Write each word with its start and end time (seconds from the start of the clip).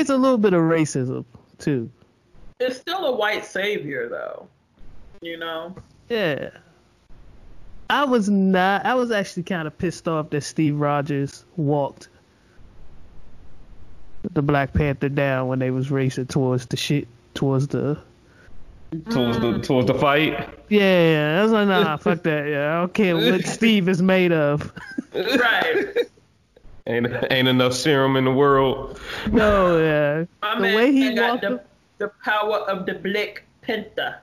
it's 0.00 0.10
a 0.10 0.16
little 0.16 0.38
bit 0.38 0.54
of 0.54 0.62
racism 0.62 1.24
too. 1.58 1.90
It's 2.58 2.78
still 2.78 3.06
a 3.06 3.14
white 3.14 3.44
savior, 3.44 4.08
though. 4.08 4.48
You 5.20 5.38
know. 5.38 5.76
Yeah. 6.08 6.50
I 7.88 8.04
was 8.04 8.28
not. 8.28 8.84
I 8.86 8.94
was 8.94 9.10
actually 9.10 9.42
kind 9.44 9.66
of 9.66 9.76
pissed 9.76 10.06
off 10.08 10.30
that 10.30 10.42
Steve 10.42 10.78
Rogers 10.78 11.44
walked 11.56 12.08
the 14.32 14.42
Black 14.42 14.72
Panther 14.72 15.08
down 15.08 15.48
when 15.48 15.58
they 15.58 15.70
was 15.70 15.90
racing 15.90 16.26
towards 16.26 16.66
the 16.66 16.76
shit, 16.76 17.08
towards 17.34 17.68
the. 17.68 17.98
Towards 19.10 19.38
the 19.38 19.60
towards 19.60 19.86
the 19.86 19.94
fight. 19.94 20.48
Yeah, 20.68 21.38
I 21.38 21.42
was 21.42 21.52
like, 21.52 21.68
nah, 21.68 21.96
fuck 21.96 22.22
that. 22.24 22.48
Yeah, 22.48 22.76
I 22.76 22.80
don't 22.80 22.94
care 22.94 23.16
what 23.16 23.44
Steve 23.44 23.88
is 23.88 24.02
made 24.02 24.32
of. 24.32 24.72
Right. 25.14 26.08
Ain't 26.90 27.06
ain't 27.30 27.46
enough 27.46 27.74
serum 27.74 28.16
in 28.16 28.24
the 28.24 28.32
world. 28.32 28.98
No, 29.30 29.78
yeah. 29.78 30.24
My 30.42 30.56
The 30.56 30.60
man 30.60 30.74
way 30.74 30.92
he 30.92 31.14
got 31.14 31.42
walked, 31.42 31.42
the, 31.42 31.62
the 31.98 32.12
power 32.24 32.56
of 32.58 32.84
the 32.86 32.94
Black 32.94 33.44
Panther. 33.62 34.16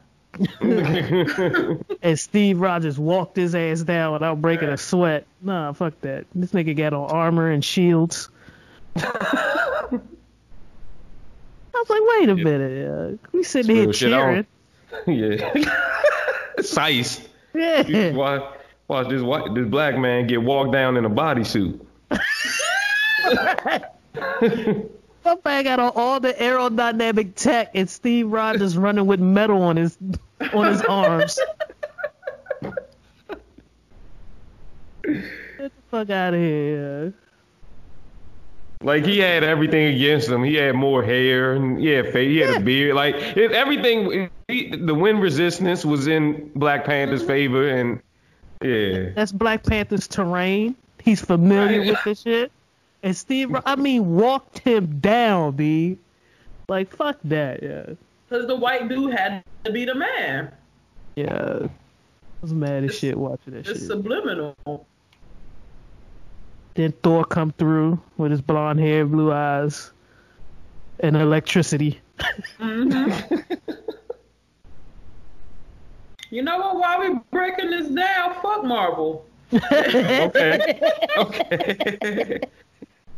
and 2.02 2.20
Steve 2.20 2.60
Rogers 2.60 3.00
walked 3.00 3.38
his 3.38 3.56
ass 3.56 3.82
down 3.82 4.12
without 4.14 4.42
breaking 4.42 4.68
a 4.68 4.78
sweat. 4.78 5.26
Nah, 5.42 5.72
fuck 5.72 6.00
that. 6.02 6.26
This 6.36 6.52
nigga 6.52 6.76
got 6.76 6.94
on 6.94 7.10
armor 7.10 7.50
and 7.50 7.64
shields. 7.64 8.30
I 8.98 10.00
was 11.74 11.90
like, 11.90 12.02
wait 12.20 12.30
a 12.30 12.36
minute. 12.36 13.18
Uh, 13.24 13.28
we 13.32 13.44
sitting 13.44 13.76
here 13.76 13.86
Real 13.86 13.94
shit, 13.94 14.14
I 14.14 14.18
cheering. 14.18 14.46
yeah. 15.08 15.72
Sice. 16.62 17.28
Yeah. 17.54 18.12
Watch, 18.12 18.44
watch 18.90 19.10
this 19.10 19.22
white 19.22 19.54
this 19.56 19.68
black 19.68 19.98
man 19.98 20.28
get 20.28 20.44
walked 20.44 20.74
down 20.74 20.98
in 20.98 21.06
a 21.06 21.10
bodysuit. 21.10 21.87
My 25.26 25.36
man 25.44 25.64
got 25.64 25.80
on 25.80 25.92
all 25.96 26.20
the 26.20 26.34
aerodynamic 26.34 27.36
tech, 27.36 27.72
and 27.74 27.90
Steve 27.90 28.32
Rogers 28.32 28.78
running 28.78 29.06
with 29.06 29.20
metal 29.20 29.62
on 29.62 29.76
his 29.76 29.98
on 30.54 30.68
his 30.68 30.82
arms. 30.84 31.40
Get 35.04 35.26
the 35.58 35.72
fuck 35.92 36.10
out 36.10 36.34
of 36.34 36.40
here. 36.40 37.14
Like 38.82 39.06
he 39.06 39.18
had 39.20 39.44
everything 39.44 39.96
against 39.96 40.30
him. 40.30 40.44
He 40.44 40.56
had 40.56 40.76
more 40.76 41.04
hair 41.04 41.54
and 41.54 41.80
he 41.80 41.88
had 41.88 42.14
face, 42.14 42.30
he 42.30 42.38
had 42.38 42.56
a 42.56 42.60
beard. 42.60 42.96
Like 42.96 43.16
it, 43.16 43.52
everything, 43.52 44.30
he, 44.48 44.70
the 44.76 44.94
wind 44.94 45.22
resistance 45.22 45.84
was 45.84 46.08
in 46.08 46.52
Black 46.56 46.86
Panther's 46.86 47.22
mm-hmm. 47.22 47.28
favor, 47.28 47.68
and 47.68 48.00
yeah, 48.62 49.10
That's 49.16 49.32
Black 49.32 49.64
Panther's 49.64 50.08
terrain. 50.08 50.76
He's 51.04 51.22
familiar 51.22 51.80
Right. 51.80 51.90
with 51.90 52.04
this 52.06 52.22
shit. 52.22 52.52
And 53.04 53.16
Steve, 53.16 53.52
Ro- 53.52 53.62
I 53.66 53.76
mean, 53.76 54.16
walked 54.16 54.60
him 54.60 55.00
down, 55.00 55.56
b. 55.56 55.98
Like 56.68 56.94
fuck 56.96 57.18
that, 57.26 57.64
yeah, 57.64 57.94
Because 58.28 58.48
the 58.48 58.56
white 58.56 58.90
dude 58.90 59.14
had 59.14 59.44
to 59.64 59.72
be 59.72 59.86
the 59.86 59.96
man. 59.96 60.52
yeah. 61.16 61.60
I 61.64 61.70
was 62.42 62.54
mad 62.54 62.84
as 62.84 62.90
It's- 62.92 63.00
shit 63.00 63.18
watching 63.18 63.54
that 63.54 63.60
It's 63.60 63.68
shit. 63.70 63.78
It's 63.78 63.88
subliminal. 63.88 64.56
Then 66.76 66.92
Thor 67.04 67.26
come 67.26 67.52
through 67.54 68.00
with 68.18 68.30
his 68.32 68.42
blonde 68.42 68.80
hair, 68.80 69.06
blue 69.06 69.32
eyes, 69.32 69.92
and 71.00 71.16
electricity. 71.16 72.00
Mm-hmm. 72.60 73.36
You 76.30 76.42
know 76.42 76.58
what? 76.58 76.76
While 76.78 77.00
we 77.14 77.20
breaking 77.32 77.70
this 77.72 77.88
down, 77.88 78.34
fuck 78.42 78.66
Marvel. 78.66 79.26
okay, 79.54 80.80
okay. 81.18 82.40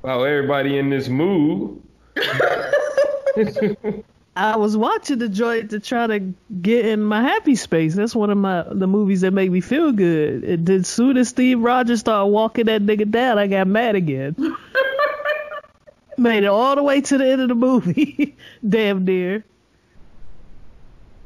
Wow, 0.02 0.24
everybody 0.24 0.78
in 0.78 0.90
this 0.90 1.08
mood. 1.08 1.82
I 4.36 4.56
was 4.56 4.78
watching 4.78 5.20
the 5.20 5.28
joint 5.28 5.72
to 5.72 5.80
try 5.80 6.08
to 6.08 6.20
get 6.62 6.86
in 6.86 7.04
my 7.04 7.22
happy 7.22 7.56
space. 7.56 7.94
That's 7.94 8.16
one 8.16 8.30
of 8.30 8.38
my 8.38 8.64
the 8.72 8.88
movies 8.88 9.22
that 9.22 9.32
make 9.32 9.52
me 9.52 9.60
feel 9.60 9.92
good. 9.92 10.44
And 10.44 10.66
then 10.66 10.84
soon 10.86 11.18
as 11.18 11.28
Steve 11.28 11.60
Rogers 11.60 12.00
started 12.00 12.28
walking 12.28 12.68
that 12.68 12.82
nigga 12.82 13.10
down, 13.10 13.38
I 13.38 13.48
got 13.48 13.68
mad 13.68 13.96
again. 13.96 14.36
Made 16.18 16.44
it 16.44 16.48
all 16.48 16.76
the 16.76 16.84
way 16.84 17.02
to 17.02 17.18
the 17.18 17.28
end 17.28 17.42
of 17.42 17.50
the 17.50 17.56
movie, 17.56 18.38
damn 18.68 19.04
near. 19.04 19.44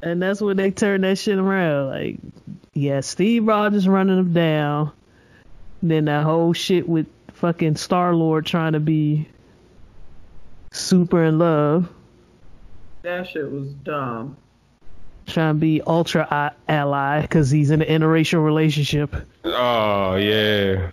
And 0.02 0.22
that's 0.22 0.42
when 0.42 0.58
they 0.58 0.72
turned 0.72 1.04
that 1.04 1.18
shit 1.18 1.38
around. 1.38 1.90
Like, 1.90 2.18
yeah, 2.74 3.02
Steve 3.02 3.48
Rogers 3.48 3.88
running 3.88 4.18
him 4.18 4.34
down. 4.34 4.92
Then 5.84 6.06
that 6.06 6.24
whole 6.24 6.54
shit 6.54 6.90
with 6.90 7.08
fucking 7.44 7.76
Star 7.76 8.16
Lord 8.16 8.46
trying 8.46 8.72
to 8.72 8.80
be 8.80 9.28
super 10.72 11.26
in 11.26 11.40
love. 11.40 11.90
That 13.02 13.28
shit 13.28 13.52
was 13.52 13.68
dumb. 13.84 14.38
trying 15.28 15.56
to 15.56 15.60
be 15.60 15.82
ultra 15.86 16.26
a- 16.32 16.72
ally 16.72 17.22
because 17.24 17.52
he's 17.52 17.70
in 17.70 17.82
an 17.82 18.02
interracial 18.02 18.42
relationship. 18.46 19.14
Oh 19.44 20.16
yeah. 20.16 20.92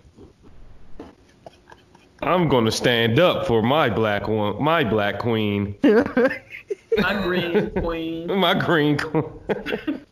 I'm 2.21 2.49
gonna 2.49 2.69
stand 2.69 3.17
up 3.17 3.47
for 3.47 3.61
my 3.63 3.89
black 3.89 4.27
one, 4.27 4.61
my 4.61 4.83
black 4.83 5.19
queen, 5.19 5.73
My 5.83 7.23
green 7.23 7.71
queen. 7.71 8.27
my 8.39 8.53
green 8.55 8.97
queen. 8.97 9.31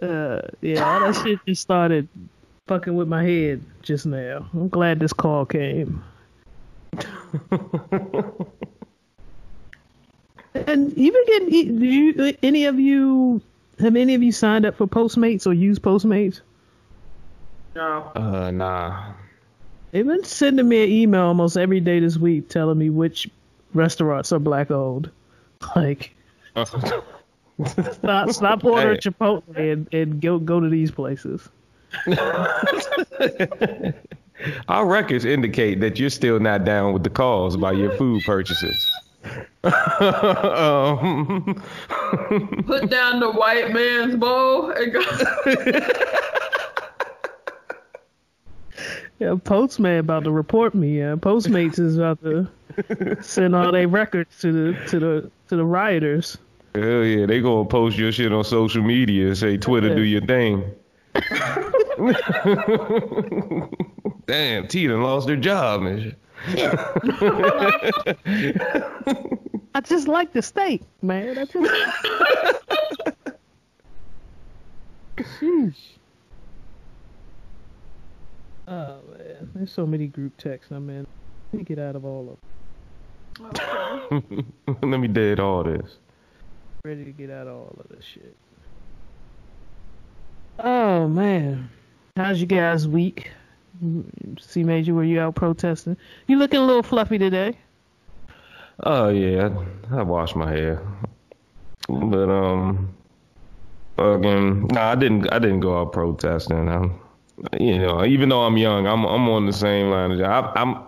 Uh, 0.00 0.40
yeah, 0.60 0.80
all 0.84 1.00
that 1.00 1.20
shit 1.24 1.40
just 1.44 1.60
started 1.60 2.06
fucking 2.68 2.94
with 2.94 3.08
my 3.08 3.24
head 3.24 3.62
just 3.82 4.06
now. 4.06 4.46
I'm 4.52 4.68
glad 4.68 5.00
this 5.00 5.12
call 5.12 5.46
came. 5.46 6.04
and 10.54 10.96
you 10.96 11.12
been 11.12 11.26
getting? 11.26 11.48
e, 11.52 11.64
Do 11.64 11.84
you 11.86 12.36
any 12.42 12.66
of 12.66 12.78
you 12.78 13.40
have 13.80 13.96
any 13.96 14.14
of 14.14 14.22
you 14.22 14.32
signed 14.32 14.66
up 14.66 14.76
for 14.76 14.86
Postmates 14.86 15.46
or 15.46 15.52
used 15.54 15.82
Postmates? 15.82 16.40
No. 17.74 18.10
Uh 18.14 18.50
nah. 18.50 19.12
They've 19.90 20.06
been 20.06 20.24
sending 20.24 20.68
me 20.68 20.84
an 20.84 20.90
email 20.90 21.22
almost 21.22 21.56
every 21.56 21.80
day 21.80 21.98
this 22.00 22.18
week 22.18 22.48
telling 22.48 22.76
me 22.78 22.90
which 22.90 23.28
restaurants 23.74 24.32
are 24.32 24.38
black 24.38 24.70
owned. 24.70 25.10
Like, 25.74 26.14
stop 26.54 28.30
stop 28.30 28.64
ordering 28.64 29.00
Hey. 29.02 29.10
Chipotle 29.10 29.56
and, 29.56 29.92
and 29.92 30.20
go 30.20 30.38
go 30.38 30.60
to 30.60 30.68
these 30.68 30.92
places. 30.92 31.48
Our 34.68 34.86
records 34.86 35.24
indicate 35.24 35.80
that 35.80 35.98
you're 35.98 36.10
still 36.10 36.38
not 36.38 36.64
down 36.64 36.92
with 36.92 37.02
the 37.02 37.10
cause 37.10 37.56
by 37.56 37.72
your 37.72 37.90
food 37.96 38.22
purchases. 38.24 38.86
um, 39.64 41.62
Put 42.66 42.88
down 42.88 43.18
the 43.20 43.32
white 43.34 43.72
man's 43.72 44.16
bowl 44.16 44.70
and 44.70 44.92
go. 44.92 45.00
Yeah, 49.18 49.34
Postman 49.42 49.98
about 49.98 50.24
to 50.24 50.30
report 50.30 50.74
me. 50.74 50.98
Yeah, 50.98 51.16
Postmates 51.16 51.78
is 51.80 51.96
about 51.98 52.22
to 52.22 52.46
send 53.20 53.56
all 53.56 53.72
their 53.72 53.88
records 53.88 54.38
to 54.40 54.52
the 54.52 54.86
to 54.86 54.98
the 55.00 55.30
to 55.48 55.56
the 55.56 55.64
rioters. 55.64 56.38
hell 56.74 57.02
yeah, 57.04 57.26
they 57.26 57.40
gonna 57.40 57.68
post 57.68 57.98
your 57.98 58.12
shit 58.12 58.32
on 58.32 58.44
social 58.44 58.82
media 58.84 59.26
and 59.26 59.36
say 59.36 59.56
Twitter 59.56 59.92
do 59.92 60.02
your 60.02 60.20
thing. 60.20 60.62
Damn, 64.26 64.68
T 64.68 64.86
done 64.86 65.02
lost 65.02 65.26
their 65.26 65.36
job 65.36 65.82
and 65.82 66.02
shit. 66.02 66.16
I 69.74 69.80
just 69.82 70.08
like 70.08 70.32
the 70.32 70.42
steak, 70.42 70.82
man. 71.02 71.38
I 71.38 71.44
just... 71.44 71.70
Sheesh. 75.16 75.74
Oh 78.68 78.98
man, 79.10 79.50
there's 79.54 79.72
so 79.72 79.86
many 79.86 80.06
group 80.06 80.36
texts 80.36 80.70
I'm 80.70 80.90
in. 80.90 81.06
Let 81.52 81.58
me 81.58 81.64
get 81.64 81.78
out 81.78 81.96
of 81.96 82.04
all 82.04 82.36
of 83.40 83.56
them. 83.56 84.52
Let 84.82 85.00
me 85.00 85.08
dead 85.08 85.40
all 85.40 85.64
this. 85.64 85.96
Ready 86.84 87.04
to 87.04 87.12
get 87.12 87.30
out 87.30 87.46
of 87.46 87.54
all 87.54 87.76
of 87.80 87.88
this 87.88 88.04
shit. 88.04 88.36
Oh 90.60 91.06
man, 91.06 91.70
how's 92.16 92.40
you 92.40 92.46
guys' 92.46 92.88
week? 92.88 93.30
C 94.40 94.64
Major, 94.64 94.92
were 94.92 95.04
you 95.04 95.20
out 95.20 95.36
protesting? 95.36 95.96
You 96.26 96.36
looking 96.36 96.58
a 96.58 96.66
little 96.66 96.82
fluffy 96.82 97.16
today. 97.16 97.56
Oh 98.82 99.08
yeah, 99.08 99.50
I, 99.92 100.02
washed 100.02 100.34
my 100.34 100.50
hair, 100.50 100.82
but 101.88 102.28
um, 102.28 102.92
again, 103.98 104.66
no, 104.66 104.80
I 104.80 104.96
didn't. 104.96 105.32
I 105.32 105.38
didn't 105.38 105.60
go 105.60 105.80
out 105.80 105.92
protesting. 105.92 106.68
I'm, 106.68 106.98
you 107.60 107.78
know, 107.78 108.04
even 108.04 108.28
though 108.28 108.42
I'm 108.42 108.56
young, 108.56 108.88
I'm 108.88 109.04
I'm 109.04 109.28
on 109.28 109.46
the 109.46 109.52
same 109.52 109.90
line 109.90 110.10
as 110.10 110.18
you. 110.18 110.24
I, 110.24 110.52
I'm 110.60 110.82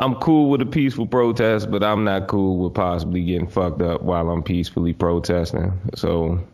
I'm 0.00 0.16
cool 0.16 0.50
with 0.50 0.60
a 0.62 0.66
peaceful 0.66 1.06
protest, 1.06 1.70
but 1.70 1.84
I'm 1.84 2.02
not 2.02 2.26
cool 2.26 2.58
with 2.58 2.74
possibly 2.74 3.22
getting 3.22 3.46
fucked 3.46 3.82
up 3.82 4.02
while 4.02 4.30
I'm 4.30 4.42
peacefully 4.42 4.92
protesting. 4.92 5.72
So 5.94 6.44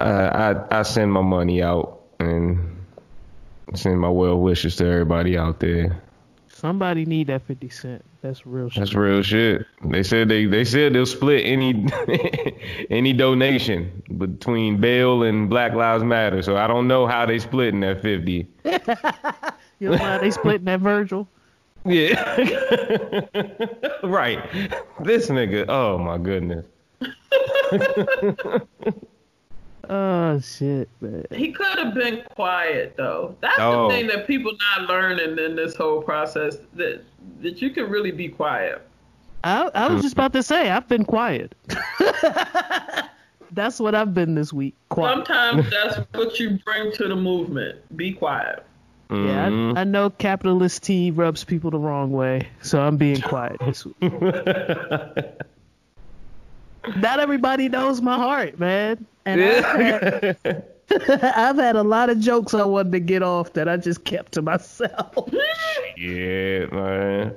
I 0.00 0.52
I, 0.52 0.80
I 0.80 0.82
send 0.82 1.12
my 1.12 1.22
money 1.22 1.62
out 1.62 2.00
and 2.18 2.76
send 3.74 4.00
my 4.00 4.08
well 4.08 4.38
wishes 4.40 4.76
to 4.76 4.86
everybody 4.86 5.36
out 5.36 5.60
there. 5.60 6.02
Somebody 6.48 7.06
need 7.06 7.28
that 7.28 7.42
fifty 7.42 7.68
cent. 7.70 8.04
That's 8.22 8.44
real 8.44 8.68
shit. 8.68 8.80
That's 8.80 8.94
real 8.94 9.22
shit. 9.22 9.66
They 9.84 10.02
said 10.02 10.28
they 10.28 10.44
they 10.44 10.64
said 10.64 10.92
they'll 10.92 11.06
split 11.06 11.46
any 11.46 11.86
any 12.90 13.12
donation 13.12 14.02
between 14.18 14.80
bail 14.80 15.22
and 15.22 15.48
Black 15.48 15.72
Lives 15.72 16.04
Matter. 16.04 16.42
So 16.42 16.56
I 16.56 16.66
don't 16.66 16.86
know 16.86 17.06
how 17.06 17.24
they 17.24 17.38
splitting 17.38 17.80
that 17.80 18.02
fifty. 18.02 18.46
You 19.80 19.88
know 19.88 19.96
how 19.96 20.18
they 20.18 20.30
splitting 20.30 20.66
that 20.66 20.80
Virgil? 20.80 21.26
Yeah. 21.86 22.22
right. 24.02 24.38
This 25.00 25.30
nigga. 25.30 25.64
Oh 25.70 25.96
my 25.96 26.18
goodness. 26.18 26.66
Oh 29.92 30.38
shit, 30.38 30.88
man. 31.00 31.24
He 31.32 31.50
could 31.50 31.76
have 31.78 31.94
been 31.94 32.22
quiet 32.36 32.94
though. 32.96 33.34
That's 33.40 33.58
Oh. 33.58 33.88
the 33.88 33.94
thing 33.94 34.06
that 34.06 34.24
people 34.24 34.52
not 34.78 34.88
learning 34.88 35.36
in 35.38 35.56
this 35.56 35.74
whole 35.74 36.00
process 36.00 36.58
that 36.74 37.02
that 37.40 37.60
you 37.60 37.70
can 37.70 37.90
really 37.90 38.12
be 38.12 38.28
quiet. 38.28 38.80
I 39.42 39.68
I 39.74 39.92
was 39.92 40.02
just 40.02 40.12
about 40.12 40.32
to 40.34 40.44
say 40.44 40.70
I've 40.70 40.86
been 40.86 41.04
quiet. 41.04 41.56
That's 43.52 43.80
what 43.80 43.96
I've 43.96 44.14
been 44.14 44.36
this 44.36 44.52
week. 44.52 44.76
Quiet. 44.90 45.26
Sometimes 45.26 45.68
that's 45.70 45.96
what 46.14 46.38
you 46.38 46.60
bring 46.64 46.92
to 46.92 47.08
the 47.08 47.16
movement. 47.16 47.80
Be 47.96 48.12
quiet. 48.12 48.64
Yeah. 49.10 49.16
I, 49.16 49.48
mm-hmm. 49.48 49.76
I 49.76 49.82
know 49.82 50.10
capitalist 50.10 50.84
tea 50.84 51.10
rubs 51.10 51.42
people 51.42 51.72
the 51.72 51.78
wrong 51.80 52.12
way, 52.12 52.46
so 52.62 52.80
I'm 52.80 52.96
being 52.96 53.20
quiet 53.20 53.56
this 53.66 53.84
week. 53.84 53.94
Not 56.96 57.20
everybody 57.20 57.68
knows 57.68 58.00
my 58.00 58.16
heart, 58.16 58.58
man. 58.58 59.06
And 59.26 59.40
I've, 59.40 59.80
had, 59.80 60.64
I've 61.36 61.56
had 61.56 61.76
a 61.76 61.82
lot 61.82 62.10
of 62.10 62.20
jokes 62.20 62.54
I 62.54 62.64
wanted 62.64 62.92
to 62.92 63.00
get 63.00 63.22
off 63.22 63.52
that 63.52 63.68
I 63.68 63.76
just 63.76 64.04
kept 64.04 64.32
to 64.32 64.42
myself. 64.42 65.28
yeah, 65.96 66.66
man. 66.66 67.34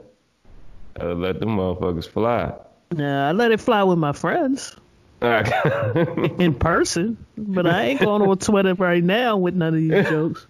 I 0.99 1.05
let 1.05 1.39
them 1.39 1.57
motherfuckers 1.57 2.07
fly. 2.07 2.53
Nah, 2.91 3.29
I 3.29 3.31
let 3.31 3.51
it 3.51 3.59
fly 3.59 3.83
with 3.83 3.97
my 3.97 4.11
friends 4.11 4.75
in 5.21 6.53
person, 6.53 7.17
but 7.37 7.65
I 7.65 7.83
ain't 7.85 8.01
going 8.01 8.21
on 8.21 8.37
Twitter 8.37 8.75
right 8.75 9.03
now 9.03 9.37
with 9.37 9.55
none 9.55 9.69
of 9.69 9.79
these 9.79 10.09
jokes. 10.09 10.45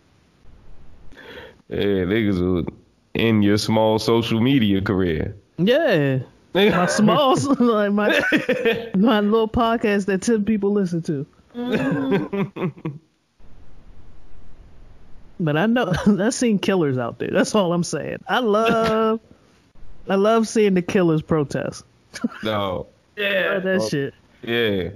Yeah, 1.70 1.78
niggas 1.78 2.68
in 3.14 3.42
your 3.42 3.58
small 3.58 4.00
social 4.00 4.42
media 4.42 4.82
career. 4.82 5.36
Yeah, 5.58 6.20
my 6.54 6.86
small, 6.86 7.36
like 7.60 7.92
my 7.92 8.22
my 8.96 9.20
little 9.20 9.48
podcast 9.48 10.06
that 10.06 10.22
ten 10.22 10.46
people 10.46 10.72
listen 10.72 11.02
to. 11.04 11.26
Mm-hmm. 11.56 12.90
But 15.40 15.58
I 15.58 15.66
know 15.66 15.92
I've 16.06 16.34
seen 16.34 16.60
killers 16.60 16.98
out 16.98 17.20
there. 17.20 17.30
That's 17.32 17.54
all 17.56 17.74
I'm 17.74 17.84
saying. 17.84 18.24
I 18.28 18.40
love, 18.40 19.20
I 20.10 20.16
love 20.16 20.48
seeing 20.48 20.74
the 20.76 20.82
killers 20.82 21.22
protest. 21.22 21.84
no. 22.44 22.88
Yeah. 23.18 23.54
Love 23.56 23.64
that 23.64 23.88
shit. 23.90 24.14
Yeah. 24.42 24.90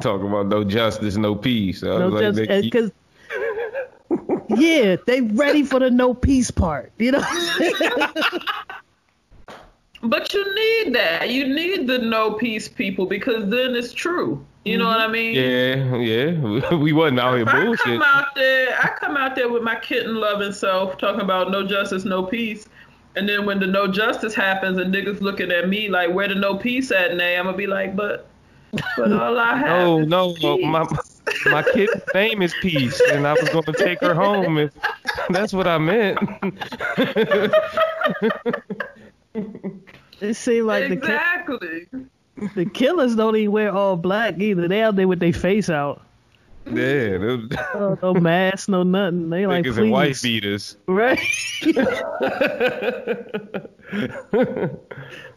Talk 0.00 0.22
about 0.22 0.46
no 0.46 0.64
justice, 0.64 1.16
no 1.16 1.34
peace. 1.34 1.82
I 1.82 1.88
was 1.88 1.98
No, 2.00 2.08
like, 2.08 2.22
just 2.22 2.36
they 2.36 2.46
keep- 2.46 2.74
eh, 2.74 2.88
because. 4.08 4.58
yeah, 4.60 4.96
they 5.06 5.20
ready 5.22 5.62
for 5.64 5.80
the 5.80 5.90
no 5.90 6.14
peace 6.14 6.50
part. 6.50 6.92
You 6.98 7.12
know. 7.12 7.24
But 10.02 10.32
you 10.32 10.54
need 10.54 10.94
that. 10.94 11.30
You 11.30 11.48
need 11.48 11.86
the 11.88 11.98
no 11.98 12.32
peace 12.32 12.68
people 12.68 13.06
because 13.06 13.50
then 13.50 13.74
it's 13.74 13.92
true. 13.92 14.44
You 14.64 14.78
know 14.78 14.86
what 14.86 15.00
I 15.00 15.06
mm-hmm. 15.06 15.12
mean? 15.12 15.34
yeah, 15.34 16.70
yeah. 16.70 16.74
We 16.76 16.92
wasn't 16.92 17.20
out 17.20 17.34
here 17.34 17.42
If 17.42 17.48
I 17.48 17.76
come 17.76 18.02
out 18.02 18.34
there, 18.34 18.78
I 18.78 18.88
come 18.98 19.16
out 19.16 19.34
there 19.34 19.48
with 19.48 19.62
my 19.62 19.76
kitten 19.76 20.16
loving 20.16 20.52
self, 20.52 20.98
talking 20.98 21.22
about 21.22 21.50
no 21.50 21.66
justice, 21.66 22.04
no 22.04 22.22
peace. 22.22 22.66
And 23.16 23.28
then 23.28 23.46
when 23.46 23.58
the 23.58 23.66
no 23.66 23.88
justice 23.88 24.34
happens 24.34 24.78
and 24.78 24.94
niggas 24.94 25.20
looking 25.20 25.50
at 25.50 25.68
me 25.68 25.88
like, 25.88 26.12
where 26.12 26.28
the 26.28 26.34
no 26.34 26.56
peace 26.56 26.92
at, 26.92 27.16
Nay? 27.16 27.36
I'm 27.36 27.46
gonna 27.46 27.56
be 27.56 27.66
like, 27.66 27.96
but, 27.96 28.28
but 28.96 29.12
all 29.12 29.38
I 29.38 29.56
have. 29.56 29.68
No, 29.68 29.98
no, 30.00 30.34
peace. 30.34 30.64
my 30.66 30.86
my 31.46 31.62
kid's 31.62 31.92
name 32.14 32.42
is 32.42 32.54
Peace, 32.60 33.00
and 33.10 33.26
I 33.26 33.32
was 33.32 33.48
gonna 33.48 33.76
take 33.76 34.00
her 34.00 34.14
home. 34.14 34.58
If 34.58 34.72
that's 35.30 35.52
what 35.52 35.66
I 35.66 35.78
meant. 35.78 36.18
It 40.20 40.34
seemed 40.34 40.66
like 40.66 40.88
the 40.88 40.96
ki- 40.96 41.02
exactly. 41.02 41.86
the 42.54 42.64
killers 42.66 43.16
don't 43.16 43.36
even 43.36 43.52
wear 43.52 43.72
all 43.72 43.96
black 43.96 44.38
either. 44.38 44.68
They 44.68 44.82
out 44.82 44.96
there 44.96 45.08
with 45.08 45.20
their 45.20 45.32
face 45.32 45.70
out. 45.70 46.02
yeah, 46.66 47.16
those 47.18 47.48
Oh, 47.74 47.98
no 48.02 48.14
mask, 48.14 48.68
no 48.68 48.82
nothing. 48.82 49.30
They 49.30 49.46
like 49.46 49.64
niggas 49.64 49.78
and 49.78 49.90
white 49.90 50.20
beaters. 50.22 50.76
right? 50.86 51.18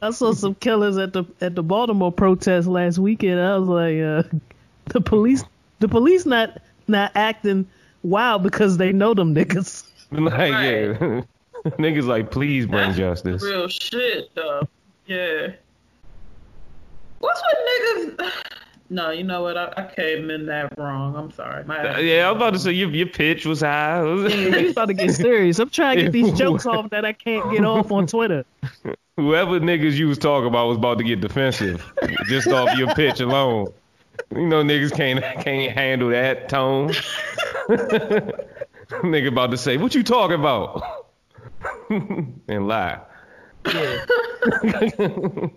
I 0.01 0.11
saw 0.11 0.33
some 0.33 0.55
killers 0.55 0.97
at 0.97 1.13
the 1.13 1.23
at 1.39 1.55
the 1.55 1.63
Baltimore 1.63 2.11
protest 2.11 2.67
last 2.67 2.97
weekend. 2.97 3.39
I 3.39 3.57
was 3.57 3.69
like, 3.69 4.01
uh, 4.01 4.23
the 4.85 5.01
police, 5.01 5.43
the 5.79 5.87
police 5.87 6.25
not 6.25 6.61
not 6.87 7.11
acting 7.15 7.67
wild 8.03 8.43
because 8.43 8.77
they 8.77 8.91
know 8.91 9.13
them 9.13 9.33
niggas. 9.35 9.85
Like, 10.13 10.51
Right. 10.51 10.99
yeah. 10.99 11.21
niggas 11.77 12.05
like, 12.05 12.31
please 12.31 12.65
bring 12.65 12.87
That's 12.87 12.97
justice. 12.97 13.43
Real 13.43 13.67
shit, 13.67 14.33
though. 14.35 14.67
Yeah. 15.05 15.53
What's 17.19 17.41
with 17.41 18.17
niggas? 18.19 18.31
No, 18.93 19.09
you 19.09 19.23
know 19.23 19.41
what? 19.41 19.57
I, 19.57 19.71
I 19.77 19.89
came 19.95 20.29
in 20.29 20.47
that 20.47 20.77
wrong. 20.77 21.15
I'm 21.15 21.31
sorry. 21.31 21.63
My 21.63 21.95
Uh, 21.95 21.99
Yeah, 21.99 22.29
I'm 22.29 22.35
about 22.35 22.51
to 22.55 22.59
say 22.59 22.73
your 22.73 22.89
your 22.89 23.07
pitch 23.07 23.45
was 23.45 23.61
high. 23.61 24.03
You 24.03 24.69
about 24.71 24.87
to 24.87 24.93
get 24.93 25.13
serious? 25.13 25.59
I'm 25.59 25.69
trying 25.69 25.95
to 25.95 26.03
get 26.03 26.11
these 26.11 26.33
jokes 26.37 26.65
off 26.65 26.89
that 26.89 27.05
I 27.05 27.13
can't 27.13 27.49
get 27.53 27.63
off 27.63 27.89
on 27.93 28.05
Twitter. 28.05 28.43
Whoever 29.15 29.61
niggas 29.61 29.93
you 29.93 30.09
was 30.09 30.17
talking 30.17 30.49
about 30.49 30.67
was 30.67 30.75
about 30.75 30.97
to 30.97 31.05
get 31.05 31.21
defensive 31.21 31.89
just 32.25 32.49
off 32.49 32.77
your 32.77 32.93
pitch 32.93 33.21
alone. 33.21 33.71
You 34.35 34.47
know 34.47 34.61
niggas 34.61 34.93
can't 34.93 35.23
can't 35.41 35.71
handle 35.71 36.09
that 36.09 36.49
tone. 36.49 36.89
Nigga 38.89 39.29
about 39.29 39.51
to 39.51 39.57
say, 39.57 39.77
"What 39.77 39.95
you 39.95 40.03
talking 40.03 40.37
about?" 40.37 41.00
and 42.47 42.67
lie. 42.67 42.99
Yeah. 43.65 44.05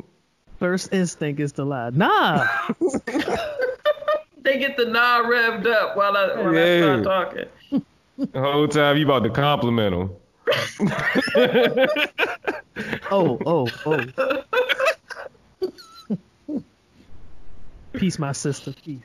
First 0.58 0.92
instinct 0.92 1.40
is 1.40 1.52
to 1.52 1.64
lie. 1.64 1.88
Nah, 1.90 2.44
They 4.42 4.58
get 4.58 4.76
the 4.76 4.86
nah 4.86 5.22
revved 5.22 5.66
up 5.66 5.96
while 5.96 6.16
I 6.16 6.36
while 6.36 6.56
I 6.56 6.81
start 6.81 7.04
talking. 7.04 7.44
The 8.19 8.40
whole 8.40 8.66
time 8.69 8.96
you 8.96 9.04
about 9.04 9.25
to 9.25 9.31
compliment 9.31 9.96
them. 9.96 10.10
oh, 13.10 13.38
oh, 13.46 13.67
oh. 13.86 14.05
Peace, 17.94 18.19
my 18.19 18.32
sister. 18.32 18.74
Peace. 18.84 19.00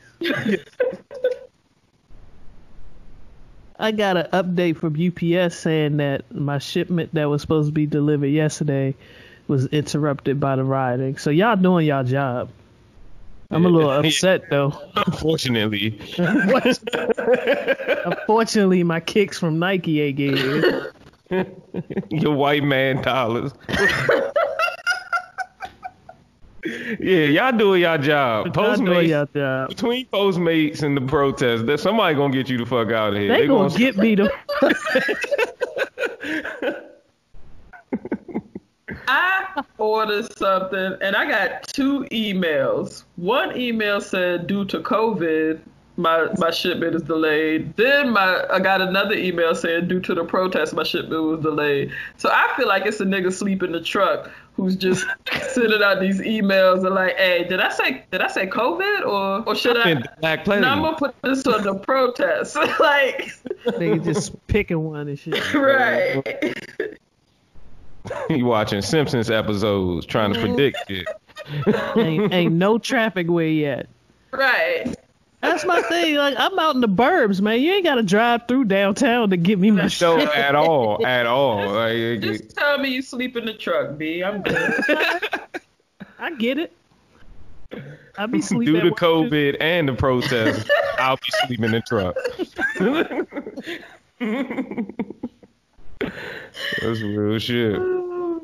I 3.80 3.92
got 3.92 4.18
an 4.18 4.28
update 4.34 4.78
from 4.78 4.96
UPS 4.96 5.56
saying 5.58 5.98
that 5.98 6.30
my 6.34 6.60
shipment 6.60 7.14
that 7.14 7.30
was 7.30 7.42
supposed 7.42 7.70
to 7.70 7.74
be 7.74 7.86
delivered 7.86 8.28
yesterday 8.28 8.94
was 9.48 9.68
interrupted 9.68 10.40
by 10.40 10.58
the 10.58 10.64
rioting. 10.66 11.18
So 11.18 11.30
y'all 11.30 11.56
doing 11.56 11.88
y'all 11.88 12.04
job. 12.04 12.50
I'm 13.52 13.66
a 13.66 13.70
little 13.70 13.90
upset 13.90 14.50
though. 14.50 14.80
Unfortunately, 14.96 16.00
Unfortunately, 18.06 18.84
my 18.84 19.00
kicks 19.00 19.40
from 19.40 19.58
Nike 19.58 20.02
ain't 20.02 20.18
getting 20.18 20.84
your 22.12 22.36
white 22.36 22.64
man 22.64 23.02
dollars. 23.02 23.52
yeah, 27.00 27.26
y'all 27.26 27.58
doing 27.58 27.82
y'all 27.82 27.98
job. 27.98 28.56
Y'all 28.56 28.76
doing 28.76 28.88
Postmates 28.88 29.08
y'all 29.08 29.28
job. 29.34 29.70
between 29.70 30.06
Postmates 30.08 30.84
and 30.84 30.98
the 30.98 31.02
protest, 31.02 31.66
that 31.68 31.80
somebody 31.80 32.16
gonna 32.16 32.34
get 32.34 32.50
you 32.50 32.58
the 32.58 32.66
fuck 32.66 32.92
out 32.92 33.14
of 33.14 33.20
here. 33.20 33.30
They, 33.30 33.48
gonna, 33.48 33.70
gonna 33.70 33.80
get 33.80 33.98
me 33.98 34.16
to. 34.16 34.30
I 39.08 39.64
ordered 39.78 40.38
something 40.38 40.98
and 41.02 41.16
I 41.16 41.28
got 41.28 41.64
two 41.64 42.06
emails. 42.12 43.04
One 43.16 43.58
email 43.58 44.02
said 44.02 44.48
due 44.48 44.66
to 44.66 44.80
COVID, 44.80 45.60
my 45.98 46.28
my 46.38 46.52
shipment 46.52 46.96
is 46.96 47.04
delayed. 47.04 47.76
Then 47.76 48.12
my 48.12 48.46
I 48.50 48.60
got 48.60 48.82
another 48.82 49.16
email 49.16 49.56
saying 49.56 49.88
due 49.88 50.00
to 50.02 50.14
the 50.14 50.24
protest, 50.24 50.74
my 50.74 50.84
shipment 50.84 51.24
was 51.24 51.42
delayed. 51.42 51.92
So 52.18 52.30
I 52.32 52.54
feel 52.56 52.68
like 52.68 52.86
it's 52.86 53.00
a 53.00 53.06
nigga 53.06 53.34
sleep 53.34 53.64
in 53.64 53.72
the 53.72 53.82
truck 53.82 54.30
who's 54.60 54.76
just 54.76 55.06
sending 55.52 55.82
out 55.82 56.00
these 56.00 56.20
emails 56.20 56.86
and 56.86 56.94
like, 56.94 57.16
hey, 57.18 57.46
did 57.48 57.60
I 57.60 57.70
say 57.70 58.04
did 58.12 58.22
I 58.22 58.28
say 58.28 58.48
COVID 58.48 59.06
or 59.06 59.48
or 59.48 59.56
should 59.56 59.78
I? 59.78 59.94
been 59.94 60.04
Black 60.20 60.44
Plague. 60.44 60.62
No, 60.62 60.70
I'm 60.70 60.82
gonna 60.82 60.98
put 60.98 61.16
this 61.22 61.48
on 61.48 61.64
the 61.64 61.76
protest. 61.76 62.56
like, 62.80 63.32
they 63.78 63.98
just 64.00 64.36
picking 64.48 64.84
one 64.84 65.08
and 65.08 65.18
shit. 65.18 65.54
right. 65.54 66.58
you 68.30 68.46
watching 68.46 68.82
Simpsons 68.82 69.30
episodes 69.30 70.06
trying 70.06 70.34
to 70.34 70.40
predict 70.40 70.90
it. 70.90 71.08
ain't, 71.96 72.34
ain't 72.34 72.54
no 72.54 72.78
traffic 72.78 73.30
way 73.30 73.52
yet. 73.52 73.88
Right. 74.32 74.94
That's 75.42 75.64
my 75.66 75.82
thing. 75.84 76.16
Like 76.16 76.36
I'm 76.38 76.58
out 76.60 76.76
in 76.76 76.82
the 76.82 76.88
burbs, 76.90 77.40
man. 77.42 77.62
You 77.62 77.72
ain't 77.74 77.86
gotta 77.86 78.04
drive 78.04 78.48
through 78.48 78.66
downtown 78.66 79.30
to 79.30 79.38
get 79.38 79.58
me 79.58 79.72
my 79.72 79.84
No, 79.84 79.88
shit. 79.88 80.28
at 80.30 80.54
all, 80.56 81.06
at 81.06 81.26
all. 81.26 81.72
Like, 81.72 81.94
it- 81.94 82.18
Just 82.22 82.56
tell 82.58 82.78
me 82.78 82.90
you 82.90 83.02
sleep 83.02 83.38
in 83.38 83.46
the 83.46 83.54
truck, 83.54 83.98
B. 83.98 84.22
I'm 84.24 84.42
good. 84.42 84.74
I 86.20 86.36
get 86.36 86.58
it. 86.58 86.74
I'll 88.18 88.28
be 88.28 88.42
sleeping. 88.44 88.74
due 88.74 88.82
to 88.82 88.88
at 88.88 88.92
work. 88.92 89.00
COVID 89.00 89.58
and 89.62 89.88
the 89.88 89.94
protest, 89.94 90.70
I'll 90.98 91.16
be 91.16 91.30
sleeping 91.46 91.66
in 91.66 91.72
the 91.72 91.82
truck. 91.82 92.16
That's 96.82 97.02
real 97.02 97.40
shit. 97.40 97.76
Oh, 97.80 98.42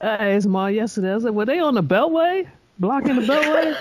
I 0.00 0.30
asked 0.30 0.46
Ma 0.46 0.66
yesterday. 0.66 1.10
I 1.10 1.14
was 1.14 1.24
like, 1.24 1.34
"Were 1.34 1.44
they 1.44 1.58
on 1.58 1.74
the 1.74 1.82
Beltway, 1.82 2.48
blocking 2.78 3.16
the 3.16 3.22
Beltway?" 3.22 3.76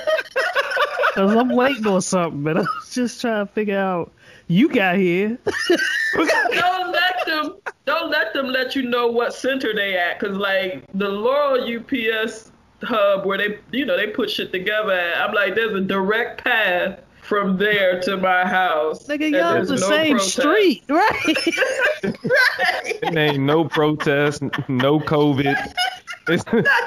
Cause 1.16 1.36
I'm 1.36 1.50
waiting 1.50 1.88
on 1.88 2.02
something, 2.02 2.44
but 2.44 2.58
I 2.58 2.62
was 2.62 2.92
just 2.94 3.20
trying 3.22 3.48
to 3.48 3.52
figure 3.54 3.80
out. 3.80 4.12
You 4.50 4.70
got 4.70 4.98
here. 4.98 5.38
don't 6.16 6.92
let 6.92 7.26
them. 7.26 7.56
Don't 7.86 8.12
let 8.12 8.34
them 8.34 8.48
let 8.48 8.76
you 8.76 8.84
know 8.84 9.08
what 9.08 9.34
center 9.34 9.74
they 9.74 9.98
at, 9.98 10.20
cause 10.20 10.38
like 10.38 10.86
the 10.94 11.10
Laurel 11.10 11.64
UPS 11.64 12.52
hub 12.84 13.26
where 13.26 13.38
they, 13.38 13.58
you 13.72 13.86
know, 13.86 13.98
they 13.98 14.08
put 14.08 14.30
shit 14.30 14.52
together. 14.52 14.94
At, 14.94 15.28
I'm 15.28 15.34
like, 15.34 15.56
there's 15.56 15.74
a 15.74 15.82
direct 15.82 16.44
path 16.44 17.00
from 17.22 17.58
there 17.58 18.00
to 18.02 18.16
my 18.18 18.46
house. 18.48 19.06
Nigga, 19.08 19.32
y'all 19.32 19.66
the 19.66 19.72
no 19.72 19.90
same 19.90 20.18
protest. 20.18 20.38
street, 20.38 20.84
right? 20.88 21.38
There 23.02 23.18
ain't 23.18 23.40
no 23.40 23.66
protest, 23.66 24.42
no 24.68 25.00
COVID. 25.00 25.74
It's, 26.30 26.44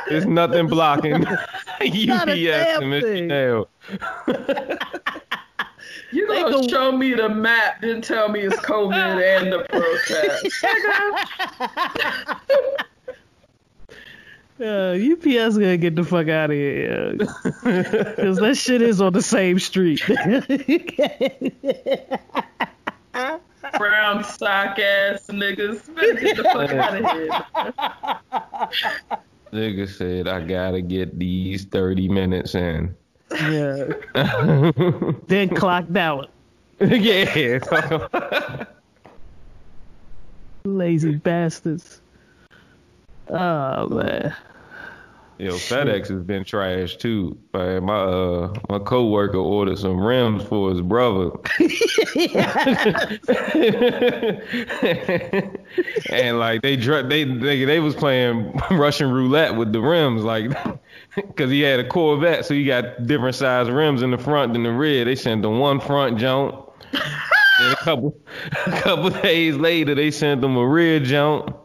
it's 0.09 0.27
nothing 0.27 0.67
blocking 0.69 1.21
Not 1.23 1.41
UPS 1.81 2.35
damn 2.43 2.93
and 2.93 3.03
thing. 3.03 3.29
Mr. 3.29 3.29
Nail. 3.29 3.69
You 6.13 6.27
They 6.27 6.43
gonna 6.43 6.53
go- 6.63 6.69
show 6.69 6.91
me 6.93 7.15
the 7.15 7.29
map, 7.29 7.81
then 7.83 8.03
tell 8.03 8.29
me 8.29 8.41
it's 8.41 8.57
COVID 8.57 9.39
and 9.39 9.53
the 9.53 9.61
protest. 9.69 10.57
Uh, 14.63 14.93
UPS 14.93 15.57
gonna 15.57 15.79
get 15.79 15.97
the 15.97 16.05
fuck 16.05 16.29
out 16.29 16.51
of 16.51 16.55
here, 16.57 17.15
because 17.15 18.37
that 18.37 18.55
shit 18.59 18.83
is 18.83 19.01
on 19.01 19.11
the 19.15 19.23
same 19.23 19.59
street. 19.59 20.03
Brown 23.79 24.23
sock 24.25 24.79
ass 24.79 25.27
niggas. 25.29 25.87
Get 26.21 26.37
the 26.37 26.45
fuck 26.45 26.71
out 26.73 26.95
of 26.95 27.07
here. 29.09 29.21
Nigga 29.53 29.89
said, 29.89 30.29
I 30.29 30.41
gotta 30.41 30.81
get 30.81 31.19
these 31.19 31.65
30 31.65 32.09
minutes 32.09 32.55
in. 32.55 32.95
yeah. 33.33 33.93
then 35.27 35.49
clocked 35.55 35.97
out. 35.97 36.31
yeah. 36.81 37.59
Lazy 40.65 41.17
bastards. 41.17 42.01
Oh 43.29 43.89
man. 43.89 44.35
Yo, 45.41 45.55
FedEx 45.55 46.09
has 46.09 46.23
been 46.23 46.45
trashed 46.45 46.99
too. 46.99 47.39
My 47.55 47.79
uh 47.79 48.53
my 48.69 48.79
coworker 48.79 49.39
ordered 49.39 49.79
some 49.79 49.99
rims 49.99 50.43
for 50.43 50.69
his 50.69 50.83
brother. 50.83 51.31
and 56.11 56.39
like 56.39 56.61
they 56.61 56.77
they 56.77 57.25
they 57.25 57.65
they 57.65 57.81
was 57.81 57.95
playing 57.95 58.53
Russian 58.71 59.11
roulette 59.11 59.57
with 59.57 59.73
the 59.73 59.81
rims 59.81 60.25
like 60.25 60.51
cuz 61.37 61.51
he 61.51 61.63
had 61.63 61.81
a 61.81 61.89
Corvette 61.89 62.45
so 62.45 62.53
he 62.53 62.67
got 62.67 63.07
different 63.07 63.35
size 63.35 63.71
rims 63.71 64.03
in 64.03 64.11
the 64.11 64.19
front 64.19 64.53
than 64.53 64.65
the 64.65 64.73
rear. 64.73 65.07
They 65.07 65.17
sent 65.17 65.43
him 65.43 65.59
one 65.59 65.81
front 65.81 66.19
jump. 66.19 66.71
and 66.93 67.73
a 67.73 67.77
couple 67.77 68.15
a 68.67 68.81
couple 68.83 69.09
days 69.09 69.57
later 69.57 69.95
they 69.95 70.11
sent 70.11 70.45
him 70.45 70.59
a 70.59 70.67
rear 70.67 71.01
jump. 71.01 71.57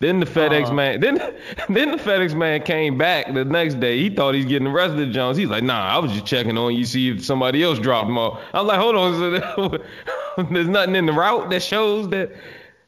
Then 0.00 0.18
the 0.18 0.24
FedEx 0.24 0.64
uh-huh. 0.64 0.74
man, 0.74 1.00
then 1.00 1.16
then 1.68 1.90
the 1.92 1.98
FedEx 1.98 2.34
man 2.34 2.62
came 2.62 2.96
back 2.96 3.32
the 3.32 3.44
next 3.44 3.80
day. 3.80 3.98
He 3.98 4.08
thought 4.08 4.34
he's 4.34 4.46
getting 4.46 4.64
the 4.64 4.70
rest 4.70 4.92
of 4.92 4.98
the 4.98 5.06
Jones. 5.06 5.36
He's 5.36 5.48
like, 5.48 5.62
Nah, 5.62 5.88
I 5.88 5.98
was 5.98 6.10
just 6.12 6.24
checking 6.24 6.56
on 6.56 6.74
you, 6.74 6.86
see 6.86 7.10
if 7.10 7.24
somebody 7.24 7.62
else 7.62 7.78
dropped 7.78 8.08
them 8.08 8.16
off. 8.16 8.40
I 8.54 8.62
was 8.62 8.68
like, 8.68 8.80
Hold 8.80 9.74
on, 9.76 10.52
there's 10.52 10.68
nothing 10.68 10.96
in 10.96 11.04
the 11.04 11.12
route 11.12 11.50
that 11.50 11.62
shows 11.62 12.08
that. 12.08 12.32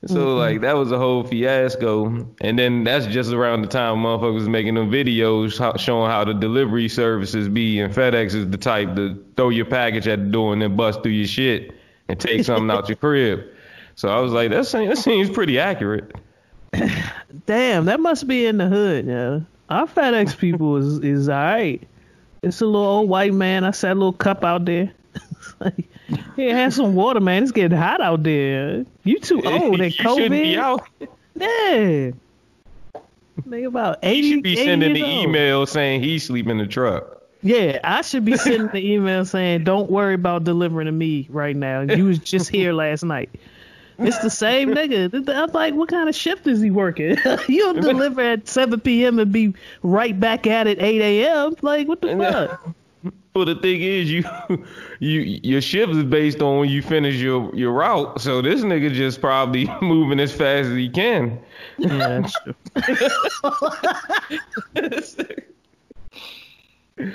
So 0.06 0.16
mm-hmm. 0.16 0.38
like 0.38 0.60
that 0.62 0.72
was 0.72 0.90
a 0.90 0.98
whole 0.98 1.22
fiasco. 1.22 2.26
And 2.40 2.58
then 2.58 2.82
that's 2.82 3.06
just 3.06 3.30
around 3.30 3.60
the 3.62 3.68
time 3.68 3.98
motherfuckers 3.98 4.34
was 4.34 4.48
making 4.48 4.74
them 4.74 4.90
videos 4.90 5.58
how, 5.58 5.76
showing 5.76 6.10
how 6.10 6.24
the 6.24 6.32
delivery 6.32 6.88
services 6.88 7.48
be. 7.48 7.78
And 7.78 7.94
FedEx 7.94 8.34
is 8.34 8.48
the 8.48 8.56
type 8.56 8.96
to 8.96 9.22
throw 9.36 9.50
your 9.50 9.66
package 9.66 10.08
at 10.08 10.18
the 10.18 10.30
door 10.30 10.54
and 10.54 10.62
then 10.62 10.76
bust 10.76 11.02
through 11.02 11.12
your 11.12 11.28
shit 11.28 11.72
and 12.08 12.18
take 12.18 12.44
something 12.44 12.70
out 12.70 12.88
your 12.88 12.96
crib. 13.02 13.44
So 13.94 14.08
I 14.08 14.18
was 14.18 14.32
like, 14.32 14.50
that 14.50 14.66
seems, 14.66 14.88
that 14.88 15.02
seems 15.02 15.28
pretty 15.28 15.58
accurate. 15.58 16.10
Damn, 17.46 17.84
that 17.86 18.00
must 18.00 18.26
be 18.26 18.46
in 18.46 18.58
the 18.58 18.68
hood, 18.68 19.06
yeah. 19.06 19.40
Our 19.68 19.86
FedEx 19.86 20.36
people 20.36 20.76
is 20.78 20.98
is 21.00 21.28
alright. 21.28 21.82
It's 22.42 22.60
a 22.60 22.66
little 22.66 22.86
old 22.86 23.08
white 23.08 23.32
man. 23.32 23.64
I 23.64 23.70
set 23.70 23.92
a 23.92 23.94
little 23.94 24.12
cup 24.12 24.44
out 24.44 24.64
there. 24.64 24.92
like, 25.60 25.88
yeah, 26.36 26.54
have 26.56 26.74
some 26.74 26.94
water, 26.94 27.20
man. 27.20 27.42
It's 27.44 27.52
getting 27.52 27.76
hot 27.78 28.00
out 28.00 28.22
there. 28.24 28.84
You 29.04 29.18
too 29.20 29.40
old. 29.44 29.80
And 29.80 29.92
COVID. 29.92 30.56
out. 30.58 30.88
Yeah. 31.34 32.10
Think 33.48 33.66
about 33.66 34.02
You 34.02 34.10
eighty. 34.10 34.30
should 34.32 34.42
be 34.42 34.56
sending 34.56 34.92
the 34.94 35.02
old. 35.02 35.10
email 35.28 35.66
saying 35.66 36.02
he 36.02 36.18
sleep 36.18 36.48
in 36.48 36.58
the 36.58 36.66
truck. 36.66 37.18
Yeah, 37.42 37.80
I 37.82 38.02
should 38.02 38.24
be 38.24 38.36
sending 38.36 38.68
the 38.68 38.92
email 38.92 39.24
saying, 39.24 39.64
"Don't 39.64 39.90
worry 39.90 40.14
about 40.14 40.44
delivering 40.44 40.86
to 40.86 40.92
me 40.92 41.26
right 41.30 41.56
now. 41.56 41.80
You 41.80 42.04
was 42.04 42.18
just 42.18 42.48
here 42.50 42.72
last 42.72 43.02
night." 43.04 43.30
It's 43.98 44.18
the 44.18 44.30
same 44.30 44.70
nigga. 44.70 45.28
I'm 45.28 45.52
like, 45.52 45.74
what 45.74 45.88
kind 45.88 46.08
of 46.08 46.14
shift 46.14 46.46
is 46.46 46.60
he 46.60 46.70
working? 46.70 47.16
You'll 47.48 47.74
deliver 47.80 48.20
at 48.20 48.48
7 48.48 48.80
p.m. 48.80 49.18
and 49.18 49.32
be 49.32 49.54
right 49.82 50.18
back 50.18 50.46
at 50.46 50.66
it 50.66 50.80
8 50.82 51.00
a.m. 51.00 51.56
Like, 51.62 51.88
what 51.88 52.00
the 52.00 52.16
fuck? 52.16 52.74
Well, 53.34 53.46
the 53.46 53.54
thing 53.54 53.80
is, 53.80 54.10
you, 54.10 54.24
you, 54.98 55.20
your 55.42 55.62
shift 55.62 55.92
is 55.94 56.04
based 56.04 56.42
on 56.42 56.58
when 56.58 56.68
you 56.68 56.82
finish 56.82 57.14
your 57.14 57.50
your 57.56 57.72
route. 57.72 58.20
So 58.20 58.42
this 58.42 58.60
nigga 58.60 58.92
just 58.92 59.22
probably 59.22 59.70
moving 59.80 60.20
as 60.20 60.32
fast 60.32 60.68
as 60.68 60.76
he 60.76 60.90
can. 60.90 61.40
Yeah, 61.78 62.26
that's 64.76 65.14
true. 65.14 65.44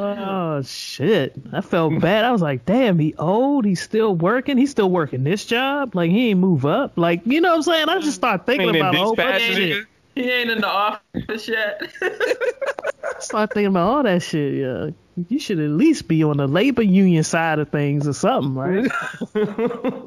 Oh 0.00 0.62
shit! 0.62 1.36
I 1.52 1.60
felt 1.60 2.00
bad. 2.00 2.24
I 2.24 2.32
was 2.32 2.40
like, 2.42 2.64
"Damn, 2.64 2.98
he 2.98 3.14
old. 3.18 3.64
He's 3.64 3.80
still 3.80 4.16
working. 4.16 4.56
He's 4.56 4.70
still 4.70 4.90
working 4.90 5.22
this 5.22 5.44
job. 5.44 5.94
Like 5.94 6.10
he 6.10 6.30
ain't 6.30 6.40
move 6.40 6.64
up. 6.66 6.94
Like 6.96 7.20
you 7.24 7.40
know 7.40 7.50
what 7.50 7.56
I'm 7.56 7.62
saying? 7.62 7.88
I 7.88 8.00
just 8.00 8.16
start 8.16 8.44
thinking 8.46 8.68
Ain't 8.68 8.76
in 8.78 8.82
about 8.82 8.94
a 8.94 8.98
whole 8.98 9.14
bunch 9.14 9.34
of 9.34 9.38
dispatch, 9.38 9.56
shit. 9.56 9.76
nigga. 9.76 9.86
He 10.16 10.30
ain't 10.30 10.50
in 10.50 10.60
the 10.62 10.66
office 10.66 11.46
yet. 11.48 11.82
Start 13.20 13.52
thinking 13.52 13.68
about 13.68 13.88
all 13.88 14.02
that 14.02 14.22
shit. 14.22 14.54
Yeah, 14.54 14.90
you 15.28 15.38
should 15.38 15.60
at 15.60 15.70
least 15.70 16.08
be 16.08 16.24
on 16.24 16.38
the 16.38 16.48
labor 16.48 16.82
union 16.82 17.22
side 17.22 17.58
of 17.60 17.68
things 17.68 18.08
or 18.08 18.12
something, 18.14 18.54
right? 18.54 18.90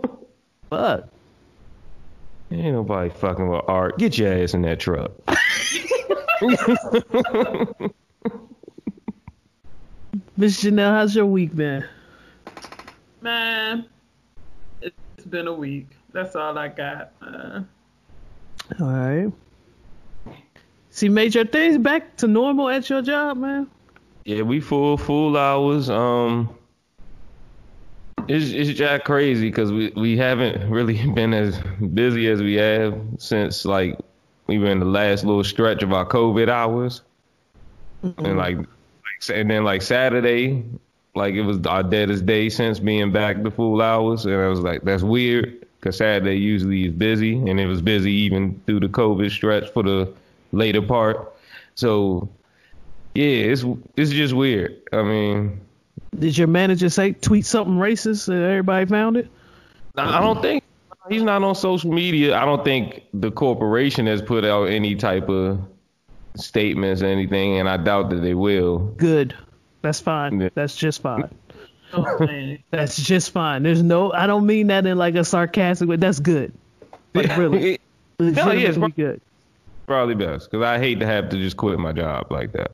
Fuck. 0.70 1.08
Ain't 2.52 2.74
nobody 2.74 3.12
fucking 3.12 3.48
with 3.48 3.62
art. 3.68 3.98
Get 3.98 4.18
your 4.18 4.34
ass 4.34 4.54
in 4.54 4.64
that 4.64 4.80
truck. 4.80 5.12
Miss 10.38 10.62
Janelle, 10.62 10.92
how's 10.92 11.16
your 11.16 11.26
week 11.26 11.56
been? 11.56 11.86
Man, 13.22 13.86
it's 14.82 15.26
been 15.30 15.48
a 15.48 15.54
week. 15.54 15.88
That's 16.12 16.36
all 16.36 16.58
I 16.58 16.68
got. 16.68 17.14
Uh, 17.22 17.62
All 18.80 18.88
right. 18.88 19.32
See, 20.90 21.08
made 21.08 21.36
your 21.36 21.46
things 21.46 21.78
back 21.78 22.18
to 22.18 22.28
normal 22.28 22.70
at 22.70 22.90
your 22.90 23.02
job, 23.02 23.38
man. 23.38 23.68
Yeah, 24.26 24.42
we 24.42 24.60
full 24.60 24.98
full 24.98 25.38
hours. 25.38 25.90
Um, 25.90 26.54
it's 28.28 28.52
it's 28.52 28.78
jack 28.78 29.06
crazy 29.06 29.50
because 29.50 29.72
we 29.72 29.94
we 29.96 30.18
haven't 30.18 30.70
really 30.70 31.06
been 31.14 31.34
as 31.34 31.58
busy 31.94 32.28
as 32.28 32.42
we 32.42 32.56
have 32.56 33.00
since 33.18 33.64
like 33.64 33.98
we 34.48 34.58
were 34.60 34.68
in 34.68 34.80
the 34.80 34.86
last 34.86 35.24
little 35.24 35.44
stretch 35.44 35.82
of 35.82 35.94
our 35.94 36.06
COVID 36.06 36.50
hours, 36.50 37.04
and 38.04 38.38
like, 38.38 38.58
like 38.58 38.68
and 39.34 39.50
then 39.50 39.64
like 39.64 39.82
Saturday, 39.82 40.64
like 41.16 41.34
it 41.34 41.44
was 41.44 41.66
our 41.66 41.84
deadest 41.84 42.26
day 42.26 42.50
since 42.50 42.80
being 42.80 43.12
back 43.12 43.42
the 43.42 43.52
full 43.52 43.82
hours, 43.82 44.26
and 44.26 44.36
I 44.36 44.48
was 44.48 44.60
like, 44.60 44.84
that's 44.84 45.04
weird 45.04 45.66
because 45.80 45.98
Saturday 45.98 46.36
usually 46.36 46.86
is 46.86 46.94
busy, 46.94 47.36
and 47.38 47.60
it 47.60 47.68
was 47.68 47.82
busy 47.82 48.12
even 48.12 48.60
through 48.66 48.82
the 48.82 48.88
COVID 48.88 49.32
stretch 49.32 49.70
for 49.72 49.84
the 49.84 50.12
later 50.52 50.82
part. 50.82 51.34
So 51.76 52.30
yeah, 53.14 53.52
it's 53.52 53.64
it's 53.96 54.12
just 54.12 54.34
weird. 54.34 54.82
I 54.92 55.04
mean, 55.04 55.62
Did 56.18 56.38
your 56.38 56.48
manager 56.48 56.90
say 56.90 57.14
tweet 57.14 57.46
something 57.46 57.76
racist 57.76 58.28
and 58.28 58.44
everybody 58.44 58.86
found 58.86 59.18
it? 59.18 59.30
I 59.98 60.20
don't 60.20 60.42
think 60.42 60.64
he's 61.10 61.24
not 61.24 61.44
on 61.44 61.56
social 61.56 61.92
media. 61.92 62.36
I 62.36 62.44
don't 62.46 62.66
think 62.66 63.04
the 63.14 63.32
corporation 63.32 64.08
has 64.08 64.22
put 64.22 64.44
out 64.44 64.66
any 64.66 64.96
type 64.96 65.30
of 65.30 65.60
statements 66.38 67.02
or 67.02 67.08
anything, 67.08 67.60
and 67.60 67.70
I 67.70 67.78
doubt 67.78 68.10
that 68.12 68.22
they 68.22 68.34
will. 68.34 68.80
Good. 68.80 69.36
That's 69.82 70.00
fine. 70.00 70.40
Yeah. 70.40 70.50
That's 70.56 70.76
just 70.76 71.02
fine. 71.02 71.30
Oh. 71.94 72.28
That's 72.72 72.98
just 73.02 73.32
fine. 73.32 73.64
There's 73.64 73.82
no. 73.82 74.12
I 74.12 74.28
don't 74.28 74.46
mean 74.46 74.68
that 74.68 74.86
in 74.86 74.98
like 74.98 75.16
a 75.16 75.24
sarcastic 75.24 75.88
way. 75.88 75.96
That's 75.96 76.20
good. 76.20 76.52
Like 77.14 77.38
really, 77.38 77.80
No, 78.20 78.26
yeah, 78.28 78.70
it's 78.70 78.78
legitimately 78.78 78.92
good. 79.04 79.22
probably 79.88 80.16
best 80.16 80.52
because 80.52 80.66
I 80.66 80.78
hate 80.78 81.00
to 81.00 81.06
have 81.06 81.30
to 81.30 81.38
just 81.38 81.56
quit 81.56 81.80
my 81.80 81.94
job 81.94 82.32
like 82.32 82.52
that. 82.52 82.72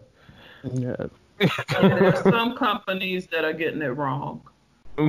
Yeah. 0.64 0.96
And 1.40 1.92
there 1.92 2.06
are 2.06 2.24
some 2.24 2.56
companies 2.56 3.28
that 3.28 3.46
are 3.46 3.54
getting 3.54 3.82
it 3.82 3.90
wrong. 3.90 4.42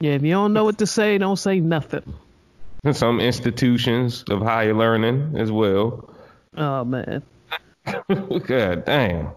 Yeah. 0.00 0.12
If 0.12 0.22
you 0.22 0.30
don't 0.32 0.52
know 0.52 0.64
what 0.64 0.78
to 0.78 0.86
say, 0.86 1.18
don't 1.18 1.36
say 1.36 1.60
nothing. 1.60 2.14
Some 2.92 3.20
institutions 3.20 4.24
of 4.30 4.40
higher 4.40 4.74
learning 4.74 5.34
as 5.36 5.52
well. 5.52 6.08
Oh 6.58 6.84
man. 6.84 7.22
God 8.46 8.84
damn. 8.84 9.30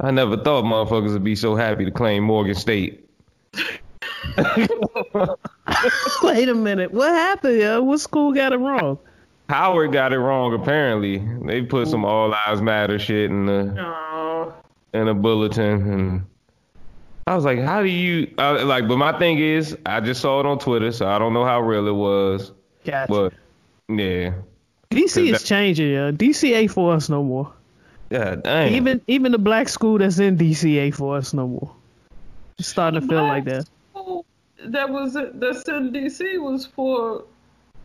I 0.00 0.10
never 0.12 0.36
thought 0.36 0.64
motherfuckers 0.64 1.12
would 1.12 1.24
be 1.24 1.34
so 1.34 1.56
happy 1.56 1.84
to 1.84 1.90
claim 1.90 2.22
Morgan 2.22 2.54
State. 2.54 3.04
Wait 6.22 6.48
a 6.48 6.54
minute. 6.54 6.92
What 6.92 7.12
happened? 7.12 7.58
Yo? 7.58 7.82
What 7.82 8.00
school 8.00 8.32
got 8.32 8.52
it 8.52 8.58
wrong? 8.58 8.98
Howard 9.48 9.92
got 9.92 10.12
it 10.12 10.18
wrong 10.18 10.54
apparently. 10.54 11.18
They 11.44 11.62
put 11.62 11.88
some 11.88 12.04
all 12.04 12.28
lives 12.28 12.62
matter 12.62 12.98
shit 12.98 13.30
in 13.30 13.46
the 13.46 13.74
Oh, 13.78 14.54
in 14.94 15.08
a 15.08 15.14
bulletin 15.14 15.90
and 15.90 16.26
I 17.26 17.34
was 17.34 17.44
like, 17.44 17.58
how 17.58 17.82
do 17.82 17.88
you 17.88 18.32
I, 18.38 18.62
like? 18.62 18.88
But 18.88 18.96
my 18.96 19.18
thing 19.18 19.38
is, 19.38 19.76
I 19.84 20.00
just 20.00 20.22
saw 20.22 20.40
it 20.40 20.46
on 20.46 20.58
Twitter, 20.58 20.90
so 20.92 21.06
I 21.06 21.18
don't 21.18 21.34
know 21.34 21.44
how 21.44 21.60
real 21.60 21.86
it 21.86 21.92
was. 21.92 22.52
Gotcha. 22.86 23.12
But 23.12 23.34
yeah, 23.94 24.32
DC 24.90 25.26
is 25.32 25.40
that- 25.40 25.46
changing. 25.46 25.90
Yeah. 25.90 26.10
DC 26.10 26.54
ain't 26.54 26.70
for 26.70 26.92
us 26.94 27.08
no 27.08 27.22
more. 27.22 27.52
yeah, 28.10 28.36
dang. 28.36 28.74
Even 28.74 29.00
even 29.06 29.32
the 29.32 29.38
black 29.38 29.68
school 29.68 29.98
that's 29.98 30.18
in 30.18 30.36
DC 30.38 30.76
ain't 30.78 30.94
for 30.94 31.16
us 31.16 31.34
no 31.34 31.46
more. 31.46 31.70
It's 32.58 32.68
starting 32.68 33.00
to 33.00 33.06
feel 33.06 33.22
like 33.22 33.44
that. 33.44 33.68
that 34.64 34.88
was 34.90 35.14
that's 35.14 35.68
in 35.68 35.92
DC 35.92 36.40
was 36.42 36.66
for 36.66 37.24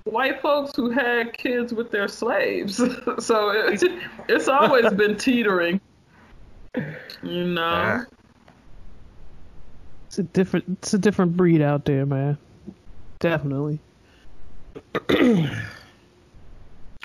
white 0.05 0.41
folks 0.41 0.72
who 0.75 0.89
had 0.89 1.38
kids 1.38 1.74
with 1.74 1.91
their 1.91 2.07
slaves. 2.07 2.77
so 3.19 3.50
it, 3.50 3.83
it's 4.29 4.48
always 4.48 4.91
been 4.95 5.15
teetering. 5.17 5.79
You 7.22 7.45
know. 7.48 7.62
Ah. 7.62 8.05
It's 10.07 10.19
a 10.19 10.24
different 10.24 10.65
it's 10.81 10.93
a 10.93 10.98
different 11.00 11.36
breed 11.36 11.62
out 11.62 11.86
there, 11.86 12.05
man. 12.05 12.38
Definitely. 13.19 13.79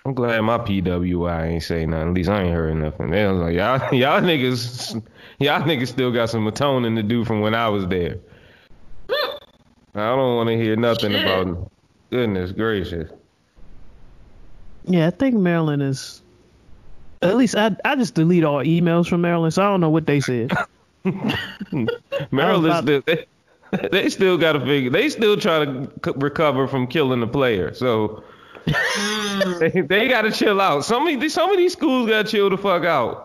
I'm 0.05 0.15
glad 0.15 0.41
my 0.43 0.59
PWI 0.59 1.47
ain't 1.49 1.63
say 1.63 1.85
nothing. 1.85 2.09
At 2.09 2.15
least 2.15 2.31
I 2.31 2.43
ain't 2.45 2.55
heard 2.55 2.75
nothing. 2.77 3.11
They 3.11 3.27
was 3.27 3.39
like, 3.41 3.55
y'all, 3.55 3.79
y'all 3.95 4.21
niggas, 4.21 5.03
y'all 5.39 5.63
niggas 5.63 5.89
still 5.89 6.11
got 6.13 6.31
some 6.31 6.47
atoning 6.47 6.97
to 6.97 7.03
do 7.03 7.25
from 7.25 7.41
when 7.41 7.55
I 7.55 7.69
was 7.69 7.87
there. 7.89 8.19
I 9.95 10.11
don't 10.15 10.37
want 10.37 10.49
to 10.49 10.57
hear 10.57 10.77
nothing 10.77 11.13
Shit. 11.13 11.25
about. 11.25 11.71
Goodness 12.11 12.53
gracious. 12.53 13.11
Yeah, 14.85 15.09
I 15.09 15.11
think 15.11 15.35
Maryland 15.35 15.83
is. 15.83 16.23
At 17.21 17.37
least 17.37 17.57
I 17.57 17.77
I 17.85 17.97
just 17.97 18.15
delete 18.15 18.45
all 18.45 18.63
emails 18.65 19.09
from 19.09 19.21
Maryland, 19.23 19.53
so 19.53 19.63
I 19.63 19.67
don't 19.67 19.81
know 19.81 19.91
what 19.91 20.07
they 20.07 20.21
said. 20.21 20.53
Maryland 22.31 22.67
about- 22.67 22.85
still, 22.85 23.03
they, 23.07 23.27
they 23.91 24.09
still 24.09 24.39
got 24.39 24.53
to 24.53 24.61
figure. 24.61 24.91
They 24.91 25.09
still 25.09 25.37
try 25.37 25.65
to 25.65 25.91
c- 26.05 26.13
recover 26.17 26.67
from 26.69 26.87
killing 26.87 27.21
the 27.21 27.27
player. 27.27 27.75
So 27.75 28.23
they, 29.61 29.81
they 29.83 30.09
got 30.09 30.23
to 30.23 30.31
chill 30.31 30.61
out. 30.61 30.85
Some 30.85 31.07
of 31.07 31.21
these, 31.21 31.35
some 31.35 31.51
of 31.51 31.57
these 31.57 31.73
schools 31.73 32.09
got 32.09 32.27
to 32.27 32.31
chill 32.31 32.51
the 32.51 32.57
fuck 32.59 32.85
out. 32.85 33.25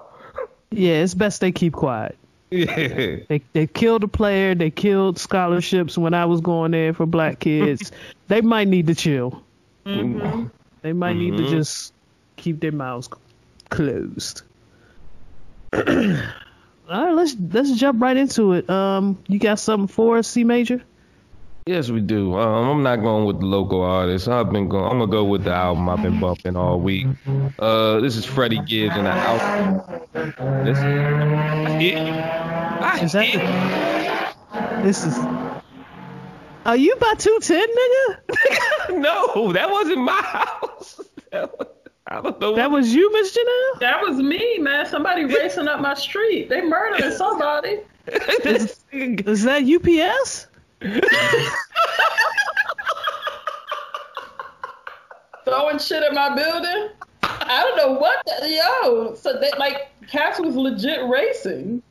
Yeah, 0.72 1.04
it's 1.04 1.14
best 1.14 1.42
they 1.42 1.52
keep 1.52 1.74
quiet. 1.74 2.18
Yeah. 2.50 3.18
They 3.28 3.42
they 3.54 3.66
killed 3.68 4.04
a 4.04 4.08
player. 4.08 4.54
They 4.54 4.70
killed 4.70 5.18
scholarships 5.18 5.98
when 5.98 6.14
I 6.14 6.26
was 6.26 6.40
going 6.42 6.72
there 6.72 6.94
for 6.94 7.06
black 7.08 7.40
kids. 7.40 7.92
they 8.28 8.42
might 8.42 8.68
need 8.68 8.88
to 8.88 8.96
chill. 8.96 9.42
They 9.86 10.94
might 10.94 11.16
need 11.16 11.38
to 11.38 11.44
Mhm. 11.44 11.50
just 11.50 11.94
keep 12.36 12.60
their 12.60 12.72
mouths 12.72 13.10
closed. 13.70 14.44
All 15.74 15.84
right, 15.84 17.14
let's 17.14 17.36
let's 17.52 17.72
jump 17.78 18.02
right 18.02 18.16
into 18.18 18.54
it. 18.54 18.70
Um, 18.70 19.18
you 19.28 19.40
got 19.40 19.58
something 19.60 19.88
for 19.88 20.18
us, 20.18 20.28
C 20.28 20.44
Major? 20.44 20.84
Yes, 21.66 21.90
we 21.90 22.02
do. 22.02 22.36
Um, 22.38 22.70
I'm 22.70 22.84
not 22.84 22.98
going 22.98 23.26
with 23.26 23.40
the 23.40 23.46
local 23.46 23.82
artists. 23.82 24.28
I've 24.28 24.52
been 24.52 24.68
going. 24.68 24.84
I'm 24.84 25.00
gonna 25.00 25.08
go 25.12 25.24
with 25.24 25.46
the 25.46 25.54
album 25.54 25.88
I've 25.88 26.02
been 26.02 26.20
bumping 26.20 26.58
all 26.58 26.78
week. 26.80 27.08
Uh, 27.58 28.02
this 28.02 28.18
is 28.18 28.26
Freddie 28.26 28.62
Gibbs 28.66 28.94
and 28.98 29.06
the 29.06 29.12
album. 29.12 30.02
This 30.66 30.78
I 30.78 31.80
hit 31.80 31.94
you. 31.94 32.14
I 32.14 33.00
Is 33.02 33.12
that 33.14 33.24
hit 33.26 33.42
you. 34.78 34.84
This 34.84 35.06
is. 35.06 35.18
Are 36.66 36.76
you 36.76 36.96
by 36.98 37.14
two 37.18 37.40
ten, 37.42 37.66
nigga? 37.66 38.18
no, 39.00 39.54
that 39.54 39.70
wasn't 39.72 40.00
my 40.00 40.22
house. 40.22 41.00
That 41.32 41.58
was- 41.58 41.68
I 42.06 42.22
don't 42.22 42.40
know. 42.42 42.54
That 42.56 42.70
was 42.70 42.94
you, 42.94 43.12
Miss 43.14 43.36
Janelle. 43.36 43.80
That 43.80 44.02
was 44.02 44.18
me, 44.18 44.58
man. 44.60 44.86
Somebody 44.86 45.24
racing 45.24 45.70
up 45.70 45.80
my 45.80 45.94
street. 45.94 46.50
They 46.50 46.62
murdering 46.62 47.12
somebody. 47.18 47.80
Is 48.44 49.44
that 49.44 49.64
UPS? 49.64 50.48
Throwing 55.46 55.80
shit 55.80 56.04
at 56.04 56.14
my 56.14 56.34
building. 56.36 56.90
I 57.24 57.64
don't 57.64 57.78
know 57.78 57.94
what 58.00 58.24
the, 58.26 58.50
yo. 58.50 59.14
So 59.16 59.40
they 59.40 59.52
like 59.58 59.90
Cass 60.10 60.40
was 60.40 60.56
legit 60.56 61.08
racing. 61.10 61.82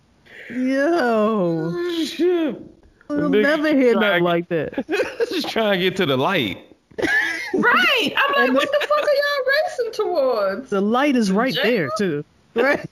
Yo, 0.50 1.70
shit. 2.04 2.60
we'll 3.08 3.30
Nigga 3.30 3.42
never 3.42 3.68
hear 3.68 3.92
trying- 3.94 4.00
nothing 4.00 4.24
like 4.24 4.48
that. 4.48 4.86
Just 5.28 5.48
trying 5.48 5.78
to 5.78 5.84
get 5.90 5.96
to 5.96 6.06
the 6.06 6.16
light. 6.16 6.58
Right. 7.54 8.14
I'm 8.16 8.32
like, 8.46 8.54
what 8.54 8.66
the 8.72 8.86
fuck 8.86 9.04
are 9.04 9.14
y'all 9.14 9.44
racing 9.68 9.92
towards? 9.92 10.70
The 10.70 10.80
light 10.80 11.16
is 11.16 11.30
right 11.30 11.52
Jail? 11.52 11.62
there 11.62 11.90
too. 11.98 12.24
Right. 12.54 12.88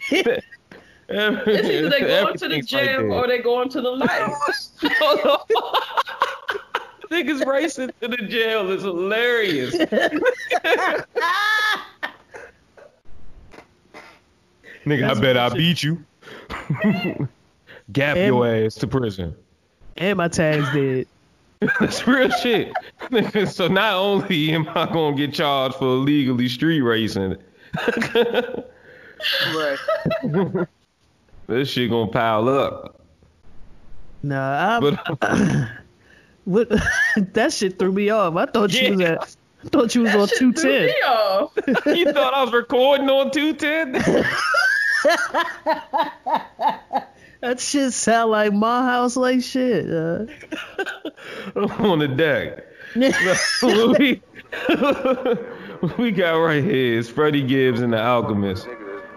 It's 1.12 1.68
either 1.68 1.88
they 1.88 2.00
going 2.00 2.36
to 2.38 2.48
the 2.48 2.54
Everything's 2.56 2.72
right 2.72 2.86
jail 2.86 3.12
or 3.12 3.26
they 3.26 3.38
going 3.38 3.68
to 3.70 3.80
the 3.80 3.90
light. 3.90 4.32
Niggas 7.10 7.44
racing 7.44 7.90
to 8.00 8.06
the 8.08 8.16
jail 8.18 8.70
is 8.70 8.82
hilarious. 8.82 9.74
Nigga, 14.86 15.10
I 15.10 15.20
bet 15.20 15.36
I 15.36 15.48
beat 15.50 15.82
you. 15.82 16.02
Gap 17.92 18.16
And- 18.16 18.26
your 18.26 18.46
ass 18.46 18.76
to 18.76 18.86
prison. 18.86 19.34
and 19.96 20.16
my 20.16 20.28
tag's 20.28 20.72
dead. 20.72 21.06
That's 21.78 22.06
real 22.06 22.30
shit. 22.30 22.72
So 23.48 23.68
not 23.68 23.94
only 23.94 24.52
am 24.52 24.66
I 24.70 24.86
gonna 24.86 25.14
get 25.16 25.34
charged 25.34 25.74
for 25.76 25.84
illegally 25.84 26.48
street 26.48 26.80
racing, 26.80 27.36
Right. 29.54 29.78
This 31.50 31.68
shit 31.68 31.90
gonna 31.90 32.10
pile 32.10 32.48
up. 32.48 33.00
Nah, 34.22 34.76
I, 34.76 34.80
But 34.80 35.18
what, 36.44 36.68
that 37.32 37.52
shit 37.52 37.78
threw 37.78 37.92
me 37.92 38.10
off. 38.10 38.36
I 38.36 38.46
thought 38.46 38.72
you 38.72 38.92
was 38.92 39.00
at. 39.00 39.36
I 39.64 39.68
thought 39.68 39.94
you 39.94 40.02
was 40.02 40.14
on 40.14 40.28
two 40.28 40.52
ten. 40.52 40.54
two 40.54 40.60
threw 40.60 40.72
ten. 40.72 40.86
me 40.86 40.92
off. 41.02 41.52
you 41.86 42.12
thought 42.12 42.34
I 42.34 42.44
was 42.44 42.52
recording 42.52 43.10
on 43.10 43.30
210? 43.30 44.24
That 47.40 47.58
shit 47.58 47.92
sound 47.92 48.30
like 48.32 48.52
my 48.52 48.82
house 48.82 49.16
like 49.16 49.42
shit. 49.42 49.86
Uh. 49.90 50.26
on 51.56 51.98
the 52.00 52.08
deck. 52.08 52.66
we, 52.94 54.20
we 55.96 56.10
got 56.10 56.32
right 56.34 56.62
here 56.62 56.98
is 56.98 57.08
Freddie 57.08 57.42
Gibbs 57.46 57.80
and 57.80 57.92
the 57.94 58.02
Alchemist. 58.02 58.66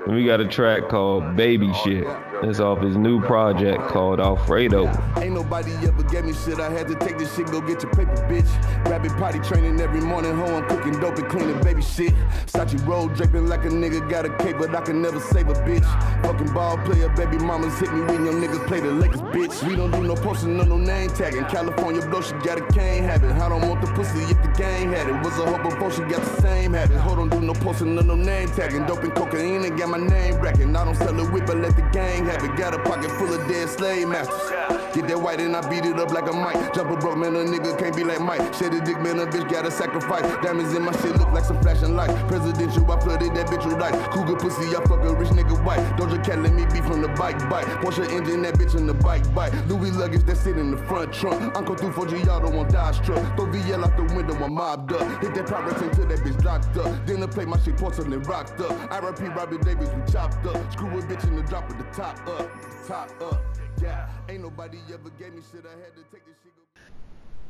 And 0.06 0.16
we 0.16 0.26
got 0.26 0.42
a 0.42 0.48
track 0.48 0.90
called 0.90 1.36
Baby 1.36 1.72
Shit. 1.84 2.06
It's 2.44 2.60
off 2.60 2.82
his 2.82 2.98
new 2.98 3.22
project 3.22 3.82
called 3.88 4.20
Alfredo. 4.20 4.92
Ain't 5.18 5.34
nobody 5.34 5.72
ever 5.88 6.04
gave 6.04 6.26
me 6.26 6.34
shit. 6.34 6.60
I 6.60 6.70
had 6.70 6.90
to 6.90 6.96
take 6.96 7.18
this 7.18 7.34
shit, 7.34 7.48
go 7.48 7.62
get 7.62 7.82
your 7.82 7.92
paper, 7.94 8.16
bitch. 8.30 8.86
Rabbit 8.86 9.14
potty 9.14 9.40
training 9.40 9.80
every 9.80 10.02
morning. 10.02 10.36
Ho, 10.36 10.58
I'm 10.58 10.68
cooking 10.68 11.00
dope 11.00 11.18
and 11.18 11.30
cleaning 11.30 11.62
baby 11.62 11.82
shit. 11.82 12.14
Sachi 12.48 12.86
roll 12.86 13.08
draping 13.08 13.48
like 13.48 13.64
a 13.64 13.70
nigga 13.70 14.10
got 14.10 14.26
a 14.26 14.38
cape, 14.38 14.58
but 14.60 14.76
I 14.76 14.82
can 14.82 15.02
never 15.02 15.22
save 15.22 15.48
a 15.48 15.54
bitch. 15.54 15.86
Fucking 16.26 16.54
ball 16.54 16.78
player, 16.80 17.08
baby 17.16 17.38
mamas 17.38 17.80
hit 17.80 17.94
me 17.94 18.02
when 18.02 18.26
your 18.26 18.34
niggas 18.34 18.68
play 18.68 18.82
the 18.82 18.92
Lakers, 18.92 19.22
bitch. 19.22 19.66
We 19.66 19.78
don't 19.78 19.92
do 19.92 20.04
no 20.04 20.16
posting, 20.16 20.58
no, 20.58 20.64
no 20.64 20.78
name 20.78 21.12
tagging. 21.12 21.46
California 21.46 22.06
blow, 22.08 22.20
she 22.20 22.34
got 22.34 22.58
a 22.58 22.68
cane 22.74 23.04
habit. 23.04 23.32
I 23.32 23.48
don't 23.48 23.68
want 23.70 23.80
the 23.80 23.88
pussy 23.94 24.20
if 24.24 24.42
the 24.44 24.54
gang 24.58 24.92
had 24.92 25.08
it. 25.08 25.14
Was 25.24 25.40
a 25.40 25.46
hope 25.46 25.64
before 25.64 25.92
she 25.92 26.02
got 26.02 26.22
the 26.22 26.42
same 26.42 26.74
habit. 26.74 26.98
Hold 26.98 27.20
on, 27.20 27.30
do 27.30 27.40
no 27.40 27.54
posting, 27.54 27.96
no, 27.96 28.02
no 28.02 28.16
name 28.16 28.50
tagging. 28.50 28.86
Dope 28.86 29.04
and 29.04 29.16
cocaine 29.16 29.64
and 29.64 29.80
got 29.80 29.88
my 29.88 29.98
name 29.98 30.36
racking. 30.42 30.76
I 30.76 30.84
don't 30.84 30.96
sell 30.96 31.18
it 31.18 31.32
whip, 31.32 31.46
but 31.46 31.58
let 31.58 31.78
the 31.78 31.84
gang 31.94 32.26
have 32.26 32.33
it. 32.42 32.56
Got 32.56 32.74
a 32.74 32.80
pocket 32.80 33.12
full 33.12 33.34
of 33.34 33.48
dead 33.48 33.70
slave 33.70 34.08
masters. 34.08 34.83
Get 34.94 35.08
that 35.08 35.20
white 35.20 35.42
and 35.42 35.56
I 35.56 35.68
beat 35.68 35.86
it 35.86 36.00
up 36.00 36.12
like 36.12 36.30
a 36.30 36.34
mic. 36.34 36.74
Jump 36.74 36.92
a 36.92 36.98
broke 36.98 37.18
man, 37.18 37.36
a 37.36 37.40
nigga 37.40 37.78
can't 37.80 37.96
be 37.96 38.04
like 38.04 38.22
Mike. 38.22 38.54
Shed 38.54 38.74
a 38.74 38.80
dick 38.80 39.02
man, 39.02 39.20
a 39.20 39.26
bitch 39.26 39.50
gotta 39.50 39.72
sacrifice. 39.72 40.24
Diamonds 40.44 40.74
in 40.76 40.84
my 40.84 40.92
shit 41.02 41.18
look 41.18 41.32
like 41.32 41.46
some 41.46 41.60
flashing 41.62 41.96
lights. 41.96 42.14
Presidential, 42.28 42.90
I 42.92 43.00
flooded 43.00 43.34
that 43.36 43.48
bitch 43.48 43.66
with 43.66 43.80
light. 43.80 43.94
Cougar 44.12 44.36
pussy, 44.36 44.70
I 44.76 44.84
fuck 44.86 45.04
a 45.04 45.14
rich 45.16 45.30
nigga 45.30 45.58
white. 45.66 45.82
Don't 45.98 46.10
Doja 46.10 46.24
Cat 46.24 46.40
let 46.40 46.54
me 46.54 46.66
be 46.66 46.80
from 46.82 47.02
the 47.02 47.08
bike 47.10 47.38
bike. 47.50 47.66
Porsche 47.82 48.08
engine, 48.12 48.44
that 48.44 48.54
bitch 48.56 48.76
in 48.76 48.86
the 48.86 48.94
bike 48.94 49.26
bike. 49.34 49.54
Louis 49.68 49.92
luggage 49.92 50.24
that 50.24 50.38
sit 50.38 50.58
in 50.58 50.72
the 50.72 50.78
front 50.78 51.12
trunk. 51.12 51.58
Uncle 51.58 51.76
through 51.76 51.92
4G 51.92 52.28
auto 52.28 52.56
on 52.58 52.68
Dodge 52.68 53.02
truck. 53.06 53.24
Throw 53.36 53.48
VL 53.48 53.84
out 53.84 53.98
the 53.98 54.04
window, 54.16 54.36
I'm 54.36 54.54
mobbed 54.54 54.94
up. 54.94 55.24
Hit 55.24 55.34
that 55.34 55.48
pirates 55.48 55.82
until 55.82 56.06
that 56.06 56.20
bitch 56.20 56.44
locked 56.44 56.78
up. 56.78 57.06
Then 57.06 57.24
I 57.24 57.28
play 57.28 57.46
my 57.46 57.58
shit 57.60 57.78
porcelain 57.78 58.22
rocked 58.24 58.60
up. 58.60 58.72
RP 58.92 59.36
Robbie 59.36 59.58
Davis, 59.58 59.90
we 59.90 60.12
chopped 60.12 60.46
up. 60.46 60.72
Screw 60.72 61.00
a 61.00 61.02
bitch 61.02 61.24
in 61.24 61.36
the 61.36 61.44
drop 61.44 61.68
with 61.68 61.78
the 61.78 61.86
top 61.96 62.20
up. 62.28 62.50
Top 62.88 63.10
up. 63.22 63.63
Yeah. 63.84 64.08
Ain't 64.30 64.42
nobody 64.42 64.78
ever 64.94 65.10
gave 65.20 65.34
me 65.34 65.42
shit. 65.52 65.64
I 65.66 65.72
had 65.72 65.94
to 65.96 66.02
take 66.12 66.26
this 66.26 66.36
shit. 66.44 66.54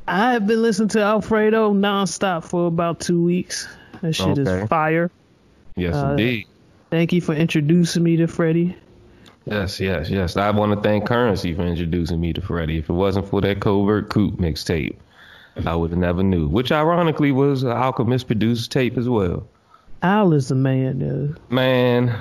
I 0.06 0.32
have 0.32 0.46
been 0.46 0.60
listening 0.62 0.88
to 0.90 1.00
Alfredo 1.02 1.72
nonstop 1.72 2.44
for 2.44 2.66
about 2.66 3.00
two 3.00 3.22
weeks. 3.22 3.68
That 4.02 4.12
shit 4.14 4.38
Okay. 4.38 4.62
is 4.62 4.68
fire. 4.68 5.10
Yes, 5.76 5.94
Uh, 5.94 6.08
indeed. 6.10 6.46
Thank 6.90 7.12
you 7.12 7.20
for 7.20 7.34
introducing 7.34 8.02
me 8.02 8.16
to 8.16 8.26
Freddie. 8.26 8.76
Yes, 9.46 9.78
yes, 9.80 10.10
yes. 10.10 10.36
I 10.36 10.50
want 10.50 10.72
to 10.72 10.80
thank 10.80 11.06
Curren$y 11.06 11.54
for 11.54 11.62
introducing 11.62 12.20
me 12.20 12.32
to 12.32 12.40
Freddie. 12.40 12.78
If 12.78 12.88
it 12.88 12.92
wasn't 12.94 13.26
for 13.28 13.40
that 13.42 13.60
Covert 13.60 14.08
Coup 14.10 14.30
mixtape, 14.32 14.96
I 15.66 15.74
would 15.76 15.90
have 15.90 15.98
never 15.98 16.22
knew. 16.22 16.48
Which 16.48 16.72
ironically 16.72 17.30
was 17.32 17.62
an 17.62 17.70
Alchemist 17.70 18.26
produced 18.26 18.72
tape 18.72 18.96
as 18.98 19.08
well. 19.08 19.46
Al 20.02 20.32
is 20.32 20.48
the 20.48 20.54
man, 20.54 20.98
dude. 20.98 21.38
Man, 21.50 22.14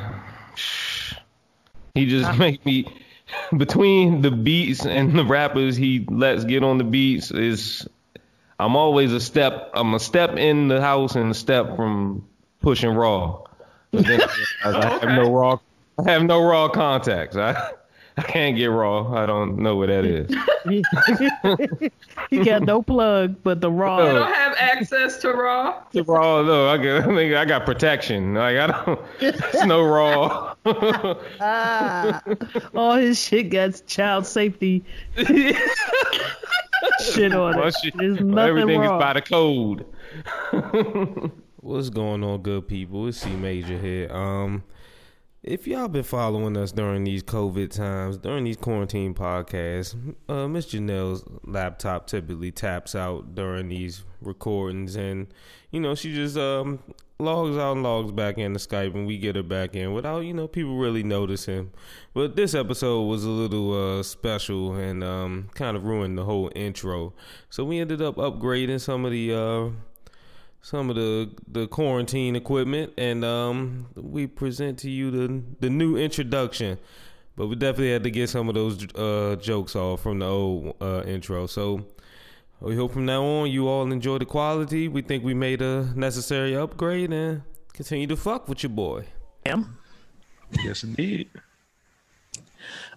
he 1.95 2.05
just 2.05 2.37
make 2.39 2.65
me 2.65 2.85
between 3.57 4.21
the 4.21 4.31
beats 4.31 4.85
and 4.85 5.17
the 5.17 5.25
rappers 5.25 5.75
he 5.75 6.05
lets 6.09 6.43
get 6.43 6.63
on 6.63 6.77
the 6.77 6.83
beats 6.83 7.31
is 7.31 7.87
I'm 8.59 8.75
always 8.75 9.11
a 9.11 9.19
step 9.19 9.71
I'm 9.73 9.93
a 9.93 9.99
step 9.99 10.37
in 10.37 10.67
the 10.67 10.81
house 10.81 11.15
and 11.15 11.31
a 11.31 11.33
step 11.33 11.75
from 11.75 12.25
pushing 12.61 12.91
raw. 12.91 13.41
But 13.91 14.05
then 14.05 14.21
I, 14.63 14.69
I 14.69 14.99
have 14.99 15.03
no 15.03 15.31
raw 15.31 15.59
I 15.99 16.11
have 16.11 16.23
no 16.23 16.43
raw 16.43 16.69
contacts. 16.69 17.35
I 17.35 17.71
I 18.17 18.21
can't 18.21 18.55
get 18.55 18.67
raw. 18.67 19.11
I 19.13 19.25
don't 19.25 19.57
know 19.57 19.75
what 19.75 19.87
that 19.87 20.05
is. 20.05 20.29
he 22.29 22.43
got 22.43 22.61
no 22.63 22.81
plug 22.83 23.35
but 23.43 23.59
the 23.61 23.69
You 23.71 23.75
raw. 23.77 23.97
don't 23.97 24.33
have 24.33 24.55
access 24.59 25.17
to 25.21 25.31
Raw. 25.33 25.81
The 25.91 26.03
raw 26.03 26.43
though, 26.43 26.69
I 26.69 26.77
got 26.77 27.09
I, 27.09 27.15
think 27.15 27.33
I 27.33 27.45
got 27.45 27.65
protection. 27.65 28.35
Like 28.35 28.57
I 28.57 28.67
don't 28.67 28.99
it's 29.19 29.65
no 29.65 29.81
raw. 29.83 30.53
ah, 31.41 32.21
All 32.75 32.95
his 32.95 33.19
shit 33.19 33.49
got 33.49 33.81
child 33.87 34.25
safety 34.27 34.83
shit 37.01 37.33
on 37.33 37.57
Well, 37.57 37.67
it. 37.67 37.75
shit, 37.83 37.97
There's 37.97 38.19
nothing 38.19 38.37
Everything 38.49 38.81
wrong. 38.81 38.95
is 38.95 39.03
by 39.03 39.13
the 39.13 39.21
code. 39.21 39.85
What's 41.61 41.89
going 41.89 42.23
on, 42.23 42.41
good 42.41 42.67
people? 42.67 43.07
It's 43.07 43.17
C 43.19 43.29
Major 43.31 43.77
here. 43.77 44.11
Um, 44.13 44.63
if 45.43 45.67
y'all 45.67 45.89
been 45.89 46.03
following 46.03 46.55
us 46.55 46.71
during 46.71 47.03
these 47.03 47.21
COVID 47.21 47.69
times, 47.69 48.17
during 48.17 48.45
these 48.45 48.55
quarantine 48.55 49.13
podcasts, 49.13 50.15
uh, 50.29 50.47
Miss 50.47 50.67
Janelle's 50.67 51.25
laptop 51.43 52.07
typically 52.07 52.51
taps 52.51 52.95
out 52.95 53.35
during 53.35 53.67
these 53.67 54.03
recordings, 54.21 54.95
and 54.95 55.27
you 55.69 55.81
know 55.81 55.95
she 55.95 56.13
just 56.13 56.37
um 56.37 56.79
logs 57.19 57.57
out 57.57 57.73
and 57.73 57.83
logs 57.83 58.13
back 58.13 58.37
into 58.37 58.57
Skype, 58.57 58.95
and 58.95 59.05
we 59.05 59.17
get 59.17 59.35
her 59.35 59.43
back 59.43 59.75
in 59.75 59.91
without 59.91 60.19
you 60.21 60.33
know 60.33 60.47
people 60.47 60.77
really 60.77 61.03
noticing. 61.03 61.71
But 62.13 62.37
this 62.37 62.55
episode 62.55 63.03
was 63.03 63.25
a 63.25 63.29
little 63.29 63.99
uh 63.99 64.03
special 64.03 64.75
and 64.75 65.03
um 65.03 65.49
kind 65.55 65.75
of 65.75 65.83
ruined 65.83 66.17
the 66.17 66.23
whole 66.23 66.51
intro, 66.55 67.13
so 67.49 67.65
we 67.65 67.79
ended 67.79 68.01
up 68.01 68.15
upgrading 68.15 68.79
some 68.79 69.03
of 69.03 69.11
the 69.11 69.33
uh 69.33 69.69
some 70.63 70.89
of 70.89 70.95
the 70.95 71.29
the 71.47 71.67
quarantine 71.67 72.35
equipment, 72.35 72.93
and 72.97 73.23
um, 73.23 73.87
we 73.95 74.25
present 74.25 74.79
to 74.79 74.89
you 74.89 75.11
the 75.11 75.43
the 75.59 75.69
new 75.69 75.95
introduction. 75.95 76.79
But 77.35 77.47
we 77.47 77.55
definitely 77.55 77.91
had 77.91 78.03
to 78.03 78.11
get 78.11 78.29
some 78.29 78.47
of 78.47 78.55
those 78.55 78.87
uh, 78.95 79.35
jokes 79.41 79.75
off 79.75 80.01
from 80.01 80.19
the 80.19 80.27
old 80.27 80.75
uh, 80.79 81.03
intro. 81.05 81.47
So 81.47 81.85
we 82.59 82.75
hope 82.75 82.93
from 82.93 83.05
now 83.05 83.23
on 83.23 83.49
you 83.49 83.67
all 83.67 83.91
enjoy 83.91 84.19
the 84.19 84.25
quality. 84.25 84.87
We 84.87 85.01
think 85.01 85.23
we 85.23 85.33
made 85.33 85.61
a 85.61 85.91
necessary 85.95 86.55
upgrade 86.55 87.11
and 87.11 87.41
continue 87.73 88.07
to 88.07 88.15
fuck 88.15 88.47
with 88.47 88.61
your 88.61 88.69
boy. 88.69 89.05
Am. 89.45 89.77
Yes, 90.63 90.83
indeed. 90.83 91.27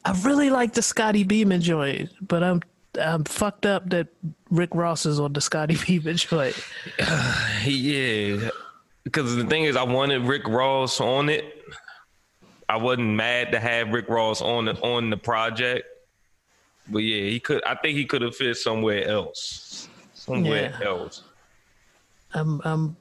I 0.04 0.12
really 0.22 0.50
like 0.50 0.74
the 0.74 0.82
Scottie 0.82 1.24
Beeman 1.24 1.62
joint, 1.62 2.10
but 2.20 2.42
I'm 2.42 2.62
I'm 2.98 3.24
fucked 3.24 3.66
up 3.66 3.88
that 3.90 4.08
Rick 4.50 4.70
Ross 4.74 5.06
is 5.06 5.18
on 5.20 5.32
the 5.32 5.40
Scottie 5.40 5.76
Beeman 5.86 6.16
joint. 6.16 6.56
Yeah, 7.64 8.50
because 9.04 9.34
the 9.34 9.44
thing 9.44 9.64
is, 9.64 9.74
I 9.76 9.82
wanted 9.82 10.22
Rick 10.22 10.46
Ross 10.46 11.00
on 11.00 11.28
it. 11.28 11.44
I 12.68 12.76
wasn't 12.76 13.10
mad 13.14 13.52
to 13.52 13.60
have 13.60 13.88
Rick 13.90 14.08
Ross 14.08 14.40
on 14.40 14.66
the 14.66 14.74
on 14.82 15.10
the 15.10 15.16
project, 15.16 15.86
but 16.88 16.98
yeah, 16.98 17.28
he 17.30 17.40
could. 17.40 17.62
I 17.64 17.74
think 17.76 17.96
he 17.96 18.04
could 18.04 18.22
have 18.22 18.36
fit 18.36 18.56
somewhere 18.56 19.06
else. 19.06 19.88
Somewhere 20.14 20.74
Yeah. 20.80 20.86
else. 20.86 21.22
I'm 22.34 22.60
I'm 22.64 22.96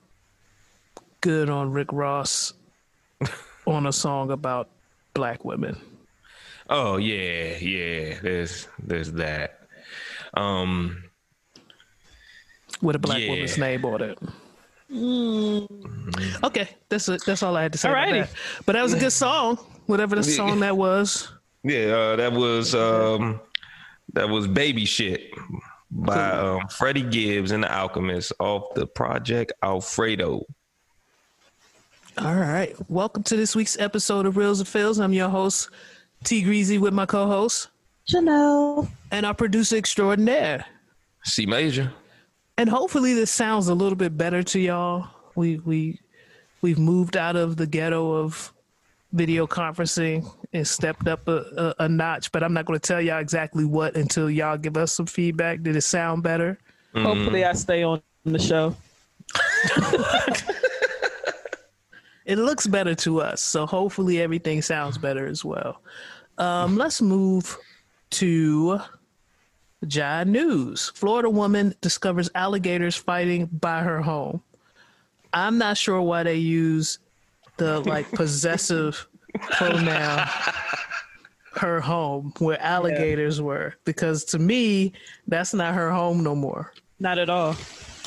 good 1.22 1.50
on 1.50 1.72
Rick 1.72 1.92
Ross 1.92 2.54
on 3.68 3.86
a 3.88 3.94
song 3.94 4.32
about 4.32 4.70
black 5.14 5.44
women. 5.46 5.78
Oh 6.70 6.98
yeah, 6.98 7.58
yeah. 7.58 8.20
There's 8.22 8.68
there's 8.82 9.12
that. 9.14 9.65
Um. 10.36 11.04
with 12.82 12.96
a 12.96 13.00
black 13.00 13.22
Yeah. 13.22 13.30
woman's 13.30 13.58
name 13.58 13.86
on 13.86 14.02
it. 14.02 14.18
Okay, 16.44 16.70
that's 16.90 17.08
it. 17.10 17.24
That's 17.26 17.42
all 17.44 17.56
I 17.58 17.64
had 17.64 17.72
to 17.72 17.78
say 17.78 17.90
about 17.90 18.08
Alrighty. 18.08 18.22
that. 18.22 18.30
But 18.66 18.74
that 18.74 18.84
was 18.84 18.94
a 18.94 19.00
good 19.00 19.12
song, 19.14 19.58
whatever 19.88 20.16
the 20.16 20.24
song 20.24 20.60
that 20.60 20.78
was. 20.78 21.30
Yeah, 21.64 21.86
uh, 21.96 22.16
that 22.18 22.34
was 22.34 22.76
um, 22.76 23.40
that 24.14 24.30
was 24.30 24.48
baby 24.48 24.86
shit 24.86 25.32
by 25.90 26.32
um, 26.32 26.68
Freddie 26.70 27.02
Gibbs 27.02 27.52
and 27.52 27.64
the 27.64 27.74
Alchemist 27.74 28.34
off 28.40 28.74
the 28.76 28.86
project 28.86 29.54
Alfredo. 29.64 30.46
All 32.18 32.36
right, 32.36 32.76
welcome 32.90 33.24
to 33.24 33.36
this 33.36 33.56
week's 33.56 33.78
episode 33.80 34.26
of 34.26 34.38
Reels 34.38 34.60
and 34.60 34.68
Fills. 34.68 35.00
I'm 35.00 35.12
your 35.14 35.30
host 35.30 35.70
T 36.24 36.42
Greasy 36.44 36.78
with 36.78 36.94
my 36.94 37.06
co-host 37.06 37.70
Janelle. 38.10 38.88
and 39.12 39.26
our 39.26 39.34
producer 39.34 39.78
extraordinaire. 39.78 40.66
C 41.24 41.46
major. 41.46 41.92
And 42.58 42.70
hopefully 42.70 43.14
this 43.14 43.32
sounds 43.32 43.68
a 43.68 43.74
little 43.74 43.96
bit 43.96 44.18
better 44.18 44.44
to 44.44 44.60
y'all. 44.60 45.10
We 45.36 45.60
we 45.60 46.00
we've 46.62 46.80
moved 46.80 47.18
out 47.18 47.36
of 47.36 47.58
the 47.58 47.68
ghetto 47.68 48.14
of 48.14 48.54
video 49.12 49.48
conferencing 49.48 50.30
and 50.54 50.68
stepped 50.68 51.08
up 51.08 51.28
a, 51.28 51.74
a, 51.80 51.84
a 51.86 51.90
notch. 51.90 52.32
But 52.32 52.44
I'm 52.44 52.54
not 52.54 52.66
going 52.66 52.80
to 52.80 52.88
tell 52.88 53.02
y'all 53.02 53.20
exactly 53.20 53.66
what 53.66 53.96
until 53.96 54.30
y'all 54.30 54.58
give 54.58 54.78
us 54.78 54.92
some 54.92 55.06
feedback. 55.06 55.64
Did 55.64 55.76
it 55.76 55.82
sound 55.82 56.24
better? 56.24 56.60
Hopefully, 56.96 57.44
I 57.44 57.54
stay 57.54 57.84
on 57.84 58.02
the 58.24 58.40
show. 58.40 58.76
It 62.26 62.40
looks 62.40 62.66
better 62.66 62.96
to 62.96 63.22
us, 63.22 63.40
so 63.42 63.68
hopefully 63.68 64.20
everything 64.20 64.64
sounds 64.64 64.98
better 64.98 65.28
as 65.28 65.46
well. 65.46 65.82
Um, 66.40 66.76
let's 66.76 67.00
move 67.02 67.56
to 68.12 68.80
Jai 69.88 70.24
News. 70.24 70.92
Florida 70.96 71.30
woman 71.30 71.76
discovers 71.82 72.30
alligators 72.36 72.96
fighting 72.96 73.48
by 73.48 73.82
her 73.82 74.02
home. 74.02 74.42
I'm 75.34 75.58
not 75.58 75.78
sure 75.78 76.02
why 76.02 76.24
they 76.24 76.36
use 76.36 77.00
the 77.58 77.82
like 77.82 78.10
possessive 78.14 79.08
pronoun 79.52 80.28
her 81.58 81.80
home 81.80 82.34
where 82.40 82.62
alligators 82.62 83.42
were 83.42 83.76
because 83.86 84.26
to 84.26 84.40
me 84.40 84.92
that's 85.28 85.54
not 85.54 85.74
her 85.74 85.92
home 85.92 86.24
no 86.24 86.36
more. 86.36 86.74
Not 87.00 87.18
at 87.18 87.30
all. 87.30 87.54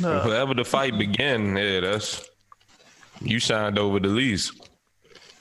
Wherever 0.00 0.54
the 0.54 0.64
fight 0.64 0.98
began, 0.98 1.56
yeah, 1.56 1.80
that's 1.80 2.28
you 3.20 3.40
signed 3.40 3.78
over 3.78 4.00
the 4.00 4.08
lease. 4.08 4.52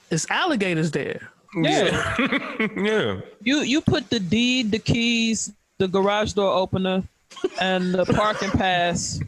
It's 0.10 0.30
alligators 0.32 0.92
there. 0.92 1.30
Yeah. 1.64 2.16
Yeah. 2.78 3.22
You 3.42 3.62
you 3.62 3.82
put 3.82 4.10
the 4.10 4.20
deed, 4.20 4.72
the 4.72 4.80
keys, 4.80 5.52
the 5.78 5.88
garage 5.88 6.34
door 6.34 6.54
opener, 6.54 7.04
and 7.62 7.94
the 7.94 8.06
parking 8.06 8.50
pass 8.52 9.20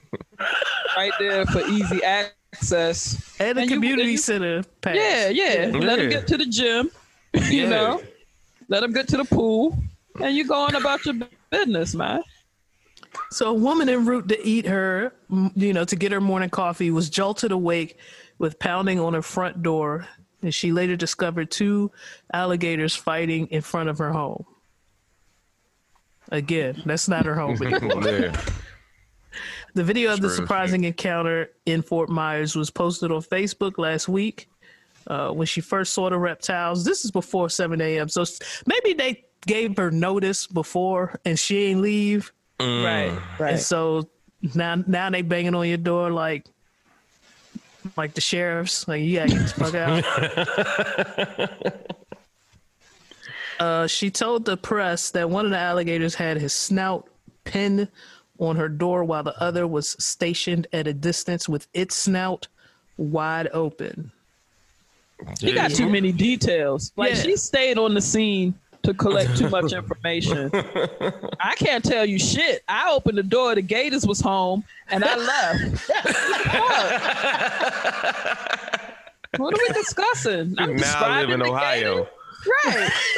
right 0.97 1.11
there 1.19 1.45
for 1.45 1.61
easy 1.67 2.03
access. 2.03 3.35
And 3.39 3.57
the 3.57 3.61
And 3.63 3.71
community 3.71 4.01
and 4.03 4.11
you- 4.11 4.17
center 4.17 4.63
pass. 4.81 4.95
Yeah, 4.95 5.29
yeah. 5.29 5.71
Let 5.73 5.97
them 5.99 6.09
get 6.09 6.27
to 6.27 6.37
the 6.37 6.45
gym. 6.45 6.91
You 7.33 7.63
Yeah. 7.63 7.69
know, 7.69 8.01
let 8.69 8.79
them 8.81 8.91
get 8.91 9.07
to 9.09 9.17
the 9.17 9.25
pool, 9.25 9.77
and 10.19 10.35
you 10.35 10.47
going 10.47 10.73
about 10.73 11.05
your 11.05 11.15
business, 11.51 11.93
man. 11.93 12.21
So 13.31 13.49
a 13.49 13.53
woman 13.53 13.87
en 13.87 14.03
route 14.05 14.27
to 14.29 14.47
eat 14.47 14.65
her, 14.65 15.13
you 15.55 15.71
know, 15.73 15.85
to 15.85 15.95
get 15.95 16.11
her 16.11 16.19
morning 16.21 16.49
coffee 16.49 16.89
was 16.89 17.07
jolted 17.09 17.51
awake 17.51 17.97
with 18.39 18.57
pounding 18.57 18.99
on 18.99 19.13
her 19.13 19.21
front 19.21 19.61
door, 19.61 20.07
and 20.41 20.53
she 20.53 20.71
later 20.71 20.95
discovered 20.95 21.51
two 21.51 21.91
alligators 22.33 22.95
fighting 22.95 23.47
in 23.47 23.61
front 23.61 23.89
of 23.89 23.97
her 23.97 24.11
home. 24.11 24.45
Again, 26.31 26.81
that's 26.85 27.07
not 27.07 27.25
her 27.25 27.35
home 27.35 27.61
anymore. 27.63 28.31
The 29.73 29.83
video 29.83 30.13
of 30.13 30.21
the 30.21 30.29
surprising 30.29 30.83
encounter 30.83 31.51
in 31.65 31.81
Fort 31.81 32.09
Myers 32.09 32.55
was 32.55 32.69
posted 32.69 33.11
on 33.11 33.21
Facebook 33.21 33.77
last 33.77 34.07
week 34.07 34.49
uh, 35.07 35.29
when 35.29 35.47
she 35.47 35.61
first 35.61 35.93
saw 35.93 36.09
the 36.09 36.17
reptiles. 36.17 36.83
This 36.83 37.05
is 37.05 37.11
before 37.11 37.49
7 37.49 37.79
a.m. 37.79 38.09
So 38.09 38.25
maybe 38.65 38.93
they 38.93 39.25
gave 39.45 39.77
her 39.77 39.91
notice 39.91 40.47
before 40.47 41.19
and 41.25 41.37
she 41.37 41.65
ain't 41.65 41.81
leave. 41.81 42.31
Right, 42.59 43.17
right. 43.39 43.51
And 43.53 43.59
so 43.59 44.09
now 44.53 44.75
now 44.87 45.09
they 45.09 45.21
banging 45.21 45.55
on 45.55 45.67
your 45.67 45.77
door 45.77 46.11
like 46.11 46.45
like 47.97 48.13
the 48.13 48.21
sheriffs. 48.21 48.87
Like 48.87 49.01
you 49.01 49.17
gotta 49.19 49.29
get 49.29 49.47
the 49.47 49.53
fuck 49.53 49.75
out. 51.75 51.85
uh, 53.59 53.87
she 53.87 54.09
told 54.09 54.45
the 54.45 54.57
press 54.57 55.11
that 55.11 55.29
one 55.29 55.45
of 55.45 55.51
the 55.51 55.57
alligators 55.57 56.15
had 56.15 56.37
his 56.37 56.53
snout 56.53 57.07
pinned 57.43 57.87
on 58.37 58.55
her 58.55 58.69
door 58.69 59.03
while 59.03 59.23
the 59.23 59.37
other 59.41 59.67
was 59.67 59.89
stationed 60.03 60.67
at 60.71 60.87
a 60.87 60.93
distance 60.93 61.49
with 61.49 61.67
its 61.73 61.95
snout 61.95 62.47
wide 62.97 63.49
open. 63.53 64.11
She 65.39 65.53
got 65.53 65.71
too 65.71 65.89
many 65.89 66.11
details. 66.13 66.93
Like 66.95 67.11
Yeah. 67.15 67.21
she 67.21 67.35
stayed 67.35 67.77
on 67.77 67.93
the 67.93 68.01
scene 68.01 68.53
to 68.83 68.93
collect 68.93 69.37
too 69.37 69.49
much 69.49 69.73
information. 69.81 70.49
I 71.39 71.55
can't 71.55 71.83
tell 71.83 72.05
you 72.05 72.19
shit. 72.19 72.63
I 72.67 72.91
opened 72.91 73.17
the 73.17 73.23
door, 73.23 73.55
the 73.55 73.61
gators 73.61 74.05
was 74.05 74.19
home, 74.19 74.63
and 74.89 75.03
I 75.03 75.15
left. 75.15 75.91
What? 79.31 79.53
what 79.53 79.53
are 79.53 79.61
we 79.67 79.73
discussing? 79.73 80.55
I'm 80.57 80.75
Now 80.75 80.99
I 81.01 81.21
live 81.21 81.29
in 81.29 81.41
Ohio. 81.43 81.95
gators. 81.97 82.13
Right. 82.65 82.89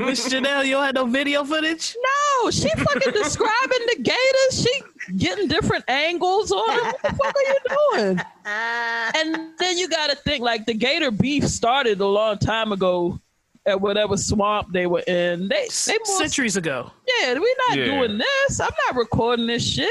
Miss 0.00 0.28
Janelle, 0.28 0.64
you 0.64 0.72
don't 0.72 0.94
no 0.94 1.06
video 1.06 1.44
footage? 1.44 1.94
No, 2.42 2.50
she 2.50 2.68
fucking 2.70 3.12
describing 3.12 3.86
the 3.94 4.02
gators. 4.02 4.62
She 4.62 5.14
getting 5.16 5.48
different 5.48 5.84
angles 5.88 6.50
on 6.50 6.66
them. 6.66 6.86
What 6.86 7.02
the 7.02 7.08
fuck 7.10 7.34
are 7.36 7.42
you 7.42 7.58
doing? 7.92 8.20
And 8.46 9.52
then 9.58 9.76
you 9.78 9.88
got 9.88 10.10
to 10.10 10.16
think 10.16 10.42
like 10.42 10.64
the 10.66 10.74
gator 10.74 11.10
beef 11.10 11.46
started 11.46 12.00
a 12.00 12.06
long 12.06 12.38
time 12.38 12.72
ago 12.72 13.20
at 13.68 13.80
whatever 13.80 14.16
swamp 14.16 14.72
they 14.72 14.86
were 14.86 15.00
in. 15.06 15.48
They 15.48 15.68
they 15.86 15.98
more, 16.06 16.18
Centuries 16.18 16.56
ago. 16.56 16.90
yeah, 17.20 17.34
we're 17.34 17.54
not 17.68 17.78
Yeah. 17.78 17.84
doing 17.84 18.18
this. 18.18 18.60
I'm 18.60 18.70
not 18.88 18.96
recording 18.96 19.46
this 19.46 19.62
shit. 19.66 19.90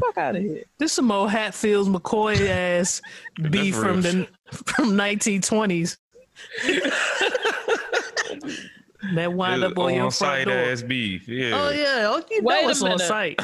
Fuck 0.00 0.16
out 0.18 0.36
of 0.36 0.42
here. 0.42 0.64
This 0.78 0.90
is 0.92 0.96
some 0.96 1.10
old 1.10 1.30
Hatfields 1.30 1.88
McCoy 1.88 2.48
ass 2.48 3.00
beef 3.50 3.74
from 3.76 4.00
the 4.02 4.26
from 4.66 4.92
1920s. 4.92 5.96
that 9.14 9.32
wind 9.32 9.64
up 9.64 9.78
on 9.78 9.92
your 9.94 10.10
front 10.10 10.14
site 10.14 10.46
door. 10.46 10.56
ass 10.56 10.82
beef. 10.82 11.28
Yeah. 11.28 11.50
Oh 11.54 11.70
yeah, 11.70 12.06
oh, 12.08 12.22
you 12.30 12.42
Wait 12.42 12.62
know 12.62 12.68
a 12.68 12.70
it's 12.70 12.82
on 12.82 12.88
minute. 12.90 13.06
site. 13.06 13.40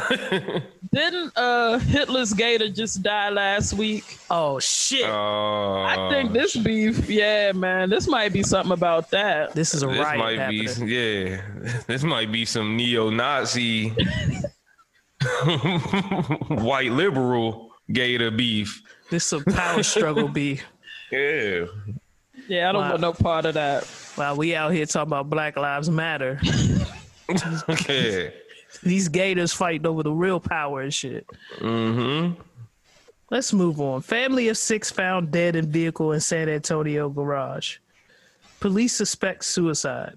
Didn't 0.94 1.32
uh 1.36 1.78
Hitler's 1.80 2.32
gator 2.32 2.70
just 2.70 3.02
die 3.02 3.28
last 3.28 3.74
week? 3.74 4.18
Oh 4.30 4.58
shit, 4.58 5.06
Oh, 5.08 5.84
I 5.86 6.08
think 6.10 6.32
this 6.32 6.56
beef, 6.56 7.10
yeah, 7.10 7.52
man, 7.52 7.90
this 7.90 8.06
might 8.08 8.32
be 8.32 8.42
something 8.42 8.72
about 8.72 9.10
that. 9.10 9.54
this 9.54 9.74
is 9.74 9.82
a 9.82 9.86
This 9.88 9.98
riot 9.98 10.18
might 10.18 10.38
happening. 10.38 10.86
be, 10.86 10.94
yeah. 10.94 11.42
This 11.86 12.02
might 12.04 12.32
be 12.32 12.44
some 12.44 12.76
neo-Nazi, 12.76 13.90
white 16.48 16.92
liberal 16.92 17.70
gator 17.92 18.30
beef. 18.30 18.82
This 19.10 19.32
a 19.32 19.42
power 19.44 19.82
struggle 19.82 20.28
beef. 20.28 20.64
Yeah. 21.10 21.66
Yeah, 22.48 22.68
I 22.68 22.72
don't 22.72 22.82
Wow. 22.82 22.88
want 22.90 23.00
no 23.02 23.12
part 23.12 23.44
of 23.44 23.54
that. 23.54 23.84
While 24.16 24.36
we 24.36 24.54
out 24.54 24.72
here 24.72 24.86
talking 24.86 25.08
about 25.08 25.30
Black 25.30 25.56
Lives 25.56 25.88
Matter, 25.90 26.40
Yeah. 27.88 28.30
these 28.82 29.08
gators 29.08 29.52
fighting 29.52 29.86
over 29.86 30.02
the 30.02 30.12
real 30.12 30.40
power 30.40 30.80
and 30.80 30.92
shit. 30.92 31.26
Mm-hmm. 31.58 32.40
Let's 33.30 33.52
move 33.52 33.80
on. 33.80 34.00
Family 34.00 34.48
of 34.48 34.56
six 34.56 34.90
found 34.90 35.30
dead 35.30 35.54
in 35.56 35.70
vehicle 35.70 36.12
in 36.12 36.20
San 36.20 36.48
Antonio 36.48 37.10
garage. 37.10 37.76
Police 38.60 38.94
suspect 38.94 39.44
suicide. 39.44 40.16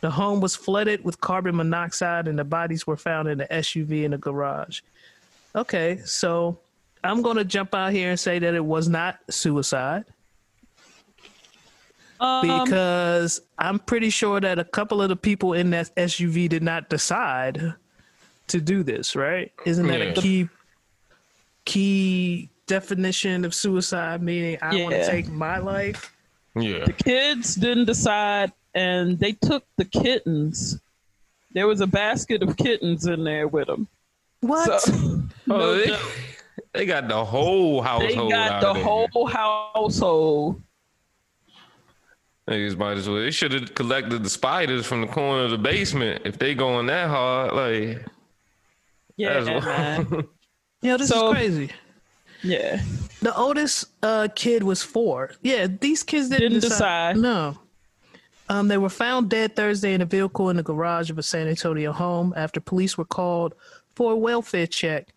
The 0.00 0.10
home 0.10 0.40
was 0.40 0.54
flooded 0.54 1.04
with 1.04 1.20
carbon 1.20 1.56
monoxide 1.56 2.28
and 2.28 2.38
the 2.38 2.44
bodies 2.44 2.86
were 2.86 2.96
found 2.96 3.26
in 3.28 3.38
the 3.38 3.46
SUV 3.46 4.04
in 4.04 4.12
the 4.12 4.18
garage. 4.18 4.80
Okay, 5.56 5.98
so 6.04 6.58
I'm 7.02 7.22
going 7.22 7.36
to 7.38 7.44
jump 7.44 7.74
out 7.74 7.92
here 7.92 8.10
and 8.10 8.20
say 8.20 8.38
that 8.38 8.54
it 8.54 8.64
was 8.64 8.88
not 8.88 9.18
suicide 9.30 10.04
Um, 12.20 12.46
because 12.64 13.40
I'm 13.58 13.78
pretty 13.78 14.10
sure 14.10 14.40
that 14.40 14.58
a 14.58 14.64
couple 14.64 15.02
of 15.02 15.08
the 15.08 15.16
people 15.16 15.52
in 15.52 15.70
that 15.70 15.94
SUV 15.96 16.48
did 16.48 16.62
not 16.62 16.88
decide 16.88 17.74
to 18.48 18.60
do 18.60 18.82
this, 18.82 19.14
right? 19.16 19.52
Isn't 19.64 19.86
that 19.88 19.98
Yeah. 20.00 20.06
a 20.06 20.14
key 20.14 20.48
key 21.64 22.48
definition 22.66 23.44
of 23.44 23.54
suicide? 23.54 24.22
Meaning, 24.22 24.58
I 24.62 24.82
want 24.82 24.94
to 24.94 25.06
take 25.06 25.28
my 25.28 25.58
life. 25.58 26.12
Yeah. 26.54 26.84
The 26.84 26.92
kids 26.92 27.54
didn't 27.54 27.84
decide, 27.86 28.52
and 28.74 29.18
they 29.18 29.32
took 29.32 29.64
the 29.76 29.84
kittens. 29.84 30.80
There 31.52 31.66
was 31.66 31.80
a 31.80 31.86
basket 31.86 32.42
of 32.42 32.56
kittens 32.56 33.06
in 33.06 33.24
there 33.24 33.48
with 33.48 33.66
them. 33.66 33.88
What? 34.40 34.80
So, 34.82 34.92
Oh, 35.48 35.56
no 35.58 35.74
they, 35.78 35.86
joke. 35.86 36.00
they 36.72 36.86
got 36.86 37.08
the 37.08 37.24
whole 37.24 37.80
household. 37.82 38.30
they 38.30 38.34
got 38.34 38.50
out 38.52 38.60
the 38.62 38.72
there. 38.74 38.84
whole 38.84 39.26
household. 39.26 40.62
Niggas 42.48 42.76
might 42.78 42.96
as 42.96 43.08
well. 43.08 43.18
They 43.18 43.30
should 43.32 43.52
have 43.52 43.74
collected 43.74 44.22
the 44.22 44.30
spiders 44.30 44.86
from 44.86 45.00
the 45.00 45.06
corner 45.08 45.44
of 45.44 45.50
the 45.50 45.58
basement 45.58 46.22
if 46.24 46.38
they 46.38 46.54
going 46.54 46.86
that 46.86 47.08
hard. 47.08 47.52
Like, 47.54 48.06
Yeah, 49.16 49.40
that's 49.40 49.64
man. 49.66 50.24
yeah, 50.82 50.96
this 50.96 51.08
So- 51.08 51.28
is 51.28 51.34
crazy. 51.34 51.70
Yeah. 52.42 52.80
The 53.22 53.34
oldest 53.34 53.86
uh, 54.02 54.28
kid 54.34 54.62
was 54.62 54.82
four. 54.82 55.32
Yeah, 55.42 55.66
these 55.66 56.02
kids 56.04 56.28
didn't, 56.28 56.52
Didn't 56.52 56.60
decide. 56.60 57.14
decide. 57.14 57.16
No. 57.16 57.58
Um, 58.48 58.68
they 58.68 58.78
were 58.78 58.90
found 58.90 59.28
dead 59.30 59.56
Thursday 59.56 59.94
in 59.94 60.02
a 60.02 60.04
vehicle 60.04 60.50
in 60.50 60.56
the 60.56 60.62
garage 60.62 61.10
of 61.10 61.18
a 61.18 61.22
San 61.22 61.48
Antonio 61.48 61.90
home 61.92 62.32
after 62.36 62.60
police 62.60 62.96
were 62.96 63.04
called 63.06 63.54
for 63.96 64.12
a 64.12 64.16
welfare 64.16 64.68
check 64.68 65.08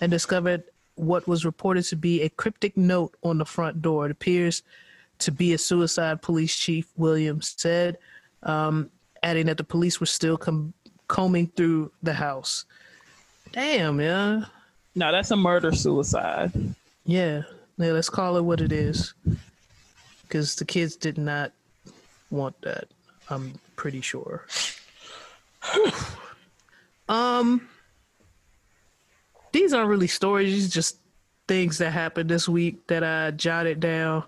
and 0.00 0.12
discovered 0.12 0.62
what 0.94 1.26
was 1.26 1.44
reported 1.44 1.82
to 1.86 1.96
be 1.96 2.22
a 2.22 2.28
cryptic 2.28 2.76
note 2.76 3.16
on 3.24 3.38
the 3.38 3.44
front 3.44 3.82
door. 3.82 4.04
It 4.04 4.12
appears 4.12 4.62
to 5.18 5.32
be 5.32 5.52
a 5.54 5.58
suicide, 5.58 6.22
police 6.22 6.54
chief 6.54 6.86
Williams 6.96 7.54
said, 7.56 7.98
um, 8.42 8.90
adding 9.22 9.46
that 9.46 9.56
the 9.56 9.64
police 9.64 10.00
were 10.00 10.06
still 10.06 10.36
com- 10.36 10.74
combing 11.08 11.48
through 11.56 11.90
the 12.02 12.14
house. 12.14 12.64
Damn, 13.52 14.00
yeah. 14.00 14.44
No, 14.94 15.12
that's 15.12 15.30
a 15.30 15.36
murder 15.36 15.72
suicide. 15.72 16.52
Yeah, 17.04 17.42
yeah, 17.78 17.92
let's 17.92 18.10
call 18.10 18.36
it 18.36 18.42
what 18.42 18.60
it 18.60 18.72
is. 18.72 19.14
Because 20.22 20.56
the 20.56 20.64
kids 20.64 20.96
did 20.96 21.18
not 21.18 21.52
want 22.30 22.60
that. 22.62 22.88
I'm 23.30 23.54
pretty 23.76 24.00
sure. 24.00 24.46
um, 27.08 27.68
these 29.52 29.72
aren't 29.72 29.88
really 29.88 30.06
stories. 30.06 30.52
These 30.52 30.68
are 30.68 30.74
just 30.74 30.98
things 31.48 31.78
that 31.78 31.90
happened 31.90 32.28
this 32.28 32.48
week 32.48 32.86
that 32.88 33.04
I 33.04 33.30
jotted 33.30 33.80
down. 33.80 34.24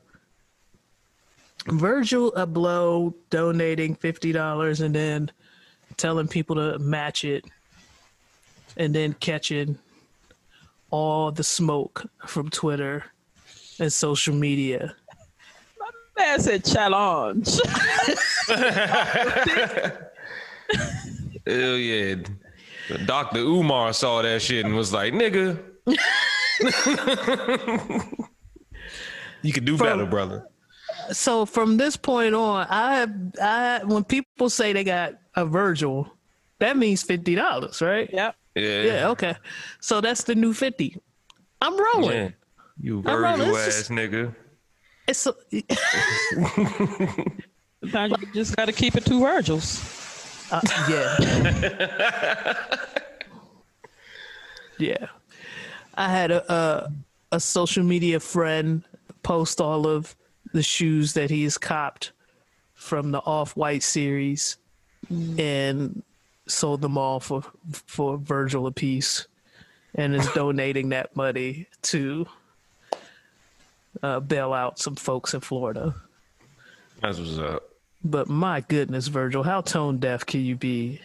Virgil 1.70 2.32
Abloh 2.32 3.14
donating 3.30 3.94
fifty 3.94 4.32
dollars 4.32 4.80
and 4.80 4.94
then 4.94 5.30
telling 5.96 6.28
people 6.28 6.56
to 6.56 6.78
match 6.78 7.24
it, 7.24 7.44
and 8.76 8.94
then 8.94 9.12
catching 9.14 9.78
all 10.90 11.30
the 11.30 11.44
smoke 11.44 12.04
from 12.26 12.48
Twitter 12.48 13.04
and 13.80 13.92
social 13.92 14.34
media. 14.34 14.94
My 15.78 15.90
man 16.16 16.40
said 16.40 16.64
challenge. 16.64 17.48
hell 21.46 21.76
yeah. 21.76 22.14
Dr. 23.04 23.40
Umar 23.40 23.92
saw 23.92 24.22
that 24.22 24.40
shit 24.40 24.64
and 24.64 24.74
was 24.74 24.92
like, 24.92 25.12
nigga. 25.12 25.62
you 29.42 29.52
can 29.52 29.64
do 29.64 29.76
better, 29.76 30.06
brother. 30.06 30.46
So 31.12 31.46
from 31.46 31.76
this 31.76 31.96
point 31.96 32.34
on, 32.34 32.66
I 32.68 32.96
have 32.96 33.12
I 33.40 33.80
when 33.84 34.04
people 34.04 34.50
say 34.50 34.72
they 34.72 34.84
got 34.84 35.14
a 35.34 35.44
Virgil, 35.46 36.10
that 36.58 36.76
means 36.76 37.02
fifty 37.02 37.34
dollars, 37.34 37.80
right? 37.82 38.08
yep. 38.12 38.34
Yeah. 38.54 38.82
Yeah, 38.82 39.08
okay. 39.10 39.36
So 39.80 40.00
that's 40.00 40.24
the 40.24 40.34
new 40.34 40.52
fifty. 40.52 40.96
I'm 41.60 41.76
rolling. 41.78 42.16
Yeah. 42.16 42.30
You 42.80 43.02
I'm 43.06 43.22
rolling. 43.22 43.38
Virgil 43.38 43.56
ass 43.56 43.66
just- 43.66 43.90
nigga. 43.90 44.34
It's 45.06 45.26
a, 45.26 45.32
Sometimes 47.80 48.14
you 48.20 48.28
just 48.34 48.54
got 48.56 48.66
to 48.66 48.72
keep 48.72 48.94
it 48.94 49.06
two 49.06 49.20
Virgils. 49.20 49.80
uh, 50.52 50.60
yeah. 50.90 52.54
yeah. 54.78 55.06
I 55.94 56.08
had 56.08 56.30
a, 56.30 56.52
a 56.52 56.92
a 57.32 57.40
social 57.40 57.84
media 57.84 58.20
friend 58.20 58.82
post 59.22 59.60
all 59.60 59.86
of 59.86 60.14
the 60.52 60.62
shoes 60.62 61.12
that 61.14 61.30
he 61.30 61.42
has 61.44 61.58
copped 61.58 62.12
from 62.74 63.10
the 63.10 63.18
Off 63.20 63.56
White 63.56 63.82
series, 63.82 64.56
and 65.10 66.02
sold 66.46 66.80
them 66.80 66.96
all 66.98 67.20
for 67.20 67.42
for 67.86 68.16
Virgil 68.18 68.66
a 68.66 68.72
piece, 68.72 69.26
and 69.94 70.14
is 70.14 70.26
donating 70.34 70.88
that 70.90 71.14
money 71.16 71.66
to 71.82 72.26
uh, 74.02 74.20
bail 74.20 74.52
out 74.52 74.78
some 74.78 74.96
folks 74.96 75.34
in 75.34 75.40
Florida. 75.40 75.94
That's 77.00 77.18
what's 77.18 77.38
up. 77.38 77.62
But 78.04 78.28
my 78.28 78.60
goodness, 78.62 79.08
Virgil, 79.08 79.42
how 79.42 79.60
tone 79.60 79.98
deaf 79.98 80.24
can 80.24 80.40
you 80.40 80.54
be? 80.56 81.00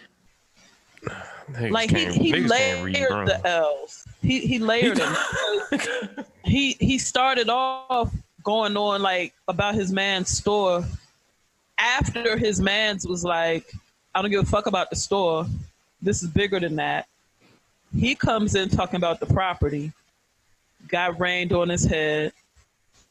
Niggas 1.51 1.71
like 1.71 1.89
he, 1.89 1.95
can't- 1.95 2.15
he 2.15 2.31
niggas 2.31 2.49
can't 2.49 2.85
read 2.85 2.95
layered 2.95 3.27
the 3.27 3.47
L's. 3.47 4.05
He 4.21 4.39
he 4.41 4.59
layered 4.59 4.97
them. 5.71 6.25
he 6.45 6.73
he 6.79 6.97
started 6.97 7.49
off 7.49 8.13
going 8.43 8.77
on 8.77 9.01
like 9.01 9.33
about 9.47 9.75
his 9.75 9.91
man's 9.91 10.29
store. 10.29 10.83
After 11.77 12.37
his 12.37 12.61
man's 12.61 13.07
was 13.07 13.23
like, 13.23 13.73
I 14.13 14.21
don't 14.21 14.31
give 14.31 14.43
a 14.43 14.45
fuck 14.45 14.67
about 14.67 14.89
the 14.89 14.95
store. 14.95 15.45
This 16.01 16.21
is 16.21 16.29
bigger 16.29 16.59
than 16.59 16.75
that. 16.75 17.07
He 17.95 18.15
comes 18.15 18.55
in 18.55 18.69
talking 18.69 18.97
about 18.97 19.19
the 19.19 19.25
property. 19.25 19.91
Got 20.87 21.19
rained 21.19 21.53
on 21.53 21.69
his 21.69 21.85
head. 21.85 22.33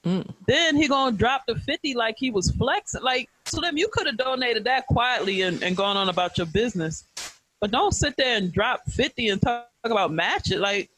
Mm. 0.05 0.29
Then 0.47 0.77
he 0.77 0.89
gonna 0.89 1.17
drop 1.17 1.45
the 1.47 1.55
fifty 1.57 1.95
like 1.95 2.17
he 2.19 2.31
was 2.31 2.51
flexing. 2.51 3.03
Like 3.03 3.29
so, 3.45 3.61
them 3.61 3.77
you 3.77 3.89
could 3.89 4.07
have 4.07 4.17
donated 4.17 4.65
that 4.65 4.87
quietly 4.87 5.43
and, 5.43 5.63
and 5.63 5.77
gone 5.77 5.97
on 5.97 6.09
about 6.09 6.39
your 6.39 6.47
business. 6.47 7.05
But 7.63 7.71
don't 7.71 7.93
sit 7.93 8.17
there 8.17 8.37
and 8.37 8.53
drop 8.53 8.85
50 8.91 9.29
and 9.29 9.41
talk 9.41 9.69
about 9.85 10.13
match 10.13 10.51
it. 10.51 10.59
Like, 10.59 10.91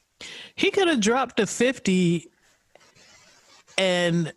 He 0.54 0.70
could 0.70 0.88
have 0.88 1.00
dropped 1.00 1.36
the 1.36 1.46
50 1.46 2.30
and 3.78 4.32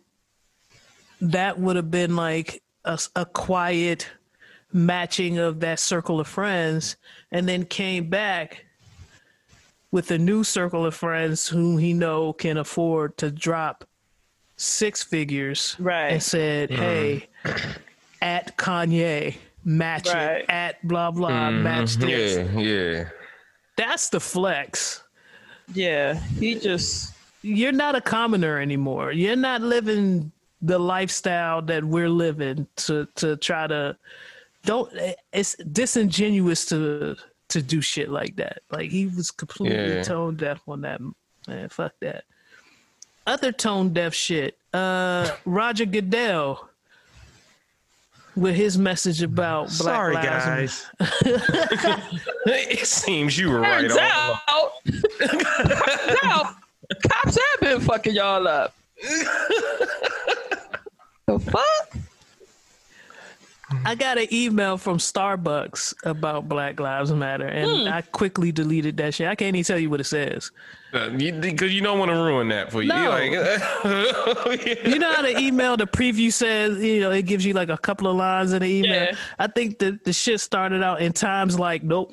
that 1.20 1.58
would 1.58 1.76
have 1.76 1.90
been 1.90 2.16
like 2.16 2.62
a 2.84 3.26
quiet 3.26 4.08
matching 4.72 5.38
of 5.38 5.60
that 5.60 5.78
circle 5.78 6.20
of 6.20 6.26
friends 6.26 6.96
and 7.30 7.48
then 7.48 7.64
came 7.64 8.08
back 8.08 8.64
with 9.90 10.10
a 10.10 10.18
new 10.18 10.44
circle 10.44 10.86
of 10.86 10.94
friends 10.94 11.48
whom 11.48 11.78
he 11.78 11.92
know 11.92 12.32
can 12.32 12.56
afford 12.56 13.16
to 13.18 13.30
drop 13.30 13.84
six 14.56 15.02
figures 15.02 15.76
Right. 15.78 16.08
and 16.08 16.22
said 16.22 16.70
mm-hmm. 16.70 16.82
hey 16.82 17.28
at 18.22 18.56
kanye 18.56 19.36
match 19.64 20.08
Right. 20.08 20.40
it 20.40 20.46
at 20.48 20.86
blah 20.86 21.10
blah 21.10 21.30
mm-hmm. 21.30 21.62
match 21.62 21.96
this 21.96 22.36
Yeah, 22.36 22.60
yeah. 22.60 23.08
that's 23.76 24.08
the 24.08 24.20
flex 24.20 25.02
yeah, 25.74 26.14
he 26.38 26.54
just, 26.54 27.14
you're 27.42 27.72
not 27.72 27.94
a 27.94 28.00
commoner 28.00 28.58
anymore. 28.58 29.12
You're 29.12 29.36
not 29.36 29.60
living 29.62 30.32
the 30.60 30.78
lifestyle 30.78 31.62
that 31.62 31.84
we're 31.84 32.08
living 32.08 32.66
to 32.76 33.06
to 33.16 33.36
try 33.36 33.66
to 33.68 33.96
don't 34.64 34.92
it's 35.32 35.54
disingenuous 35.56 36.66
to 36.66 37.16
to 37.48 37.62
do 37.62 37.80
shit 37.80 38.08
like 38.10 38.36
that. 38.36 38.62
Like 38.70 38.90
he 38.90 39.06
was 39.06 39.30
completely 39.30 39.76
Yeah. 39.96 40.02
tone 40.02 40.34
deaf 40.36 40.60
on 40.68 40.80
that 40.82 41.00
man. 41.46 41.68
Fuck 41.68 41.92
that. 42.00 42.24
Other 43.26 43.52
tone 43.52 43.92
deaf 43.92 44.14
shit. 44.14 44.58
Uh 44.74 45.30
Roger 45.44 45.84
Goodell 45.86 46.68
with 48.36 48.54
his 48.54 48.78
message 48.78 49.22
about 49.22 49.64
Black 49.64 49.72
Sorry, 49.72 50.14
Lives 50.14 50.26
guys. 50.44 50.86
it 52.46 52.86
seems 52.86 53.36
you 53.38 53.50
were 53.50 53.60
right 53.60 53.80
turns 53.80 53.92
on. 53.96 53.98
out, 54.48 54.72
turns 54.86 56.18
out, 56.24 56.54
cops 56.94 57.36
have 57.36 57.60
been 57.60 57.80
fucking 57.80 58.14
y'all 58.14 58.46
up. 58.48 58.74
the 61.26 61.38
fuck? 61.38 61.97
I 63.84 63.94
got 63.94 64.18
an 64.18 64.26
email 64.32 64.78
from 64.78 64.98
Starbucks 64.98 65.94
about 66.04 66.48
Black 66.48 66.80
Lives 66.80 67.12
Matter, 67.12 67.46
and 67.46 67.82
hmm. 67.82 67.88
I 67.88 68.02
quickly 68.02 68.50
deleted 68.50 68.96
that 68.96 69.14
shit. 69.14 69.28
I 69.28 69.34
can't 69.34 69.54
even 69.54 69.64
tell 69.64 69.78
you 69.78 69.90
what 69.90 70.00
it 70.00 70.04
says. 70.04 70.50
Because 70.90 71.20
you, 71.20 71.68
you 71.68 71.80
don't 71.82 71.98
want 71.98 72.10
to 72.10 72.16
ruin 72.16 72.48
that 72.48 72.72
for 72.72 72.80
you. 72.80 72.88
No. 72.88 73.10
Like, 73.10 73.30
You 74.86 74.98
know 74.98 75.12
how 75.12 75.20
the 75.20 75.38
email, 75.38 75.76
the 75.76 75.86
preview 75.86 76.32
says, 76.32 76.82
you 76.82 77.00
know, 77.00 77.10
it 77.10 77.26
gives 77.26 77.44
you 77.44 77.52
like 77.52 77.68
a 77.68 77.76
couple 77.76 78.08
of 78.08 78.16
lines 78.16 78.54
in 78.54 78.62
the 78.62 78.68
email. 78.68 79.04
Yeah. 79.04 79.16
I 79.38 79.48
think 79.48 79.78
the 79.80 80.00
the 80.04 80.14
shit 80.14 80.40
started 80.40 80.82
out 80.82 81.02
in 81.02 81.12
times 81.12 81.58
like, 81.58 81.82
nope. 81.82 82.10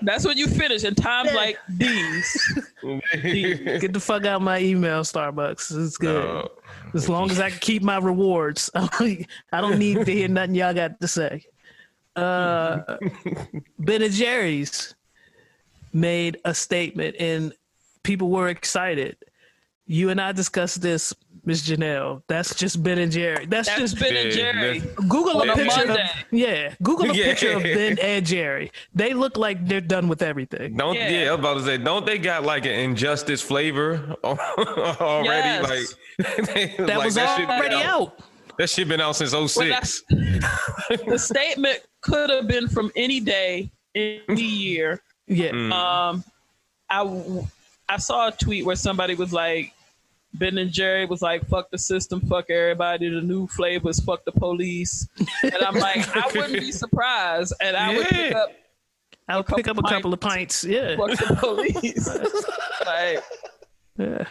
That's 0.00 0.24
when 0.24 0.38
you 0.38 0.46
finish 0.46 0.84
in 0.84 0.94
times 0.94 1.34
like 1.34 1.58
these. 1.68 2.58
Get 3.12 3.92
the 3.92 4.00
fuck 4.00 4.24
out 4.24 4.36
of 4.36 4.42
my 4.42 4.60
email, 4.60 5.02
Starbucks. 5.02 5.84
It's 5.84 5.98
good. 5.98 6.24
No. 6.24 6.48
As 6.94 7.08
long 7.08 7.30
as 7.30 7.38
I 7.38 7.50
can 7.50 7.58
keep 7.58 7.82
my 7.82 7.98
rewards, 7.98 8.70
I 8.74 9.26
don't 9.52 9.78
need 9.78 10.06
to 10.06 10.12
hear 10.12 10.28
nothing 10.28 10.54
y'all 10.54 10.74
got 10.74 11.00
to 11.00 11.08
say. 11.08 11.44
Uh, 12.16 12.98
ben 13.78 14.02
and 14.02 14.12
Jerry's 14.12 14.94
made 15.92 16.38
a 16.44 16.54
statement, 16.54 17.16
and 17.20 17.52
people 18.02 18.30
were 18.30 18.48
excited. 18.48 19.16
You 19.86 20.10
and 20.10 20.20
I 20.20 20.32
discussed 20.32 20.82
this, 20.82 21.14
Miss 21.48 21.66
Janelle. 21.66 22.22
That's 22.28 22.54
just 22.54 22.82
Ben 22.82 22.98
and 22.98 23.10
Jerry. 23.10 23.46
That's, 23.46 23.68
That's 23.68 23.80
just 23.80 23.98
Ben 23.98 24.14
and 24.14 24.30
Jerry. 24.30 24.80
Google 25.08 25.40
on 25.40 25.48
a 25.48 25.52
a 25.52 25.56
picture. 25.56 25.80
Of, 25.80 25.88
Monday. 25.88 26.10
yeah, 26.30 26.74
Google 26.82 27.10
a 27.10 27.14
Yeah. 27.14 27.24
picture 27.24 27.52
of 27.56 27.62
Ben 27.62 27.98
and 28.02 28.26
Jerry. 28.26 28.70
They 28.94 29.14
look 29.14 29.38
like 29.38 29.66
they're 29.66 29.80
done 29.80 30.08
with 30.08 30.20
everything. 30.20 30.76
Don't 30.76 30.94
Yeah. 30.94 31.08
yeah. 31.08 31.28
I 31.28 31.30
was 31.30 31.38
about 31.40 31.54
to 31.54 31.64
say, 31.64 31.78
don't 31.78 32.04
they 32.04 32.18
got 32.18 32.42
like 32.44 32.66
an 32.66 32.72
injustice 32.72 33.40
flavor 33.40 34.14
already? 34.24 35.48
Yes. 35.48 35.94
Like 36.18 36.36
they- 36.54 36.74
That 36.84 36.98
like 36.98 37.04
was 37.06 37.14
shit 37.14 37.38
been 37.38 37.50
already 37.50 37.76
out. 37.76 38.18
That 38.58 38.68
shit 38.68 38.86
been 38.88 39.00
out 39.00 39.16
since 39.16 39.32
Well, 39.32 39.48
06. 39.48 40.02
that's- 40.10 41.00
the 41.06 41.18
statement 41.18 41.80
could 42.02 42.28
have 42.28 42.46
been 42.46 42.68
from 42.68 42.92
any 42.94 43.20
day, 43.20 43.70
any 43.94 44.42
year. 44.42 45.00
Yeah. 45.26 45.52
Mm. 45.52 45.72
Um, 45.72 46.24
I 46.90 47.42
I 47.88 47.96
saw 47.96 48.28
a 48.28 48.32
tweet 48.32 48.66
where 48.66 48.76
somebody 48.76 49.14
was 49.14 49.32
like, 49.32 49.72
Ben 50.34 50.58
and 50.58 50.70
Jerry 50.70 51.06
was 51.06 51.22
like, 51.22 51.46
"Fuck 51.48 51.70
the 51.70 51.78
system, 51.78 52.20
fuck 52.20 52.50
everybody." 52.50 53.08
The 53.08 53.20
new 53.20 53.46
flavors, 53.46 54.00
fuck 54.00 54.24
the 54.24 54.32
police. 54.32 55.08
And 55.42 55.56
I'm 55.66 55.74
like, 55.74 56.06
I 56.14 56.26
wouldn't 56.34 56.60
be 56.60 56.72
surprised, 56.72 57.54
and 57.60 57.76
I 57.76 57.96
would 57.96 58.06
pick 58.06 58.34
up 58.34 58.50
I'll 59.28 59.42
couple 59.42 59.56
pick 59.56 59.68
up 59.68 59.78
a 59.78 59.82
couple 59.82 60.12
of 60.14 60.20
pints. 60.20 60.64
pints. 60.64 60.64
Yeah. 60.64 60.96
fuck 60.96 61.10
the 61.10 61.36
police. 61.36 62.08
like, 62.86 63.22
yeah. 63.98 64.24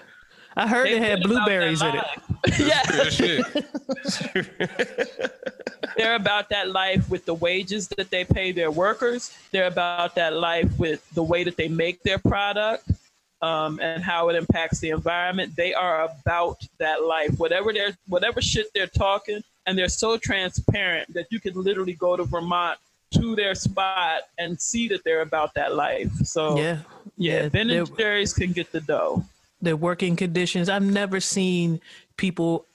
I 0.55 0.67
heard 0.67 0.87
it 0.87 0.99
had 1.03 1.21
blueberries 1.21 1.83
in 1.83 1.95
it. 1.95 2.05
yeah, 2.59 2.81
they're 5.97 6.15
about 6.15 6.49
that 6.49 6.69
life 6.71 7.07
with 7.11 7.25
the 7.25 7.35
wages 7.35 7.87
that 7.89 8.09
they 8.09 8.23
pay 8.23 8.51
their 8.51 8.71
workers. 8.71 9.37
They're 9.51 9.67
about 9.67 10.15
that 10.15 10.33
life 10.33 10.79
with 10.79 11.07
the 11.11 11.21
way 11.21 11.43
that 11.43 11.57
they 11.57 11.67
make 11.67 12.01
their 12.01 12.17
product 12.17 12.89
um, 13.41 13.79
and 13.79 14.03
how 14.03 14.29
it 14.29 14.35
impacts 14.35 14.79
the 14.79 14.89
environment. 14.89 15.55
They 15.55 15.73
are 15.73 16.03
about 16.03 16.57
that 16.79 17.03
life. 17.03 17.37
Whatever 17.37 17.73
they're, 17.73 17.95
whatever 18.07 18.41
shit 18.41 18.67
they're 18.73 18.87
talking, 18.87 19.41
and 19.65 19.77
they're 19.77 19.89
so 19.89 20.17
transparent 20.17 21.13
that 21.13 21.27
you 21.29 21.39
can 21.39 21.53
literally 21.53 21.93
go 21.93 22.15
to 22.15 22.23
Vermont 22.23 22.79
to 23.11 23.35
their 23.35 23.55
spot 23.55 24.23
and 24.37 24.59
see 24.59 24.87
that 24.89 25.03
they're 25.03 25.21
about 25.21 25.53
that 25.53 25.73
life. 25.75 26.11
So 26.23 26.57
Yeah. 26.57 26.79
yeah, 27.17 27.47
Ben 27.49 27.69
and 27.69 27.97
Jerry's 27.97 28.33
can 28.33 28.51
get 28.51 28.71
the 28.71 28.81
dough. 28.81 29.23
their 29.61 29.77
working 29.77 30.15
conditions. 30.15 30.69
I've 30.69 30.83
never 30.83 31.19
seen 31.19 31.79
people 32.17 32.65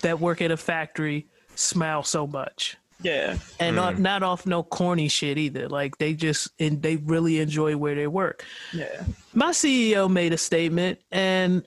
that 0.00 0.20
work 0.20 0.40
at 0.40 0.50
a 0.50 0.56
factory 0.56 1.26
smile 1.54 2.02
so 2.02 2.26
much. 2.26 2.76
Yeah, 3.02 3.36
And 3.60 3.76
not, 3.76 3.94
mm. 3.94 3.98
not 3.98 4.22
off 4.22 4.46
no 4.46 4.62
corny 4.62 5.08
shit 5.08 5.36
either. 5.36 5.68
Like 5.68 5.98
they 5.98 6.14
just 6.14 6.48
and 6.58 6.80
they 6.80 6.96
really 6.96 7.40
enjoy 7.40 7.76
where 7.76 7.94
they 7.94 8.06
work. 8.06 8.44
yeah. 8.72 9.04
my 9.34 9.50
CEO 9.50 10.10
made 10.10 10.32
a 10.32 10.38
statement 10.38 11.00
and 11.10 11.66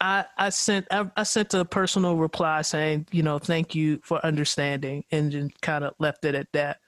I, 0.00 0.24
I 0.36 0.48
sent 0.50 0.86
I, 0.90 1.08
I 1.16 1.22
sent 1.22 1.54
a 1.54 1.64
personal 1.64 2.16
reply 2.16 2.62
saying, 2.62 3.06
you 3.12 3.22
know, 3.22 3.38
thank 3.38 3.74
you 3.74 4.00
for 4.02 4.24
understanding 4.26 5.04
and 5.12 5.32
then 5.32 5.50
kind 5.62 5.84
of 5.84 5.94
left 5.98 6.24
it 6.24 6.34
at 6.34 6.48
that. 6.52 6.78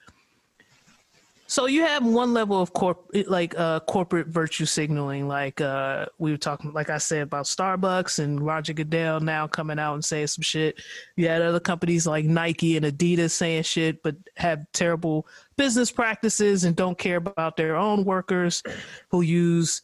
So 1.46 1.66
you 1.66 1.82
have 1.82 2.06
one 2.06 2.32
level 2.32 2.60
of 2.60 2.72
corp 2.72 3.10
like 3.26 3.56
uh 3.58 3.80
corporate 3.80 4.28
virtue 4.28 4.64
signaling, 4.64 5.28
like 5.28 5.60
uh 5.60 6.06
we 6.18 6.30
were 6.30 6.38
talking 6.38 6.72
like 6.72 6.88
I 6.88 6.98
said 6.98 7.22
about 7.22 7.44
Starbucks 7.44 8.18
and 8.18 8.40
Roger 8.40 8.72
Goodell 8.72 9.20
now 9.20 9.46
coming 9.46 9.78
out 9.78 9.94
and 9.94 10.04
saying 10.04 10.28
some 10.28 10.42
shit. 10.42 10.80
You 11.16 11.28
had 11.28 11.42
other 11.42 11.60
companies 11.60 12.06
like 12.06 12.24
Nike 12.24 12.76
and 12.78 12.86
Adidas 12.86 13.32
saying 13.32 13.64
shit 13.64 14.02
but 14.02 14.16
have 14.36 14.64
terrible 14.72 15.26
business 15.56 15.90
practices 15.90 16.64
and 16.64 16.74
don't 16.74 16.98
care 16.98 17.18
about 17.18 17.56
their 17.56 17.76
own 17.76 18.04
workers 18.04 18.62
who 19.10 19.20
use 19.20 19.82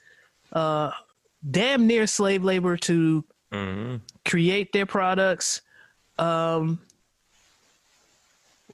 uh 0.53 0.91
damn 1.51 1.87
near 1.87 2.07
slave 2.07 2.43
labor 2.43 2.77
to 2.79 3.25
create 4.25 4.73
their 4.73 4.87
products. 4.87 5.61
Um 6.19 6.81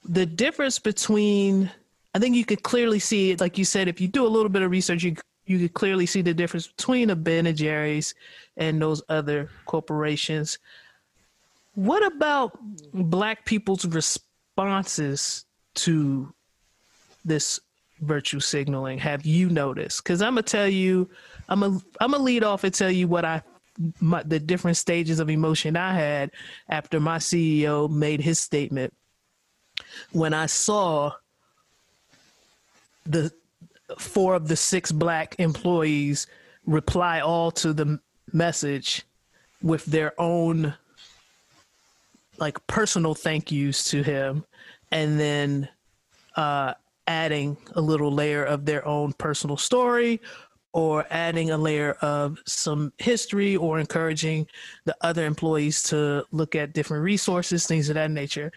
the 0.05 0.25
difference 0.25 0.79
between 0.79 1.69
I 2.13 2.19
think 2.19 2.35
you 2.35 2.45
could 2.45 2.63
clearly 2.63 2.99
see 2.99 3.31
it, 3.31 3.39
like 3.39 3.57
you 3.57 3.65
said, 3.65 3.87
if 3.87 4.01
you 4.01 4.07
do 4.07 4.25
a 4.25 4.27
little 4.27 4.49
bit 4.49 4.61
of 4.61 4.71
research, 4.71 5.03
you 5.03 5.15
you 5.45 5.59
could 5.59 5.73
clearly 5.73 6.05
see 6.05 6.21
the 6.21 6.33
difference 6.33 6.67
between 6.67 7.09
a 7.09 7.15
Ben 7.15 7.47
and 7.47 7.57
Jerry's 7.57 8.13
and 8.57 8.81
those 8.81 9.01
other 9.07 9.49
corporations. 9.65 10.59
What 11.73 12.05
about 12.05 12.57
black 12.93 13.45
people's 13.45 13.85
responses 13.85 15.45
to 15.75 16.33
this 17.23 17.61
virtue 18.01 18.39
signaling 18.39 18.97
have 18.97 19.25
you 19.25 19.49
noticed? 19.49 20.03
Because 20.03 20.21
I'm 20.21 20.33
gonna 20.33 20.43
tell 20.43 20.67
you, 20.67 21.09
I'm 21.47 21.63
a 21.63 21.79
I'm 22.01 22.11
gonna 22.11 22.23
lead 22.23 22.43
off 22.43 22.63
and 22.63 22.73
tell 22.73 22.91
you 22.91 23.07
what 23.07 23.23
I 23.23 23.41
my, 23.99 24.23
the 24.23 24.39
different 24.39 24.77
stages 24.77 25.19
of 25.19 25.29
emotion 25.29 25.77
I 25.77 25.93
had 25.93 26.31
after 26.67 26.99
my 26.99 27.17
CEO 27.17 27.89
made 27.89 28.21
his 28.21 28.39
statement 28.39 28.93
when 30.11 30.33
I 30.33 30.47
saw 30.47 31.13
the 33.09 33.31
four 33.97 34.35
of 34.35 34.47
the 34.47 34.55
six 34.55 34.91
black 34.91 35.35
employees 35.39 36.27
reply 36.65 37.21
all 37.21 37.51
to 37.51 37.73
the 37.73 37.99
message 38.33 39.03
with 39.61 39.85
their 39.85 40.13
own 40.19 40.73
like 42.37 42.65
personal 42.67 43.15
thank 43.15 43.51
yous 43.51 43.85
to 43.85 44.03
him 44.03 44.43
and 44.91 45.19
then 45.19 45.67
uh 46.35 46.73
adding 47.07 47.57
a 47.75 47.81
little 47.81 48.11
layer 48.11 48.43
of 48.43 48.65
their 48.65 48.85
own 48.85 49.13
personal 49.13 49.57
story 49.57 50.19
or 50.73 51.05
adding 51.09 51.49
a 51.49 51.57
layer 51.57 51.93
of 52.01 52.37
some 52.45 52.93
history 52.97 53.55
or 53.55 53.79
encouraging 53.79 54.45
the 54.85 54.95
other 55.01 55.25
employees 55.25 55.81
to 55.81 56.23
look 56.31 56.53
at 56.55 56.73
different 56.73 57.03
resources, 57.03 57.65
things 57.65 57.89
of 57.89 57.95
that 57.95 58.11
nature. 58.11 58.51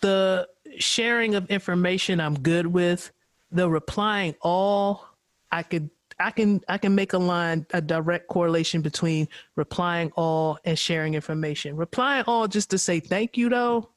The 0.00 0.48
sharing 0.78 1.34
of 1.34 1.50
information 1.50 2.20
I'm 2.20 2.38
good 2.38 2.66
with. 2.66 3.10
The 3.50 3.68
replying 3.68 4.34
all, 4.42 5.06
I 5.50 5.62
could 5.62 5.90
I 6.20 6.30
can 6.30 6.60
I 6.68 6.78
can 6.78 6.94
make 6.94 7.12
a 7.12 7.18
line 7.18 7.66
a 7.72 7.80
direct 7.80 8.28
correlation 8.28 8.82
between 8.82 9.28
replying 9.56 10.12
all 10.16 10.58
and 10.64 10.78
sharing 10.78 11.14
information. 11.14 11.76
Replying 11.76 12.24
all 12.26 12.48
just 12.48 12.70
to 12.70 12.78
say 12.78 13.00
thank 13.00 13.36
you 13.36 13.48
though. 13.48 13.88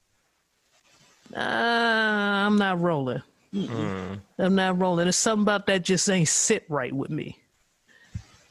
Uh, 1.36 1.40
I'm 1.40 2.58
not 2.58 2.80
rolling. 2.80 3.22
Mm. 3.54 4.20
I'm 4.38 4.56
not 4.56 4.80
rolling. 4.80 5.06
There's 5.06 5.16
something 5.16 5.44
about 5.44 5.68
that 5.68 5.84
just 5.84 6.10
ain't 6.10 6.28
sit 6.28 6.66
right 6.70 6.94
with 6.94 7.10
me. 7.10 7.38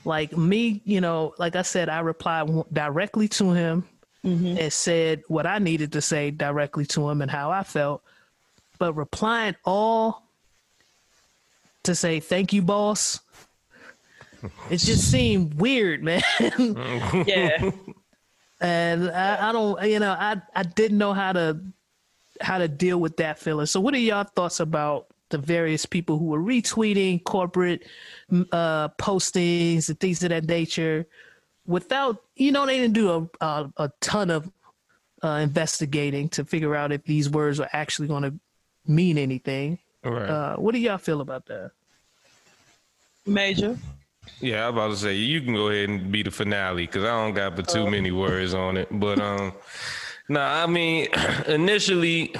Like 0.04 0.36
me, 0.36 0.80
you 0.84 1.00
know, 1.00 1.34
like 1.38 1.56
I 1.56 1.62
said, 1.62 1.88
I 1.88 2.00
replied 2.00 2.50
directly 2.72 3.28
to 3.28 3.52
him 3.52 3.84
mm-hmm. 4.24 4.58
and 4.58 4.72
said 4.72 5.22
what 5.28 5.46
I 5.46 5.58
needed 5.58 5.92
to 5.92 6.00
say 6.00 6.30
directly 6.30 6.86
to 6.86 7.08
him 7.08 7.22
and 7.22 7.30
how 7.30 7.50
I 7.50 7.62
felt. 7.62 8.02
But 8.78 8.94
replying 8.94 9.56
all 9.64 10.26
to 11.84 11.94
say 11.94 12.20
thank 12.20 12.52
you, 12.52 12.62
boss, 12.62 13.20
it 14.70 14.78
just 14.78 15.10
seemed 15.10 15.54
weird, 15.54 16.02
man. 16.02 16.22
yeah. 17.26 17.70
And 18.60 19.10
I, 19.10 19.48
I 19.48 19.52
don't, 19.52 19.82
you 19.88 19.98
know, 19.98 20.12
I 20.12 20.40
I 20.54 20.62
didn't 20.62 20.98
know 20.98 21.12
how 21.12 21.32
to 21.32 21.60
how 22.40 22.58
to 22.58 22.68
deal 22.68 22.98
with 22.98 23.16
that 23.18 23.38
feeling. 23.38 23.66
So, 23.66 23.80
what 23.80 23.94
are 23.94 23.98
y'all 23.98 24.24
thoughts 24.24 24.60
about 24.60 25.06
the 25.30 25.38
various 25.38 25.86
people 25.86 26.18
who 26.18 26.26
were 26.26 26.40
retweeting 26.40 27.22
corporate 27.24 27.84
uh, 28.52 28.88
postings 28.90 29.88
and 29.88 29.98
things 29.98 30.22
of 30.22 30.30
that 30.30 30.44
nature 30.44 31.06
without, 31.70 32.22
you 32.34 32.52
know, 32.52 32.66
they 32.66 32.78
didn't 32.78 32.94
do 32.94 33.30
a 33.40 33.44
a, 33.44 33.72
a 33.76 33.92
ton 34.00 34.30
of 34.30 34.50
uh, 35.22 35.40
investigating 35.42 36.28
to 36.30 36.44
figure 36.44 36.74
out 36.74 36.92
if 36.92 37.04
these 37.04 37.30
words 37.30 37.60
are 37.60 37.68
actually 37.72 38.08
going 38.08 38.24
to 38.24 38.34
mean 38.86 39.16
anything. 39.16 39.78
Right. 40.04 40.28
Uh, 40.28 40.56
what 40.56 40.72
do 40.72 40.80
y'all 40.80 40.98
feel 40.98 41.20
about 41.20 41.46
that? 41.46 41.72
Major. 43.26 43.78
Yeah, 44.40 44.66
I'm 44.66 44.74
about 44.74 44.88
to 44.88 44.96
say 44.96 45.14
you 45.14 45.40
can 45.40 45.54
go 45.54 45.68
ahead 45.68 45.88
and 45.88 46.10
be 46.10 46.22
the 46.22 46.30
finale 46.30 46.86
because 46.86 47.04
I 47.04 47.08
don't 47.08 47.34
got 47.34 47.56
but 47.56 47.68
too 47.68 47.88
many 47.90 48.10
words 48.10 48.54
on 48.54 48.76
it. 48.76 48.88
But 48.90 49.20
um, 49.20 49.52
no, 50.28 50.40
I 50.40 50.66
mean, 50.66 51.08
initially, 51.46 52.34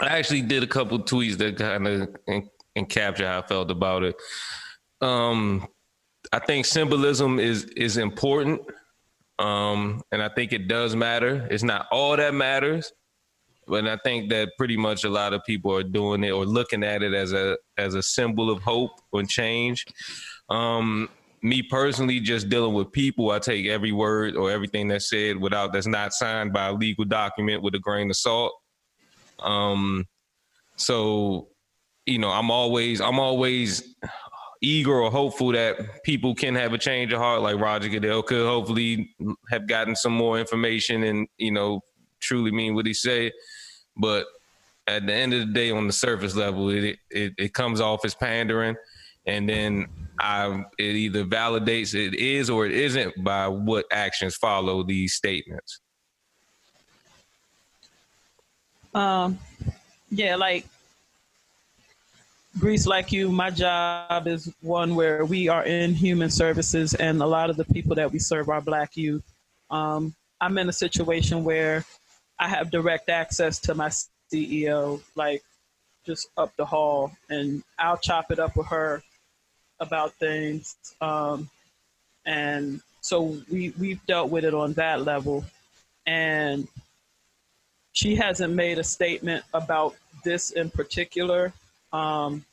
I 0.00 0.18
actually 0.18 0.42
did 0.42 0.62
a 0.62 0.66
couple 0.66 0.98
tweets 1.00 1.38
that 1.38 1.56
kind 1.56 1.86
of 1.86 2.08
and, 2.26 2.48
and 2.76 2.88
capture 2.88 3.26
how 3.26 3.38
I 3.40 3.42
felt 3.42 3.70
about 3.70 4.02
it. 4.02 4.16
Um, 5.00 5.66
I 6.32 6.38
think 6.38 6.66
symbolism 6.66 7.38
is 7.38 7.64
is 7.76 7.96
important, 7.96 8.60
um, 9.38 10.02
and 10.12 10.22
I 10.22 10.28
think 10.28 10.52
it 10.52 10.68
does 10.68 10.94
matter. 10.94 11.46
It's 11.50 11.64
not 11.64 11.86
all 11.90 12.16
that 12.16 12.34
matters, 12.34 12.92
but 13.66 13.86
I 13.86 13.96
think 14.04 14.30
that 14.30 14.50
pretty 14.56 14.76
much 14.76 15.04
a 15.04 15.10
lot 15.10 15.32
of 15.32 15.44
people 15.44 15.74
are 15.74 15.82
doing 15.82 16.22
it 16.24 16.30
or 16.30 16.46
looking 16.46 16.84
at 16.84 17.02
it 17.02 17.14
as 17.14 17.32
a 17.32 17.56
as 17.78 17.94
a 17.94 18.02
symbol 18.02 18.50
of 18.50 18.62
hope 18.62 18.92
and 19.12 19.28
change. 19.28 19.84
Um, 20.48 21.08
me 21.42 21.62
personally, 21.62 22.20
just 22.20 22.48
dealing 22.48 22.74
with 22.74 22.92
people, 22.92 23.30
I 23.30 23.38
take 23.38 23.66
every 23.66 23.92
word 23.92 24.36
or 24.36 24.50
everything 24.50 24.88
that's 24.88 25.08
said 25.08 25.36
without 25.36 25.72
that's 25.72 25.86
not 25.86 26.12
signed 26.12 26.52
by 26.52 26.66
a 26.68 26.72
legal 26.72 27.04
document 27.04 27.62
with 27.62 27.74
a 27.74 27.78
grain 27.78 28.10
of 28.10 28.16
salt. 28.16 28.52
Um, 29.40 30.06
so 30.76 31.48
you 32.06 32.18
know, 32.18 32.30
I'm 32.30 32.50
always 32.50 33.00
I'm 33.00 33.18
always 33.18 33.94
eager 34.60 35.00
or 35.00 35.10
hopeful 35.10 35.52
that 35.52 36.02
people 36.04 36.34
can 36.34 36.54
have 36.54 36.72
a 36.72 36.78
change 36.78 37.12
of 37.12 37.18
heart, 37.18 37.42
like 37.42 37.58
Roger 37.58 37.88
Goodell 37.88 38.22
could 38.22 38.44
hopefully 38.46 39.14
have 39.50 39.66
gotten 39.66 39.96
some 39.96 40.12
more 40.12 40.38
information 40.38 41.02
and 41.04 41.28
you 41.38 41.50
know 41.50 41.80
truly 42.20 42.50
mean 42.50 42.74
what 42.74 42.86
he 42.86 42.94
said. 42.94 43.32
But 43.96 44.26
at 44.86 45.06
the 45.06 45.12
end 45.12 45.32
of 45.32 45.40
the 45.40 45.52
day, 45.52 45.70
on 45.70 45.86
the 45.86 45.92
surface 45.92 46.36
level, 46.36 46.68
it 46.70 46.98
it, 47.10 47.32
it 47.38 47.54
comes 47.54 47.80
off 47.80 48.04
as 48.04 48.14
pandering, 48.14 48.76
and 49.26 49.48
then 49.48 49.86
I 50.18 50.64
it 50.78 50.96
either 50.96 51.24
validates 51.24 51.94
it 51.94 52.14
is 52.14 52.50
or 52.50 52.66
it 52.66 52.72
isn't 52.72 53.24
by 53.24 53.48
what 53.48 53.86
actions 53.90 54.36
follow 54.36 54.82
these 54.82 55.14
statements. 55.14 55.80
Um, 58.92 59.38
yeah, 60.10 60.34
like 60.34 60.66
Grease, 62.58 62.86
like 62.86 63.12
you, 63.12 63.30
my 63.30 63.50
job 63.50 64.26
is 64.26 64.52
one 64.60 64.94
where 64.96 65.24
we 65.24 65.48
are 65.48 65.64
in 65.64 65.94
human 65.94 66.30
services, 66.30 66.94
and 66.94 67.22
a 67.22 67.26
lot 67.26 67.48
of 67.48 67.56
the 67.56 67.64
people 67.64 67.94
that 67.94 68.10
we 68.10 68.18
serve 68.18 68.48
are 68.48 68.60
Black 68.60 68.96
youth. 68.96 69.22
Um, 69.70 70.14
I'm 70.40 70.58
in 70.58 70.68
a 70.68 70.72
situation 70.72 71.44
where 71.44 71.84
I 72.38 72.48
have 72.48 72.70
direct 72.70 73.08
access 73.08 73.60
to 73.60 73.74
my 73.74 73.90
CEO, 74.32 75.00
like 75.14 75.42
just 76.04 76.28
up 76.36 76.54
the 76.56 76.64
hall, 76.64 77.12
and 77.28 77.62
I'll 77.78 77.98
chop 77.98 78.30
it 78.32 78.40
up 78.40 78.56
with 78.56 78.66
her 78.66 79.02
about 79.78 80.12
things. 80.14 80.76
Um, 81.00 81.48
and 82.26 82.80
so 83.00 83.38
we, 83.50 83.70
we've 83.78 84.04
dealt 84.06 84.30
with 84.30 84.44
it 84.44 84.54
on 84.54 84.72
that 84.74 85.02
level. 85.02 85.44
And 86.06 86.68
she 87.92 88.16
hasn't 88.16 88.54
made 88.54 88.78
a 88.78 88.84
statement 88.84 89.44
about 89.54 89.94
this 90.24 90.50
in 90.50 90.70
particular, 90.70 91.52
um, 91.92 92.44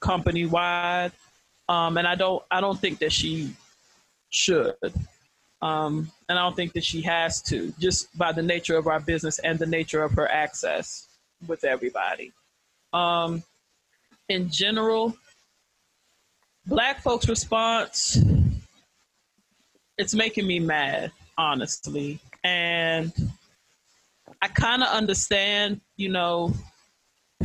company 0.00 0.46
wide. 0.46 1.12
Um, 1.68 1.96
and 1.96 2.06
I 2.06 2.14
don't, 2.14 2.42
I 2.50 2.60
don't 2.60 2.78
think 2.78 2.98
that 2.98 3.12
she 3.12 3.54
should. 4.30 4.76
Um, 5.62 6.10
and 6.28 6.38
I 6.38 6.42
don't 6.42 6.56
think 6.56 6.72
that 6.72 6.84
she 6.84 7.02
has 7.02 7.40
to, 7.42 7.72
just 7.78 8.16
by 8.18 8.32
the 8.32 8.42
nature 8.42 8.76
of 8.76 8.88
our 8.88 8.98
business 8.98 9.38
and 9.38 9.58
the 9.58 9.66
nature 9.66 10.02
of 10.02 10.12
her 10.12 10.28
access 10.30 11.06
with 11.46 11.64
everybody. 11.64 12.32
Um, 12.92 13.42
in 14.28 14.50
general, 14.50 15.16
black 16.66 17.00
folks' 17.00 17.28
response, 17.28 18.18
it's 19.96 20.14
making 20.14 20.46
me 20.46 20.58
mad, 20.58 21.12
honestly. 21.38 22.18
And 22.42 23.12
I 24.40 24.48
kind 24.48 24.82
of 24.82 24.88
understand, 24.88 25.80
you 25.96 26.08
know, 26.08 26.52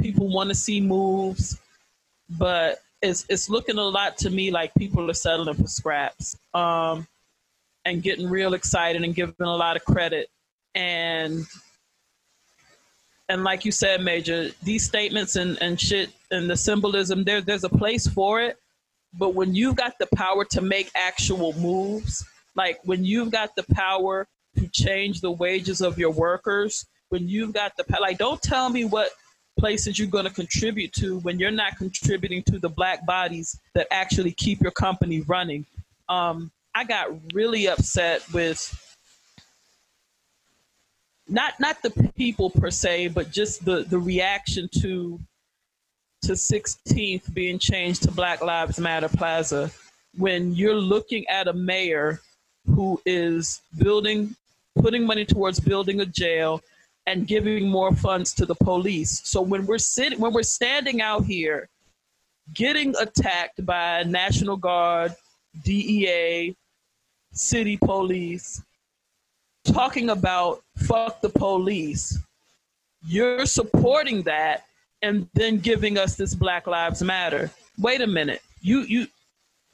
people 0.01 0.29
want 0.29 0.49
to 0.49 0.55
see 0.55 0.81
moves, 0.81 1.57
but 2.29 2.79
it's 3.01 3.25
it's 3.29 3.49
looking 3.49 3.77
a 3.77 3.83
lot 3.83 4.17
to 4.17 4.29
me 4.29 4.51
like 4.51 4.73
people 4.75 5.09
are 5.09 5.13
settling 5.13 5.53
for 5.53 5.67
scraps 5.67 6.35
um, 6.53 7.07
and 7.85 8.01
getting 8.01 8.29
real 8.29 8.53
excited 8.53 9.03
and 9.03 9.13
giving 9.13 9.35
a 9.39 9.55
lot 9.55 9.75
of 9.75 9.85
credit. 9.85 10.29
And 10.73 11.45
and 13.29 13.43
like 13.43 13.65
you 13.65 13.71
said, 13.71 14.01
Major, 14.01 14.49
these 14.63 14.85
statements 14.85 15.35
and, 15.35 15.61
and 15.61 15.79
shit 15.79 16.09
and 16.31 16.49
the 16.49 16.57
symbolism, 16.57 17.23
there 17.23 17.41
there's 17.41 17.63
a 17.63 17.69
place 17.69 18.07
for 18.07 18.41
it. 18.41 18.57
But 19.13 19.35
when 19.35 19.55
you've 19.55 19.75
got 19.75 19.97
the 19.99 20.07
power 20.15 20.45
to 20.51 20.61
make 20.61 20.91
actual 20.95 21.53
moves, 21.53 22.25
like 22.55 22.79
when 22.83 23.03
you've 23.03 23.31
got 23.31 23.55
the 23.55 23.65
power 23.73 24.27
to 24.57 24.67
change 24.67 25.21
the 25.21 25.31
wages 25.31 25.81
of 25.81 25.97
your 25.97 26.11
workers, 26.11 26.85
when 27.09 27.27
you've 27.27 27.53
got 27.53 27.73
the 27.77 27.85
like, 28.01 28.17
don't 28.17 28.41
tell 28.41 28.69
me 28.69 28.85
what 28.85 29.09
places 29.57 29.97
you're 29.97 30.07
going 30.07 30.25
to 30.25 30.33
contribute 30.33 30.93
to 30.93 31.19
when 31.19 31.39
you're 31.39 31.51
not 31.51 31.77
contributing 31.77 32.43
to 32.43 32.59
the 32.59 32.69
black 32.69 33.05
bodies 33.05 33.59
that 33.73 33.87
actually 33.91 34.31
keep 34.31 34.61
your 34.61 34.71
company 34.71 35.21
running. 35.21 35.65
Um, 36.09 36.51
I 36.73 36.83
got 36.83 37.09
really 37.33 37.67
upset 37.67 38.21
with 38.33 38.73
not 41.27 41.59
not 41.59 41.81
the 41.81 42.11
people 42.15 42.49
per 42.49 42.71
se, 42.71 43.09
but 43.09 43.31
just 43.31 43.65
the 43.65 43.83
the 43.83 43.99
reaction 43.99 44.69
to 44.81 45.19
to 46.23 46.33
16th 46.33 47.33
being 47.33 47.59
changed 47.59 48.03
to 48.03 48.11
Black 48.11 48.41
Lives 48.41 48.79
Matter 48.79 49.09
Plaza 49.09 49.71
when 50.17 50.53
you're 50.55 50.75
looking 50.75 51.27
at 51.27 51.47
a 51.47 51.53
mayor 51.53 52.21
who 52.65 52.99
is 53.05 53.61
building 53.77 54.35
putting 54.79 55.05
money 55.05 55.25
towards 55.25 55.59
building 55.59 56.01
a 56.01 56.05
jail 56.05 56.61
and 57.07 57.25
giving 57.25 57.69
more 57.69 57.95
funds 57.95 58.33
to 58.33 58.45
the 58.45 58.53
police. 58.53 59.21
So 59.23 59.41
when 59.41 59.65
we're 59.65 59.77
sitting, 59.77 60.19
when 60.19 60.33
we're 60.33 60.43
standing 60.43 61.01
out 61.01 61.25
here, 61.25 61.69
getting 62.53 62.93
attacked 62.97 63.65
by 63.65 64.03
National 64.03 64.57
Guard, 64.57 65.15
DEA, 65.63 66.55
city 67.31 67.77
police, 67.77 68.61
talking 69.63 70.09
about 70.09 70.61
fuck 70.75 71.21
the 71.21 71.29
police, 71.29 72.19
you're 73.05 73.45
supporting 73.45 74.21
that 74.23 74.65
and 75.01 75.29
then 75.33 75.59
giving 75.59 75.97
us 75.97 76.15
this 76.15 76.35
Black 76.35 76.67
Lives 76.67 77.01
Matter. 77.01 77.49
Wait 77.79 78.01
a 78.01 78.07
minute, 78.07 78.41
you 78.59 78.81
you 78.81 79.07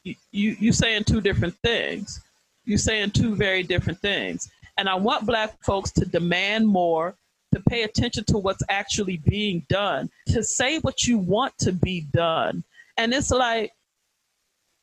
you 0.03 0.55
you 0.59 0.71
saying 0.71 1.05
two 1.05 1.19
different 1.19 1.55
things. 1.63 2.21
You're 2.65 2.77
saying 2.77 3.11
two 3.11 3.35
very 3.35 3.63
different 3.63 3.99
things. 3.99 4.51
And 4.77 4.87
I 4.87 4.95
want 4.95 5.25
black 5.25 5.63
folks 5.63 5.91
to 5.93 6.05
demand 6.05 6.67
more, 6.67 7.15
to 7.53 7.61
pay 7.69 7.83
attention 7.83 8.23
to 8.25 8.37
what's 8.37 8.63
actually 8.69 9.17
being 9.17 9.65
done, 9.69 10.09
to 10.27 10.43
say 10.43 10.79
what 10.79 11.07
you 11.07 11.17
want 11.17 11.57
to 11.59 11.71
be 11.71 12.01
done. 12.13 12.63
And 12.97 13.13
it's 13.13 13.31
like 13.31 13.71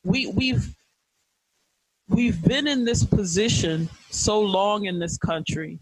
we 0.04 0.26
we've 0.28 0.74
we've 2.08 2.42
been 2.42 2.66
in 2.66 2.84
this 2.84 3.04
position 3.04 3.88
so 4.10 4.40
long 4.40 4.86
in 4.86 4.98
this 4.98 5.16
country. 5.16 5.78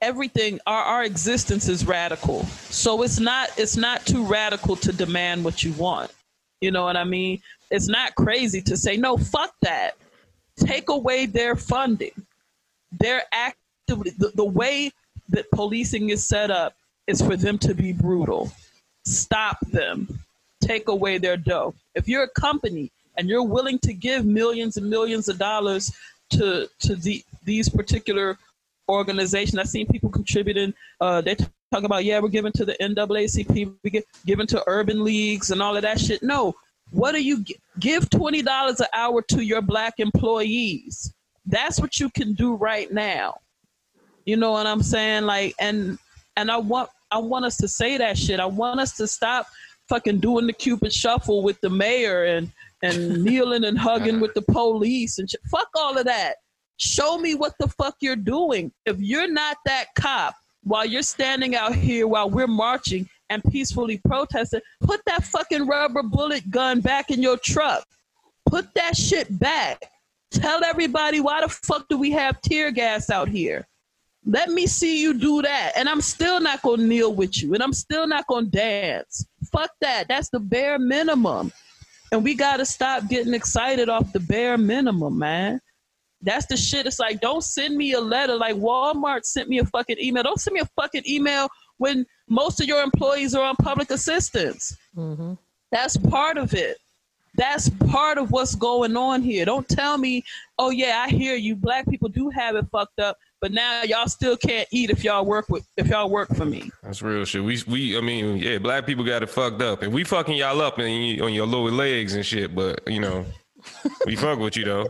Everything 0.00 0.58
our, 0.66 0.82
our 0.82 1.04
existence 1.04 1.68
is 1.68 1.86
radical. 1.86 2.44
So 2.70 3.02
it's 3.02 3.20
not 3.20 3.50
it's 3.56 3.76
not 3.76 4.04
too 4.06 4.24
radical 4.24 4.76
to 4.76 4.92
demand 4.92 5.44
what 5.44 5.62
you 5.62 5.72
want. 5.74 6.10
You 6.60 6.70
know 6.70 6.84
what 6.84 6.96
I 6.96 7.04
mean? 7.04 7.40
It's 7.70 7.88
not 7.88 8.14
crazy 8.14 8.60
to 8.62 8.76
say, 8.76 8.96
no, 8.96 9.16
fuck 9.16 9.54
that 9.62 9.96
take 10.56 10.88
away 10.88 11.26
their 11.26 11.56
funding. 11.56 12.26
They're 12.92 13.22
the, 13.86 14.32
the 14.34 14.44
way 14.44 14.90
that 15.28 15.50
policing 15.50 16.10
is 16.10 16.26
set 16.26 16.50
up 16.50 16.74
is 17.06 17.20
for 17.20 17.36
them 17.36 17.58
to 17.58 17.74
be 17.74 17.92
brutal. 17.92 18.52
Stop 19.04 19.58
them. 19.68 20.20
Take 20.60 20.88
away 20.88 21.18
their 21.18 21.36
dough. 21.36 21.74
If 21.94 22.08
you're 22.08 22.22
a 22.22 22.28
company 22.28 22.90
and 23.16 23.28
you're 23.28 23.42
willing 23.42 23.78
to 23.80 23.92
give 23.92 24.24
millions 24.24 24.76
and 24.76 24.88
millions 24.88 25.28
of 25.28 25.38
dollars 25.38 25.92
to 26.30 26.68
to 26.80 26.94
the, 26.94 27.24
these 27.44 27.68
particular 27.68 28.38
organizations, 28.88 29.58
I've 29.58 29.68
seen 29.68 29.86
people 29.88 30.10
contributing. 30.10 30.72
Uh, 31.00 31.20
they 31.20 31.34
talk 31.34 31.82
about 31.82 32.04
yeah, 32.04 32.20
we're 32.20 32.28
giving 32.28 32.52
to 32.52 32.64
the 32.64 32.76
NAACP, 32.80 33.74
we 33.82 33.90
get 33.90 34.04
giving 34.24 34.46
to 34.48 34.62
urban 34.66 35.02
leagues 35.02 35.50
and 35.50 35.60
all 35.60 35.76
of 35.76 35.82
that 35.82 35.98
shit. 35.98 36.22
No, 36.22 36.54
what 36.90 37.12
do 37.12 37.22
you 37.22 37.44
give 37.80 38.08
twenty 38.08 38.42
dollars 38.42 38.80
an 38.80 38.86
hour 38.92 39.22
to 39.22 39.42
your 39.42 39.62
black 39.62 39.94
employees? 39.98 41.12
That's 41.44 41.80
what 41.80 41.98
you 41.98 42.08
can 42.10 42.34
do 42.34 42.54
right 42.54 42.90
now. 42.92 43.38
You 44.24 44.36
know 44.36 44.52
what 44.52 44.66
I'm 44.66 44.82
saying? 44.82 45.24
Like, 45.24 45.54
and 45.60 45.98
and 46.36 46.50
I 46.50 46.56
want 46.56 46.90
I 47.10 47.18
want 47.18 47.44
us 47.44 47.56
to 47.58 47.68
say 47.68 47.98
that 47.98 48.16
shit. 48.16 48.40
I 48.40 48.46
want 48.46 48.80
us 48.80 48.96
to 48.96 49.06
stop 49.06 49.46
fucking 49.88 50.20
doing 50.20 50.46
the 50.46 50.52
Cupid 50.52 50.92
shuffle 50.92 51.42
with 51.42 51.60
the 51.60 51.70
mayor 51.70 52.24
and 52.24 52.50
and 52.82 53.22
kneeling 53.22 53.64
and 53.64 53.78
hugging 53.78 54.18
with 54.20 54.34
the 54.34 54.42
police 54.42 55.18
and 55.18 55.30
shit. 55.30 55.40
Fuck 55.50 55.68
all 55.76 55.96
of 55.96 56.04
that. 56.06 56.36
Show 56.78 57.18
me 57.18 57.34
what 57.34 57.54
the 57.60 57.68
fuck 57.68 57.96
you're 58.00 58.16
doing. 58.16 58.72
If 58.86 58.98
you're 58.98 59.30
not 59.30 59.56
that 59.66 59.86
cop 59.96 60.34
while 60.64 60.84
you're 60.84 61.02
standing 61.02 61.54
out 61.54 61.74
here 61.74 62.08
while 62.08 62.28
we're 62.28 62.48
marching 62.48 63.08
and 63.30 63.42
peacefully 63.44 64.00
protesting, 64.04 64.60
put 64.80 65.00
that 65.06 65.22
fucking 65.24 65.66
rubber 65.66 66.02
bullet 66.02 66.50
gun 66.50 66.80
back 66.80 67.10
in 67.10 67.22
your 67.22 67.36
truck. 67.36 67.86
Put 68.46 68.74
that 68.74 68.96
shit 68.96 69.38
back. 69.38 69.80
Tell 70.32 70.64
everybody 70.64 71.20
why 71.20 71.42
the 71.42 71.48
fuck 71.48 71.86
do 71.88 71.98
we 71.98 72.10
have 72.10 72.40
tear 72.40 72.72
gas 72.72 73.10
out 73.10 73.28
here? 73.28 73.66
Let 74.24 74.50
me 74.50 74.66
see 74.66 75.02
you 75.02 75.14
do 75.14 75.42
that. 75.42 75.72
And 75.76 75.88
I'm 75.88 76.00
still 76.00 76.40
not 76.40 76.62
going 76.62 76.80
to 76.80 76.86
kneel 76.86 77.14
with 77.14 77.42
you. 77.42 77.54
And 77.54 77.62
I'm 77.62 77.72
still 77.72 78.06
not 78.06 78.26
going 78.26 78.46
to 78.46 78.50
dance. 78.50 79.26
Fuck 79.50 79.70
that. 79.80 80.06
That's 80.08 80.28
the 80.28 80.38
bare 80.38 80.78
minimum. 80.78 81.52
And 82.12 82.22
we 82.22 82.34
got 82.34 82.58
to 82.58 82.66
stop 82.66 83.08
getting 83.08 83.34
excited 83.34 83.88
off 83.88 84.12
the 84.12 84.20
bare 84.20 84.58
minimum, 84.58 85.18
man. 85.18 85.60
That's 86.20 86.46
the 86.46 86.56
shit. 86.56 86.86
It's 86.86 87.00
like, 87.00 87.20
don't 87.20 87.42
send 87.42 87.76
me 87.76 87.92
a 87.94 88.00
letter 88.00 88.36
like 88.36 88.54
Walmart 88.54 89.24
sent 89.24 89.48
me 89.48 89.58
a 89.58 89.64
fucking 89.64 89.96
email. 90.00 90.22
Don't 90.22 90.40
send 90.40 90.54
me 90.54 90.60
a 90.60 90.68
fucking 90.80 91.02
email 91.06 91.48
when 91.78 92.06
most 92.28 92.60
of 92.60 92.68
your 92.68 92.82
employees 92.82 93.34
are 93.34 93.42
on 93.42 93.56
public 93.56 93.90
assistance. 93.90 94.76
Mm-hmm. 94.96 95.34
That's 95.72 95.96
part 95.96 96.36
of 96.38 96.54
it. 96.54 96.76
That's 97.34 97.70
part 97.70 98.18
of 98.18 98.30
what's 98.30 98.54
going 98.54 98.96
on 98.96 99.22
here. 99.22 99.44
Don't 99.44 99.68
tell 99.68 99.96
me, 99.96 100.22
oh 100.62 100.70
yeah, 100.70 101.04
I 101.06 101.10
hear 101.10 101.34
you. 101.34 101.56
Black 101.56 101.88
people 101.88 102.08
do 102.08 102.30
have 102.30 102.54
it 102.56 102.66
fucked 102.70 103.00
up, 103.00 103.18
but 103.40 103.52
now 103.52 103.82
y'all 103.82 104.06
still 104.06 104.36
can't 104.36 104.68
eat 104.70 104.90
if 104.90 105.02
y'all 105.02 105.24
work 105.24 105.48
with 105.48 105.66
if 105.76 105.88
y'all 105.88 106.08
work 106.08 106.34
for 106.34 106.44
me. 106.44 106.70
That's 106.82 107.02
real 107.02 107.24
shit. 107.24 107.42
We 107.42 107.62
we 107.66 107.98
I 107.98 108.00
mean, 108.00 108.36
yeah, 108.36 108.58
black 108.58 108.86
people 108.86 109.04
got 109.04 109.22
it 109.22 109.30
fucked 109.30 109.60
up, 109.60 109.82
and 109.82 109.92
we 109.92 110.04
fucking 110.04 110.36
y'all 110.36 110.60
up 110.60 110.78
and 110.78 111.20
on 111.20 111.32
your 111.32 111.46
lower 111.46 111.70
legs 111.70 112.14
and 112.14 112.24
shit. 112.24 112.54
But 112.54 112.80
you 112.86 113.00
know, 113.00 113.24
we 114.06 114.16
fuck 114.16 114.38
with 114.38 114.56
you 114.56 114.64
though. 114.64 114.88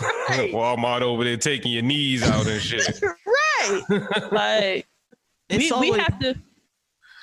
Right. 0.00 0.50
Walmart 0.52 1.02
over 1.02 1.24
there 1.24 1.36
taking 1.36 1.72
your 1.72 1.82
knees 1.82 2.22
out 2.22 2.46
and 2.46 2.60
shit. 2.60 3.00
right. 3.26 4.32
like 4.32 4.86
we, 5.50 5.70
always... 5.70 5.92
we 5.92 5.98
have 5.98 6.18
to. 6.20 6.34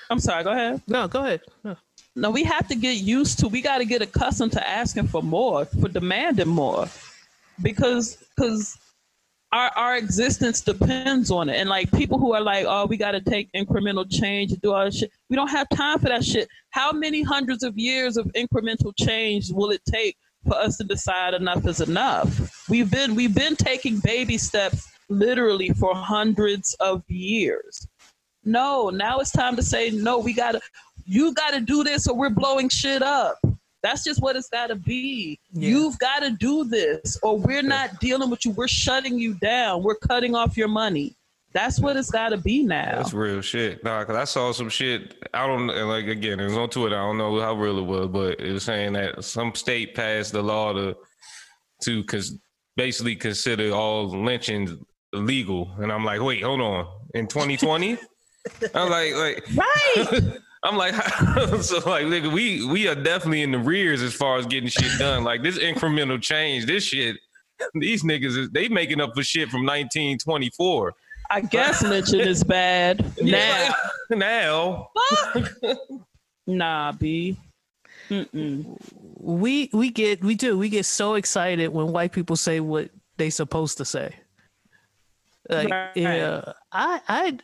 I'm 0.10 0.20
sorry. 0.20 0.44
Go 0.44 0.52
ahead. 0.52 0.82
No, 0.88 1.08
go 1.08 1.22
ahead. 1.22 1.42
No. 1.64 1.76
no, 2.16 2.30
we 2.30 2.44
have 2.44 2.68
to 2.70 2.76
get 2.76 2.98
used 2.98 3.40
to. 3.40 3.48
We 3.48 3.62
got 3.62 3.80
to 3.80 3.86
get 3.86 4.02
accustomed 4.02 4.54
to 4.54 4.68
asking 4.68 5.08
for 5.08 5.24
more, 5.24 5.66
for 5.66 5.90
demanding 5.90 6.50
more, 6.50 6.88
because 7.62 8.18
because 8.36 8.78
our 9.52 9.72
our 9.76 9.98
existence 9.98 10.62
depends 10.62 11.32
on 11.32 11.50
it. 11.50 11.56
And 11.58 11.70
like 11.70 11.92
people 11.92 12.18
who 12.18 12.34
are 12.34 12.42
like, 12.42 12.66
oh, 12.68 12.86
we 12.86 12.98
got 12.98 13.12
to 13.12 13.22
take 13.22 13.52
incremental 13.54 14.06
change 14.10 14.52
and 14.52 14.62
do 14.62 14.74
all 14.74 14.86
this 14.86 14.98
shit. 14.98 15.12
We 15.30 15.36
don't 15.36 15.50
have 15.50 15.68
time 15.70 16.00
for 16.00 16.10
that 16.10 16.24
shit. 16.24 16.48
How 16.72 16.92
many 16.92 17.22
hundreds 17.22 17.64
of 17.64 17.78
years 17.78 18.18
of 18.18 18.26
incremental 18.36 18.94
change 18.98 19.52
will 19.52 19.72
it 19.72 19.82
take 19.86 20.18
for 20.46 20.56
us 20.56 20.78
to 20.78 20.84
decide 20.84 21.34
enough 21.34 21.66
is 21.68 21.82
enough? 21.82 22.66
We've 22.68 22.90
been 22.90 23.16
we've 23.16 23.36
been 23.36 23.56
taking 23.56 24.00
baby 24.00 24.38
steps 24.38 24.88
literally 25.10 25.70
for 25.70 25.96
hundreds 25.96 26.74
of 26.80 27.04
years. 27.08 27.88
No, 28.46 28.90
now 28.90 29.20
it's 29.20 29.32
time 29.32 29.56
to 29.56 29.64
say 29.64 29.90
no. 29.92 30.20
We 30.20 30.34
gotta, 30.34 30.60
you 31.06 31.34
gotta 31.34 31.62
do 31.62 31.84
this, 31.84 32.08
or 32.08 32.16
we're 32.16 32.30
blowing 32.30 32.70
shit 32.70 33.02
up. 33.02 33.38
That's 33.84 34.04
just 34.04 34.22
what 34.22 34.36
it's 34.36 34.50
gotta 34.50 34.76
be. 34.76 35.40
Yeah. 35.52 35.70
You've 35.70 36.00
got 36.00 36.20
to 36.20 36.32
do 36.32 36.64
this, 36.64 37.20
or 37.22 37.38
we're 37.38 37.62
not 37.62 38.00
dealing 38.00 38.30
with 38.30 38.46
you. 38.46 38.52
We're 38.52 38.70
shutting 38.70 39.20
you 39.20 39.34
down. 39.36 39.84
We're 39.84 39.96
cutting 39.96 40.36
off 40.36 40.56
your 40.58 40.70
money. 40.70 41.18
That's 41.52 41.80
what 41.80 41.96
it's 41.98 42.10
got 42.10 42.30
to 42.30 42.38
be 42.38 42.64
now. 42.64 42.96
That's 42.96 43.14
real 43.14 43.42
shit. 43.42 43.84
Nah, 43.84 44.04
cause 44.06 44.16
I 44.16 44.24
saw 44.24 44.52
some 44.54 44.70
shit. 44.70 45.16
I 45.34 45.46
don't 45.46 45.68
like 45.68 46.08
again. 46.08 46.40
It 46.40 46.46
was 46.46 46.58
on 46.58 46.70
Twitter. 46.70 46.96
I 46.96 47.06
don't 47.06 47.20
know 47.20 47.40
how 47.40 47.54
real 47.54 47.78
it 47.78 47.84
was, 47.84 48.08
but 48.08 48.40
it 48.40 48.54
was 48.54 48.64
saying 48.64 48.94
that 48.94 49.24
some 49.24 49.54
state 49.54 49.94
passed 49.94 50.32
the 50.32 50.42
law 50.42 50.74
to 50.74 50.96
to 51.84 52.04
cause 52.06 52.40
basically 52.76 53.16
consider 53.16 53.72
all 53.72 54.08
lynchings 54.08 54.74
illegal. 55.12 55.76
And 55.80 55.92
I'm 55.92 56.04
like, 56.04 56.22
wait, 56.22 56.42
hold 56.42 56.62
on. 56.62 56.88
In 57.14 57.28
2020. 57.28 57.98
I'm 58.74 58.90
like, 58.90 59.14
like 59.14 59.46
right. 59.56 60.38
I'm 60.64 60.78
like, 60.78 60.94
so 61.62 61.78
like, 61.90 62.06
nigga, 62.06 62.32
we 62.32 62.66
we 62.66 62.88
are 62.88 62.96
definitely 62.96 63.42
in 63.42 63.52
the 63.52 63.60
rears 63.60 64.02
as 64.02 64.14
far 64.14 64.38
as 64.38 64.46
getting 64.46 64.70
shit 64.70 64.98
done. 64.98 65.24
Like 65.24 65.44
this 65.44 65.58
incremental 65.58 66.22
change, 66.22 66.66
this 66.66 66.86
shit, 66.86 67.18
these 67.74 68.04
niggas 68.04 68.38
is 68.38 68.50
they 68.52 68.70
making 68.70 69.02
up 69.02 69.14
for 69.14 69.24
shit 69.24 69.50
from 69.50 69.62
1924. 69.62 70.94
I 71.30 71.42
guess 71.42 71.84
lynching 71.84 72.22
is 72.22 72.44
bad 72.44 73.06
now. 73.22 73.74
now, 74.10 74.90
nah, 76.48 76.92
b. 76.94 77.38
Mm-mm. 78.10 78.78
We 79.18 79.70
we 79.74 79.90
get 79.90 80.24
we 80.24 80.36
do 80.36 80.58
we 80.58 80.70
get 80.70 80.86
so 80.86 81.16
excited 81.16 81.70
when 81.70 81.88
white 81.88 82.12
people 82.12 82.36
say 82.36 82.60
what 82.60 82.90
they 83.18 83.30
supposed 83.30 83.78
to 83.78 83.86
say. 83.86 84.16
Like, 85.50 85.70
right. 85.70 85.92
yeah, 85.96 86.54
I 86.72 87.02
I 87.08 87.38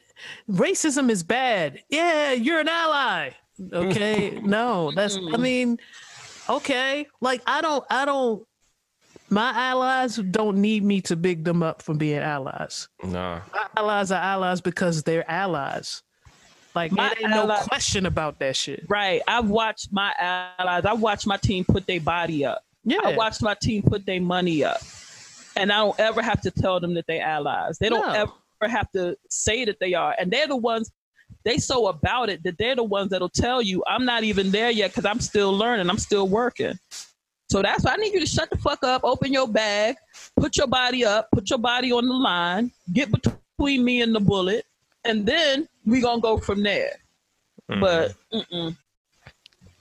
racism 0.50 1.10
is 1.10 1.24
bad. 1.24 1.84
Yeah, 1.90 2.34
you're 2.34 2.60
an 2.60 2.68
ally. 2.68 3.32
Okay. 3.74 4.40
no, 4.44 4.92
that's 4.96 5.18
I 5.18 5.20
mm. 5.20 5.40
mean, 5.40 5.78
okay. 6.50 7.08
Like 7.22 7.42
I 7.46 7.62
don't 7.62 7.84
I 7.90 8.06
don't 8.06 8.46
my 9.30 9.52
allies 9.52 10.16
don't 10.16 10.58
need 10.58 10.84
me 10.84 11.02
to 11.02 11.16
big 11.16 11.44
them 11.44 11.62
up 11.62 11.82
for 11.82 11.94
being 11.94 12.20
allies. 12.20 12.88
No. 13.04 13.42
My 13.54 13.68
allies 13.78 14.12
are 14.12 14.22
allies 14.22 14.62
because 14.62 15.04
they're 15.04 15.30
allies. 15.30 16.02
Like 16.76 16.92
my 16.92 17.14
ain't 17.20 17.32
no 17.32 17.48
question 17.68 18.06
about 18.06 18.40
that 18.40 18.56
shit. 18.56 18.86
Right. 18.88 19.22
I've 19.28 19.50
watched 19.50 19.90
my 19.92 20.14
allies. 20.20 20.86
I 20.86 20.94
watched 20.94 21.28
my 21.28 21.38
team 21.38 21.66
put 21.66 21.88
their 21.88 22.00
body 22.00 22.46
up. 22.46 22.64
Yeah. 22.84 23.00
I 23.04 23.16
watched 23.16 23.42
my 23.42 23.56
team 23.56 23.84
put 23.84 24.06
their 24.06 24.22
money 24.22 24.64
up. 24.64 24.80
And 25.56 25.72
I 25.72 25.78
don't 25.78 26.00
ever 26.00 26.22
have 26.22 26.42
to 26.42 26.52
tell 26.52 26.80
them 26.80 26.94
that 26.94 27.06
they 27.08 27.20
allies. 27.20 27.78
They 27.80 27.90
don't 27.90 28.08
no. 28.08 28.14
ever 28.14 28.32
have 28.68 28.92
to 28.92 29.18
say 29.30 29.66
that 29.66 29.80
they 29.80 29.94
are. 29.94 30.16
And 30.20 30.32
they're 30.32 30.48
the 30.48 30.58
ones 30.58 30.92
they 31.46 31.58
so 31.58 31.88
about 31.88 32.30
it 32.30 32.44
that 32.44 32.58
they're 32.58 32.76
the 32.76 32.84
ones 32.84 33.12
that'll 33.12 33.30
tell 33.30 33.62
you 33.62 33.84
I'm 33.88 34.06
not 34.06 34.24
even 34.24 34.52
there 34.52 34.72
yet 34.72 34.92
because 34.92 35.06
I'm 35.06 35.20
still 35.20 35.56
learning. 35.56 35.90
I'm 35.90 35.98
still 35.98 36.28
working. 36.28 36.78
So 37.50 37.62
that's 37.62 37.84
why 37.84 37.94
I 37.94 37.96
need 37.98 38.14
you 38.14 38.20
to 38.20 38.28
shut 38.28 38.50
the 38.50 38.58
fuck 38.58 38.84
up, 38.84 39.04
open 39.04 39.34
your 39.34 39.48
bag, 39.48 39.96
put 40.36 40.56
your 40.58 40.68
body 40.68 41.04
up, 41.04 41.30
put 41.32 41.50
your 41.50 41.58
body 41.58 41.92
on 41.92 42.08
the 42.08 42.14
line, 42.14 42.72
get 42.94 43.10
between 43.12 43.84
me 43.84 44.02
and 44.02 44.14
the 44.14 44.20
bullet, 44.20 44.66
and 45.04 45.26
then 45.26 45.68
we 45.86 46.02
gonna 46.02 46.22
go 46.22 46.38
from 46.38 46.62
there. 46.62 46.92
Mm-hmm. 47.72 47.82
But 47.82 48.14
mm-mm. 48.32 48.78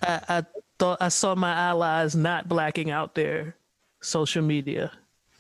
I, 0.02 0.20
I 0.28 0.46
thought 0.78 0.98
I 1.00 1.08
saw 1.08 1.34
my 1.34 1.52
allies 1.52 2.16
not 2.16 2.48
blacking 2.48 2.90
out 2.90 3.14
their 3.14 3.54
social 4.00 4.42
media. 4.42 4.92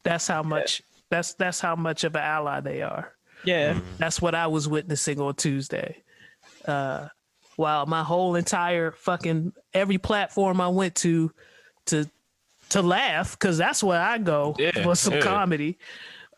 That's 0.02 0.26
how 0.26 0.42
much. 0.42 0.82
That's 1.10 1.32
that's 1.32 1.60
how 1.60 1.76
much 1.76 2.04
of 2.04 2.14
an 2.16 2.22
ally 2.22 2.60
they 2.60 2.82
are. 2.82 3.14
Yeah, 3.44 3.78
That's 3.98 4.20
what 4.20 4.34
I 4.34 4.46
was 4.46 4.68
witnessing 4.68 5.20
on 5.20 5.34
Tuesday. 5.34 6.02
Uh, 6.66 7.08
while 7.56 7.86
my 7.86 8.02
whole 8.04 8.34
entire 8.36 8.92
fucking 8.92 9.52
every 9.74 9.98
platform 9.98 10.60
I 10.60 10.68
went 10.68 10.94
to 10.96 11.32
to 11.86 12.08
to 12.70 12.82
laugh 12.82 13.32
because 13.32 13.56
that's 13.58 13.82
where 13.82 14.00
I 14.00 14.18
go 14.18 14.54
Yeah, 14.58 14.70
for 14.82 14.94
some 14.94 15.14
yeah. 15.14 15.20
comedy 15.20 15.78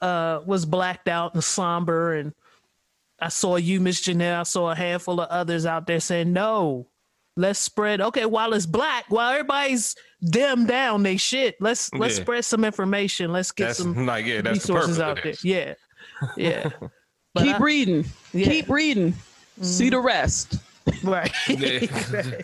uh, 0.00 0.40
was 0.46 0.64
blacked 0.64 1.08
out 1.08 1.34
and 1.34 1.42
somber 1.44 2.14
and 2.14 2.32
I 3.22 3.28
saw 3.28 3.56
you, 3.56 3.80
Miss 3.80 4.00
Janelle. 4.00 4.40
I 4.40 4.42
saw 4.44 4.70
a 4.70 4.74
handful 4.74 5.20
of 5.20 5.28
others 5.28 5.66
out 5.66 5.86
there 5.86 6.00
saying 6.00 6.32
no. 6.32 6.86
Let's 7.36 7.58
spread 7.58 8.00
okay 8.00 8.24
while 8.24 8.54
it's 8.54 8.64
black, 8.66 9.04
while 9.10 9.30
everybody's 9.32 9.94
dimmed 10.24 10.68
down 10.68 11.02
they 11.02 11.16
shit. 11.18 11.56
Let's 11.60 11.92
let's 11.92 12.16
Yeah. 12.16 12.22
spread 12.24 12.44
some 12.46 12.64
information. 12.64 13.30
Let's 13.32 13.52
get 13.52 13.66
That's 13.66 13.78
some 13.80 14.06
like 14.06 14.24
yeah, 14.24 14.40
that's 14.40 14.64
the 14.66 14.72
resources 14.74 14.98
purpose 14.98 15.18
out 15.18 15.22
there. 15.22 15.34
Yeah. 15.42 15.74
Yeah. 16.36 16.70
But 17.32 17.44
keep 17.44 17.54
I- 17.56 17.58
reading, 17.58 18.04
Yeah. 18.32 18.46
keep 18.48 18.68
reading. 18.68 19.14
See 19.62 19.88
the 19.88 20.00
rest. 20.00 20.56
Right. 21.04 21.32
Yeah. 21.48 22.40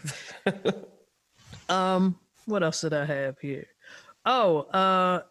um, 1.69 2.17
what 2.45 2.63
else 2.63 2.83
did 2.83 2.93
I 2.93 3.05
have 3.05 3.37
here? 3.41 3.67
Oh, 4.25 4.61
uh, 4.61 5.23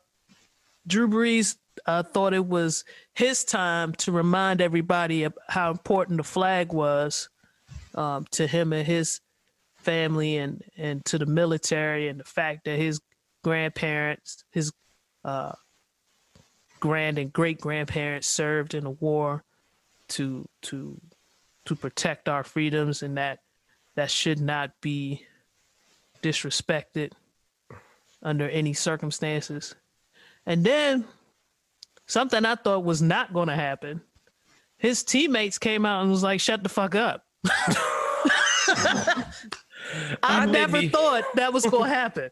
Drew 0.87 1.07
Brees 1.07 1.55
uh, 1.85 2.03
thought 2.03 2.33
it 2.33 2.45
was 2.45 2.83
his 3.13 3.43
time 3.45 3.93
to 3.93 4.11
remind 4.11 4.61
everybody 4.61 5.23
of 5.23 5.37
how 5.47 5.71
important 5.71 6.17
the 6.17 6.23
flag 6.23 6.73
was 6.73 7.29
um, 7.95 8.25
to 8.31 8.47
him 8.47 8.73
and 8.73 8.85
his 8.85 9.21
family 9.77 10.37
and, 10.37 10.63
and 10.77 11.03
to 11.05 11.17
the 11.17 11.25
military 11.25 12.07
and 12.09 12.19
the 12.19 12.23
fact 12.25 12.65
that 12.65 12.77
his 12.77 12.99
grandparents, 13.43 14.43
his 14.51 14.71
uh, 15.23 15.53
grand 16.79 17.17
and 17.17 17.33
great 17.33 17.59
grandparents 17.59 18.27
served 18.27 18.73
in 18.73 18.85
a 18.85 18.91
war 18.91 19.43
to 20.09 20.47
to 20.61 20.99
to 21.65 21.75
protect 21.75 22.29
our 22.29 22.43
freedoms 22.43 23.01
and 23.01 23.17
that 23.17 23.39
that 23.95 24.11
should 24.11 24.39
not 24.39 24.71
be 24.81 25.25
disrespected 26.21 27.11
under 28.21 28.49
any 28.49 28.73
circumstances. 28.73 29.75
And 30.45 30.63
then 30.63 31.05
something 32.07 32.45
I 32.45 32.55
thought 32.55 32.83
was 32.83 33.01
not 33.01 33.33
going 33.33 33.47
to 33.47 33.55
happen. 33.55 34.01
His 34.77 35.03
teammates 35.03 35.57
came 35.57 35.85
out 35.85 36.01
and 36.01 36.11
was 36.11 36.23
like, 36.23 36.39
"Shut 36.39 36.61
the 36.61 36.69
fuck 36.69 36.95
up." 36.95 37.23
I, 40.23 40.45
didn't 40.45 40.51
never 40.51 40.81
thought 40.89 41.23
that 41.35 41.53
was 41.53 41.65
going 41.65 41.89
to 41.89 41.95
happen. 41.95 42.31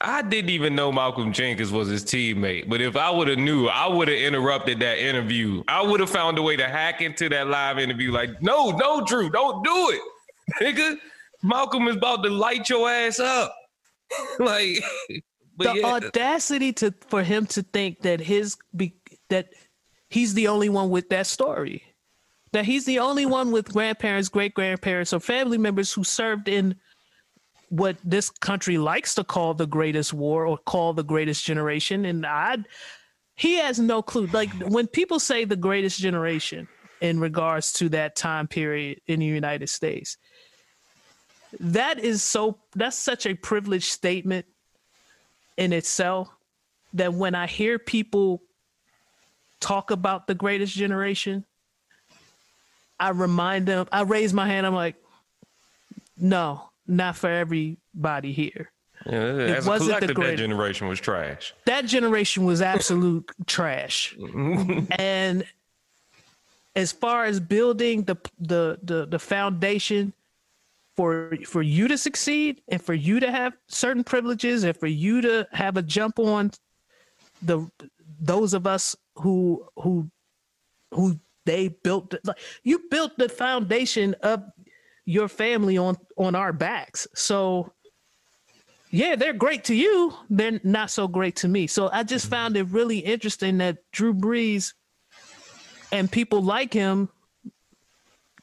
I 0.00 0.22
didn't 0.22 0.50
even 0.50 0.76
know 0.76 0.92
Malcolm 0.92 1.32
Jenkins 1.32 1.72
was 1.72 1.88
his 1.88 2.04
teammate. 2.04 2.68
But 2.68 2.80
if 2.80 2.96
I 2.96 3.10
would 3.10 3.28
have 3.28 3.38
knew, 3.38 3.66
I 3.66 3.88
would 3.88 4.08
have 4.08 4.16
interrupted 4.16 4.78
that 4.80 4.98
interview. 4.98 5.64
I 5.66 5.82
would 5.82 6.00
have 6.00 6.10
found 6.10 6.38
a 6.38 6.42
way 6.42 6.56
to 6.56 6.68
hack 6.68 7.00
into 7.00 7.28
that 7.30 7.48
live 7.48 7.78
interview. 7.78 8.12
Like, 8.12 8.40
no, 8.40 8.70
no, 8.70 9.04
Drew, 9.04 9.28
don't 9.30 9.64
do 9.64 9.90
it, 9.90 10.02
nigga. 10.62 10.98
Malcolm 11.42 11.88
is 11.88 11.96
about 11.96 12.22
to 12.24 12.30
light 12.30 12.68
your 12.68 12.88
ass 12.88 13.18
up. 13.18 13.54
like, 14.38 14.78
the 15.56 15.74
yeah, 15.74 15.86
audacity 15.86 16.72
to 16.74 16.94
for 17.08 17.22
him 17.22 17.46
to 17.46 17.62
think 17.62 18.02
that 18.02 18.20
his 18.20 18.56
be, 18.76 18.94
that 19.30 19.48
he's 20.08 20.34
the 20.34 20.46
only 20.48 20.68
one 20.68 20.90
with 20.90 21.08
that 21.10 21.26
story 21.26 21.82
that 22.52 22.64
he's 22.64 22.84
the 22.86 22.98
only 22.98 23.26
one 23.26 23.50
with 23.50 23.72
grandparents 23.72 24.28
great 24.28 24.54
grandparents 24.54 25.12
or 25.12 25.20
family 25.20 25.58
members 25.58 25.92
who 25.92 26.04
served 26.04 26.48
in 26.48 26.74
what 27.68 27.96
this 28.04 28.30
country 28.30 28.78
likes 28.78 29.14
to 29.16 29.24
call 29.24 29.54
the 29.54 29.66
greatest 29.66 30.12
war 30.14 30.46
or 30.46 30.58
call 30.58 30.92
the 30.92 31.04
greatest 31.04 31.44
generation. 31.44 32.04
And 32.04 32.26
i 32.26 32.58
he 33.34 33.58
has 33.58 33.78
no 33.78 34.02
clue. 34.02 34.26
Like 34.26 34.50
when 34.68 34.88
people 34.88 35.20
say 35.20 35.44
the 35.44 35.56
greatest 35.56 36.00
generation 36.00 36.66
in 37.00 37.20
regards 37.20 37.72
to 37.74 37.88
that 37.90 38.16
time 38.16 38.48
period 38.48 39.00
in 39.06 39.20
the 39.20 39.26
united 39.26 39.68
states 39.68 40.16
that 41.60 41.98
is 41.98 42.22
so 42.22 42.58
that's 42.74 42.98
such 42.98 43.26
a 43.26 43.34
privileged 43.34 43.86
statement 43.86 44.46
in 45.56 45.72
itself 45.72 46.28
that 46.94 47.12
when 47.12 47.34
I 47.34 47.46
hear 47.46 47.78
people 47.78 48.42
talk 49.60 49.90
about 49.90 50.26
the 50.26 50.34
greatest 50.34 50.74
generation, 50.74 51.44
I 52.98 53.10
remind 53.10 53.66
them, 53.66 53.86
I 53.92 54.02
raise 54.02 54.32
my 54.32 54.46
hand, 54.46 54.66
I'm 54.66 54.74
like, 54.74 54.96
no, 56.16 56.67
not 56.88 57.16
for 57.16 57.30
everybody 57.30 58.32
here. 58.32 58.72
yeah, 59.06 59.12
as 59.12 59.66
wasn't 59.66 60.00
the 60.00 60.14
collective, 60.14 60.16
that 60.16 60.36
generation 60.36 60.88
was 60.88 61.00
trash. 61.00 61.54
That 61.66 61.86
generation 61.86 62.44
was 62.44 62.60
absolute 62.60 63.30
trash. 63.46 64.16
Mm-hmm. 64.18 64.92
And 64.98 65.44
as 66.74 66.92
far 66.92 67.24
as 67.24 67.38
building 67.40 68.04
the, 68.04 68.16
the 68.40 68.78
the 68.82 69.06
the 69.06 69.18
foundation 69.18 70.12
for 70.96 71.36
for 71.46 71.62
you 71.62 71.88
to 71.88 71.98
succeed 71.98 72.60
and 72.68 72.82
for 72.82 72.94
you 72.94 73.20
to 73.20 73.30
have 73.30 73.52
certain 73.68 74.02
privileges 74.02 74.64
and 74.64 74.76
for 74.76 74.86
you 74.86 75.20
to 75.20 75.46
have 75.52 75.76
a 75.76 75.82
jump 75.82 76.18
on 76.18 76.50
the 77.42 77.70
those 78.20 78.54
of 78.54 78.66
us 78.66 78.96
who 79.16 79.64
who 79.76 80.10
who 80.92 81.18
they 81.46 81.68
built 81.68 82.14
like 82.24 82.38
you 82.62 82.80
built 82.90 83.16
the 83.16 83.28
foundation 83.28 84.14
of 84.22 84.42
your 85.08 85.28
family 85.28 85.78
on 85.78 85.96
on 86.16 86.34
our 86.34 86.52
backs 86.52 87.06
so 87.14 87.72
yeah 88.90 89.16
they're 89.16 89.32
great 89.32 89.64
to 89.64 89.74
you 89.74 90.12
they're 90.28 90.60
not 90.64 90.90
so 90.90 91.08
great 91.08 91.36
to 91.36 91.48
me 91.48 91.66
so 91.66 91.88
i 91.92 92.02
just 92.02 92.26
mm-hmm. 92.26 92.34
found 92.34 92.56
it 92.56 92.64
really 92.64 92.98
interesting 92.98 93.58
that 93.58 93.78
drew 93.92 94.12
brees 94.12 94.74
and 95.92 96.10
people 96.10 96.42
like 96.42 96.72
him 96.72 97.08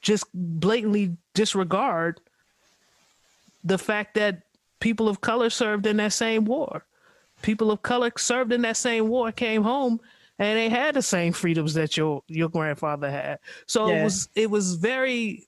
just 0.02 0.26
blatantly 0.34 1.18
disregard 1.34 2.22
the 3.64 3.78
fact 3.78 4.14
that 4.14 4.44
people 4.80 5.10
of 5.10 5.20
color 5.20 5.50
served 5.50 5.88
in 5.88 5.98
that 5.98 6.14
same 6.14 6.46
war. 6.46 6.86
People 7.42 7.72
of 7.72 7.82
color 7.82 8.12
served 8.18 8.54
in 8.54 8.62
that 8.62 8.78
same 8.78 9.08
war, 9.10 9.32
came 9.32 9.64
home, 9.64 10.00
and 10.38 10.58
they 10.58 10.70
had 10.70 10.96
the 10.96 11.02
same 11.02 11.34
freedoms 11.34 11.74
that 11.74 11.98
your 11.98 12.22
your 12.28 12.50
grandfather 12.50 13.10
had. 13.10 13.40
So 13.66 13.90
it 13.90 14.04
was 14.04 14.30
it 14.36 14.50
was 14.50 14.76
very. 14.76 15.48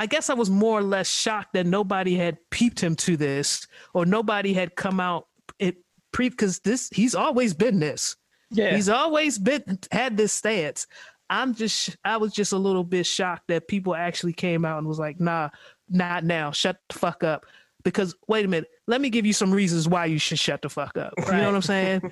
I 0.00 0.06
guess 0.06 0.30
I 0.30 0.34
was 0.34 0.48
more 0.48 0.78
or 0.78 0.82
less 0.82 1.10
shocked 1.10 1.52
that 1.52 1.66
nobody 1.66 2.16
had 2.16 2.38
peeped 2.48 2.80
him 2.80 2.96
to 2.96 3.18
this, 3.18 3.66
or 3.92 4.06
nobody 4.06 4.54
had 4.54 4.74
come 4.74 4.98
out 4.98 5.26
it 5.58 5.76
pre 6.10 6.30
because 6.30 6.58
this 6.60 6.88
he's 6.88 7.14
always 7.14 7.52
been 7.52 7.80
this. 7.80 8.16
Yeah. 8.50 8.74
He's 8.74 8.88
always 8.88 9.38
been 9.38 9.78
had 9.92 10.16
this 10.16 10.32
stance. 10.32 10.86
I'm 11.28 11.54
just 11.54 11.98
I 12.02 12.16
was 12.16 12.32
just 12.32 12.52
a 12.52 12.56
little 12.56 12.82
bit 12.82 13.04
shocked 13.04 13.48
that 13.48 13.68
people 13.68 13.94
actually 13.94 14.32
came 14.32 14.64
out 14.64 14.78
and 14.78 14.86
was 14.86 14.98
like, 14.98 15.20
nah, 15.20 15.50
not 15.90 16.24
now. 16.24 16.50
Shut 16.50 16.78
the 16.88 16.98
fuck 16.98 17.22
up. 17.22 17.44
Because 17.84 18.14
wait 18.26 18.46
a 18.46 18.48
minute, 18.48 18.70
let 18.86 19.02
me 19.02 19.10
give 19.10 19.26
you 19.26 19.34
some 19.34 19.52
reasons 19.52 19.86
why 19.86 20.06
you 20.06 20.18
should 20.18 20.38
shut 20.38 20.62
the 20.62 20.70
fuck 20.70 20.96
up. 20.96 21.12
You 21.18 21.24
know 21.30 21.44
what 21.44 21.56
I'm 21.56 21.60
saying? 21.60 22.10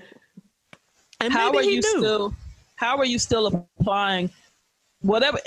And 1.21 1.33
how 1.33 1.55
are 1.55 1.63
you 1.63 1.81
knew. 1.81 1.83
still 1.83 2.35
how 2.77 2.99
are 2.99 3.07
you 3.07 3.19
still 3.19 3.47
applying 3.47 4.31
whatever 5.01 5.39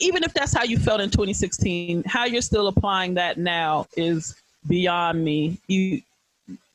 even 0.00 0.22
if 0.22 0.34
that's 0.34 0.54
how 0.54 0.64
you 0.64 0.78
felt 0.78 1.00
in 1.00 1.10
2016 1.10 2.02
how 2.06 2.24
you're 2.24 2.42
still 2.42 2.68
applying 2.68 3.14
that 3.14 3.38
now 3.38 3.86
is 3.96 4.36
beyond 4.66 5.24
me. 5.24 5.58
You 5.66 6.02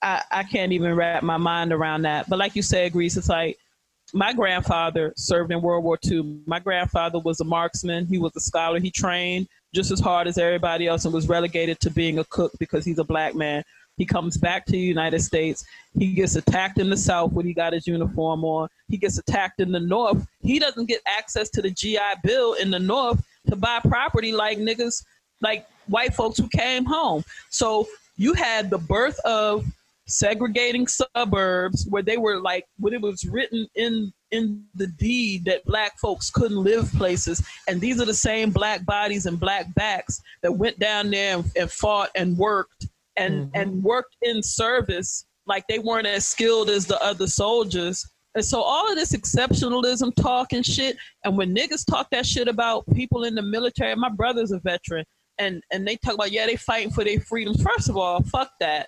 i, 0.01 0.21
I 0.31 0.43
can't 0.43 0.71
even 0.71 0.95
wrap 0.95 1.23
my 1.23 1.37
mind 1.37 1.71
around 1.73 2.03
that. 2.03 2.29
But 2.29 2.39
like 2.39 2.55
you 2.55 2.61
said 2.61 2.91
grease 2.91 3.17
it's 3.17 3.29
like 3.29 3.57
my 4.13 4.31
grandfather 4.33 5.13
served 5.15 5.51
in 5.51 5.61
world 5.61 5.83
war 5.83 5.97
ii 6.05 6.41
my 6.45 6.59
grandfather 6.59 7.19
was 7.19 7.39
a 7.39 7.45
marksman. 7.45 8.05
He 8.05 8.17
was 8.17 8.35
a 8.35 8.41
scholar. 8.41 8.79
He 8.79 8.91
trained 8.91 9.47
just 9.73 9.91
as 9.91 9.99
hard 9.99 10.27
as 10.27 10.37
everybody 10.37 10.87
else 10.87 11.05
and 11.05 11.13
was 11.13 11.27
relegated 11.27 11.79
to 11.79 11.89
being 11.89 12.19
a 12.19 12.23
cook 12.25 12.51
because 12.59 12.85
he's 12.85 12.99
a 12.99 13.03
black 13.03 13.35
man 13.35 13.63
he 14.03 14.05
comes 14.05 14.35
back 14.35 14.65
to 14.65 14.73
the 14.73 14.77
United 14.77 15.21
States. 15.21 15.63
He 15.97 16.11
gets 16.11 16.35
attacked 16.35 16.77
in 16.77 16.89
the 16.89 16.97
South 16.97 17.31
when 17.31 17.45
he 17.45 17.53
got 17.53 17.71
his 17.71 17.87
uniform 17.87 18.43
on. 18.43 18.67
He 18.89 18.97
gets 18.97 19.17
attacked 19.17 19.61
in 19.61 19.71
the 19.71 19.79
North. 19.79 20.27
He 20.41 20.59
doesn't 20.59 20.89
get 20.89 20.99
access 21.05 21.49
to 21.51 21.61
the 21.61 21.71
GI 21.71 22.19
Bill 22.21 22.55
in 22.55 22.69
the 22.69 22.79
North 22.79 23.23
to 23.47 23.55
buy 23.55 23.79
property 23.79 24.33
like 24.33 24.57
niggas, 24.57 25.05
like 25.39 25.65
white 25.87 26.13
folks 26.13 26.37
who 26.37 26.49
came 26.49 26.83
home. 26.83 27.23
So 27.49 27.87
you 28.17 28.33
had 28.33 28.69
the 28.69 28.77
birth 28.77 29.17
of 29.21 29.63
segregating 30.05 30.85
suburbs 30.85 31.87
where 31.89 32.03
they 32.03 32.17
were 32.17 32.41
like 32.41 32.65
when 32.79 32.93
it 32.93 32.99
was 32.99 33.23
written 33.23 33.65
in 33.75 34.11
in 34.31 34.65
the 34.75 34.87
deed 34.87 35.45
that 35.45 35.63
black 35.63 35.97
folks 35.97 36.29
couldn't 36.29 36.57
live 36.57 36.91
places 36.97 37.41
and 37.69 37.79
these 37.79 38.01
are 38.01 38.05
the 38.05 38.13
same 38.13 38.51
black 38.51 38.85
bodies 38.85 39.27
and 39.27 39.39
black 39.39 39.73
backs 39.75 40.19
that 40.41 40.51
went 40.51 40.77
down 40.77 41.09
there 41.09 41.37
and, 41.37 41.49
and 41.55 41.71
fought 41.71 42.09
and 42.15 42.37
worked 42.37 42.87
and 43.17 43.45
mm-hmm. 43.45 43.55
and 43.55 43.83
worked 43.83 44.15
in 44.21 44.41
service 44.41 45.25
like 45.45 45.63
they 45.67 45.79
weren't 45.79 46.07
as 46.07 46.25
skilled 46.25 46.69
as 46.69 46.85
the 46.85 47.01
other 47.03 47.27
soldiers. 47.27 48.07
And 48.35 48.43
so 48.43 48.61
all 48.61 48.89
of 48.89 48.95
this 48.95 49.11
exceptionalism 49.13 50.15
talk 50.15 50.53
and 50.53 50.65
shit, 50.65 50.97
and 51.23 51.37
when 51.37 51.55
niggas 51.55 51.85
talk 51.85 52.07
that 52.11 52.25
shit 52.25 52.47
about 52.47 52.85
people 52.93 53.25
in 53.25 53.35
the 53.35 53.43
military, 53.43 53.95
my 53.95 54.09
brother's 54.09 54.51
a 54.51 54.59
veteran, 54.59 55.05
and 55.37 55.61
and 55.71 55.87
they 55.87 55.97
talk 55.97 56.15
about 56.15 56.31
yeah 56.31 56.45
they 56.45 56.55
fighting 56.55 56.91
for 56.91 57.03
their 57.03 57.19
freedoms. 57.19 57.61
First 57.61 57.89
of 57.89 57.97
all, 57.97 58.23
fuck 58.23 58.51
that. 58.59 58.87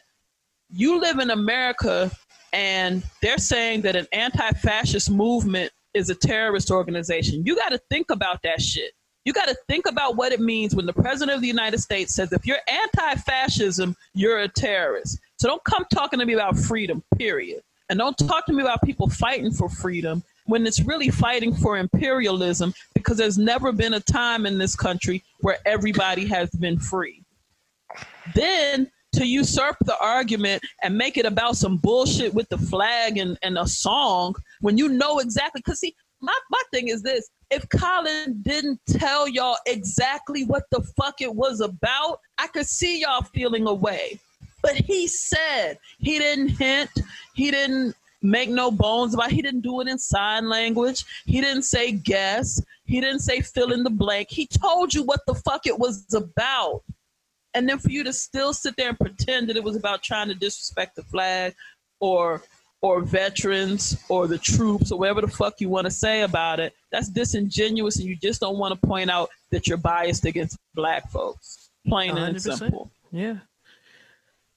You 0.70 1.00
live 1.00 1.20
in 1.20 1.30
America, 1.30 2.10
and 2.54 3.04
they're 3.22 3.38
saying 3.38 3.82
that 3.82 3.96
an 3.96 4.08
anti-fascist 4.12 5.12
movement 5.12 5.72
is 5.94 6.10
a 6.10 6.16
terrorist 6.16 6.72
organization. 6.72 7.44
You 7.46 7.56
got 7.56 7.70
to 7.70 7.80
think 7.90 8.08
about 8.10 8.40
that 8.44 8.62
shit. 8.62 8.92
You 9.26 9.34
got 9.34 9.48
to 9.48 9.58
think 9.68 9.88
about 9.88 10.16
what 10.16 10.32
it 10.32 10.40
means 10.40 10.76
when 10.76 10.86
the 10.86 10.94
president 10.94 11.36
of 11.36 11.42
the 11.42 11.48
United 11.48 11.80
States 11.80 12.14
says, 12.14 12.32
if 12.32 12.46
you're 12.46 12.60
anti 12.68 13.16
fascism, 13.22 13.96
you're 14.14 14.40
a 14.40 14.48
terrorist. 14.48 15.20
So 15.38 15.48
don't 15.48 15.64
come 15.64 15.86
talking 15.92 16.20
to 16.20 16.26
me 16.26 16.34
about 16.34 16.58
freedom, 16.58 17.04
period. 17.18 17.62
And 17.90 18.00
don't 18.00 18.18
talk 18.18 18.46
to 18.46 18.54
me 18.54 18.62
about 18.62 18.82
people 18.84 19.10
fighting 19.10 19.52
for 19.52 19.68
freedom 19.68 20.24
when 20.46 20.66
it's 20.66 20.82
really 20.82 21.10
fighting 21.10 21.56
for 21.56 21.78
imperialism 21.78 22.74
because 22.94 23.18
there's 23.18 23.38
never 23.38 23.72
been 23.72 23.96
a 23.96 24.00
time 24.00 24.46
in 24.46 24.58
this 24.58 24.76
country 24.76 25.24
where 25.42 25.58
everybody 25.66 26.28
has 26.28 26.50
been 26.52 26.80
free. 26.80 27.24
Then 28.34 28.92
to 29.14 29.26
usurp 29.26 29.78
the 29.86 29.98
argument 30.00 30.62
and 30.84 30.98
make 30.98 31.18
it 31.18 31.26
about 31.26 31.58
some 31.58 31.78
bullshit 31.78 32.34
with 32.34 32.50
the 32.50 32.58
flag 32.58 33.18
and, 33.18 33.38
and 33.42 33.58
a 33.58 33.68
song 33.68 34.36
when 34.62 34.78
you 34.78 34.90
know 34.90 35.20
exactly 35.20 35.62
because 35.64 35.80
see 35.80 35.96
my, 36.22 36.38
my 36.50 36.62
thing 36.72 36.90
is 36.90 37.02
this 37.02 37.30
if 37.52 37.68
Colin 37.70 38.42
didn't 38.42 38.80
tell 38.88 39.28
y'all 39.28 39.58
exactly 39.66 40.46
what 40.46 40.64
the 40.72 40.82
fuck 40.98 41.22
it 41.22 41.34
was 41.34 41.62
about, 41.62 42.20
I 42.38 42.48
could 42.48 42.66
see 42.66 43.02
y'all 43.02 43.24
feeling 43.24 43.68
away. 43.68 44.20
But 44.62 44.76
he 44.76 45.08
said 45.08 45.78
he 46.00 46.18
didn't 46.18 46.50
hint, 46.50 46.90
he 47.34 47.52
didn't 47.52 47.96
make 48.22 48.50
no 48.50 48.72
bones 48.72 49.14
about 49.14 49.32
he 49.32 49.42
didn't 49.42 49.62
do 49.62 49.82
it 49.82 49.88
in 49.88 49.98
sign 49.98 50.50
language. 50.50 51.06
He 51.26 51.42
didn't 51.42 51.64
say 51.64 51.92
guess. 51.92 52.62
He 52.86 53.00
didn't 53.00 53.20
say 53.20 53.42
fill 53.42 53.72
in 53.72 53.84
the 53.84 53.90
blank. 53.90 54.30
He 54.30 54.48
told 54.48 54.94
you 54.94 55.04
what 55.04 55.22
the 55.28 55.36
fuck 55.36 55.68
it 55.68 55.78
was 55.78 56.06
about. 56.14 56.84
And 57.54 57.70
then 57.70 57.80
for 57.80 57.90
you 57.90 58.04
to 58.04 58.12
still 58.12 58.54
sit 58.54 58.76
there 58.76 58.90
and 58.90 59.00
pretend 59.00 59.50
that 59.50 59.56
it 59.56 59.64
was 59.64 59.76
about 59.76 60.04
trying 60.04 60.28
to 60.28 60.36
disrespect 60.36 60.96
the 60.96 61.04
flag 61.04 61.56
or 62.00 62.44
or 62.86 63.02
veterans 63.02 63.98
or 64.10 64.28
the 64.28 64.38
troops 64.38 64.92
or 64.92 65.00
whatever 65.00 65.20
the 65.20 65.28
fuck 65.28 65.60
you 65.60 65.68
want 65.68 65.86
to 65.86 65.92
say 65.92 66.22
about 66.22 66.60
it, 66.60 66.72
that's 66.92 67.10
disingenuous 67.10 67.98
and 67.98 68.06
you 68.06 68.16
just 68.16 68.40
don't 68.40 68.60
want 68.60 68.80
to 68.80 68.88
point 68.88 69.10
out 69.10 69.28
that 69.50 69.66
you're 69.66 69.76
biased 69.76 70.24
against 70.24 70.60
black 70.76 71.10
folks. 71.10 71.72
Plain 71.88 72.16
and 72.16 72.36
100%. 72.36 72.58
simple. 72.60 72.92
Yeah. 73.12 73.38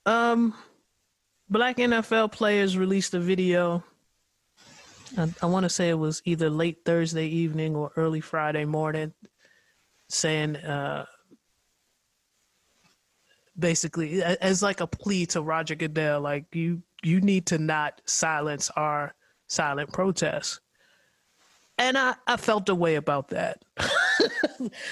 Um, 0.05 0.53
black 1.49 1.79
NFL 1.79 2.31
players 2.31 2.77
released 2.77 3.15
a 3.15 3.19
video. 3.19 3.83
I, 5.17 5.33
I 5.41 5.47
want 5.47 5.65
to 5.65 5.71
say 5.71 5.89
it 5.89 5.95
was 5.95 6.21
either 6.27 6.51
late 6.51 6.85
Thursday 6.85 7.29
evening 7.29 7.75
or 7.75 7.93
early 7.97 8.21
Friday 8.21 8.67
morning, 8.67 9.15
saying 10.11 10.57
uh, 10.57 11.07
basically 13.59 14.23
as 14.23 14.63
like 14.63 14.83
a 14.83 14.87
plea 14.87 15.25
to 15.27 15.41
Roger 15.41 15.77
Goodell, 15.77 16.21
like 16.21 16.55
you 16.55 16.83
you 17.03 17.21
need 17.21 17.47
to 17.47 17.59
not 17.59 18.01
silence 18.07 18.71
our 18.77 19.15
silent 19.47 19.93
protests. 19.93 20.61
And 21.79 21.97
I, 21.97 22.15
I 22.27 22.37
felt 22.37 22.69
a 22.69 22.75
way 22.75 22.97
about 22.97 23.29
that. 23.29 23.63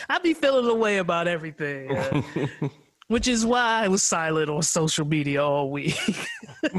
I 0.08 0.18
be 0.20 0.34
feeling 0.34 0.66
a 0.66 0.74
way 0.74 0.98
about 0.98 1.26
everything. 1.26 1.90
uh, 1.90 2.22
which 3.08 3.26
is 3.28 3.44
why 3.44 3.84
I 3.84 3.88
was 3.88 4.02
silent 4.02 4.50
on 4.50 4.62
social 4.62 5.04
media 5.06 5.44
all 5.44 5.70
week. 5.70 5.98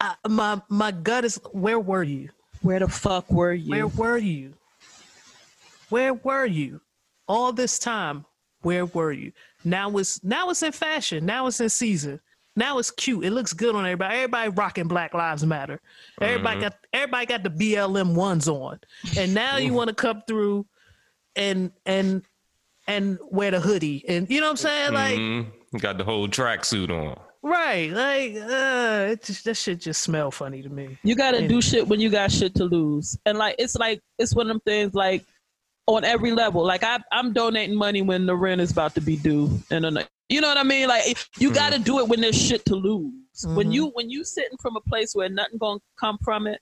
I, 0.00 0.14
my 0.28 0.60
my 0.68 0.92
gut 0.92 1.24
is 1.24 1.38
where 1.52 1.78
were 1.78 2.02
you? 2.02 2.30
Where 2.62 2.78
the 2.78 2.88
fuck 2.88 3.30
were 3.30 3.52
you? 3.52 3.70
Where 3.70 3.86
were 3.86 4.18
you? 4.18 4.54
Where 5.90 6.14
were 6.14 6.46
you? 6.46 6.80
All 7.26 7.52
this 7.52 7.78
time, 7.78 8.24
where 8.62 8.86
were 8.86 9.12
you? 9.12 9.32
Now 9.64 9.96
it's 9.98 10.24
now 10.24 10.48
it's 10.50 10.62
in 10.62 10.72
fashion. 10.72 11.26
Now 11.26 11.46
it's 11.46 11.60
in 11.60 11.68
season. 11.68 12.20
Now 12.56 12.78
it's 12.78 12.90
cute. 12.90 13.24
It 13.24 13.30
looks 13.30 13.52
good 13.52 13.74
on 13.74 13.84
everybody. 13.84 14.16
Everybody 14.16 14.48
rocking 14.50 14.88
Black 14.88 15.14
Lives 15.14 15.44
Matter. 15.46 15.80
Everybody 16.20 16.60
got 16.60 16.74
everybody 16.92 17.26
got 17.26 17.42
the 17.42 17.50
BLM 17.50 18.14
ones 18.14 18.48
on. 18.48 18.80
And 19.16 19.34
now 19.34 19.56
you 19.56 19.72
want 19.72 19.88
to 19.88 19.94
come 19.94 20.22
through 20.26 20.66
and 21.36 21.70
and 21.86 22.22
and 22.86 23.18
wear 23.30 23.52
the 23.52 23.60
hoodie. 23.60 24.04
And 24.08 24.28
you 24.28 24.40
know 24.40 24.46
what 24.46 24.50
I'm 24.50 24.56
saying? 24.56 24.92
Like 24.94 25.18
Mhm. 25.18 25.80
Got 25.80 25.98
the 25.98 26.04
whole 26.04 26.26
tracksuit 26.28 26.90
on. 26.90 27.18
Right, 27.42 27.90
like 27.90 28.34
uh, 28.36 29.12
it 29.12 29.22
just 29.22 29.44
that 29.44 29.54
shit 29.56 29.80
just 29.80 30.02
smell 30.02 30.30
funny 30.30 30.60
to 30.62 30.68
me. 30.68 30.98
You 31.04 31.14
gotta 31.14 31.40
Yeah. 31.42 31.48
do 31.48 31.62
shit 31.62 31.88
when 31.88 31.98
you 32.00 32.10
got 32.10 32.30
shit 32.32 32.54
to 32.56 32.64
lose. 32.64 33.16
And 33.24 33.38
like 33.38 33.54
it's 33.58 33.76
like 33.76 34.02
it's 34.18 34.34
one 34.34 34.48
of 34.48 34.54
them 34.54 34.60
things 34.66 34.92
like 34.92 35.24
on 35.86 36.04
every 36.04 36.32
level. 36.32 36.64
Like 36.64 36.84
I 36.84 36.98
I'm 37.12 37.32
donating 37.32 37.76
money 37.76 38.02
when 38.02 38.26
the 38.26 38.36
rent 38.36 38.60
is 38.60 38.70
about 38.70 38.94
to 38.94 39.00
be 39.00 39.16
due. 39.16 39.58
And 39.70 40.06
you 40.28 40.40
know 40.40 40.48
what 40.48 40.58
I 40.58 40.62
mean? 40.62 40.88
Like 40.88 41.06
you 41.38 41.48
mm-hmm. 41.48 41.54
gotta 41.54 41.78
do 41.78 41.98
it 41.98 42.08
when 42.08 42.20
there's 42.20 42.40
shit 42.40 42.64
to 42.66 42.74
lose. 42.74 43.12
When 43.44 43.66
mm-hmm. 43.66 43.72
you 43.72 43.86
when 43.88 44.10
you 44.10 44.24
sitting 44.24 44.58
from 44.60 44.76
a 44.76 44.80
place 44.80 45.14
where 45.14 45.28
nothing 45.28 45.58
gonna 45.58 45.80
come 45.98 46.18
from 46.22 46.46
it, 46.46 46.60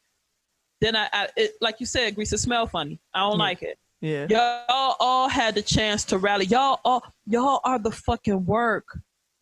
then 0.81 0.97
I, 0.97 1.09
I 1.13 1.29
it, 1.37 1.53
like 1.61 1.81
you 1.81 1.87
said, 1.87 2.15
Grease, 2.15 2.33
it 2.33 2.39
smell 2.39 2.67
funny. 2.67 3.01
I 3.15 3.21
don't 3.21 3.39
like 3.39 3.63
it. 3.63 3.79
Yeah, 4.01 4.27
Y'all 4.31 4.95
all 5.01 5.29
had 5.29 5.57
the 5.57 5.63
chance 5.63 6.05
to 6.07 6.19
rally. 6.19 6.47
Y'all 6.47 6.81
all 6.85 7.03
y'all 7.27 7.61
are 7.65 7.79
the 7.79 7.91
fucking 7.91 8.47
work. 8.47 8.87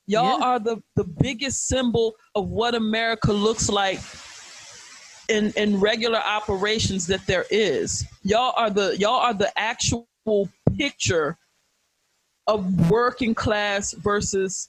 Y'all 0.06 0.38
Yeah. 0.38 0.46
are 0.46 0.58
the 0.58 0.82
the 0.94 1.04
biggest 1.04 1.66
symbol 1.66 2.14
of 2.34 2.48
what 2.48 2.74
America 2.74 3.32
looks 3.32 3.68
like 3.68 4.00
in 5.28 5.52
in 5.56 5.80
regular 5.80 6.18
operations 6.18 7.06
that 7.06 7.26
there 7.26 7.46
is. 7.50 8.04
Y'all 8.22 8.52
are 8.56 8.70
the 8.70 8.96
y'all 8.98 9.20
are 9.20 9.34
the 9.34 9.52
actual 9.58 10.06
picture 10.76 11.36
of 12.46 12.90
working 12.90 13.34
class 13.34 13.92
versus 13.92 14.68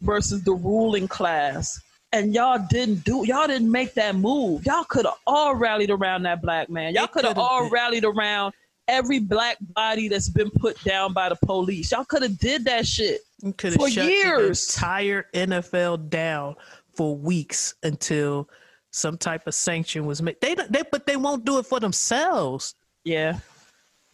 versus 0.00 0.42
the 0.42 0.52
ruling 0.52 1.08
class. 1.08 1.80
And 2.12 2.34
y'all 2.34 2.64
didn't 2.70 3.04
do 3.04 3.24
y'all 3.26 3.46
didn't 3.46 3.70
make 3.70 3.94
that 3.94 4.16
move. 4.16 4.64
Y'all 4.64 4.84
could 4.84 5.06
have 5.06 5.16
all 5.26 5.54
rallied 5.54 5.90
around 5.90 6.22
that 6.22 6.40
black 6.40 6.70
man. 6.70 6.94
Y'all 6.94 7.06
could 7.06 7.24
have 7.24 7.38
all 7.38 7.64
been. 7.64 7.72
rallied 7.72 8.04
around 8.04 8.54
every 8.88 9.18
black 9.18 9.56
body 9.60 10.08
that's 10.08 10.28
been 10.28 10.50
put 10.50 10.82
down 10.84 11.12
by 11.12 11.28
the 11.28 11.36
police. 11.36 11.90
Y'all 11.90 12.04
could 12.04 12.22
have 12.22 12.38
did 12.38 12.64
that 12.64 12.86
shit. 12.86 13.20
could 13.56 13.74
for 13.74 13.86
have 13.86 13.92
shut 13.92 14.06
years. 14.06 14.66
the 14.66 14.78
entire 14.78 15.26
NFL 15.34 16.08
down 16.08 16.54
for 16.94 17.14
weeks 17.16 17.74
until 17.82 18.48
some 18.96 19.18
type 19.18 19.46
of 19.46 19.54
sanction 19.54 20.06
was 20.06 20.22
made. 20.22 20.36
They, 20.40 20.54
don't- 20.54 20.72
they 20.72 20.82
but 20.90 21.06
they 21.06 21.16
won't 21.16 21.44
do 21.44 21.58
it 21.58 21.66
for 21.66 21.78
themselves. 21.80 22.74
Yeah. 23.04 23.38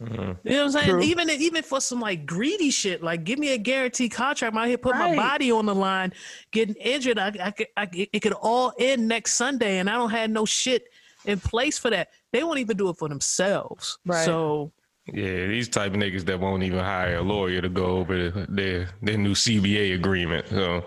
Mm. 0.01 0.11
You 0.43 0.51
know 0.51 0.57
what 0.57 0.63
I'm 0.65 0.71
saying? 0.71 0.89
True. 0.89 1.01
Even 1.01 1.29
even 1.29 1.63
for 1.63 1.79
some 1.79 2.01
like 2.01 2.25
greedy 2.25 2.69
shit, 2.69 3.01
like 3.01 3.23
give 3.23 3.39
me 3.39 3.53
a 3.53 3.57
guaranteed 3.57 4.11
contract. 4.11 4.53
I'm 4.53 4.61
out 4.61 4.67
here 4.67 4.77
put 4.77 4.95
my 4.95 5.15
body 5.15 5.51
on 5.51 5.65
the 5.65 5.73
line, 5.75 6.11
getting 6.51 6.75
injured. 6.75 7.17
I, 7.17 7.27
I, 7.41 7.51
could- 7.51 7.67
I, 7.77 7.87
it 8.11 8.19
could 8.21 8.33
all 8.33 8.73
end 8.77 9.07
next 9.07 9.35
Sunday, 9.35 9.77
and 9.79 9.89
I 9.89 9.93
don't 9.93 10.09
have 10.09 10.29
no 10.29 10.43
shit 10.45 10.83
in 11.25 11.39
place 11.39 11.77
for 11.77 11.89
that. 11.91 12.09
They 12.33 12.43
won't 12.43 12.59
even 12.59 12.75
do 12.75 12.89
it 12.89 12.97
for 12.97 13.07
themselves. 13.07 13.97
Right. 14.05 14.25
So 14.25 14.73
Yeah, 15.07 15.47
these 15.47 15.69
type 15.69 15.93
of 15.93 15.97
niggas 15.99 16.25
that 16.25 16.37
won't 16.39 16.63
even 16.63 16.79
hire 16.79 17.17
a 17.17 17.21
lawyer 17.21 17.61
to 17.61 17.69
go 17.69 17.85
over 17.85 18.29
their 18.49 18.89
their 19.01 19.17
new 19.17 19.33
CBA 19.35 19.95
agreement. 19.95 20.47
So 20.49 20.83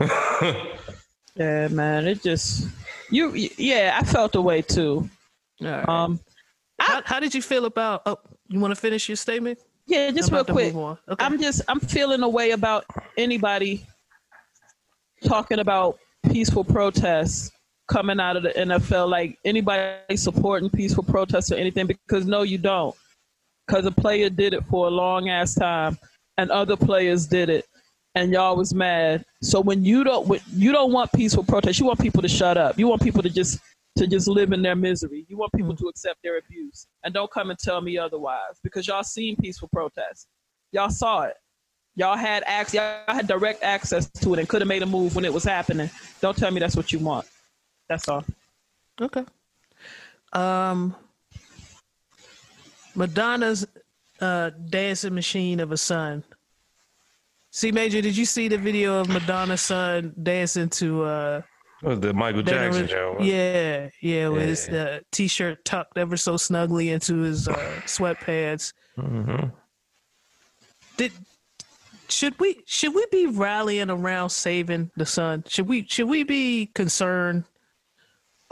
Yeah, 1.36 1.68
man. 1.68 2.06
It 2.08 2.22
just 2.22 2.66
you 3.10 3.32
yeah, 3.56 3.98
I 4.00 4.04
felt 4.04 4.32
the 4.32 4.42
way 4.42 4.62
too. 4.62 5.08
right. 5.60 5.88
Um 5.88 6.20
how, 6.80 7.02
how 7.04 7.20
did 7.20 7.34
you 7.34 7.42
feel 7.42 7.64
about? 7.64 8.02
Oh, 8.06 8.18
you 8.48 8.60
want 8.60 8.72
to 8.72 8.80
finish 8.80 9.08
your 9.08 9.16
statement? 9.16 9.58
yeah, 9.88 10.10
just 10.10 10.30
real 10.30 10.44
quick. 10.44 10.74
Okay. 10.74 10.98
I'm 11.18 11.40
just 11.40 11.62
I'm 11.66 11.80
feeling 11.80 12.22
a 12.22 12.28
way 12.28 12.50
about 12.50 12.84
anybody 13.16 13.86
talking 15.24 15.58
about 15.58 15.98
peaceful 16.30 16.62
protests 16.62 17.50
coming 17.88 18.20
out 18.20 18.36
of 18.36 18.42
the 18.42 18.50
NFL, 18.50 19.08
like 19.08 19.38
anybody 19.46 20.16
supporting 20.16 20.68
peaceful 20.68 21.02
protests 21.02 21.50
or 21.50 21.54
anything, 21.54 21.86
because 21.86 22.26
no, 22.26 22.42
you 22.42 22.58
don't. 22.58 22.94
Because 23.66 23.86
a 23.86 23.90
player 23.90 24.28
did 24.28 24.52
it 24.52 24.64
for 24.66 24.86
a 24.88 24.90
long 24.90 25.30
ass 25.30 25.54
time, 25.54 25.98
and 26.36 26.50
other 26.50 26.76
players 26.76 27.26
did 27.26 27.48
it, 27.48 27.66
and 28.14 28.32
y'all 28.32 28.56
was 28.56 28.74
mad. 28.74 29.24
So 29.42 29.60
when 29.60 29.84
you 29.84 30.04
don't, 30.04 30.26
when 30.26 30.40
you 30.52 30.72
don't 30.72 30.92
want 30.92 31.12
peaceful 31.12 31.44
protests, 31.44 31.78
you 31.78 31.86
want 31.86 32.00
people 32.00 32.22
to 32.22 32.28
shut 32.28 32.56
up. 32.56 32.78
You 32.78 32.88
want 32.88 33.02
people 33.02 33.22
to 33.22 33.30
just 33.30 33.60
to 33.96 34.06
just 34.06 34.28
live 34.28 34.52
in 34.52 34.62
their 34.62 34.76
misery. 34.76 35.26
You 35.28 35.36
want 35.36 35.52
people 35.52 35.74
to 35.76 35.88
accept 35.88 36.22
their 36.22 36.38
abuse, 36.38 36.86
and 37.04 37.12
don't 37.12 37.30
come 37.30 37.50
and 37.50 37.58
tell 37.58 37.80
me 37.80 37.98
otherwise, 37.98 38.60
because 38.62 38.86
y'all 38.86 39.02
seen 39.02 39.36
peaceful 39.36 39.68
protests, 39.72 40.26
y'all 40.72 40.90
saw 40.90 41.22
it. 41.22 41.34
Y'all 41.96 42.16
had 42.16 42.44
access, 42.46 42.74
y'all 42.74 43.16
had 43.16 43.26
direct 43.26 43.62
access 43.64 44.08
to 44.08 44.34
it 44.34 44.38
and 44.38 44.48
could 44.48 44.60
have 44.60 44.68
made 44.68 44.84
a 44.84 44.86
move 44.86 45.16
when 45.16 45.24
it 45.24 45.32
was 45.32 45.42
happening. 45.42 45.90
Don't 46.20 46.36
tell 46.36 46.50
me 46.52 46.60
that's 46.60 46.76
what 46.76 46.92
you 46.92 47.00
want. 47.00 47.26
That's 47.88 48.08
all. 48.08 48.24
Okay. 49.00 49.24
Um, 50.32 50.94
Madonna's 52.94 53.66
uh, 54.20 54.50
dancing 54.50 55.14
machine 55.14 55.58
of 55.58 55.72
a 55.72 55.76
son 55.76 56.22
See, 57.58 57.72
Major, 57.72 58.00
did 58.00 58.16
you 58.16 58.24
see 58.24 58.46
the 58.46 58.56
video 58.56 59.00
of 59.00 59.08
Madonna's 59.08 59.60
son 59.62 60.14
dancing 60.22 60.68
to 60.68 61.02
uh 61.02 61.42
was 61.82 61.98
the 61.98 62.14
Michael 62.14 62.42
Jackson 62.44 62.82
Rich- 62.82 62.90
show? 62.92 63.16
Yeah, 63.20 63.88
yeah, 64.00 64.28
with 64.28 64.42
his 64.46 64.68
Yeah. 64.70 64.82
uh, 64.84 65.00
t-shirt 65.10 65.64
tucked 65.64 65.98
ever 65.98 66.16
so 66.16 66.36
snugly 66.36 66.90
into 66.90 67.16
his 67.22 67.48
uh, 67.48 67.54
sweatpants. 67.84 68.72
Mhm. 68.96 69.52
Did 70.96 71.10
should 72.08 72.38
we 72.38 72.62
should 72.64 72.94
we 72.94 73.04
be 73.10 73.26
rallying 73.26 73.90
around 73.90 74.30
saving 74.30 74.92
the 74.96 75.04
son? 75.06 75.42
Should 75.48 75.66
we 75.66 75.84
should 75.88 76.08
we 76.08 76.22
be 76.22 76.66
concerned 76.76 77.42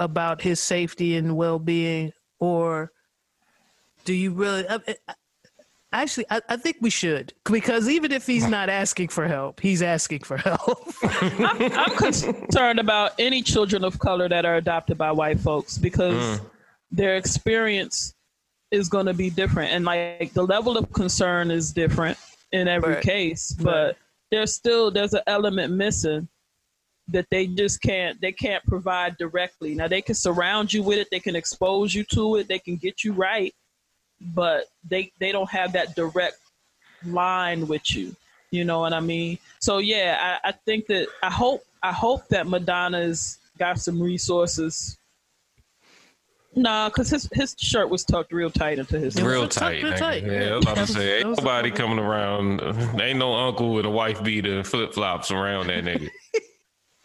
about 0.00 0.42
his 0.42 0.58
safety 0.58 1.14
and 1.14 1.36
well-being, 1.36 2.10
or 2.40 2.90
do 4.04 4.12
you 4.14 4.32
really? 4.32 4.68
I, 4.68 4.80
I- 5.06 5.14
actually, 5.92 6.26
I, 6.30 6.40
I 6.48 6.56
think 6.56 6.78
we 6.80 6.90
should 6.90 7.32
because 7.44 7.88
even 7.88 8.12
if 8.12 8.26
he's 8.26 8.46
not 8.46 8.68
asking 8.68 9.08
for 9.08 9.26
help, 9.26 9.60
he's 9.60 9.82
asking 9.82 10.20
for 10.20 10.36
help. 10.36 10.88
I'm, 11.02 11.72
I'm 11.72 11.96
concerned 11.96 12.78
about 12.78 13.12
any 13.18 13.42
children 13.42 13.84
of 13.84 13.98
color 13.98 14.28
that 14.28 14.44
are 14.44 14.56
adopted 14.56 14.98
by 14.98 15.12
white 15.12 15.40
folks 15.40 15.78
because 15.78 16.14
mm. 16.14 16.40
their 16.90 17.16
experience 17.16 18.14
is 18.70 18.88
going 18.88 19.06
to 19.06 19.14
be 19.14 19.30
different, 19.30 19.72
and 19.72 19.84
like 19.84 20.32
the 20.32 20.42
level 20.42 20.76
of 20.76 20.92
concern 20.92 21.50
is 21.50 21.72
different 21.72 22.18
in 22.52 22.68
every 22.68 22.94
Right. 22.94 23.04
case. 23.04 23.52
But 23.52 23.96
there's 24.30 24.54
still 24.54 24.90
there's 24.90 25.14
an 25.14 25.22
element 25.26 25.72
missing 25.72 26.28
that 27.08 27.26
they 27.30 27.46
just 27.46 27.80
can't 27.80 28.20
they 28.20 28.32
can't 28.32 28.64
provide 28.64 29.16
directly. 29.16 29.74
Now 29.74 29.88
they 29.88 30.02
can 30.02 30.14
surround 30.14 30.72
you 30.72 30.82
with 30.82 30.98
it, 30.98 31.08
they 31.10 31.20
can 31.20 31.36
expose 31.36 31.94
you 31.94 32.04
to 32.04 32.36
it, 32.36 32.48
they 32.48 32.58
can 32.58 32.76
get 32.76 33.04
you 33.04 33.12
right, 33.12 33.54
but 34.20 34.66
they 34.88 35.12
they 35.20 35.32
don't 35.32 35.50
have 35.50 35.72
that 35.72 35.94
direct 35.94 36.38
line 37.04 37.66
with 37.68 37.94
you. 37.94 38.14
You 38.50 38.64
know 38.64 38.80
what 38.80 38.92
I 38.92 39.00
mean? 39.00 39.38
So 39.60 39.78
yeah, 39.78 40.38
I, 40.44 40.48
I 40.48 40.52
think 40.52 40.86
that 40.86 41.08
I 41.22 41.30
hope 41.30 41.62
I 41.82 41.92
hope 41.92 42.28
that 42.28 42.46
Madonna's 42.46 43.38
got 43.58 43.78
some 43.80 44.00
resources. 44.02 44.96
Nah, 46.58 46.88
cause 46.88 47.10
his 47.10 47.28
his 47.34 47.54
shirt 47.58 47.90
was 47.90 48.02
tucked 48.02 48.32
real 48.32 48.50
tight 48.50 48.78
into 48.78 48.98
his. 48.98 49.14
It 49.16 49.24
Real 49.24 49.42
tucked 49.42 49.54
tight. 49.56 49.82
real 49.82 49.92
tight, 49.92 50.24
Yeah, 50.24 50.32
yeah. 50.32 50.48
I 50.52 50.56
was 50.56 50.64
about 50.64 50.76
to 50.78 50.86
say, 50.86 51.18
ain't 51.18 51.36
nobody 51.36 51.70
coming 51.70 51.98
around. 51.98 52.62
uh, 52.62 52.72
Ain't 52.98 53.18
no 53.18 53.34
uncle 53.34 53.74
with 53.74 53.84
a 53.84 53.90
wife 53.90 54.22
beater, 54.24 54.64
flip 54.64 54.94
flops 54.94 55.30
around 55.30 55.66
that 55.66 55.84
nigga. 55.84 56.08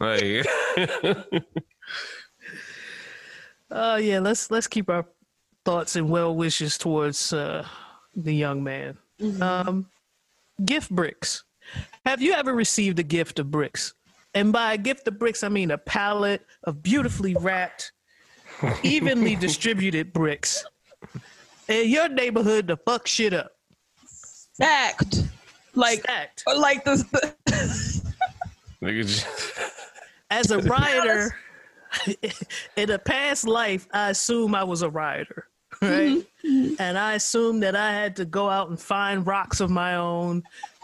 like, 0.00 1.36
Oh 3.70 3.96
yeah, 3.96 4.20
let's 4.20 4.50
let's 4.50 4.66
keep 4.66 4.88
our 4.88 5.04
thoughts 5.64 5.96
and 5.96 6.08
well 6.10 6.34
wishes 6.34 6.76
towards 6.78 7.32
uh, 7.32 7.66
the 8.14 8.34
young 8.34 8.62
man. 8.62 8.98
Um, 9.40 9.88
gift 10.64 10.90
bricks. 10.90 11.44
Have 12.04 12.20
you 12.20 12.32
ever 12.32 12.52
received 12.54 12.98
a 12.98 13.02
gift 13.04 13.38
of 13.38 13.50
bricks? 13.50 13.94
And 14.34 14.52
by 14.52 14.72
a 14.74 14.78
gift 14.78 15.06
of 15.08 15.18
bricks, 15.18 15.44
I 15.44 15.48
mean 15.48 15.70
a 15.70 15.78
pallet 15.78 16.44
of 16.64 16.82
beautifully 16.82 17.34
wrapped, 17.38 17.92
evenly 18.82 19.36
distributed 19.36 20.12
bricks. 20.12 20.64
In 21.68 21.88
your 21.88 22.08
neighborhood 22.08 22.68
to 22.68 22.76
fuck 22.76 23.06
shit 23.06 23.32
up. 23.32 23.52
stacked, 24.06 25.22
like 25.74 26.00
Stacked. 26.00 26.42
like 26.56 26.84
the, 26.84 26.96
the 27.46 28.12
nigga 28.82 29.06
just, 29.06 29.26
As 30.30 30.50
a 30.50 30.58
rioter, 30.62 31.36
in 32.76 32.90
a 32.90 32.98
past 32.98 33.46
life, 33.46 33.86
I 33.92 34.10
assume 34.10 34.54
I 34.54 34.64
was 34.64 34.80
a 34.82 34.88
rioter, 34.88 35.46
right? 35.88 36.18
Mm-hmm. 36.18 36.48
Mm-hmm. 36.48 36.74
and 36.80 36.98
I 36.98 37.14
assumed 37.14 37.62
that 37.62 37.76
I 37.76 37.92
had 37.92 38.16
to 38.16 38.24
go 38.24 38.48
out 38.48 38.68
and 38.68 38.80
find 38.80 39.26
rocks 39.26 39.60
of 39.60 39.70
my 39.70 39.96
own, 39.96 40.42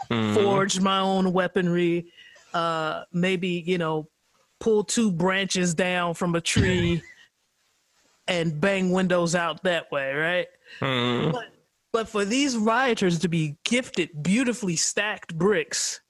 mm-hmm. 0.09 0.33
forge 0.33 0.79
my 0.79 0.99
own 0.99 1.33
weaponry, 1.33 2.11
uh, 2.53 3.03
maybe, 3.11 3.63
you 3.65 3.77
know, 3.77 4.07
pull 4.59 4.83
two 4.83 5.11
branches 5.11 5.73
down 5.73 6.13
from 6.13 6.35
a 6.35 6.41
tree 6.41 7.01
and 8.27 8.59
bang 8.59 8.91
windows 8.91 9.35
out 9.35 9.63
that 9.63 9.91
way, 9.91 10.13
right? 10.13 10.47
But, 11.31 11.45
but 11.91 12.09
for 12.09 12.25
these 12.25 12.57
rioters 12.57 13.19
to 13.19 13.29
be 13.29 13.57
gifted 13.63 14.09
beautifully 14.21 14.75
stacked 14.75 15.37
bricks, 15.37 16.01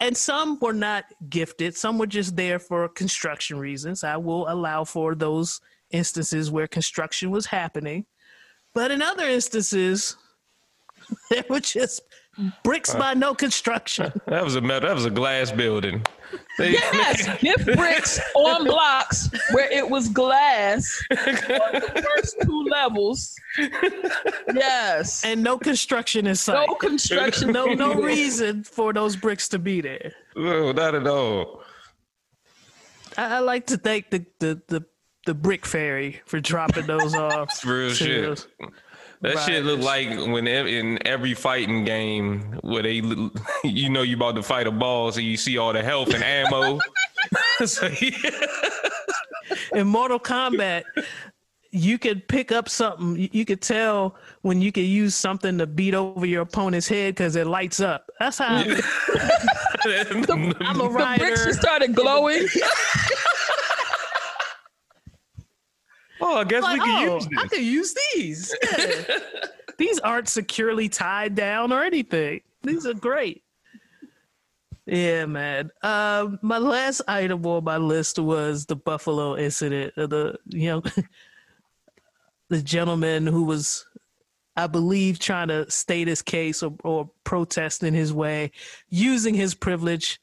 and 0.00 0.16
some 0.16 0.58
were 0.60 0.72
not 0.72 1.04
gifted, 1.28 1.76
some 1.76 1.98
were 1.98 2.06
just 2.06 2.34
there 2.34 2.58
for 2.58 2.88
construction 2.88 3.58
reasons. 3.58 4.02
I 4.02 4.16
will 4.16 4.48
allow 4.48 4.84
for 4.84 5.14
those 5.14 5.60
instances 5.92 6.50
where 6.50 6.66
construction 6.66 7.30
was 7.30 7.46
happening. 7.46 8.06
But 8.74 8.90
in 8.90 9.02
other 9.02 9.28
instances, 9.28 10.16
they 11.30 11.44
were 11.48 11.60
just 11.60 12.00
bricks 12.64 12.94
by 12.94 13.14
no 13.14 13.34
construction. 13.34 14.12
that 14.26 14.42
was 14.42 14.56
a 14.56 14.60
metal, 14.60 14.88
that 14.88 14.94
was 14.94 15.04
a 15.04 15.10
glass 15.10 15.52
building. 15.52 16.02
They, 16.58 16.72
yes, 16.72 17.28
gift 17.40 17.66
bricks 17.76 18.18
on 18.34 18.64
blocks 18.64 19.28
where 19.50 19.70
it 19.70 19.88
was 19.88 20.08
glass 20.08 20.90
the 21.10 22.02
first 22.16 22.36
two 22.42 22.64
levels. 22.70 23.34
Yes, 24.54 25.24
And 25.24 25.42
no 25.42 25.58
construction 25.58 26.26
in 26.26 26.34
sight. 26.34 26.66
no 26.68 26.74
construction, 26.74 27.52
no 27.52 27.66
no 27.74 27.94
reason 27.94 28.64
for 28.64 28.94
those 28.94 29.14
bricks 29.14 29.46
to 29.48 29.58
be 29.58 29.82
there. 29.82 30.12
no, 30.34 30.72
not 30.72 30.94
at 30.94 31.06
all. 31.06 31.62
I, 33.18 33.36
I 33.36 33.38
like 33.40 33.66
to 33.66 33.76
thank 33.76 34.08
the, 34.08 34.24
the, 34.38 34.62
the, 34.68 34.86
the 35.26 35.34
brick 35.34 35.64
fairy 35.66 36.20
for 36.26 36.40
dropping 36.40 36.86
those 36.86 37.14
off. 37.16 37.50
It's 37.50 37.64
real 37.64 37.90
shit. 37.90 38.22
those- 38.24 38.46
That 39.22 39.38
shit 39.40 39.64
look 39.64 39.80
like 39.80 40.08
when 40.08 40.46
in 40.48 40.98
every 41.06 41.34
fighting 41.34 41.84
game 41.84 42.58
where 42.62 42.82
they, 42.82 42.94
you 43.64 43.88
know, 43.88 44.02
you 44.02 44.16
about 44.16 44.34
to 44.34 44.42
fight 44.42 44.66
a 44.66 44.72
boss 44.72 45.16
and 45.16 45.24
you 45.24 45.36
see 45.36 45.58
all 45.58 45.72
the 45.72 45.82
health 45.82 46.12
and 46.12 46.24
ammo. 46.24 46.80
so, 47.64 47.88
yeah. 48.00 48.46
in 49.74 49.86
Mortal 49.86 50.18
Kombat, 50.18 50.82
you 51.70 51.98
could 51.98 52.26
pick 52.28 52.52
up 52.52 52.68
something. 52.68 53.16
You, 53.16 53.28
you 53.32 53.44
could 53.44 53.62
tell 53.62 54.16
when 54.42 54.60
you 54.60 54.72
could 54.72 54.84
use 54.84 55.14
something 55.14 55.56
to 55.58 55.66
beat 55.66 55.94
over 55.94 56.26
your 56.26 56.42
opponent's 56.42 56.88
head 56.88 57.14
because 57.14 57.36
it 57.36 57.46
lights 57.46 57.80
up. 57.80 58.10
That's 58.18 58.38
how 58.38 58.56
I'm 58.56 58.70
a 58.70 58.74
the 60.24 61.16
bricks 61.18 61.44
just 61.44 61.60
started 61.60 61.94
glowing. 61.94 62.46
Oh, 66.22 66.38
I 66.38 66.44
guess 66.44 66.62
we 66.62 66.78
can 66.78 67.08
oh, 67.08 67.14
use 67.14 67.28
I 67.36 67.42
this. 67.42 67.50
could 67.50 67.64
use 67.64 67.94
these. 68.14 68.56
Yeah. 68.78 69.18
these 69.78 69.98
aren't 70.00 70.28
securely 70.28 70.88
tied 70.88 71.34
down 71.34 71.72
or 71.72 71.82
anything. 71.82 72.40
These 72.62 72.86
are 72.86 72.94
great. 72.94 73.42
Yeah, 74.86 75.26
man. 75.26 75.70
Um, 75.82 76.38
my 76.42 76.58
last 76.58 77.02
item 77.06 77.44
on 77.46 77.64
my 77.64 77.76
list 77.76 78.18
was 78.18 78.66
the 78.66 78.76
Buffalo 78.76 79.36
incident. 79.36 79.94
of 79.96 80.10
The 80.10 80.38
you 80.46 80.68
know, 80.70 80.82
the 82.48 82.62
gentleman 82.62 83.26
who 83.26 83.44
was, 83.44 83.86
I 84.56 84.66
believe, 84.66 85.18
trying 85.18 85.48
to 85.48 85.70
state 85.70 86.08
his 86.08 86.22
case 86.22 86.62
or, 86.62 86.74
or 86.82 87.10
protest 87.24 87.82
in 87.82 87.94
his 87.94 88.12
way, 88.12 88.50
using 88.88 89.34
his 89.34 89.54
privilege, 89.54 90.20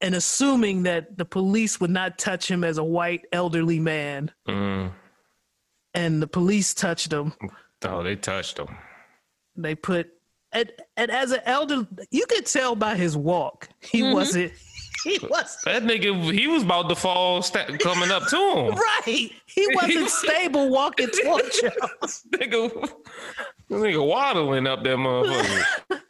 and 0.00 0.14
assuming 0.14 0.82
that 0.84 1.16
the 1.16 1.24
police 1.24 1.80
would 1.80 1.90
not 1.90 2.18
touch 2.18 2.50
him 2.50 2.62
as 2.64 2.78
a 2.78 2.84
white 2.84 3.26
elderly 3.32 3.80
man 3.80 4.30
Mm. 4.48 4.92
and 5.94 6.22
the 6.22 6.26
police 6.26 6.74
touched 6.74 7.12
him. 7.12 7.32
Oh, 7.84 8.02
they 8.02 8.16
touched 8.16 8.58
him. 8.58 8.68
They 9.56 9.74
put 9.74 10.08
and 10.52 10.70
and 10.96 11.10
as 11.10 11.32
an 11.32 11.40
elder, 11.44 11.86
you 12.10 12.24
could 12.26 12.46
tell 12.46 12.74
by 12.76 12.94
his 12.96 13.16
walk, 13.16 13.68
he 13.80 14.02
wasn't. 14.02 14.52
He 15.04 15.18
was 15.22 15.58
That 15.64 15.84
nigga, 15.84 16.32
he 16.32 16.48
was 16.48 16.64
about 16.64 16.88
to 16.88 16.96
fall 16.96 17.40
sta- 17.40 17.76
coming 17.78 18.10
up 18.10 18.26
to 18.28 18.36
him. 18.36 18.74
right. 19.06 19.30
He 19.46 19.68
wasn't 19.74 20.08
stable 20.24 20.68
walking 20.68 21.08
towards 21.22 21.62
you. 21.62 21.70
nigga, 22.34 22.92
that 23.68 23.74
nigga 23.76 24.06
waddling 24.06 24.66
up 24.66 24.82
that 24.84 24.96
motherfucker. 24.96 25.64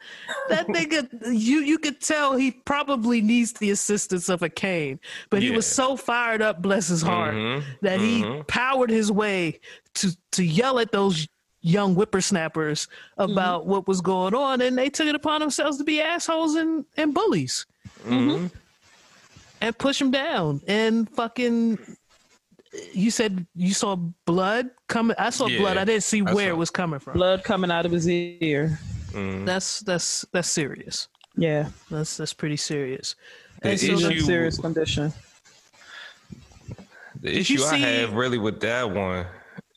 That 0.49 0.67
nigga, 0.67 1.09
you 1.37 1.59
you 1.59 1.77
could 1.77 1.99
tell 1.99 2.37
he 2.37 2.51
probably 2.51 3.21
needs 3.21 3.51
the 3.53 3.71
assistance 3.71 4.29
of 4.29 4.41
a 4.41 4.47
cane, 4.49 4.97
but 5.29 5.41
he 5.41 5.51
was 5.51 5.65
so 5.67 5.97
fired 5.97 6.41
up, 6.41 6.61
bless 6.61 6.87
his 6.87 7.01
heart, 7.01 7.33
Mhm, 7.35 7.63
that 7.81 7.99
he 7.99 8.23
powered 8.47 8.89
his 8.89 9.11
way 9.11 9.59
to 9.95 10.15
to 10.31 10.43
yell 10.45 10.79
at 10.79 10.93
those 10.93 11.27
young 11.61 11.95
whippersnappers 11.95 12.87
about 13.17 13.65
what 13.65 13.87
was 13.89 13.99
going 13.99 14.33
on, 14.33 14.61
and 14.61 14.77
they 14.77 14.89
took 14.89 15.07
it 15.07 15.15
upon 15.15 15.41
themselves 15.41 15.77
to 15.79 15.83
be 15.83 15.99
assholes 15.99 16.55
and, 16.55 16.85
and 16.95 17.13
bullies. 17.13 17.65
Mhm. 18.05 18.49
and 19.59 19.77
push 19.77 19.99
him 19.99 20.11
down 20.11 20.61
and 20.67 21.09
fucking 21.09 21.77
you 22.93 23.11
said 23.11 23.45
you 23.55 23.73
saw 23.73 23.95
blood 24.25 24.69
coming? 24.87 25.15
I 25.19 25.29
saw 25.29 25.47
Yeah, 25.47 25.59
blood 25.59 25.77
i 25.77 25.85
didn't 25.85 26.03
see 26.03 26.21
I 26.25 26.33
where 26.33 26.47
saw- 26.49 26.53
it 26.53 26.57
was 26.57 26.69
coming 26.69 26.99
from. 26.99 27.13
Blood 27.13 27.43
coming 27.43 27.71
out 27.71 27.85
of 27.85 27.91
his 27.91 28.07
ear. 28.07 28.79
Mm-hmm. 29.11 29.45
that's 29.45 29.79
that's 29.81 30.25
that's 30.33 30.49
serious. 30.49 31.07
Yeah, 31.35 31.69
that's 31.89 32.17
that's 32.17 32.33
pretty 32.33 32.57
serious. 32.57 33.15
The 33.61 33.69
And 33.69 33.79
so 33.79 33.93
a 33.93 34.11
issue- 34.11 34.19
serious 34.21 34.57
condition. 34.59 35.13
The 37.21 37.31
you 37.33 37.39
issue 37.39 37.63
I 37.63 37.77
have 37.77 38.13
really 38.13 38.37
with 38.37 38.59
that 38.61 38.89
one 38.91 39.25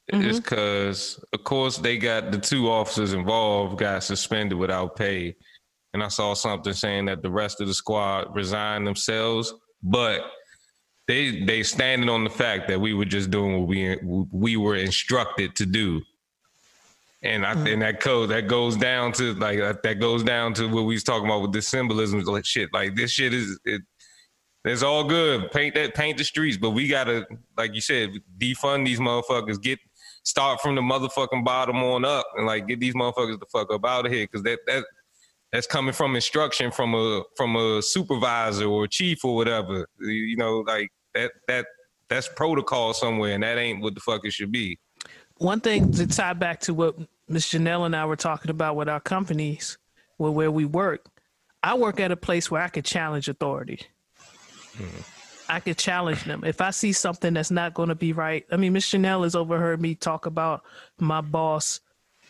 is 0.09 0.19
mm-hmm. 0.19 0.37
because, 0.39 1.23
of 1.33 1.45
course, 1.45 1.79
they 1.79 1.97
got 1.97 2.33
the 2.33 2.39
two 2.39 2.69
officers 2.71 3.13
involved 3.15 3.79
got 3.79 4.03
suspended 4.03 4.59
without 4.59 4.97
pay, 4.97 5.35
and 5.95 6.03
I 6.03 6.09
saw 6.09 6.35
something 6.35 6.73
saying 6.73 7.07
that 7.07 7.23
the 7.23 7.31
rest 7.31 7.61
of 7.61 7.67
the 7.69 7.75
squad 7.75 8.35
resigned 8.35 8.87
themselves, 8.87 9.55
but 9.83 10.23
they 11.11 11.45
they 11.45 11.63
standing 11.65 12.09
on 12.09 12.23
the 12.23 12.31
fact 12.31 12.69
that 12.69 12.81
we 12.81 12.95
were 12.95 13.05
just 13.05 13.33
doing 13.33 13.59
what 13.59 13.67
we 13.67 13.97
we 14.31 14.57
were 14.57 14.77
instructed 14.77 15.57
to 15.57 15.67
do. 15.67 16.01
And 17.23 17.45
I 17.45 17.53
mm-hmm. 17.53 17.65
think 17.65 17.81
that 17.81 18.01
code 18.01 18.31
that 18.31 18.47
goes 18.47 18.77
down 18.77 19.13
to 19.15 19.35
like 19.35 19.59
that 19.83 19.99
goes 20.01 20.23
down 20.23 20.55
to 20.55 20.69
what 20.69 20.83
we 20.83 20.95
was 20.95 21.03
talking 21.03 21.27
about 21.27 21.43
with 21.43 21.53
the 21.53 21.63
symbolism 21.63 22.21
like 22.21 22.47
shit. 22.47 22.73
Like 22.73 22.95
this 22.95 23.11
shit 23.11 23.35
is 23.35 23.59
it 23.65 23.83
it's 24.65 24.85
all 24.85 25.03
good. 25.03 25.51
Paint 25.51 25.75
that 25.75 25.95
paint 25.95 26.17
the 26.17 26.25
streets, 26.25 26.57
but 26.57 26.71
we 26.71 26.87
gotta, 26.87 27.27
like 27.57 27.75
you 27.75 27.81
said, 27.81 28.11
defund 28.39 28.85
these 28.87 29.01
motherfuckers. 29.01 29.61
Get 29.61 29.81
start 30.23 30.61
from 30.61 30.77
the 30.77 30.81
motherfucking 30.81 31.45
bottom 31.45 31.83
on 31.83 32.05
up 32.05 32.27
and 32.37 32.47
like 32.47 32.69
get 32.69 32.79
these 32.79 32.95
motherfuckers 32.95 33.41
the 33.41 33.47
fuck 33.51 33.73
up 33.73 33.85
out 33.85 34.07
of 34.07 34.13
here. 34.13 34.29
Cause 34.29 34.45
that 34.45 34.61
that 34.69 34.85
that's 35.51 35.67
coming 35.67 35.93
from 35.93 36.15
instruction 36.15 36.71
from 36.71 36.95
a 36.95 37.23
from 37.37 37.57
a 37.57 37.83
supervisor 37.83 38.67
or 38.67 38.87
chief 38.87 39.25
or 39.25 39.35
whatever. 39.35 39.89
You 39.99 40.37
know, 40.37 40.61
like 40.61 40.91
that 41.15 41.33
that 41.49 41.67
that's 42.09 42.29
protocol 42.29 42.93
somewhere, 42.95 43.35
and 43.35 43.43
that 43.43 43.59
ain't 43.59 43.81
what 43.81 43.95
the 43.95 44.01
fuck 44.01 44.25
it 44.25 44.33
should 44.33 44.53
be. 44.53 44.79
One 45.37 45.61
thing 45.61 45.93
to 45.93 46.07
tie 46.07 46.35
back 46.35 46.61
to 46.61 46.75
what 46.75 46.97
Miss 47.29 47.51
Janelle 47.53 47.87
and 47.87 47.97
I 47.97 48.05
were 48.05 48.17
talking 48.17 48.51
about 48.51 48.77
with 48.77 48.89
our 48.89 49.01
companies, 49.01 49.79
where 50.17 50.31
where 50.31 50.51
we 50.51 50.65
work. 50.65 51.07
I 51.63 51.75
work 51.75 52.01
at 52.01 52.11
a 52.11 52.17
place 52.17 52.51
where 52.51 52.63
I 52.63 52.69
could 52.69 52.85
challenge 52.85 53.29
authority. 53.29 53.81
Hmm. 54.77 55.01
I 55.49 55.61
could 55.61 55.79
challenge 55.79 56.25
them. 56.25 56.45
If 56.45 56.61
I 56.61 56.71
see 56.71 56.93
something 56.93 57.35
that's 57.35 57.51
not 57.51 57.75
going 57.75 57.89
to 57.89 57.95
be 57.95 58.13
right, 58.13 58.47
I 58.53 58.57
mean, 58.57 58.73
Miss 58.73 58.89
Janelle 58.89 59.25
has 59.25 59.35
overheard 59.35 59.81
me 59.81 59.95
talk 59.95 60.27
about 60.27 60.63
my 60.99 61.21
boss 61.21 61.81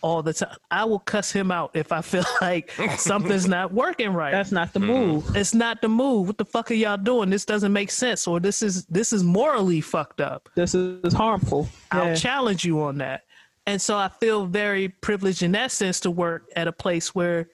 all 0.02 0.22
the 0.22 0.32
time. 0.32 0.56
I 0.70 0.84
will 0.84 0.98
cuss 0.98 1.30
him 1.30 1.50
out 1.50 1.70
if 1.74 1.92
I 1.92 2.00
feel 2.00 2.24
like 2.40 2.70
something's 2.96 3.48
not 3.48 3.72
working 3.72 4.12
right. 4.12 4.32
That's 4.32 4.52
not 4.52 4.72
the 4.72 4.80
mm-hmm. 4.80 4.88
move. 4.88 5.36
it's 5.36 5.54
not 5.54 5.80
the 5.80 5.88
move. 5.88 6.26
What 6.26 6.38
the 6.38 6.44
fuck 6.44 6.70
are 6.70 6.74
y'all 6.74 6.96
doing? 6.96 7.30
This 7.30 7.44
doesn't 7.44 7.72
make 7.72 7.90
sense, 7.90 8.26
or 8.26 8.40
this 8.40 8.62
is 8.62 8.84
this 8.86 9.12
is 9.12 9.22
morally 9.22 9.80
fucked 9.80 10.20
up. 10.20 10.48
This 10.54 10.74
is 10.74 11.12
harmful. 11.12 11.68
I'll 11.90 12.08
Yeah. 12.08 12.14
challenge 12.14 12.64
you 12.64 12.80
on 12.82 12.98
that. 12.98 13.24
And 13.66 13.80
so 13.80 13.96
I 13.96 14.08
feel 14.08 14.46
very 14.46 14.88
privileged 14.88 15.42
in 15.42 15.52
that 15.52 15.70
sense 15.70 16.00
to 16.00 16.10
work 16.10 16.44
at 16.56 16.66
a 16.66 16.72
place 16.72 17.14
where 17.14 17.48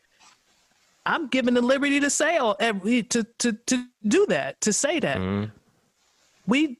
I'm 1.05 1.29
given 1.29 1.55
the 1.55 1.63
liberty 1.63 2.01
to 2.01 2.11
say 2.11 2.37
all 2.37 2.57
every 2.59 2.99
eh, 2.99 3.03
to 3.11 3.25
to 3.39 3.53
to 3.53 3.85
do 4.07 4.27
that, 4.27 4.61
to 4.63 4.73
say 4.73 5.01
that. 5.01 5.19
Mm-hmm. 5.19 5.51
We 6.47 6.79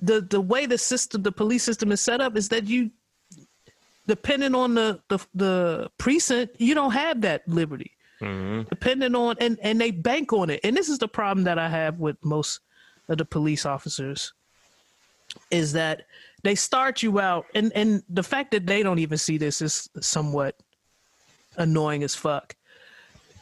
the 0.00 0.20
the 0.20 0.40
way 0.40 0.66
the 0.66 0.78
system 0.78 1.22
the 1.22 1.32
police 1.32 1.62
system 1.62 1.92
is 1.92 2.00
set 2.00 2.20
up 2.20 2.36
is 2.36 2.48
that 2.50 2.66
you 2.66 2.90
depending 4.06 4.54
on 4.54 4.74
the 4.74 5.00
the, 5.08 5.18
the 5.34 5.90
precinct, 5.98 6.56
you 6.58 6.74
don't 6.74 6.92
have 6.92 7.20
that 7.22 7.46
liberty. 7.48 7.92
Mm-hmm. 8.20 8.68
Depending 8.68 9.14
on 9.14 9.36
and 9.40 9.58
and 9.62 9.80
they 9.80 9.90
bank 9.90 10.32
on 10.32 10.50
it. 10.50 10.60
And 10.64 10.76
this 10.76 10.88
is 10.88 10.98
the 10.98 11.08
problem 11.08 11.44
that 11.44 11.58
I 11.58 11.68
have 11.68 11.98
with 11.98 12.16
most 12.24 12.60
of 13.08 13.18
the 13.18 13.24
police 13.24 13.66
officers 13.66 14.32
is 15.50 15.72
that 15.72 16.06
they 16.42 16.54
start 16.54 17.02
you 17.02 17.20
out 17.20 17.46
and 17.54 17.72
and 17.74 18.02
the 18.08 18.22
fact 18.22 18.50
that 18.52 18.66
they 18.66 18.82
don't 18.82 18.98
even 18.98 19.18
see 19.18 19.38
this 19.38 19.62
is 19.62 19.88
somewhat 20.00 20.56
annoying 21.56 22.02
as 22.02 22.14
fuck 22.14 22.56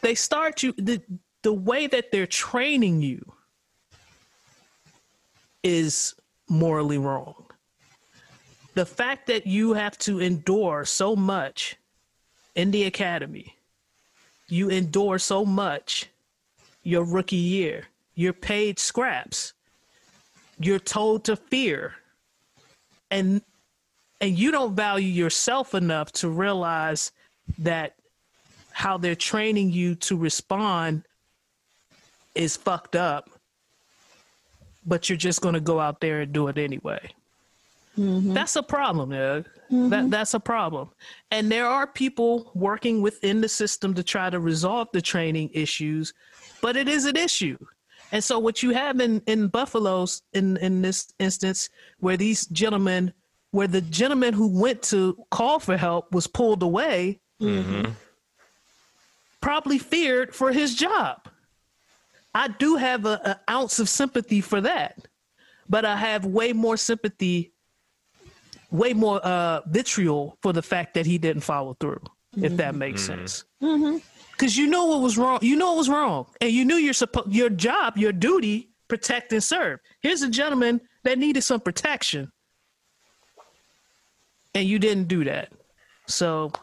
they 0.01 0.15
start 0.15 0.63
you 0.63 0.73
the 0.77 1.01
the 1.43 1.53
way 1.53 1.87
that 1.87 2.11
they're 2.11 2.27
training 2.27 3.01
you 3.01 3.21
is 5.63 6.15
morally 6.49 6.97
wrong 6.97 7.45
the 8.73 8.85
fact 8.85 9.27
that 9.27 9.45
you 9.45 9.73
have 9.73 9.97
to 9.99 10.19
endure 10.19 10.85
so 10.85 11.15
much 11.15 11.77
in 12.55 12.71
the 12.71 12.83
academy 12.83 13.55
you 14.47 14.69
endure 14.69 15.17
so 15.17 15.45
much 15.45 16.09
your 16.83 17.03
rookie 17.03 17.35
year 17.35 17.85
you're 18.15 18.33
paid 18.33 18.77
scraps 18.77 19.53
you're 20.59 20.79
told 20.79 21.23
to 21.23 21.35
fear 21.35 21.93
and 23.09 23.41
and 24.19 24.37
you 24.37 24.51
don't 24.51 24.75
value 24.75 25.07
yourself 25.07 25.73
enough 25.73 26.11
to 26.11 26.29
realize 26.29 27.11
that 27.57 27.95
how 28.71 28.97
they're 28.97 29.15
training 29.15 29.71
you 29.71 29.95
to 29.95 30.15
respond 30.15 31.03
is 32.35 32.55
fucked 32.55 32.95
up 32.95 33.29
but 34.85 35.09
you're 35.09 35.17
just 35.17 35.41
going 35.41 35.53
to 35.53 35.61
go 35.61 35.79
out 35.79 36.01
there 36.01 36.21
and 36.21 36.33
do 36.33 36.47
it 36.47 36.57
anyway 36.57 37.11
Mm-hmm. 37.97 38.33
that's 38.33 38.55
a 38.55 38.63
problem 38.63 39.09
Doug. 39.09 39.45
Mm-hmm. 39.71 39.89
that 39.89 40.09
that's 40.09 40.33
a 40.33 40.39
problem. 40.39 40.89
And 41.29 41.51
there 41.51 41.67
are 41.67 41.85
people 41.85 42.51
working 42.55 43.01
within 43.01 43.41
the 43.41 43.49
system 43.49 43.93
to 43.95 44.03
try 44.03 44.29
to 44.29 44.39
resolve 44.39 44.87
the 44.93 45.01
training 45.01 45.49
issues 45.53 46.13
but 46.61 46.77
it 46.77 46.87
is 46.87 47.05
an 47.05 47.17
issue. 47.17 47.57
And 48.11 48.23
so 48.23 48.39
what 48.39 48.61
you 48.61 48.71
have 48.71 48.99
in 48.99 49.21
in 49.25 49.47
Buffalo's 49.47 50.21
in 50.33 50.57
in 50.57 50.81
this 50.81 51.13
instance 51.19 51.69
where 51.99 52.17
these 52.17 52.45
gentlemen 52.47 53.13
where 53.51 53.67
the 53.67 53.81
gentleman 53.81 54.33
who 54.33 54.47
went 54.47 54.81
to 54.83 55.17
call 55.31 55.59
for 55.59 55.75
help 55.75 56.13
was 56.13 56.27
pulled 56.27 56.63
away 56.63 57.19
mm-hmm. 57.41 57.91
probably 59.41 59.77
feared 59.77 60.33
for 60.33 60.53
his 60.53 60.75
job. 60.75 61.27
I 62.33 62.47
do 62.47 62.77
have 62.77 63.05
a, 63.05 63.19
an 63.27 63.35
ounce 63.49 63.79
of 63.79 63.89
sympathy 63.89 64.39
for 64.39 64.61
that, 64.61 65.05
but 65.67 65.83
I 65.83 65.97
have 65.97 66.25
way 66.25 66.53
more 66.53 66.77
sympathy, 66.77 67.50
way 68.71 68.93
more 68.93 69.19
uh, 69.25 69.61
vitriol 69.67 70.37
for 70.41 70.53
the 70.53 70.61
fact 70.61 70.95
that 70.95 71.05
he 71.05 71.17
didn't 71.17 71.43
follow 71.43 71.75
through. 71.79 72.01
If 72.37 72.55
that 72.57 72.69
mm-hmm. 72.69 72.77
makes 72.79 73.01
mm-hmm. 73.03 73.19
sense, 73.19 73.43
mm-hmm. 73.61 73.97
because 74.31 74.57
you 74.57 74.67
know 74.67 74.85
what 74.85 75.01
was 75.01 75.17
wrong. 75.17 75.39
You 75.41 75.57
know 75.57 75.71
what 75.71 75.77
was 75.79 75.89
wrong, 75.89 76.27
and 76.39 76.51
you 76.51 76.63
knew 76.63 76.77
your 76.77 76.93
suppo- 76.93 77.27
your 77.27 77.49
job, 77.49 77.97
your 77.97 78.13
duty, 78.13 78.69
protect 78.87 79.33
and 79.33 79.43
serve. 79.43 79.79
Here's 80.01 80.21
a 80.21 80.29
gentleman 80.29 80.79
that 81.03 81.19
needed 81.19 81.41
some 81.41 81.59
protection, 81.59 82.31
and 84.55 84.65
you 84.65 84.79
didn't 84.79 85.09
do 85.09 85.25
that. 85.25 85.51
So 86.07 86.53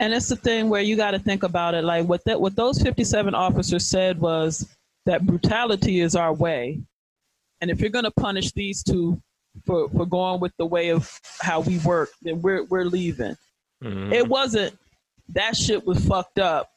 And 0.00 0.14
it's 0.14 0.28
the 0.28 0.36
thing 0.36 0.68
where 0.68 0.82
you 0.82 0.96
got 0.96 1.12
to 1.12 1.18
think 1.18 1.42
about 1.42 1.74
it. 1.74 1.84
Like 1.84 2.06
what 2.06 2.24
that 2.24 2.40
what 2.40 2.56
those 2.56 2.80
fifty 2.80 3.04
seven 3.04 3.34
officers 3.34 3.86
said 3.86 4.20
was 4.20 4.68
that 5.06 5.26
brutality 5.26 6.00
is 6.00 6.14
our 6.14 6.32
way, 6.32 6.80
and 7.60 7.70
if 7.70 7.80
you're 7.80 7.90
going 7.90 8.04
to 8.04 8.10
punish 8.12 8.52
these 8.52 8.82
two 8.82 9.20
for 9.66 9.88
for 9.90 10.06
going 10.06 10.40
with 10.40 10.52
the 10.58 10.66
way 10.66 10.90
of 10.90 11.10
how 11.40 11.60
we 11.60 11.78
work, 11.78 12.10
then 12.22 12.40
we're 12.40 12.64
we're 12.64 12.84
leaving. 12.84 13.36
Mm-hmm. 13.82 14.12
It 14.12 14.28
wasn't 14.28 14.76
that 15.30 15.56
shit 15.56 15.86
was 15.86 16.04
fucked 16.04 16.38
up. 16.38 16.70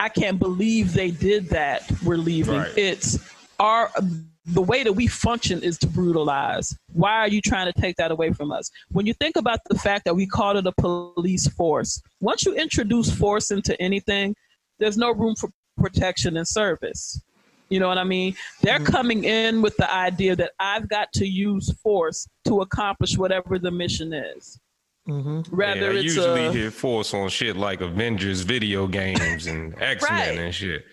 I 0.00 0.08
can't 0.08 0.38
believe 0.38 0.92
they 0.92 1.10
did 1.10 1.50
that. 1.50 1.90
We're 2.02 2.16
leaving. 2.16 2.56
Right. 2.58 2.76
It's 2.76 3.18
our 3.58 3.90
the 4.46 4.62
way 4.62 4.82
that 4.82 4.92
we 4.92 5.06
function 5.06 5.62
is 5.62 5.78
to 5.78 5.86
brutalize. 5.86 6.76
Why 6.92 7.12
are 7.20 7.28
you 7.28 7.40
trying 7.40 7.72
to 7.72 7.80
take 7.80 7.96
that 7.96 8.10
away 8.10 8.32
from 8.32 8.52
us? 8.52 8.70
When 8.90 9.06
you 9.06 9.14
think 9.14 9.36
about 9.36 9.60
the 9.68 9.78
fact 9.78 10.04
that 10.04 10.14
we 10.14 10.26
called 10.26 10.56
it 10.56 10.66
a 10.66 10.72
police 10.72 11.48
force, 11.48 12.02
once 12.20 12.44
you 12.44 12.54
introduce 12.54 13.10
force 13.10 13.50
into 13.50 13.80
anything, 13.80 14.34
there's 14.78 14.98
no 14.98 15.12
room 15.12 15.34
for 15.34 15.48
protection 15.78 16.36
and 16.36 16.46
service. 16.46 17.20
You 17.68 17.80
know 17.80 17.88
what 17.88 17.98
I 17.98 18.04
mean? 18.04 18.36
They're 18.62 18.78
mm-hmm. 18.78 18.92
coming 18.92 19.24
in 19.24 19.62
with 19.62 19.76
the 19.76 19.92
idea 19.92 20.36
that 20.36 20.52
I've 20.60 20.88
got 20.88 21.12
to 21.14 21.26
use 21.26 21.72
force 21.82 22.28
to 22.46 22.60
accomplish 22.60 23.16
whatever 23.16 23.58
the 23.58 23.70
mission 23.70 24.12
is. 24.12 24.58
Mm-hmm. 25.08 25.54
Rather, 25.54 25.92
yeah, 25.92 25.98
I 25.98 26.02
it's 26.02 26.04
usually 26.04 26.46
a, 26.46 26.52
hear 26.52 26.70
force 26.70 27.12
on 27.12 27.28
shit 27.28 27.56
like 27.56 27.80
Avengers 27.80 28.40
video 28.40 28.86
games 28.86 29.46
and 29.46 29.74
X 29.82 30.02
Men 30.08 30.28
Right. 30.28 30.38
and 30.38 30.54
shit. 30.54 30.84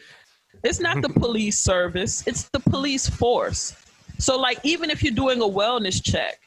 It's 0.64 0.80
not 0.80 1.02
the 1.02 1.10
police 1.20 1.58
service, 1.60 2.26
it's 2.28 2.50
the 2.50 2.60
police 2.60 3.10
force. 3.10 3.76
So, 4.18 4.38
like, 4.38 4.60
even 4.64 4.90
if 4.90 5.02
you're 5.02 5.14
doing 5.14 5.42
a 5.42 5.46
wellness 5.46 6.04
check, 6.04 6.40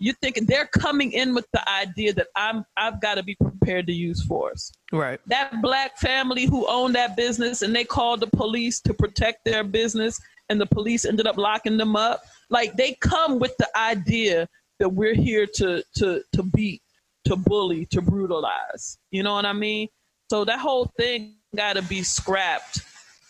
you 0.00 0.14
think 0.14 0.46
they're 0.46 0.66
coming 0.66 1.12
in 1.12 1.34
with 1.34 1.46
the 1.52 1.68
idea 1.68 2.12
that 2.14 2.28
I'm 2.34 2.64
I've 2.76 3.00
got 3.00 3.16
to 3.16 3.22
be 3.22 3.36
prepared 3.36 3.86
to 3.86 3.92
use 3.92 4.24
force. 4.24 4.72
right. 4.92 5.20
That 5.26 5.60
black 5.62 5.98
family 5.98 6.46
who 6.46 6.66
owned 6.66 6.94
that 6.94 7.16
business 7.16 7.62
and 7.62 7.76
they 7.76 7.84
called 7.84 8.20
the 8.20 8.26
police 8.26 8.80
to 8.80 8.94
protect 8.94 9.44
their 9.44 9.62
business 9.62 10.18
and 10.48 10.60
the 10.60 10.66
police 10.66 11.04
ended 11.04 11.26
up 11.26 11.36
locking 11.36 11.76
them 11.76 11.96
up. 11.96 12.22
Like 12.48 12.76
they 12.76 12.96
come 13.00 13.38
with 13.38 13.54
the 13.58 13.68
idea 13.76 14.48
that 14.78 14.88
we're 14.88 15.14
here 15.14 15.46
to 15.56 15.84
to 15.96 16.22
to 16.32 16.42
beat, 16.42 16.82
to 17.26 17.36
bully, 17.36 17.84
to 17.86 18.00
brutalize. 18.00 18.98
You 19.10 19.22
know 19.22 19.34
what 19.34 19.44
I 19.44 19.52
mean? 19.52 19.88
So 20.30 20.46
that 20.46 20.60
whole 20.60 20.86
thing 20.96 21.36
got 21.54 21.74
to 21.74 21.82
be 21.82 22.02
scrapped 22.02 22.80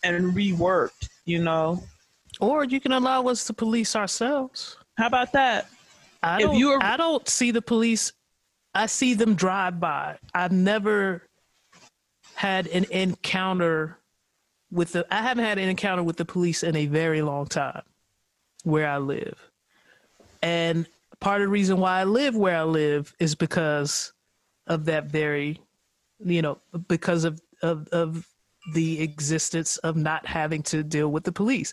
and 0.05 0.35
reworked, 0.35 1.09
you 1.25 1.43
know. 1.43 1.83
Or 2.41 2.65
you 2.65 2.81
can 2.81 2.93
allow 2.93 3.25
us 3.25 3.45
to 3.47 3.53
police 3.53 3.97
ourselves. 3.97 4.77
How 4.97 5.09
about 5.09 5.33
that? 5.33 5.69
I 6.23 6.37
If 6.37 6.43
don't, 6.43 6.57
you 6.57 6.79
I 6.81 6.97
don't 6.97 7.29
see 7.29 7.51
the 7.51 7.63
police. 7.63 8.13
I 8.75 8.87
see 8.87 9.15
them 9.15 9.35
drive 9.35 9.81
by. 9.81 10.19
I've 10.35 10.53
never 10.53 11.29
had 12.35 12.67
an 12.69 12.85
encounter 12.91 13.99
with 14.71 14.93
the. 14.93 15.07
I 15.11 15.23
haven't 15.23 15.45
had 15.45 15.59
an 15.59 15.69
encounter 15.69 16.03
with 16.03 16.17
the 16.17 16.25
police 16.25 16.63
in 16.63 16.77
a 16.77 16.87
very 16.87 17.23
long 17.23 17.47
time 17.47 17.83
where 18.65 18.89
I 18.89 18.99
live, 18.99 19.39
and 20.43 20.87
part 21.21 21.41
of 21.41 21.47
the 21.47 21.51
reason 21.51 21.79
why 21.79 22.01
I 22.01 22.05
live 22.05 22.37
where 22.37 22.57
I 22.57 22.65
live 22.65 23.15
is 23.19 23.35
because 23.35 24.13
of 24.67 24.85
that 24.85 25.07
very, 25.07 25.61
you 26.25 26.43
know, 26.43 26.59
because 26.89 27.25
of 27.25 27.41
of 27.63 27.89
of 27.89 28.27
the 28.75 29.01
existence 29.01 29.79
of 29.79 29.97
not 29.97 30.27
having 30.27 30.63
to 30.65 30.83
deal 30.83 31.11
with 31.11 31.25
the 31.25 31.33
police. 31.33 31.73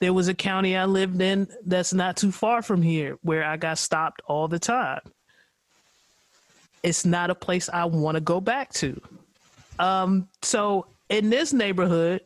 There 0.00 0.12
was 0.12 0.28
a 0.28 0.34
county 0.34 0.76
I 0.76 0.84
lived 0.84 1.20
in 1.20 1.48
that's 1.64 1.94
not 1.94 2.16
too 2.16 2.32
far 2.32 2.62
from 2.62 2.82
here 2.82 3.18
where 3.22 3.44
I 3.44 3.56
got 3.56 3.78
stopped 3.78 4.22
all 4.26 4.48
the 4.48 4.58
time. 4.58 5.00
It's 6.82 7.04
not 7.06 7.30
a 7.30 7.34
place 7.34 7.68
I 7.72 7.84
want 7.86 8.16
to 8.16 8.20
go 8.20 8.40
back 8.40 8.72
to. 8.74 9.00
Um, 9.78 10.28
so 10.42 10.86
in 11.08 11.30
this 11.30 11.52
neighborhood, 11.52 12.20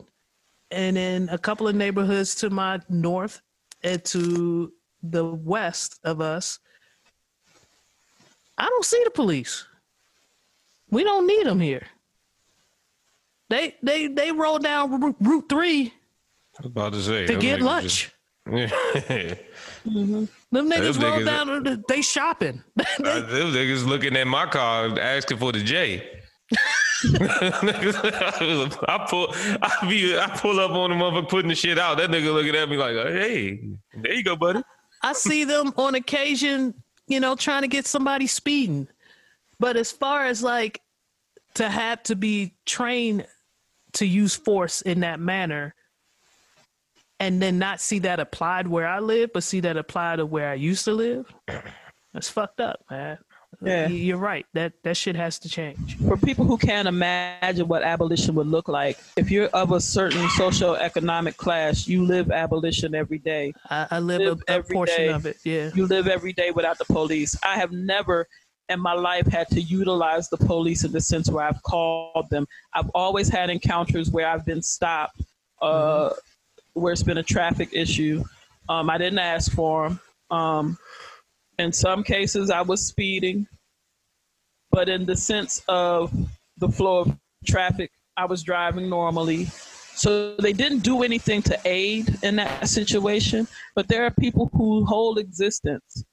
and 0.71 0.97
in 0.97 1.29
a 1.29 1.37
couple 1.37 1.67
of 1.67 1.75
neighborhoods 1.75 2.35
to 2.35 2.49
my 2.49 2.79
north 2.89 3.41
and 3.83 4.03
to 4.05 4.71
the 5.01 5.25
west 5.25 5.99
of 6.03 6.21
us, 6.21 6.59
I 8.57 8.65
don't 8.65 8.85
see 8.85 9.01
the 9.03 9.11
police. 9.11 9.65
We 10.91 11.03
don't 11.03 11.25
need 11.25 11.45
them 11.45 11.59
here. 11.59 11.87
They 13.49 13.75
they 13.81 14.07
they 14.07 14.31
roll 14.31 14.59
down 14.59 15.15
Route- 15.19 15.49
Three 15.49 15.93
I 16.59 16.63
was 16.63 16.71
about 16.71 16.93
to 16.93 17.01
say 17.01 17.25
to 17.25 17.37
get 17.37 17.61
lunch. 17.61 17.83
just- 17.93 18.15
Them 18.45 20.27
niggas 20.51 20.99
Them 20.99 21.03
roll 21.03 21.23
down. 21.63 21.83
They 21.87 22.01
shopping. 22.01 22.63
Uh, 22.99 23.21
them 23.21 23.53
niggas 23.53 23.85
looking 23.85 24.15
at 24.17 24.27
my 24.27 24.45
car 24.45 24.99
asking 24.99 25.37
for 25.37 25.51
the 25.53 25.63
J. 25.63 26.21
I 27.21 29.05
pull, 29.09 29.33
I 29.61 29.87
be, 29.87 30.17
I 30.17 30.27
pull 30.35 30.59
up 30.59 30.71
on 30.71 30.89
the 30.89 30.95
motherfucker 30.95 31.29
putting 31.29 31.47
the 31.49 31.55
shit 31.55 31.79
out. 31.79 31.97
That 31.97 32.09
nigga 32.09 32.33
looking 32.33 32.55
at 32.55 32.67
me 32.67 32.75
like, 32.77 32.95
"Hey, 32.95 33.61
there 33.93 34.13
you 34.13 34.23
go, 34.23 34.35
buddy." 34.35 34.61
I 35.01 35.13
see 35.13 35.43
them 35.45 35.71
on 35.77 35.95
occasion, 35.95 36.73
you 37.07 37.19
know, 37.21 37.35
trying 37.35 37.61
to 37.61 37.67
get 37.69 37.85
somebody 37.85 38.27
speeding. 38.27 38.87
But 39.59 39.77
as 39.77 39.91
far 39.91 40.25
as 40.25 40.43
like 40.43 40.81
to 41.55 41.69
have 41.69 42.03
to 42.03 42.15
be 42.15 42.55
trained 42.65 43.25
to 43.93 44.05
use 44.05 44.35
force 44.35 44.81
in 44.81 44.99
that 45.01 45.19
manner 45.19 45.73
and 47.19 47.41
then 47.41 47.59
not 47.59 47.81
see 47.81 47.99
that 47.99 48.19
applied 48.19 48.67
where 48.67 48.87
I 48.87 48.99
live, 48.99 49.31
but 49.33 49.43
see 49.43 49.59
that 49.61 49.77
applied 49.77 50.17
to 50.17 50.25
where 50.25 50.49
I 50.49 50.53
used 50.55 50.85
to 50.85 50.93
live, 50.93 51.25
that's 52.13 52.29
fucked 52.29 52.59
up, 52.61 52.79
man. 52.89 53.17
Yeah. 53.61 53.87
You're 53.87 54.17
right. 54.17 54.45
That 54.53 54.73
that 54.83 54.95
shit 54.95 55.15
has 55.15 55.39
to 55.39 55.49
change. 55.49 55.97
for 55.97 56.15
people 56.17 56.45
who 56.45 56.57
can't 56.57 56.87
imagine 56.87 57.67
what 57.67 57.83
abolition 57.83 58.35
would 58.35 58.47
look 58.47 58.67
like, 58.69 58.97
if 59.17 59.31
you're 59.31 59.47
of 59.47 59.71
a 59.71 59.81
certain 59.81 60.29
social 60.29 60.75
economic 60.75 61.35
class, 61.35 61.87
you 61.87 62.05
live 62.05 62.31
abolition 62.31 62.93
every 62.95 63.17
day. 63.17 63.53
I, 63.69 63.87
I 63.91 63.99
live, 63.99 64.21
Live 64.21 64.43
a, 64.47 64.51
a 64.51 64.55
every 64.55 64.73
portion 64.75 64.97
day. 64.97 65.07
of 65.09 65.25
it. 65.25 65.37
Yeah. 65.43 65.71
You 65.73 65.87
live 65.87 66.07
every 66.07 66.31
day 66.31 66.51
without 66.51 66.77
the 66.77 66.85
police. 66.85 67.35
I 67.43 67.55
have 67.57 67.71
never 67.71 68.27
in 68.69 68.79
my 68.79 68.93
life 68.93 69.25
had 69.27 69.47
to 69.49 69.59
utilize 69.59 70.29
the 70.29 70.37
police 70.37 70.83
in 70.83 70.91
the 70.91 71.01
sense 71.01 71.29
where 71.29 71.43
I've 71.43 71.61
called 71.63 72.29
them. 72.29 72.47
I've 72.73 72.89
always 72.93 73.27
had 73.27 73.49
encounters 73.49 74.11
where 74.11 74.27
I've 74.27 74.45
been 74.45 74.61
stopped, 74.61 75.21
uh, 75.61 76.11
where 76.79 76.93
it's 76.93 77.03
been 77.03 77.17
a 77.17 77.23
traffic 77.23 77.69
issue. 77.71 78.23
Um, 78.67 78.89
I 78.89 78.97
didn't 78.97 79.19
ask 79.19 79.51
for 79.51 79.89
them. 79.89 79.99
Um, 80.31 80.77
in 81.57 81.73
some 81.73 82.03
cases, 82.03 82.49
I 82.49 82.61
was 82.61 82.85
speeding, 82.85 83.47
but 84.71 84.87
in 84.87 85.05
the 85.05 85.15
sense 85.15 85.61
of 85.67 86.13
the 86.57 86.69
flow 86.69 86.99
of 86.99 87.17
traffic, 87.45 87.91
I 88.15 88.25
was 88.25 88.43
driving 88.43 88.89
normally. 88.89 89.45
So 89.95 90.35
they 90.37 90.53
didn't 90.53 90.79
do 90.79 91.03
anything 91.03 91.41
to 91.43 91.59
aid 91.65 92.23
in 92.23 92.37
that 92.37 92.69
situation. 92.69 93.47
But 93.75 93.87
there 93.89 94.05
are 94.05 94.11
people 94.11 94.49
who 94.53 94.85
hold 94.85 95.19
existence. 95.19 96.05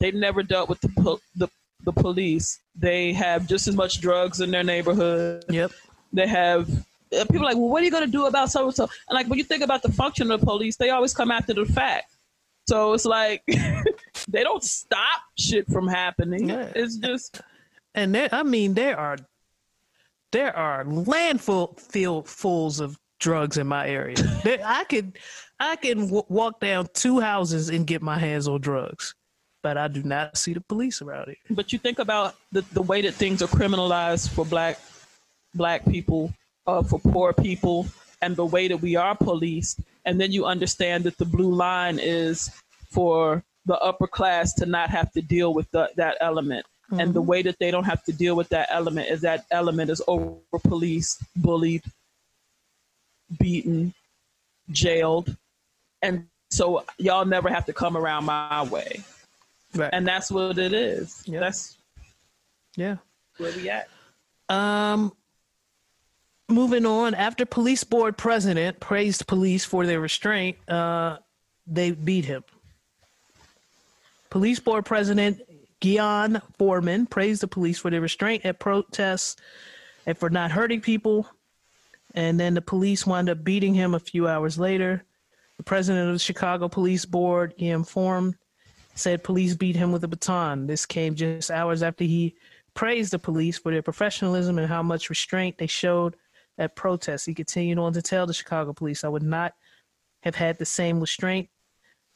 They've 0.00 0.14
never 0.14 0.42
dealt 0.42 0.68
with 0.68 0.80
the 0.80 0.90
po- 0.90 1.20
the, 1.34 1.48
the 1.84 1.92
police. 1.92 2.60
They 2.74 3.12
have 3.14 3.46
just 3.46 3.66
as 3.66 3.74
much 3.74 4.00
drugs 4.00 4.40
in 4.40 4.50
their 4.50 4.64
neighborhood. 4.64 5.44
Yep. 5.48 5.72
They 6.12 6.26
have 6.26 6.68
Uh, 7.12 7.24
people 7.24 7.42
are 7.42 7.50
like, 7.50 7.56
well, 7.56 7.68
what 7.68 7.82
are 7.82 7.84
you 7.84 7.90
going 7.90 8.04
to 8.04 8.10
do 8.10 8.26
about 8.26 8.50
so 8.50 8.66
and 8.66 8.74
so? 8.74 8.84
And 9.08 9.14
like 9.14 9.28
when 9.28 9.38
you 9.38 9.44
think 9.44 9.62
about 9.62 9.82
the 9.82 9.92
function 9.92 10.30
of 10.30 10.40
the 10.40 10.46
police, 10.46 10.76
they 10.76 10.90
always 10.90 11.14
come 11.14 11.30
after 11.30 11.54
the 11.54 11.66
fact. 11.66 12.16
So 12.68 12.92
it's 12.92 13.04
like 13.06 13.42
they 14.28 14.42
don't 14.42 14.62
stop 14.62 15.22
shit 15.38 15.66
from 15.68 15.88
happening. 15.88 16.50
Yeah. 16.50 16.70
It's 16.74 16.96
just 16.96 17.40
and 17.94 18.14
there 18.14 18.28
i 18.32 18.42
mean 18.42 18.74
there 18.74 18.98
are 18.98 19.16
there 20.32 20.54
are 20.54 20.84
landfill 20.84 21.78
field 21.80 22.28
fulls 22.28 22.80
of 22.80 22.98
drugs 23.18 23.58
in 23.58 23.66
my 23.66 23.88
area 23.88 24.16
there, 24.44 24.60
i 24.64 24.84
could 24.84 25.18
i 25.58 25.76
can 25.76 26.04
w- 26.04 26.24
walk 26.28 26.60
down 26.60 26.86
two 26.94 27.20
houses 27.20 27.68
and 27.68 27.86
get 27.86 28.02
my 28.02 28.18
hands 28.18 28.46
on 28.46 28.60
drugs 28.60 29.14
but 29.62 29.76
i 29.76 29.88
do 29.88 30.02
not 30.02 30.36
see 30.36 30.52
the 30.52 30.60
police 30.60 31.02
around 31.02 31.26
here 31.26 31.36
but 31.50 31.72
you 31.72 31.78
think 31.78 31.98
about 31.98 32.36
the, 32.52 32.62
the 32.72 32.82
way 32.82 33.02
that 33.02 33.14
things 33.14 33.42
are 33.42 33.48
criminalized 33.48 34.28
for 34.30 34.44
black 34.44 34.78
black 35.54 35.84
people 35.86 36.32
uh, 36.68 36.82
for 36.82 37.00
poor 37.00 37.32
people 37.32 37.86
and 38.20 38.36
the 38.36 38.44
way 38.44 38.68
that 38.68 38.76
we 38.76 38.94
are 38.94 39.16
policed. 39.16 39.80
And 40.04 40.20
then 40.20 40.30
you 40.30 40.44
understand 40.44 41.04
that 41.04 41.16
the 41.18 41.24
blue 41.24 41.52
line 41.52 41.98
is 41.98 42.50
for 42.90 43.42
the 43.66 43.78
upper 43.78 44.06
class 44.06 44.52
to 44.54 44.66
not 44.66 44.90
have 44.90 45.10
to 45.12 45.22
deal 45.22 45.54
with 45.54 45.70
the, 45.70 45.90
that 45.96 46.16
element. 46.20 46.66
And 46.90 47.12
the 47.12 47.20
way 47.20 47.42
that 47.42 47.58
they 47.58 47.70
don't 47.70 47.84
have 47.84 48.02
to 48.04 48.12
deal 48.12 48.34
with 48.34 48.48
that 48.48 48.68
element 48.70 49.10
is 49.10 49.20
that 49.20 49.44
element 49.50 49.90
is 49.90 50.00
over 50.08 50.38
policed 50.64 51.22
bullied 51.36 51.82
beaten 53.38 53.92
jailed. 54.70 55.36
And 56.00 56.28
so 56.50 56.84
y'all 56.96 57.26
never 57.26 57.50
have 57.50 57.66
to 57.66 57.74
come 57.74 57.94
around 57.94 58.24
my 58.24 58.62
way. 58.62 59.02
Right. 59.74 59.90
And 59.92 60.08
that's 60.08 60.30
what 60.30 60.56
it 60.56 60.72
is. 60.72 61.22
Yeah. 61.26 61.40
that's 61.40 61.76
yeah. 62.74 62.96
where 63.36 63.52
we 63.54 63.68
at. 63.68 63.88
Um, 64.48 65.12
moving 66.48 66.86
on. 66.86 67.14
After 67.14 67.44
police 67.44 67.84
board 67.84 68.16
president 68.16 68.80
praised 68.80 69.26
police 69.26 69.64
for 69.64 69.86
their 69.86 70.00
restraint, 70.00 70.56
uh, 70.68 71.18
they 71.66 71.90
beat 71.90 72.24
him. 72.24 72.44
Police 74.30 74.58
board 74.58 74.84
president 74.84 75.40
Ghian 75.80 76.42
Foreman 76.58 77.06
praised 77.06 77.42
the 77.42 77.48
police 77.48 77.78
for 77.78 77.90
their 77.90 78.00
restraint 78.00 78.44
at 78.44 78.58
protests 78.58 79.36
and 80.06 80.16
for 80.16 80.30
not 80.30 80.50
hurting 80.50 80.80
people. 80.80 81.26
And 82.14 82.40
then 82.40 82.54
the 82.54 82.62
police 82.62 83.06
wound 83.06 83.28
up 83.28 83.44
beating 83.44 83.74
him 83.74 83.94
a 83.94 84.00
few 84.00 84.26
hours 84.26 84.58
later. 84.58 85.04
The 85.58 85.62
president 85.62 86.08
of 86.08 86.14
the 86.14 86.18
Chicago 86.18 86.68
Police 86.68 87.04
Board, 87.04 87.54
Ghian 87.58 87.86
Foreman, 87.86 88.36
said 88.94 89.22
police 89.22 89.54
beat 89.54 89.76
him 89.76 89.92
with 89.92 90.04
a 90.04 90.08
baton. 90.08 90.66
This 90.66 90.86
came 90.86 91.14
just 91.14 91.50
hours 91.50 91.82
after 91.82 92.04
he 92.04 92.34
praised 92.74 93.12
the 93.12 93.18
police 93.18 93.58
for 93.58 93.70
their 93.70 93.82
professionalism 93.82 94.58
and 94.58 94.68
how 94.68 94.82
much 94.82 95.10
restraint 95.10 95.58
they 95.58 95.66
showed 95.66 96.16
at 96.58 96.76
protests. 96.76 97.24
He 97.24 97.34
continued 97.34 97.78
on 97.78 97.92
to 97.92 98.02
tell 98.02 98.26
the 98.26 98.34
Chicago 98.34 98.72
police, 98.72 99.04
I 99.04 99.08
would 99.08 99.22
not 99.22 99.54
have 100.22 100.34
had 100.34 100.58
the 100.58 100.64
same 100.64 101.00
restraint 101.00 101.48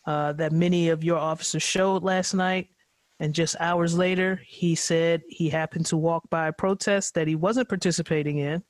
uh, 0.07 0.33
that 0.35 0.53
many 0.53 0.89
of 0.89 1.05
your 1.05 1.19
officers 1.19 1.63
showed 1.63 2.03
last 2.03 2.35
night. 2.35 2.69
And 3.21 3.33
just 3.33 3.55
hours 3.61 3.97
later, 3.97 4.41
he 4.45 4.75
said 4.75 5.23
he 5.29 5.49
happened 5.49 5.87
to 5.87 5.97
walk 5.97 6.29
by 6.29 6.49
a 6.49 6.53
protest 6.53 7.15
that 7.15 7.29
he 7.29 7.37
wasn't 7.37 7.69
participating 7.69 8.39
in, 8.39 8.65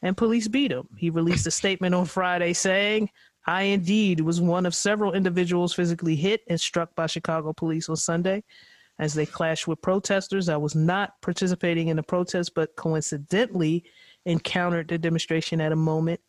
and 0.00 0.16
police 0.16 0.46
beat 0.46 0.70
him. 0.70 0.88
He 0.96 1.10
released 1.10 1.46
a 1.48 1.50
statement 1.50 1.94
on 1.94 2.04
Friday 2.04 2.52
saying, 2.52 3.10
I 3.48 3.62
indeed 3.62 4.20
was 4.20 4.40
one 4.40 4.66
of 4.66 4.74
several 4.74 5.12
individuals 5.12 5.74
physically 5.74 6.14
hit 6.14 6.42
and 6.48 6.60
struck 6.60 6.94
by 6.94 7.06
Chicago 7.06 7.52
police 7.52 7.88
on 7.88 7.96
Sunday 7.96 8.44
as 8.98 9.14
they 9.14 9.26
clashed 9.26 9.66
with 9.66 9.82
protesters. 9.82 10.48
I 10.48 10.56
was 10.56 10.74
not 10.74 11.20
participating 11.20 11.88
in 11.88 11.96
the 11.96 12.02
protest, 12.02 12.52
but 12.54 12.76
coincidentally 12.76 13.84
encountered 14.26 14.88
the 14.88 14.98
demonstration 14.98 15.60
at 15.60 15.72
a 15.72 15.76
moment 15.76 16.20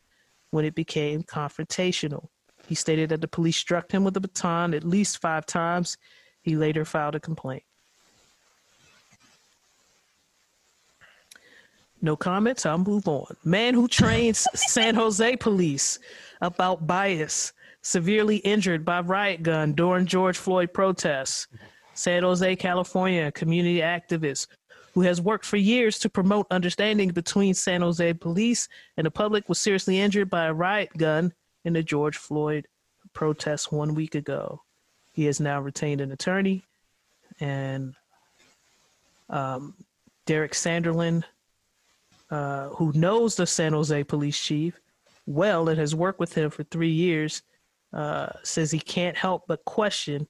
when 0.51 0.63
it 0.63 0.75
became 0.75 1.23
confrontational. 1.23 2.27
He 2.67 2.75
stated 2.75 3.09
that 3.09 3.21
the 3.21 3.27
police 3.27 3.57
struck 3.57 3.91
him 3.91 4.03
with 4.03 4.15
a 4.15 4.19
baton 4.21 4.73
at 4.73 4.83
least 4.83 5.21
five 5.21 5.45
times. 5.45 5.97
He 6.41 6.55
later 6.55 6.85
filed 6.85 7.15
a 7.15 7.19
complaint. 7.19 7.63
No 12.01 12.15
comments. 12.15 12.65
I'll 12.65 12.77
move 12.77 13.07
on. 13.07 13.35
Man 13.43 13.73
who 13.73 13.87
trains 13.87 14.47
San 14.53 14.93
Jose 14.95 15.35
police 15.37 15.97
about 16.41 16.85
bias, 16.85 17.53
severely 17.81 18.37
injured 18.37 18.85
by 18.85 19.01
riot 19.01 19.41
gun 19.41 19.73
during 19.73 20.05
George 20.05 20.37
Floyd 20.37 20.73
protests. 20.73 21.47
San 21.95 22.21
Jose, 22.21 22.55
California, 22.57 23.31
community 23.31 23.79
activist 23.79 24.47
who 24.97 25.03
has 25.03 25.21
worked 25.21 25.45
for 25.45 25.57
years 25.57 25.99
to 25.99 26.09
promote 26.09 26.47
understanding 26.49 27.09
between 27.09 27.53
San 27.53 27.81
Jose 27.81 28.13
police 28.13 28.67
and 28.97 29.05
the 29.05 29.11
public 29.11 29.47
was 29.47 29.59
seriously 29.59 29.99
injured 29.99 30.27
by 30.27 30.45
a 30.45 30.53
riot 30.53 30.89
gun 30.97 31.31
in 31.65 31.73
the 31.73 31.83
George 31.83 32.17
Floyd 32.17 32.67
protests 33.13 33.71
one 33.71 33.93
week 33.93 34.15
ago. 34.15 34.63
He 35.13 35.25
has 35.25 35.39
now 35.39 35.61
retained 35.61 36.01
an 36.01 36.11
attorney, 36.11 36.63
and 37.39 37.93
um, 39.29 39.75
Derrick 40.25 40.53
Sanderlin, 40.53 41.23
uh, 42.31 42.69
who 42.69 42.91
knows 42.93 43.35
the 43.35 43.45
San 43.45 43.73
Jose 43.73 44.03
police 44.05 44.39
chief 44.39 44.79
well 45.27 45.69
and 45.69 45.77
has 45.77 45.93
worked 45.93 46.19
with 46.19 46.33
him 46.33 46.49
for 46.49 46.63
three 46.63 46.89
years, 46.89 47.43
uh, 47.93 48.29
says 48.41 48.71
he 48.71 48.79
can't 48.79 49.15
help 49.15 49.43
but 49.47 49.63
question 49.63 50.27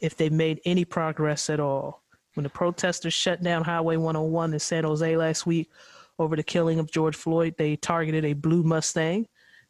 if 0.00 0.18
they 0.18 0.28
made 0.28 0.60
any 0.66 0.84
progress 0.84 1.48
at 1.48 1.60
all. 1.60 2.02
When 2.36 2.44
the 2.44 2.50
protesters 2.50 3.14
shut 3.14 3.42
down 3.42 3.64
Highway 3.64 3.96
101 3.96 4.52
in 4.52 4.58
San 4.58 4.84
Jose 4.84 5.16
last 5.16 5.46
week, 5.46 5.70
over 6.18 6.36
the 6.36 6.42
killing 6.42 6.78
of 6.78 6.90
George 6.90 7.16
Floyd. 7.16 7.54
They 7.58 7.76
targeted 7.76 8.24
a 8.24 8.32
blue 8.32 8.62
Mustang. 8.62 9.26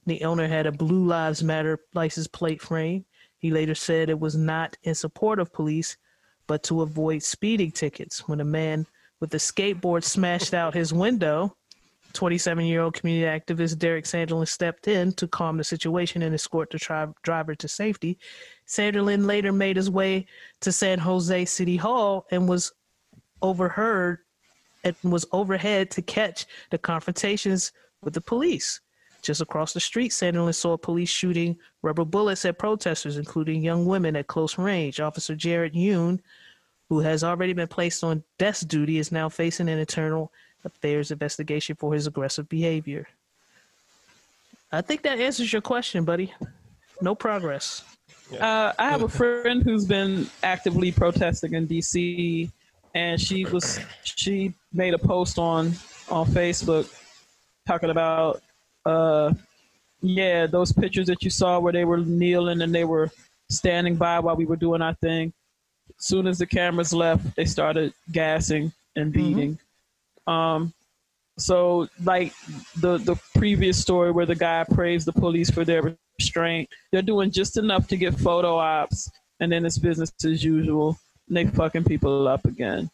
The 0.07 0.23
owner 0.25 0.47
had 0.47 0.67
a 0.67 0.73
Blue 0.73 1.05
Lives 1.05 1.43
Matter 1.43 1.81
license 1.95 2.27
plate 2.27 2.63
frame. 2.63 3.05
He 3.39 3.51
later 3.51 3.75
said 3.75 4.09
it 4.09 4.21
was 4.21 4.37
not 4.37 4.77
in 4.85 4.95
support 4.95 5.41
of 5.41 5.53
police, 5.53 5.97
but 6.47 6.63
to 6.65 6.83
avoid 6.83 7.23
speeding 7.23 7.73
tickets. 7.73 8.29
When 8.29 8.41
a 8.41 8.45
man 8.45 8.87
with 9.21 9.35
a 9.35 9.39
skateboard 9.39 10.05
smashed 10.05 10.55
out 10.55 10.75
his 10.75 10.93
window, 10.93 11.57
27 12.17 12.65
year 12.65 12.81
old 12.81 12.95
community 12.95 13.27
activist 13.27 13.79
Derrick 13.79 14.07
Sanderlin 14.07 14.49
stepped 14.49 14.89
in 14.89 15.13
to 15.13 15.29
calm 15.29 15.59
the 15.59 15.65
situation 15.65 16.23
and 16.23 16.35
escort 16.35 16.71
the 16.71 16.79
tri- 16.79 17.07
driver 17.23 17.55
to 17.55 17.69
safety. 17.69 18.19
Sanderlin 18.67 19.27
later 19.27 19.53
made 19.53 19.77
his 19.77 19.91
way 19.91 20.27
to 20.63 20.73
San 20.73 20.99
Jose 20.99 21.45
City 21.45 21.77
Hall 21.77 22.27
and 22.31 22.49
was 22.49 22.73
overheard 23.43 24.21
and 24.83 24.97
was 25.05 25.27
overhead 25.33 25.91
to 25.91 26.03
catch 26.03 26.47
the 26.71 26.79
confrontations 26.79 27.73
with 28.03 28.15
the 28.15 28.21
police. 28.21 28.81
Just 29.21 29.43
across 29.43 29.75
the 29.75 29.81
street, 29.81 30.13
Sanderlin 30.13 30.55
saw 30.55 30.77
police 30.77 31.11
shooting 31.11 31.59
rubber 31.83 32.05
bullets 32.05 32.45
at 32.47 32.59
protesters, 32.59 33.19
including 33.19 33.63
young 33.63 33.85
women 33.85 34.17
at 34.17 34.27
close 34.27 34.57
range. 34.57 35.01
Officer 35.01 35.35
Jared 35.35 35.75
Yuen, 35.75 36.23
who 36.89 37.01
has 37.01 37.23
already 37.23 37.53
been 37.53 37.69
placed 37.69 38.03
on 38.03 38.25
desk 38.39 38.69
duty, 38.69 38.99
is 38.99 39.13
now 39.13 39.29
facing 39.29 39.69
an 39.69 39.79
internal 39.79 40.33
affairs 40.65 41.11
investigation 41.11 41.77
for 41.77 41.95
his 41.95 42.07
aggressive 42.07 42.49
behavior. 42.49 43.07
I 44.73 44.81
think 44.81 45.03
that 45.03 45.19
answers 45.19 45.53
your 45.53 45.63
question, 45.63 46.05
buddy. 46.05 46.33
No 47.01 47.15
progress. 47.15 47.83
Uh, 48.33 48.73
I 48.79 48.91
have 48.91 49.03
a 49.03 49.09
friend 49.09 49.63
who's 49.63 49.85
been 49.85 50.29
actively 50.43 50.91
protesting 50.91 51.55
in 51.55 51.69
DC, 51.69 52.51
and 52.95 53.21
she 53.21 53.45
was 53.45 53.79
she 54.03 54.53
made 54.73 54.95
a 54.95 54.99
post 54.99 55.39
on 55.39 55.73
on 56.11 56.27
Facebook 56.27 56.93
talking 57.67 57.91
about 57.91 58.41
uh 58.85 59.33
yeah 60.01 60.47
those 60.47 60.73
pictures 60.73 61.07
that 61.09 61.23
you 61.23 61.31
saw 61.31 61.59
where 61.59 61.73
they 61.73 61.85
were 61.85 61.99
kneeling 61.99 62.63
and 62.63 62.75
they 62.75 62.85
were 62.85 63.11
standing 63.49 63.97
by 63.97 64.19
while 64.19 64.37
we 64.37 64.45
were 64.45 64.57
doing 64.57 64.83
our 64.83 64.95
thing. 64.95 65.33
Soon 65.99 66.27
as 66.27 66.39
the 66.39 66.47
cameras 66.47 66.93
left, 66.93 67.37
they 67.37 67.45
started 67.45 67.93
gassing 68.11 68.73
and 68.97 69.13
beating. 69.13 69.59
Um, 70.27 70.73
so 71.39 71.89
like 72.03 72.33
the 72.81 72.99
the 72.99 73.17
previous 73.37 73.79
story 73.81 74.11
where 74.11 74.27
the 74.27 74.35
guy 74.35 74.65
praised 74.65 75.07
the 75.07 75.13
police 75.13 75.51
for 75.51 75.65
their 75.65 75.97
restraint, 76.19 76.69
they're 76.93 77.03
doing 77.03 77.31
just 77.31 77.57
enough 77.57 77.89
to 77.89 77.97
get 77.97 78.19
photo 78.19 78.57
ops, 78.57 79.11
and 79.41 79.53
then 79.53 79.65
it's 79.67 79.79
business 79.79 80.13
as 80.25 80.43
usual. 80.43 80.99
And 81.29 81.37
they 81.37 81.47
fucking 81.47 81.85
people 81.85 82.29
up 82.29 82.47
again. 82.47 82.91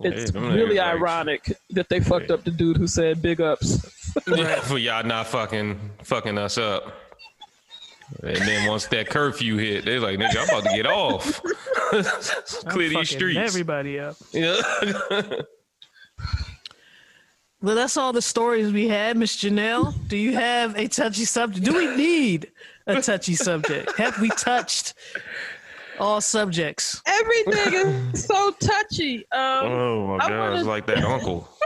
It's 0.00 0.32
them 0.32 0.52
really 0.52 0.76
niggas 0.76 0.78
like- 0.78 0.94
ironic 0.94 1.52
that 1.70 1.88
they 1.88 2.00
fucked 2.00 2.30
up 2.30 2.44
the 2.44 2.50
dude 2.50 2.76
who 2.76 2.86
said 2.86 3.22
big 3.22 3.40
ups. 3.40 3.80
for 4.64 4.78
y'all 4.78 5.04
not 5.04 5.28
fucking 5.28 5.78
fucking 6.02 6.36
us 6.38 6.58
up. 6.58 6.92
And 8.22 8.36
then 8.36 8.68
once 8.68 8.86
that 8.88 9.08
curfew 9.08 9.56
hit, 9.56 9.84
they're 9.86 10.00
like, 10.00 10.18
nigga, 10.18 10.36
I'm 10.36 10.48
about 10.48 10.64
to 10.64 10.76
get 10.76 10.86
off. 10.86 11.40
Clear 12.68 12.90
these 12.90 13.10
streets. 13.10 13.38
Everybody 13.38 14.00
up. 14.00 14.16
Yeah. 14.32 14.60
Well, 17.60 17.76
that's 17.76 17.96
all 17.96 18.12
the 18.12 18.22
stories 18.22 18.72
we 18.72 18.88
had, 18.88 19.16
Miss 19.16 19.36
Janelle. 19.36 19.94
Do 20.08 20.16
you 20.16 20.32
have 20.34 20.76
a 20.76 20.88
touchy 20.88 21.24
subject? 21.24 21.64
Do 21.64 21.74
we 21.74 21.94
need 21.96 22.50
a 22.88 23.00
touchy 23.00 23.34
subject? 23.34 23.96
Have 23.98 24.20
we 24.20 24.30
touched 24.30 24.94
all 26.00 26.20
subjects? 26.20 27.00
Everything 27.06 27.74
is 28.12 28.24
so 28.24 28.50
touchy. 28.60 29.18
Um, 29.30 29.66
oh 29.66 30.06
my 30.08 30.24
I 30.24 30.28
god, 30.28 30.38
wanna- 30.38 30.56
it's 30.56 30.66
like 30.66 30.86
that 30.86 31.04
uncle. 31.04 31.48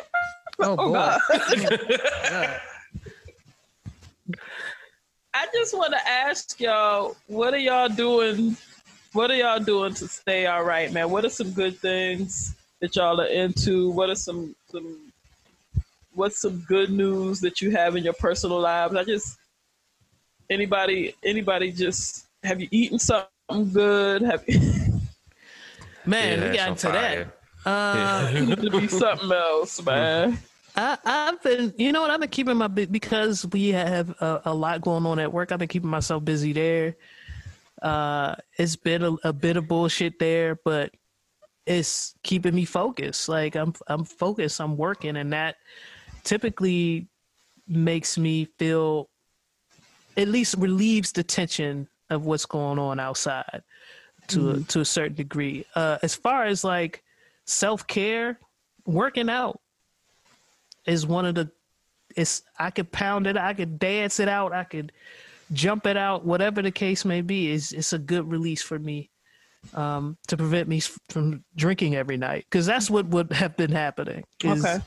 Oh, 0.59 0.75
boy. 0.75 0.97
I 5.35 5.47
just 5.53 5.77
want 5.77 5.93
to 5.93 6.09
ask 6.09 6.59
y'all, 6.61 7.15
what 7.27 7.53
are 7.53 7.59
y'all 7.59 7.91
doing? 7.91 8.57
What 9.13 9.31
are 9.31 9.37
y'all 9.37 9.61
doing 9.61 9.93
to 9.95 10.09
stay 10.09 10.47
all 10.47 10.65
right, 10.65 10.91
man? 10.93 11.11
What 11.11 11.25
are 11.27 11.31
some 11.31 11.51
good 11.53 11.79
things 11.79 12.55
that 12.87 12.95
y'all 12.95 13.21
are 13.21 13.27
into? 13.27 13.91
What 13.91 14.11
are 14.11 14.15
some 14.15 14.55
some 14.71 15.13
what's 16.15 16.41
some 16.41 16.65
good 16.69 16.91
news 16.91 17.41
that 17.41 17.61
you 17.61 17.73
have 17.73 17.97
in 17.97 18.05
your 18.05 18.15
personal 18.15 18.61
lives? 18.61 18.95
I 18.95 19.03
just 19.03 19.39
anybody 20.49 21.15
anybody 21.25 21.73
just 21.73 22.27
have 22.45 22.61
you 22.61 22.69
eaten 22.71 22.99
something 22.99 23.73
good? 23.73 24.23
Have 24.23 24.45
you 24.47 24.61
Man, 26.07 26.39
Yeah, 26.39 26.51
we 26.51 26.57
got 26.57 26.79
some 26.79 26.93
into 26.93 26.99
that. 26.99 27.69
Uh, 27.69 28.31
need 28.33 28.61
to 28.61 28.71
be 28.71 28.87
something 29.03 29.33
else, 29.33 29.85
man? 29.85 30.39
I, 30.77 30.99
I've 31.05 31.43
been, 31.43 31.75
you 31.79 31.91
know 31.91 32.03
what? 32.03 32.13
I've 32.13 32.21
been 32.21 32.29
keeping 32.29 32.57
my 32.57 32.69
because 32.69 33.45
we 33.47 33.71
have 33.71 34.11
a, 34.21 34.43
a 34.45 34.55
lot 34.55 34.83
going 34.83 35.05
on 35.05 35.19
at 35.19 35.33
work. 35.33 35.51
I've 35.51 35.59
been 35.59 35.67
keeping 35.67 35.91
myself 35.91 36.25
busy 36.25 36.53
there. 36.53 36.97
Uh, 37.83 38.37
it's 38.57 38.77
been 38.77 39.03
a, 39.03 39.13
a 39.25 39.33
bit 39.33 39.57
of 39.57 39.67
bullshit 39.67 40.21
there, 40.21 40.55
but 40.65 40.93
it's 41.67 42.15
keeping 42.23 42.55
me 42.55 42.65
focused. 42.65 43.29
Like 43.29 43.57
I'm, 43.57 43.75
I'm 43.89 44.05
focused. 44.05 44.61
I'm 44.61 44.77
working, 44.77 45.17
and 45.17 45.33
that 45.33 45.57
typically 46.25 47.09
makes 47.69 48.17
me 48.17 48.47
feel, 48.59 49.11
at 50.17 50.29
least 50.29 50.55
relieves 50.59 51.13
the 51.13 51.23
tension 51.23 51.89
of 52.09 52.25
what's 52.25 52.47
going 52.47 52.79
on 52.79 53.01
outside 53.01 53.63
to 54.29 54.51
a, 54.51 54.61
to 54.61 54.81
a 54.81 54.85
certain 54.85 55.17
degree. 55.17 55.65
Uh, 55.75 55.99
as 56.03 56.15
far 56.15 56.45
as 56.45 56.63
like 56.65 57.03
self 57.45 57.87
care, 57.87 58.39
working 58.87 59.29
out 59.29 59.61
is 60.87 61.07
one 61.07 61.27
of 61.27 61.35
the 61.35 61.51
it's 62.17 62.43
I 62.59 62.71
could 62.71 62.91
pound 62.93 63.27
it, 63.27 63.37
I 63.37 63.53
could 63.53 63.79
dance 63.79 64.21
it 64.21 64.29
out, 64.29 64.53
I 64.53 64.65
could 64.65 64.93
jump 65.53 65.87
it 65.87 65.97
out, 65.97 66.25
whatever 66.25 66.63
the 66.63 66.71
case 66.71 67.05
may 67.05 67.21
be. 67.21 67.51
Is 67.51 67.73
it's 67.73 67.93
a 67.93 67.99
good 67.99 68.31
release 68.31 68.63
for 68.63 68.79
me 68.79 69.11
um, 69.75 70.17
to 70.29 70.37
prevent 70.37 70.69
me 70.69 70.81
from 71.09 71.45
drinking 71.55 71.97
every 71.97 72.17
night 72.17 72.47
because 72.51 72.67
that's 72.67 72.91
what 72.91 73.07
would 73.07 73.33
have 73.33 73.57
been 73.57 73.73
happening. 73.73 74.25
Is 74.43 74.65
Okay. 74.65 74.81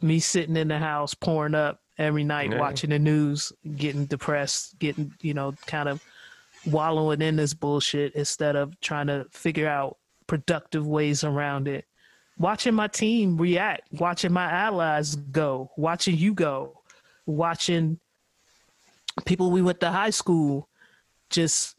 me 0.00 0.20
sitting 0.20 0.56
in 0.56 0.68
the 0.68 0.78
house 0.78 1.14
pouring 1.14 1.54
up 1.54 1.80
every 1.98 2.24
night, 2.24 2.50
Yeah. 2.50 2.58
watching 2.58 2.90
the 2.90 2.98
news, 2.98 3.52
getting 3.76 4.06
depressed, 4.06 4.78
getting 4.78 5.12
you 5.20 5.34
know 5.34 5.54
kind 5.66 5.88
of 5.88 6.00
wallowing 6.64 7.22
in 7.22 7.36
this 7.36 7.54
bullshit 7.54 8.14
instead 8.14 8.56
of 8.56 8.78
trying 8.80 9.08
to 9.08 9.26
figure 9.30 9.68
out 9.68 9.98
productive 10.26 10.86
ways 10.86 11.24
around 11.24 11.68
it 11.68 11.84
watching 12.38 12.74
my 12.74 12.88
team 12.88 13.36
react, 13.36 13.82
watching 13.92 14.32
my 14.32 14.50
allies 14.50 15.16
go, 15.16 15.70
watching 15.76 16.16
you 16.16 16.32
go, 16.34 16.80
watching 17.26 17.98
people 19.26 19.50
we 19.50 19.62
went 19.62 19.80
to 19.80 19.90
high 19.90 20.10
school 20.10 20.68
just 21.30 21.76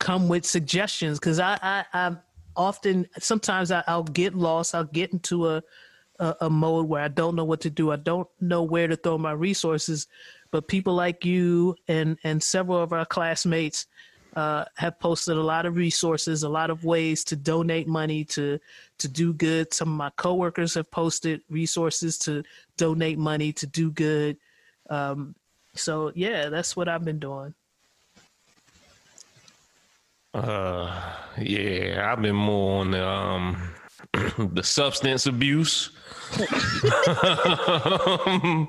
come 0.00 0.28
with 0.28 0.44
suggestions 0.44 1.20
because 1.20 1.38
I, 1.38 1.56
I 1.62 1.84
I'm 1.92 2.18
often 2.56 3.06
sometimes 3.18 3.70
I, 3.70 3.84
I'll 3.86 4.02
get 4.02 4.34
lost. 4.34 4.74
I'll 4.74 4.84
get 4.84 5.12
into 5.12 5.48
a, 5.48 5.62
a 6.18 6.36
a 6.42 6.50
mode 6.50 6.88
where 6.88 7.02
I 7.02 7.08
don't 7.08 7.36
know 7.36 7.44
what 7.44 7.60
to 7.60 7.70
do. 7.70 7.92
I 7.92 7.96
don't 7.96 8.28
know 8.40 8.64
where 8.64 8.88
to 8.88 8.96
throw 8.96 9.16
my 9.18 9.32
resources. 9.32 10.08
But 10.50 10.66
people 10.66 10.94
like 10.94 11.24
you 11.24 11.76
and 11.86 12.18
and 12.24 12.42
several 12.42 12.82
of 12.82 12.92
our 12.92 13.06
classmates 13.06 13.86
uh, 14.34 14.64
have 14.76 14.98
posted 14.98 15.36
a 15.36 15.42
lot 15.42 15.66
of 15.66 15.76
resources, 15.76 16.42
a 16.42 16.48
lot 16.48 16.70
of 16.70 16.84
ways 16.84 17.24
to 17.24 17.36
donate 17.36 17.86
money 17.86 18.24
to 18.24 18.58
to 18.98 19.08
do 19.08 19.32
good. 19.32 19.72
Some 19.72 19.88
of 19.90 19.94
my 19.96 20.10
coworkers 20.16 20.74
have 20.74 20.90
posted 20.90 21.42
resources 21.48 22.18
to 22.18 22.42
donate 22.76 23.18
money 23.18 23.52
to 23.54 23.66
do 23.66 23.92
good. 23.92 24.38
Um, 24.88 25.36
so 25.74 26.10
yeah, 26.14 26.48
that's 26.48 26.76
what 26.76 26.88
I've 26.88 27.04
been 27.04 27.20
doing. 27.20 27.54
Uh, 30.32 31.16
yeah, 31.38 32.08
I've 32.10 32.22
been 32.22 32.36
more 32.36 32.80
on 32.80 32.92
the 32.92 33.06
um 33.06 33.74
the 34.54 34.62
substance 34.62 35.26
abuse. 35.26 35.90
um, 38.26 38.68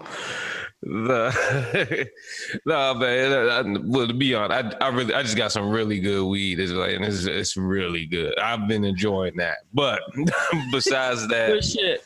the 0.81 2.09
no 2.65 2.93
man, 2.95 3.49
I, 3.49 3.79
well 3.83 4.07
to 4.07 4.13
be 4.13 4.33
honest, 4.33 4.75
I, 4.81 4.85
I 4.85 4.89
really 4.89 5.13
I 5.13 5.21
just 5.21 5.37
got 5.37 5.51
some 5.51 5.69
really 5.69 5.99
good 5.99 6.25
weed. 6.25 6.59
It's 6.59 6.71
like 6.71 6.95
and 6.95 7.05
it's, 7.05 7.25
it's 7.25 7.55
really 7.55 8.07
good. 8.07 8.37
I've 8.39 8.67
been 8.67 8.83
enjoying 8.83 9.37
that. 9.37 9.57
But 9.73 10.01
besides 10.71 11.27
that, 11.27 11.99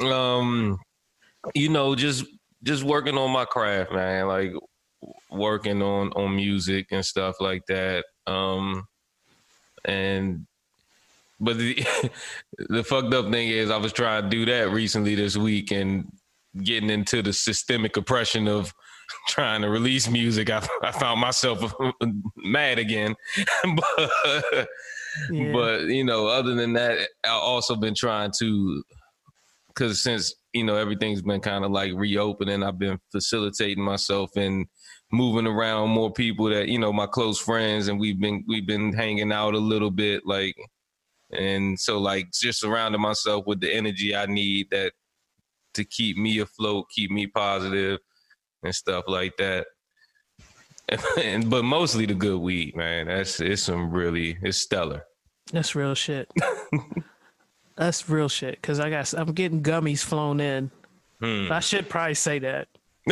um 0.00 0.78
you 1.54 1.68
know 1.68 1.96
just 1.96 2.24
just 2.62 2.84
working 2.84 3.18
on 3.18 3.32
my 3.32 3.44
craft 3.44 3.90
man 3.92 4.28
like 4.28 4.52
working 5.30 5.82
on 5.82 6.12
on 6.12 6.36
music 6.36 6.86
and 6.92 7.04
stuff 7.04 7.40
like 7.40 7.66
that 7.66 8.04
um 8.28 8.86
and 9.84 10.46
but 11.40 11.58
the 11.58 11.84
the 12.68 12.84
fucked 12.84 13.12
up 13.14 13.30
thing 13.30 13.48
is 13.48 13.70
i 13.70 13.76
was 13.76 13.92
trying 13.92 14.22
to 14.22 14.28
do 14.28 14.44
that 14.44 14.70
recently 14.70 15.14
this 15.14 15.36
week 15.36 15.70
and 15.72 16.06
getting 16.62 16.90
into 16.90 17.22
the 17.22 17.32
systemic 17.32 17.96
oppression 17.96 18.46
of 18.46 18.72
trying 19.28 19.62
to 19.62 19.68
release 19.68 20.08
music 20.08 20.50
i, 20.50 20.64
I 20.82 20.92
found 20.92 21.20
myself 21.20 21.72
mad 22.36 22.78
again 22.78 23.14
but 23.76 24.68
Yeah. 25.30 25.52
but 25.52 25.80
you 25.88 26.04
know, 26.04 26.26
other 26.26 26.54
than 26.54 26.72
that, 26.72 26.96
I've 27.22 27.32
also 27.42 27.76
been 27.76 27.94
trying 27.94 28.30
to 28.38 28.82
because 29.68 30.02
since 30.02 30.34
you 30.54 30.64
know 30.64 30.76
everything's 30.76 31.20
been 31.20 31.42
kind 31.42 31.66
of 31.66 31.70
like 31.70 31.92
reopening, 31.94 32.62
I've 32.62 32.78
been 32.78 32.98
facilitating 33.10 33.84
myself 33.84 34.30
and 34.36 34.64
moving 35.12 35.46
around 35.46 35.90
more 35.90 36.10
people 36.10 36.46
that 36.46 36.68
you 36.68 36.78
know 36.78 36.92
my 36.92 37.06
close 37.06 37.38
friends, 37.38 37.88
and 37.88 38.00
we've 38.00 38.20
been 38.20 38.44
we've 38.48 38.66
been 38.66 38.92
hanging 38.92 39.32
out 39.32 39.54
a 39.54 39.58
little 39.58 39.90
bit, 39.90 40.26
like, 40.26 40.56
and 41.32 41.78
so 41.78 41.98
like 41.98 42.30
just 42.32 42.60
surrounding 42.60 43.00
myself 43.00 43.46
with 43.46 43.60
the 43.60 43.72
energy 43.72 44.16
I 44.16 44.26
need 44.26 44.68
that 44.70 44.92
to 45.74 45.84
keep 45.84 46.16
me 46.16 46.38
afloat, 46.40 46.86
keep 46.94 47.10
me 47.10 47.26
positive, 47.26 47.98
and 48.62 48.74
stuff 48.74 49.04
like 49.06 49.36
that. 49.38 49.66
and 51.22 51.48
but 51.48 51.64
mostly 51.64 52.06
the 52.06 52.14
good 52.14 52.38
weed, 52.38 52.76
man. 52.76 53.06
That's 53.06 53.40
it's 53.40 53.62
some 53.62 53.90
really 53.90 54.38
it's 54.42 54.58
stellar. 54.58 55.04
That's 55.52 55.74
real 55.74 55.94
shit. 55.94 56.30
That's 57.76 58.08
real 58.08 58.28
shit. 58.28 58.60
Cause 58.62 58.80
I 58.80 58.90
got 58.90 59.12
I'm 59.14 59.32
getting 59.32 59.62
gummies 59.62 60.02
flown 60.02 60.40
in. 60.40 60.70
Hmm. 61.20 61.50
I 61.50 61.60
should 61.60 61.88
probably 61.88 62.14
say 62.14 62.38
that. 62.40 62.68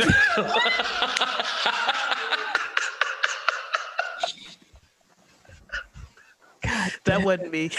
that 7.04 7.22
wasn't 7.22 7.50
me. 7.50 7.70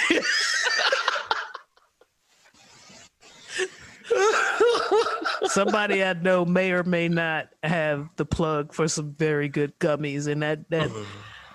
Somebody 5.48 6.04
I 6.04 6.14
know 6.14 6.46
may 6.46 6.72
or 6.72 6.84
may 6.84 7.08
not 7.08 7.50
have 7.64 8.10
the 8.16 8.26
plug 8.26 8.74
for 8.74 8.88
some 8.88 9.14
very 9.14 9.50
good 9.50 9.78
gummies, 9.80 10.28
and 10.28 10.42
that 10.44 10.70
that 10.70 10.90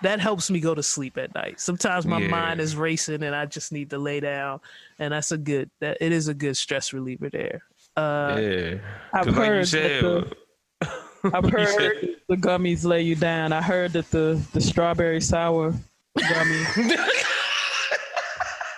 that 0.03 0.19
helps 0.19 0.51
me 0.51 0.59
go 0.59 0.75
to 0.75 0.83
sleep 0.83 1.17
at 1.17 1.33
night. 1.33 1.59
Sometimes 1.59 2.05
my 2.05 2.19
Yeah. 2.19 2.27
mind 2.27 2.59
is 2.59 2.75
racing, 2.75 3.23
and 3.23 3.35
I 3.35 3.45
just 3.45 3.71
need 3.71 3.89
to 3.91 3.97
lay 3.97 4.19
down, 4.19 4.59
and 4.99 5.13
that's 5.13 5.31
a 5.31 5.37
good 5.37 5.69
that 5.79 5.97
it 6.01 6.11
is 6.11 6.27
a 6.27 6.33
good 6.33 6.57
stress 6.57 6.93
reliever 6.93 7.29
there. 7.29 7.61
Uh, 7.95 8.37
yeah, 8.39 8.75
I've 9.13 9.25
'Cause 9.25 9.27
like 9.27 9.35
you 9.35 9.41
heard 9.43 9.59
that 9.59 9.67
said, 9.67 10.03
the- 10.03 10.35
I've 11.33 11.49
heard 11.49 12.15
the 12.27 12.35
gummies 12.37 12.83
lay 12.85 13.01
you 13.01 13.15
down. 13.15 13.51
I 13.53 13.61
heard 13.61 13.93
that 13.93 14.11
the 14.11 14.39
the 14.53 14.61
strawberry 14.61 15.21
sour 15.21 15.73
gummy 16.17 16.65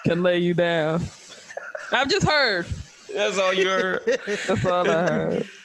can 0.06 0.24
lay 0.24 0.40
you 0.40 0.54
down. 0.54 1.04
I've 1.92 2.10
just 2.10 2.28
heard. 2.28 2.66
that's 3.14 3.38
all 3.38 3.54
you 3.54 3.68
heard. 3.68 4.02
That's 4.48 4.66
all 4.66 4.90
I 4.90 4.94
heard. 5.10 5.50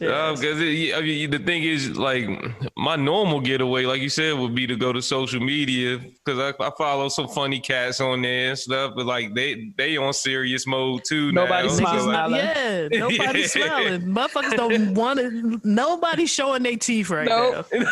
Because 0.00 0.40
I 0.42 1.02
mean, 1.02 1.30
the 1.30 1.38
thing 1.44 1.62
is, 1.62 1.90
like, 1.98 2.26
my 2.74 2.96
normal 2.96 3.38
getaway, 3.42 3.84
like 3.84 4.00
you 4.00 4.08
said, 4.08 4.32
would 4.38 4.54
be 4.54 4.66
to 4.66 4.74
go 4.74 4.94
to 4.94 5.02
social 5.02 5.40
media 5.42 5.98
because 6.24 6.38
I, 6.38 6.54
I 6.64 6.70
follow 6.78 7.10
some 7.10 7.28
funny 7.28 7.60
cats 7.60 8.00
on 8.00 8.22
there 8.22 8.48
and 8.48 8.58
stuff. 8.58 8.94
But 8.96 9.04
like, 9.04 9.34
they 9.34 9.70
they 9.76 9.98
on 9.98 10.14
serious 10.14 10.66
mode 10.66 11.02
too. 11.06 11.32
Nobody 11.32 11.68
now. 11.68 11.74
smiles. 11.74 12.00
So, 12.04 12.08
like, 12.08 12.14
Smiling. 12.14 12.34
yeah, 12.38 12.88
nobody's 12.98 13.54
Yeah. 13.56 13.66
smiling. 13.66 14.00
Motherfuckers 14.06 14.56
don't 14.56 14.94
want 14.94 15.18
to. 15.20 15.60
Nobody 15.64 16.24
showing 16.24 16.62
their 16.62 16.76
teeth 16.78 17.10
right 17.10 17.28
Nope. 17.28 17.66
now. 17.70 17.80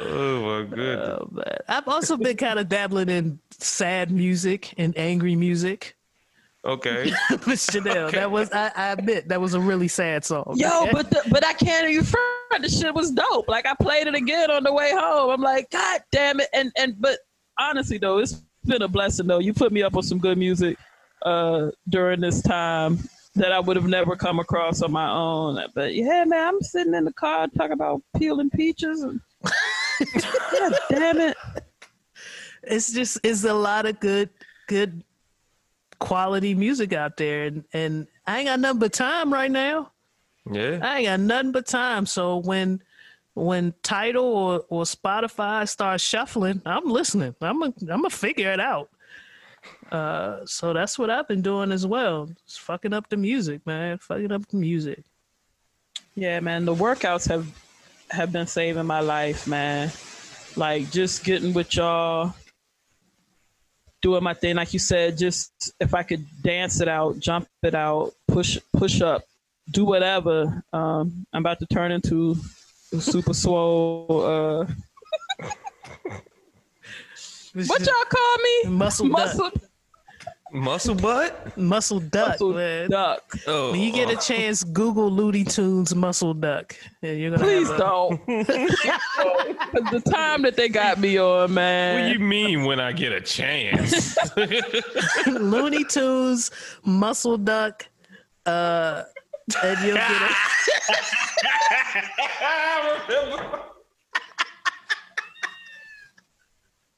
oh 0.00 0.42
my 0.42 0.68
goodness. 0.68 1.18
Oh, 1.20 1.28
man. 1.30 1.56
I've 1.68 1.88
also 1.88 2.16
been 2.16 2.36
kind 2.36 2.58
of 2.58 2.68
dabbling 2.68 3.08
in 3.08 3.38
sad 3.50 4.10
music 4.10 4.74
and 4.78 4.96
angry 4.96 5.36
music. 5.36 5.96
Okay. 6.64 7.12
Miss 7.46 7.68
Janelle, 7.70 8.10
that 8.12 8.30
was 8.30 8.52
I, 8.52 8.70
I 8.76 8.92
admit 8.92 9.28
that 9.28 9.40
was 9.40 9.54
a 9.54 9.60
really 9.60 9.88
sad 9.88 10.24
song. 10.24 10.54
Yo, 10.56 10.88
but 10.92 11.10
the, 11.10 11.22
but 11.30 11.44
I 11.46 11.54
can't 11.54 11.88
even 11.88 12.04
front. 12.04 12.26
The 12.60 12.68
shit 12.68 12.94
was 12.94 13.10
dope. 13.12 13.48
Like 13.48 13.66
I 13.66 13.74
played 13.80 14.06
it 14.06 14.14
again 14.14 14.50
on 14.50 14.64
the 14.64 14.72
way 14.72 14.90
home. 14.92 15.30
I'm 15.30 15.40
like, 15.40 15.70
God 15.70 16.02
damn 16.12 16.40
it! 16.40 16.48
And 16.52 16.70
and 16.76 17.00
but 17.00 17.18
honestly 17.58 17.96
though, 17.96 18.18
it's 18.18 18.42
been 18.64 18.82
a 18.82 18.88
blessing 18.88 19.26
though. 19.26 19.38
You 19.38 19.54
put 19.54 19.72
me 19.72 19.82
up 19.82 19.96
on 19.96 20.02
some 20.02 20.18
good 20.18 20.36
music 20.36 20.76
uh 21.22 21.70
during 21.88 22.20
this 22.20 22.42
time 22.42 22.98
that 23.34 23.52
I 23.52 23.60
would 23.60 23.76
have 23.76 23.86
never 23.86 24.16
come 24.16 24.38
across 24.40 24.82
on 24.82 24.92
my 24.92 25.08
own. 25.08 25.62
But 25.74 25.94
yeah, 25.94 26.24
man, 26.26 26.48
I'm 26.48 26.60
sitting 26.60 26.94
in 26.94 27.04
the 27.04 27.12
car 27.12 27.46
talking 27.48 27.72
about 27.72 28.02
peeling 28.16 28.50
peaches 28.50 29.02
and 29.02 29.20
God 30.52 30.74
damn 30.88 31.20
it. 31.20 31.36
it's 32.62 32.92
just 32.92 33.18
it's 33.22 33.44
a 33.44 33.54
lot 33.54 33.86
of 33.86 34.00
good 34.00 34.30
good 34.66 35.02
quality 35.98 36.54
music 36.54 36.92
out 36.92 37.16
there, 37.16 37.44
and 37.44 37.64
and 37.72 38.06
I 38.26 38.38
ain't 38.38 38.48
got 38.48 38.60
nothing 38.60 38.80
but 38.80 38.92
time 38.92 39.32
right 39.32 39.50
now. 39.50 39.92
Yeah. 40.50 40.78
I 40.82 40.98
ain't 40.98 41.06
got 41.06 41.20
nothing 41.20 41.52
but 41.52 41.66
time. 41.66 42.06
So 42.06 42.38
when 42.38 42.82
when 43.34 43.74
Tidal 43.82 44.24
or, 44.24 44.64
or 44.68 44.82
Spotify 44.84 45.68
starts 45.68 46.02
shuffling, 46.02 46.62
I'm 46.66 46.86
listening. 46.86 47.34
I'm 47.40 47.62
a, 47.62 47.66
I'm 47.66 47.86
gonna 47.86 48.10
figure 48.10 48.52
it 48.52 48.60
out. 48.60 48.90
Uh, 49.92 50.44
so 50.46 50.72
that's 50.72 50.98
what 50.98 51.10
I've 51.10 51.28
been 51.28 51.42
doing 51.42 51.70
as 51.70 51.86
well. 51.86 52.30
Just 52.46 52.60
fucking 52.60 52.92
up 52.92 53.08
the 53.08 53.16
music, 53.16 53.66
man. 53.66 53.98
Fucking 53.98 54.32
up 54.32 54.46
the 54.48 54.56
music. 54.56 55.04
Yeah, 56.14 56.40
man, 56.40 56.64
the 56.64 56.74
workouts 56.74 57.28
have 57.28 57.46
have 58.10 58.32
been 58.32 58.46
saving 58.46 58.86
my 58.86 59.00
life, 59.00 59.46
man. 59.46 59.90
Like 60.56 60.90
just 60.90 61.24
getting 61.24 61.54
with 61.54 61.74
y'all, 61.76 62.34
doing 64.02 64.22
my 64.22 64.34
thing, 64.34 64.56
like 64.56 64.72
you 64.72 64.78
said. 64.78 65.16
Just 65.16 65.72
if 65.80 65.94
I 65.94 66.02
could 66.02 66.24
dance 66.42 66.80
it 66.80 66.88
out, 66.88 67.18
jump 67.18 67.48
it 67.62 67.74
out, 67.74 68.12
push 68.26 68.58
push 68.76 69.00
up, 69.00 69.22
do 69.70 69.84
whatever. 69.84 70.62
Um, 70.72 71.26
I'm 71.32 71.42
about 71.42 71.60
to 71.60 71.66
turn 71.66 71.92
into 71.92 72.36
a 72.92 73.00
super 73.00 73.34
swole. 73.34 74.06
Uh, 74.10 74.66
what 77.54 77.80
y'all 77.80 78.04
call 78.08 78.36
me? 78.38 78.70
Muscle 78.70 79.06
muscle, 79.06 79.50
Muscle 80.52 80.94
butt? 80.96 81.56
Muscle 81.56 82.00
duck, 82.00 82.28
muscle 82.30 82.52
man. 82.54 82.90
duck. 82.90 83.22
Oh. 83.46 83.70
When 83.70 83.80
you 83.80 83.92
get 83.92 84.10
a 84.10 84.16
chance, 84.16 84.64
Google 84.64 85.10
Looney 85.10 85.44
Tunes 85.44 85.94
muscle 85.94 86.34
duck. 86.34 86.74
And 87.02 87.18
you're 87.20 87.30
gonna 87.30 87.42
Please 87.44 87.70
a- 87.70 87.78
don't. 87.78 88.26
the 88.26 90.02
time 90.10 90.42
that 90.42 90.56
they 90.56 90.68
got 90.68 90.98
me 90.98 91.18
on, 91.18 91.54
man. 91.54 91.94
What 91.94 92.06
do 92.08 92.12
you 92.18 92.24
mean 92.28 92.64
when 92.64 92.80
I 92.80 92.92
get 92.92 93.12
a 93.12 93.20
chance? 93.20 94.16
Looney 95.26 95.84
Tunes 95.84 96.50
muscle 96.84 97.38
duck. 97.38 97.86
Uh, 98.44 99.04
and 99.62 99.78
you'll 99.86 99.96
get 99.96 100.10
a 100.10 100.28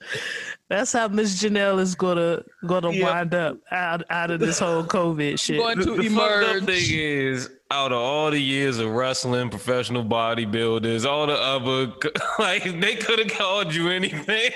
That's 0.72 0.90
how 0.94 1.06
Miss 1.08 1.42
Janelle 1.42 1.78
is 1.80 1.94
gonna 1.94 2.42
gonna 2.66 2.92
Yep. 2.92 3.02
wind 3.04 3.34
up 3.34 3.58
out 3.70 4.04
out 4.08 4.30
of 4.30 4.40
this 4.40 4.58
whole 4.58 4.82
COVID 4.82 5.38
shit. 5.44 5.58
Going 5.58 5.78
the, 5.78 5.84
to 5.84 5.96
the 6.02 6.08
fucked 6.08 6.44
up 6.44 6.62
thing 6.64 6.84
is, 6.88 7.50
out 7.70 7.92
of 7.92 7.98
all 7.98 8.30
the 8.30 8.40
years 8.40 8.78
of 8.78 8.88
wrestling, 8.90 9.50
professional 9.50 10.02
bodybuilders, 10.02 11.04
all 11.04 11.26
the 11.26 11.34
other, 11.34 11.92
like, 12.38 12.62
they 12.80 12.96
could 12.96 13.18
have 13.18 13.28
called 13.38 13.74
you 13.74 13.90
anything. 13.90 14.50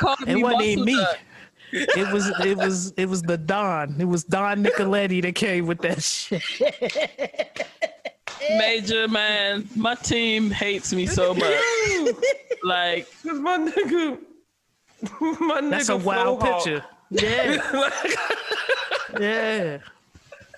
Called 0.00 0.18
It 0.26 0.34
me 0.34 0.42
wasn't 0.42 0.62
even 0.62 0.84
me. 0.86 0.96
duck. 0.96 1.18
It 1.72 2.12
was 2.12 2.26
it 2.44 2.56
was 2.56 2.92
it 2.96 3.08
was 3.08 3.22
the 3.22 3.38
Don. 3.38 3.94
It 4.00 4.04
was 4.06 4.24
Don 4.24 4.64
Nicoletti 4.64 5.22
that 5.22 5.36
came 5.36 5.66
with 5.66 5.78
that 5.82 6.02
shit. 6.02 6.42
Major 8.58 9.06
man, 9.08 9.68
my 9.76 9.94
team 9.94 10.50
hates 10.50 10.92
me 10.92 11.06
so 11.06 11.32
much. 11.32 11.54
like 12.64 13.06
Cause 13.22 13.38
my 13.38 13.56
nigga, 13.58 14.18
my 15.20 15.60
nigga, 15.60 15.70
That's 15.70 15.88
a 15.88 15.96
wild 15.96 16.40
Flo 16.40 16.50
Hawk- 16.50 16.64
picture. 16.64 16.84
Yeah, 17.10 17.88
yeah. 19.20 19.78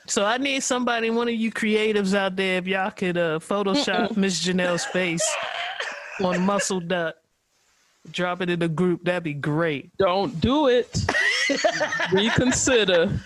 So 0.07 0.25
I 0.25 0.39
need 0.39 0.63
somebody, 0.63 1.11
one 1.11 1.29
of 1.29 1.35
you 1.35 1.51
creatives 1.51 2.15
out 2.15 2.37
there, 2.37 2.59
if 2.59 2.67
y'all 2.67 2.91
could 2.93 3.19
uh, 3.19 3.39
Photoshop 3.41 4.17
Miss 4.17 4.43
Janelle's 4.45 4.85
face 4.85 5.29
on 6.23 6.41
Muscle 6.43 6.81
Duck, 6.81 7.17
drop 8.11 8.41
it 8.41 8.49
in 8.51 8.61
the 8.61 8.69
group. 8.69 9.05
That'd 9.05 9.25
be 9.25 9.35
great. 9.35 9.91
don't 9.99 10.41
do 10.41 10.69
it. 10.69 11.05
Reconsider. 12.13 13.19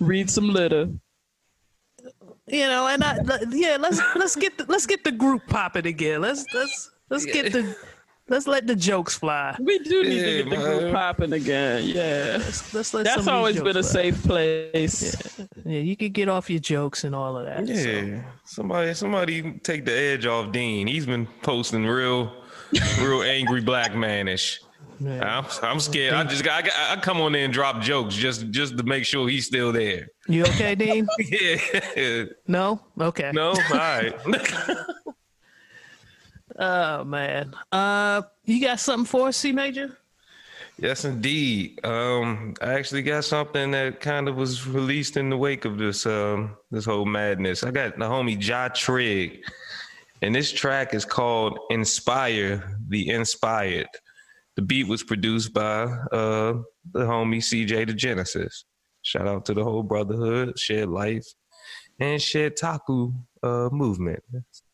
Read 0.00 0.28
some 0.28 0.50
litter. 0.50 0.88
You 2.46 2.66
know, 2.66 2.88
and 2.88 3.02
I 3.02 3.18
yeah, 3.50 3.78
let's 3.80 4.00
let's 4.16 4.36
get 4.36 4.58
the, 4.58 4.66
let's 4.68 4.84
get 4.86 5.02
the 5.04 5.12
group 5.12 5.46
popping 5.46 5.86
again. 5.86 6.20
Let's 6.20 6.44
let's 6.52 6.90
let's 7.08 7.24
get 7.24 7.52
the 7.52 7.74
let's 8.28 8.46
let 8.46 8.66
the 8.66 8.74
jokes 8.76 9.14
fly. 9.14 9.56
We 9.60 9.78
do 9.80 10.02
need 10.02 10.16
Yeah, 10.16 10.22
to 10.24 10.42
get 10.44 10.50
the 10.50 10.56
group 10.56 10.92
popping 10.94 11.32
again. 11.32 11.84
Yeah. 11.84 12.36
Let's, 12.40 12.74
let's 12.74 12.94
let 12.94 13.04
That's 13.04 13.26
always 13.26 13.56
been 13.60 13.76
a 13.76 13.82
fly. 13.82 13.82
safe 13.82 14.22
place. 14.24 15.38
Yeah, 15.64 15.78
you 15.80 15.96
could 15.96 16.12
get 16.12 16.28
off 16.28 16.48
your 16.50 16.60
jokes 16.60 17.04
and 17.04 17.14
all 17.14 17.36
of 17.36 17.46
that. 17.46 17.66
so. 17.66 17.72
Yeah, 17.72 18.22
somebody, 18.44 18.94
somebody 18.94 19.58
take 19.62 19.84
the 19.84 19.92
edge 19.92 20.26
off 20.26 20.52
Dean. 20.52 20.86
He's 20.86 21.06
been 21.06 21.26
posting 21.42 21.86
real, 21.86 22.32
real 23.00 23.22
angry 23.24 23.60
black 23.60 23.92
manish. 23.92 24.58
Yeah. 25.00 25.38
I'm, 25.40 25.46
I'm 25.68 25.80
scared. 25.80 26.14
I 26.14 26.22
just, 26.24 26.46
I, 26.46 26.60
I 26.60 26.92
I 26.92 26.96
come 27.00 27.20
on 27.20 27.32
there 27.32 27.44
and 27.44 27.52
drop 27.52 27.82
jokes 27.82 28.14
just, 28.14 28.48
just 28.50 28.78
to 28.78 28.84
make 28.84 29.04
sure 29.04 29.28
he's 29.28 29.44
still 29.46 29.72
there. 29.72 30.06
You 30.28 30.42
okay, 30.44 30.74
Dean? 30.76 31.06
Yeah, 31.96 32.24
No? 32.46 32.80
Okay. 33.00 33.32
no, 33.34 33.48
all 33.50 33.54
right. 33.72 34.14
Oh 36.58 37.04
man. 37.04 37.54
Uh 37.72 38.22
you 38.44 38.60
got 38.60 38.80
something 38.80 39.06
for 39.06 39.28
us, 39.28 39.36
C 39.36 39.52
Major? 39.52 39.96
Yes, 40.76 41.04
indeed. 41.04 41.84
Um, 41.84 42.54
I 42.60 42.74
actually 42.74 43.02
got 43.02 43.24
something 43.24 43.70
that 43.70 44.00
kind 44.00 44.28
of 44.28 44.34
was 44.34 44.66
released 44.66 45.16
in 45.16 45.30
the 45.30 45.36
wake 45.36 45.64
of 45.64 45.78
this 45.78 46.04
um 46.04 46.56
this 46.70 46.84
whole 46.84 47.04
madness. 47.04 47.62
I 47.62 47.70
got 47.70 47.96
the 47.98 48.04
homie 48.04 48.44
Ja 48.44 48.68
Trigg, 48.68 49.44
and 50.20 50.34
this 50.34 50.50
track 50.50 50.92
is 50.94 51.04
called 51.04 51.58
"Inspire 51.70 52.78
the 52.88 53.08
Inspired." 53.08 53.88
The 54.56 54.62
beat 54.62 54.88
was 54.88 55.02
produced 55.02 55.52
by 55.52 55.84
uh 55.84 56.54
the 56.92 57.04
homie 57.04 57.38
CJ 57.38 57.86
the 57.86 57.94
Genesis. 57.94 58.64
Shout 59.02 59.28
out 59.28 59.44
to 59.46 59.54
the 59.54 59.62
whole 59.62 59.82
brotherhood, 59.82 60.58
shared 60.58 60.88
life, 60.88 61.26
and 62.00 62.20
shared 62.20 62.56
taku 62.56 63.12
uh 63.44 63.68
movement. 63.70 64.24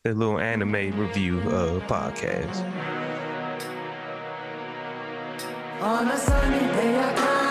The 0.03 0.15
little 0.15 0.39
anime 0.39 0.99
review 0.99 1.41
uh 1.41 1.79
podcast. 1.81 2.65
On 5.79 6.07
a 6.07 6.17
sunny 6.17 6.57
day, 6.57 6.99
I 6.99 7.13
climb 7.13 7.41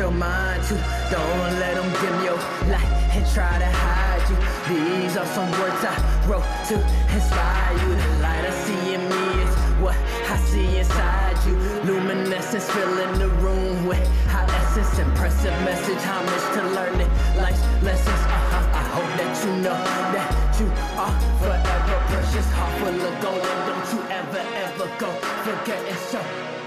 your 0.00 0.10
mind 0.10 0.62
to. 0.64 0.74
Don't 1.10 1.52
let 1.60 1.74
them 1.74 1.90
dim 2.00 2.24
your 2.24 2.40
light 2.72 2.92
and 3.12 3.24
try 3.34 3.58
to 3.58 3.70
hide 3.84 4.24
you. 4.30 4.36
These 4.72 5.14
are 5.18 5.26
some 5.36 5.50
words 5.60 5.84
I 5.84 5.94
wrote 6.26 6.48
to 6.70 6.76
inspire 7.12 7.72
you. 7.82 7.90
The 8.00 8.08
light 8.24 8.44
I 8.48 8.54
see 8.64 8.94
in 8.96 9.02
me 9.12 9.24
is 9.44 9.52
what 9.84 9.96
I 10.34 10.36
see 10.48 10.78
inside 10.78 11.36
you. 11.46 11.54
Luminescence 11.84 12.70
filling 12.70 13.18
the 13.18 13.28
room 13.44 13.86
with 13.86 14.06
high 14.32 14.48
essence. 14.60 14.98
Impressive 14.98 15.56
message, 15.68 16.02
homage 16.08 16.46
to 16.56 16.62
learning 16.76 17.10
life's 17.36 17.60
lessons. 17.84 18.22
Uh-huh. 18.36 18.80
I 18.80 18.84
hope 18.96 19.12
that 19.20 19.32
you 19.44 19.52
know 19.64 19.80
that 20.16 20.30
you 20.58 20.68
are 20.96 21.16
forever 21.44 21.98
precious. 22.08 22.48
Heart 22.56 22.72
full 22.80 23.00
of 23.08 23.14
gold, 23.20 23.44
don't 23.68 23.88
you 23.92 24.00
ever, 24.20 24.42
ever 24.64 24.88
go 24.96 25.10
forget 25.44 25.82
it. 25.92 25.98
So. 26.08 26.59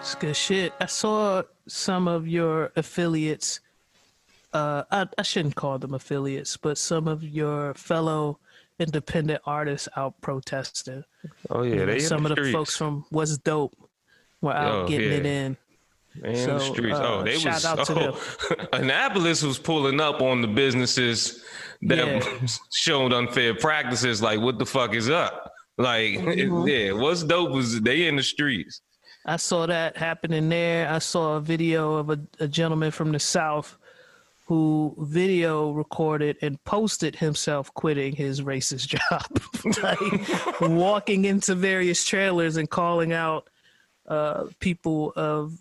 It's 0.00 0.14
good 0.16 0.36
shit. 0.36 0.72
I 0.80 0.86
saw 0.86 1.42
some 1.68 2.08
of 2.08 2.26
your 2.26 2.72
affiliates. 2.76 3.60
Uh, 4.52 4.82
I, 4.90 5.06
I 5.16 5.22
shouldn't 5.22 5.54
call 5.54 5.78
them 5.78 5.94
affiliates, 5.94 6.56
but 6.56 6.76
some 6.76 7.08
of 7.08 7.22
your 7.24 7.72
fellow 7.74 8.38
independent 8.78 9.40
artists 9.46 9.88
out 9.96 10.20
protesting. 10.20 11.04
Oh 11.50 11.62
yeah, 11.62 11.98
some 11.98 12.24
the 12.24 12.30
of 12.30 12.36
the 12.36 12.52
folks 12.52 12.76
from 12.76 13.04
What's 13.10 13.38
Dope 13.38 13.74
were 14.40 14.52
out 14.52 14.84
Oh, 14.84 14.88
getting 14.88 15.10
yeah. 15.10 15.16
it 15.18 15.26
in. 15.26 15.56
They 16.20 16.42
in 16.42 16.48
the 16.50 16.58
streets. 16.60 16.98
uh, 16.98 17.02
oh, 17.20 17.22
they 17.22 17.38
shout 17.38 17.54
was. 17.54 17.64
out 17.64 17.86
to 17.86 17.94
them. 17.94 18.12
oh, 18.14 18.66
Annapolis 18.74 19.42
was 19.42 19.58
pulling 19.58 19.98
up 20.00 20.20
on 20.20 20.42
the 20.42 20.48
businesses 20.48 21.42
that 21.82 21.96
Yeah. 21.98 22.46
showed 22.74 23.12
unfair 23.14 23.54
practices. 23.54 24.20
Like, 24.20 24.40
what 24.40 24.58
the 24.58 24.66
fuck 24.66 24.94
is 24.94 25.08
up? 25.08 25.51
Like, 25.78 26.14
Mm-hmm. 26.18 26.68
yeah, 26.68 26.92
what's 26.92 27.22
dope 27.22 27.56
is 27.56 27.80
they 27.80 28.06
in 28.06 28.16
the 28.16 28.22
streets. 28.22 28.80
I 29.24 29.36
saw 29.36 29.66
that 29.66 29.96
happening 29.96 30.48
there. 30.48 30.88
I 30.88 30.98
saw 30.98 31.36
a 31.36 31.40
video 31.40 31.94
of 31.94 32.10
a, 32.10 32.18
a 32.40 32.48
gentleman 32.48 32.90
from 32.90 33.12
the 33.12 33.18
South 33.20 33.78
who 34.46 34.94
video 34.98 35.70
recorded 35.70 36.36
and 36.42 36.62
posted 36.64 37.14
himself 37.16 37.72
quitting 37.74 38.14
his 38.14 38.40
racist 38.42 38.88
job, 39.10 39.80
like 39.82 40.60
walking 40.60 41.24
into 41.24 41.54
various 41.54 42.04
trailers 42.04 42.56
and 42.56 42.68
calling 42.68 43.12
out 43.12 43.48
uh, 44.08 44.46
people 44.58 45.12
of 45.16 45.56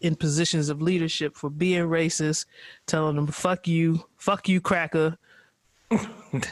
in 0.00 0.16
positions 0.16 0.68
of 0.68 0.82
leadership 0.82 1.36
for 1.36 1.48
being 1.48 1.84
racist, 1.84 2.46
telling 2.86 3.14
them 3.16 3.28
"fuck 3.28 3.68
you, 3.68 4.04
fuck 4.16 4.48
you, 4.48 4.60
cracker, 4.60 5.16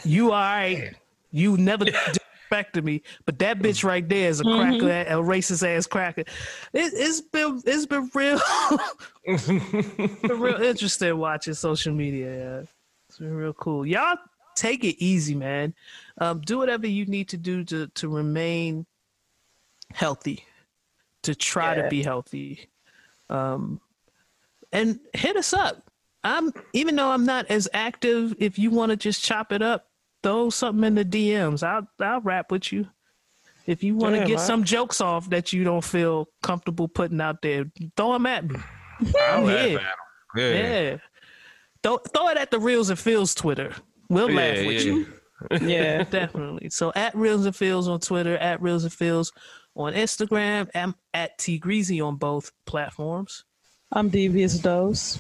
you 0.05 0.27
all 0.27 0.39
right, 0.39 0.95
you 1.33 1.57
never." 1.57 1.85
disrespected 2.53 2.85
me, 2.85 3.03
but 3.25 3.39
that 3.39 3.59
bitch 3.59 3.85
right 3.85 4.07
there 4.09 4.29
is 4.29 4.41
a 4.41 4.45
cracker, 4.45 4.89
a 4.89 5.23
racist 5.23 5.67
ass 5.67 5.87
cracker. 5.87 6.23
It, 6.73 6.93
it's 6.95 7.21
been 7.21 7.63
it's 7.65 7.87
been 7.87 8.11
real, 8.15 8.41
been 9.27 10.41
real 10.41 10.63
interesting 10.63 11.17
watching 11.19 11.55
social 11.55 11.95
media. 11.95 12.37
Yeah. 12.37 12.63
It's 13.09 13.19
been 13.19 13.35
real 13.35 13.53
cool. 13.53 13.87
Y'all 13.87 14.17
take 14.55 14.85
it 14.85 15.03
easy, 15.03 15.35
man. 15.35 15.75
Um, 16.19 16.41
do 16.41 16.59
whatever 16.59 16.87
you 16.87 17.07
need 17.07 17.29
to 17.29 17.37
do 17.37 17.65
to 17.65 17.89
to 17.89 18.09
remain 18.09 18.87
healthy, 19.93 20.45
to 21.23 21.35
try 21.35 21.75
to 21.75 21.89
be 21.89 22.03
healthy, 22.03 22.69
um, 23.29 23.81
and 24.73 25.01
hit 25.15 25.37
us 25.37 25.53
up. 25.53 25.91
I'm 26.25 26.53
even 26.73 26.97
though 26.97 27.11
I'm 27.11 27.27
not 27.27 27.47
as 27.51 27.69
active. 27.73 28.35
If 28.39 28.59
you 28.59 28.71
want 28.71 28.91
to 28.91 28.97
just 28.97 29.25
chop 29.25 29.53
it 29.53 29.61
up, 29.61 29.89
throw 30.23 30.51
something 30.51 30.85
in 30.85 30.95
the 30.95 31.05
DMs. 31.05 31.63
I'll 31.63 31.89
I'll 32.01 32.21
rap 32.21 32.51
with 32.51 32.73
you. 32.73 32.87
If 33.67 33.85
you 33.85 33.97
want 33.97 34.17
to 34.17 34.27
get 34.27 34.39
man. 34.39 34.47
some 34.47 34.65
jokes 34.65 35.01
off 35.01 35.31
that 35.31 35.53
you 35.53 35.63
don't 35.63 35.85
feel 35.85 36.29
comfortable 36.43 36.89
putting 36.89 37.21
out 37.21 37.43
there, 37.43 37.65
throw 37.97 38.13
them 38.15 38.27
at 38.27 38.49
me. 38.49 38.57
I'm 39.21 39.45
laugh 39.45 39.67
here. 39.67 39.79
at 39.79 39.85
'em. 39.85 39.91
Yeah. 40.37 40.53
Yeah. 40.53 40.97
Throw, 41.83 41.99
throw 41.99 42.29
it 42.29 42.39
at 42.39 42.51
the 42.51 42.59
Reels 42.59 42.91
and 42.91 42.99
Fields 42.99 43.35
Twitter. 43.35 43.75
We'll 44.09 44.31
laugh 44.31 44.67
with 44.67 44.85
yeah. 44.85 44.93
you. 44.93 45.07
Yeah. 45.61 46.05
Definitely. 46.05 46.71
So 46.71 46.93
at 46.95 47.17
Reels 47.17 47.47
and 47.47 47.57
Fields 47.57 47.89
on 47.89 47.99
Twitter, 47.99 48.37
at 48.37 48.63
Reels 48.63 48.85
and 48.85 48.93
Fields 48.93 49.33
on 49.75 49.93
Instagram, 49.93 50.69
and 50.73 50.95
at 51.13 51.37
T 51.39 51.59
Greasy 51.59 52.01
on 52.01 52.15
both 52.15 52.53
platforms. 52.65 53.45
I'm 53.91 54.09
Devious 54.09 54.59
Dose. 54.61 55.19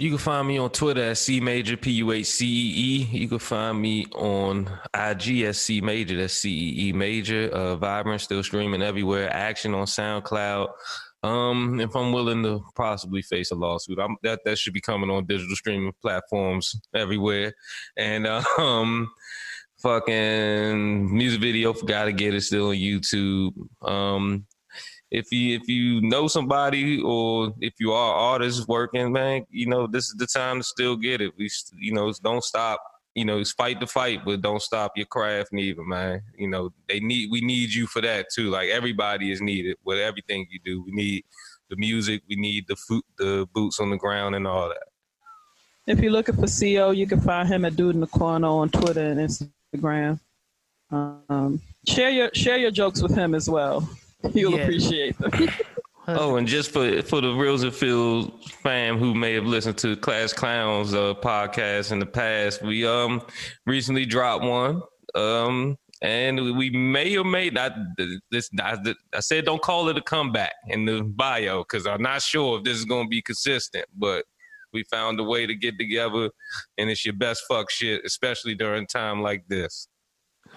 You 0.00 0.08
can 0.08 0.16
find 0.16 0.48
me 0.48 0.56
on 0.56 0.70
Twitter 0.70 1.10
at 1.10 1.18
C 1.18 1.40
Major 1.40 1.76
P 1.76 1.90
U 1.90 2.10
H 2.10 2.24
C 2.24 2.46
E 2.46 3.02
E. 3.02 3.18
You 3.18 3.28
can 3.28 3.38
find 3.38 3.78
me 3.78 4.06
on 4.14 4.66
IG 4.94 5.42
as 5.42 5.60
C 5.60 5.82
Major, 5.82 6.16
that's 6.16 6.32
C 6.32 6.48
E 6.48 6.88
E 6.88 6.92
Major. 6.94 7.50
Uh, 7.50 7.76
Vibrant 7.76 8.22
still 8.22 8.42
streaming 8.42 8.80
everywhere. 8.80 9.30
Action 9.30 9.74
on 9.74 9.84
SoundCloud. 9.84 10.70
Um, 11.22 11.80
if 11.80 11.94
I'm 11.94 12.12
willing 12.12 12.42
to 12.44 12.64
possibly 12.74 13.20
face 13.20 13.50
a 13.50 13.54
lawsuit, 13.54 13.98
I'm, 13.98 14.16
that 14.22 14.40
that 14.46 14.56
should 14.56 14.72
be 14.72 14.80
coming 14.80 15.10
on 15.10 15.26
digital 15.26 15.54
streaming 15.54 15.92
platforms 16.00 16.80
everywhere. 16.94 17.52
And 17.94 18.26
um, 18.58 19.10
fucking 19.82 21.14
music 21.14 21.42
video 21.42 21.74
for 21.74 21.84
Gotta 21.84 22.12
Get 22.12 22.32
It 22.32 22.40
still 22.40 22.68
on 22.68 22.76
YouTube. 22.76 23.52
Um, 23.86 24.46
if 25.10 25.32
you 25.32 25.56
if 25.56 25.68
you 25.68 26.00
know 26.02 26.28
somebody 26.28 27.00
or 27.00 27.52
if 27.60 27.74
you 27.80 27.92
are 27.92 28.14
artists 28.14 28.66
working, 28.68 29.12
man, 29.12 29.44
you 29.50 29.66
know 29.66 29.86
this 29.86 30.06
is 30.06 30.14
the 30.16 30.26
time 30.26 30.58
to 30.58 30.64
still 30.64 30.96
get 30.96 31.20
it. 31.20 31.32
We, 31.36 31.50
you 31.78 31.92
know, 31.92 32.12
don't 32.22 32.44
stop. 32.44 32.80
You 33.14 33.24
know, 33.24 33.38
it's 33.38 33.50
fight 33.50 33.80
the 33.80 33.88
fight, 33.88 34.24
but 34.24 34.40
don't 34.40 34.62
stop 34.62 34.92
your 34.96 35.06
craft 35.06 35.52
neither, 35.52 35.82
man. 35.82 36.22
You 36.36 36.48
know, 36.48 36.72
they 36.88 37.00
need 37.00 37.30
we 37.30 37.40
need 37.40 37.74
you 37.74 37.88
for 37.88 38.00
that 38.02 38.26
too. 38.32 38.50
Like 38.50 38.68
everybody 38.68 39.32
is 39.32 39.40
needed 39.40 39.76
with 39.84 39.98
everything 39.98 40.46
you 40.48 40.60
do. 40.64 40.84
We 40.84 40.92
need 40.92 41.24
the 41.70 41.76
music, 41.76 42.22
we 42.28 42.36
need 42.36 42.66
the 42.68 42.76
foot, 42.76 43.04
the 43.18 43.48
boots 43.52 43.80
on 43.80 43.90
the 43.90 43.96
ground, 43.96 44.36
and 44.36 44.46
all 44.46 44.68
that. 44.68 44.88
If 45.86 45.98
you're 45.98 46.12
looking 46.12 46.36
for 46.36 46.46
CO, 46.46 46.92
you 46.92 47.06
can 47.06 47.20
find 47.20 47.48
him 47.48 47.64
at 47.64 47.74
Dude 47.74 47.94
in 47.94 48.00
the 48.00 48.06
Corner 48.06 48.46
on 48.46 48.68
Twitter 48.68 49.00
and 49.00 49.18
Instagram. 49.18 50.20
Um, 50.92 51.60
share 51.86 52.10
your 52.10 52.30
share 52.32 52.58
your 52.58 52.70
jokes 52.70 53.02
with 53.02 53.14
him 53.14 53.34
as 53.34 53.50
well. 53.50 53.88
He'll 54.32 54.52
Yeah. 54.52 54.58
appreciate 54.64 55.18
them. 55.18 55.48
Oh, 56.08 56.36
and 56.36 56.48
just 56.48 56.72
for 56.72 57.02
for 57.02 57.20
the 57.20 57.32
Reels 57.32 57.62
and 57.62 57.72
Fields 57.72 58.50
fam 58.62 58.98
who 58.98 59.14
may 59.14 59.34
have 59.34 59.44
listened 59.44 59.78
to 59.78 59.94
Class 59.96 60.32
Clowns 60.32 60.92
uh, 60.92 61.14
podcast 61.22 61.92
in 61.92 62.00
the 62.00 62.06
past, 62.06 62.62
we 62.62 62.84
um 62.84 63.22
recently 63.64 64.06
dropped 64.06 64.42
one. 64.44 64.82
Um 65.14 65.76
and 66.02 66.56
we 66.56 66.70
may 66.70 67.16
or 67.16 67.22
may 67.24 67.50
not 67.50 67.72
this 68.32 68.50
I, 68.58 68.76
I 69.14 69.20
said 69.20 69.44
don't 69.44 69.62
call 69.62 69.88
it 69.88 69.98
a 69.98 70.02
comeback 70.02 70.54
in 70.66 70.84
the 70.84 71.02
bio 71.04 71.58
because 71.62 71.86
I'm 71.86 72.02
not 72.02 72.22
sure 72.22 72.58
if 72.58 72.64
this 72.64 72.78
is 72.78 72.86
gonna 72.86 73.06
be 73.08 73.22
consistent, 73.22 73.84
but 73.96 74.24
we 74.72 74.82
found 74.84 75.20
a 75.20 75.24
way 75.24 75.46
to 75.46 75.54
get 75.54 75.78
together 75.78 76.30
and 76.76 76.90
it's 76.90 77.04
your 77.04 77.14
best 77.14 77.44
fuck 77.46 77.70
shit, 77.70 78.00
especially 78.04 78.56
during 78.56 78.86
time 78.88 79.22
like 79.22 79.44
this. 79.46 79.86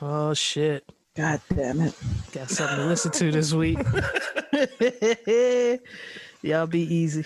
Oh 0.01 0.33
shit. 0.33 0.83
God 1.15 1.41
damn 1.53 1.81
it. 1.81 1.93
Got 2.33 2.49
something 2.49 2.77
to 2.77 2.85
listen 2.87 3.11
to 3.11 3.31
this 3.31 3.53
week. 3.53 3.77
Y'all 6.41 6.65
be 6.65 6.81
easy. 6.81 7.25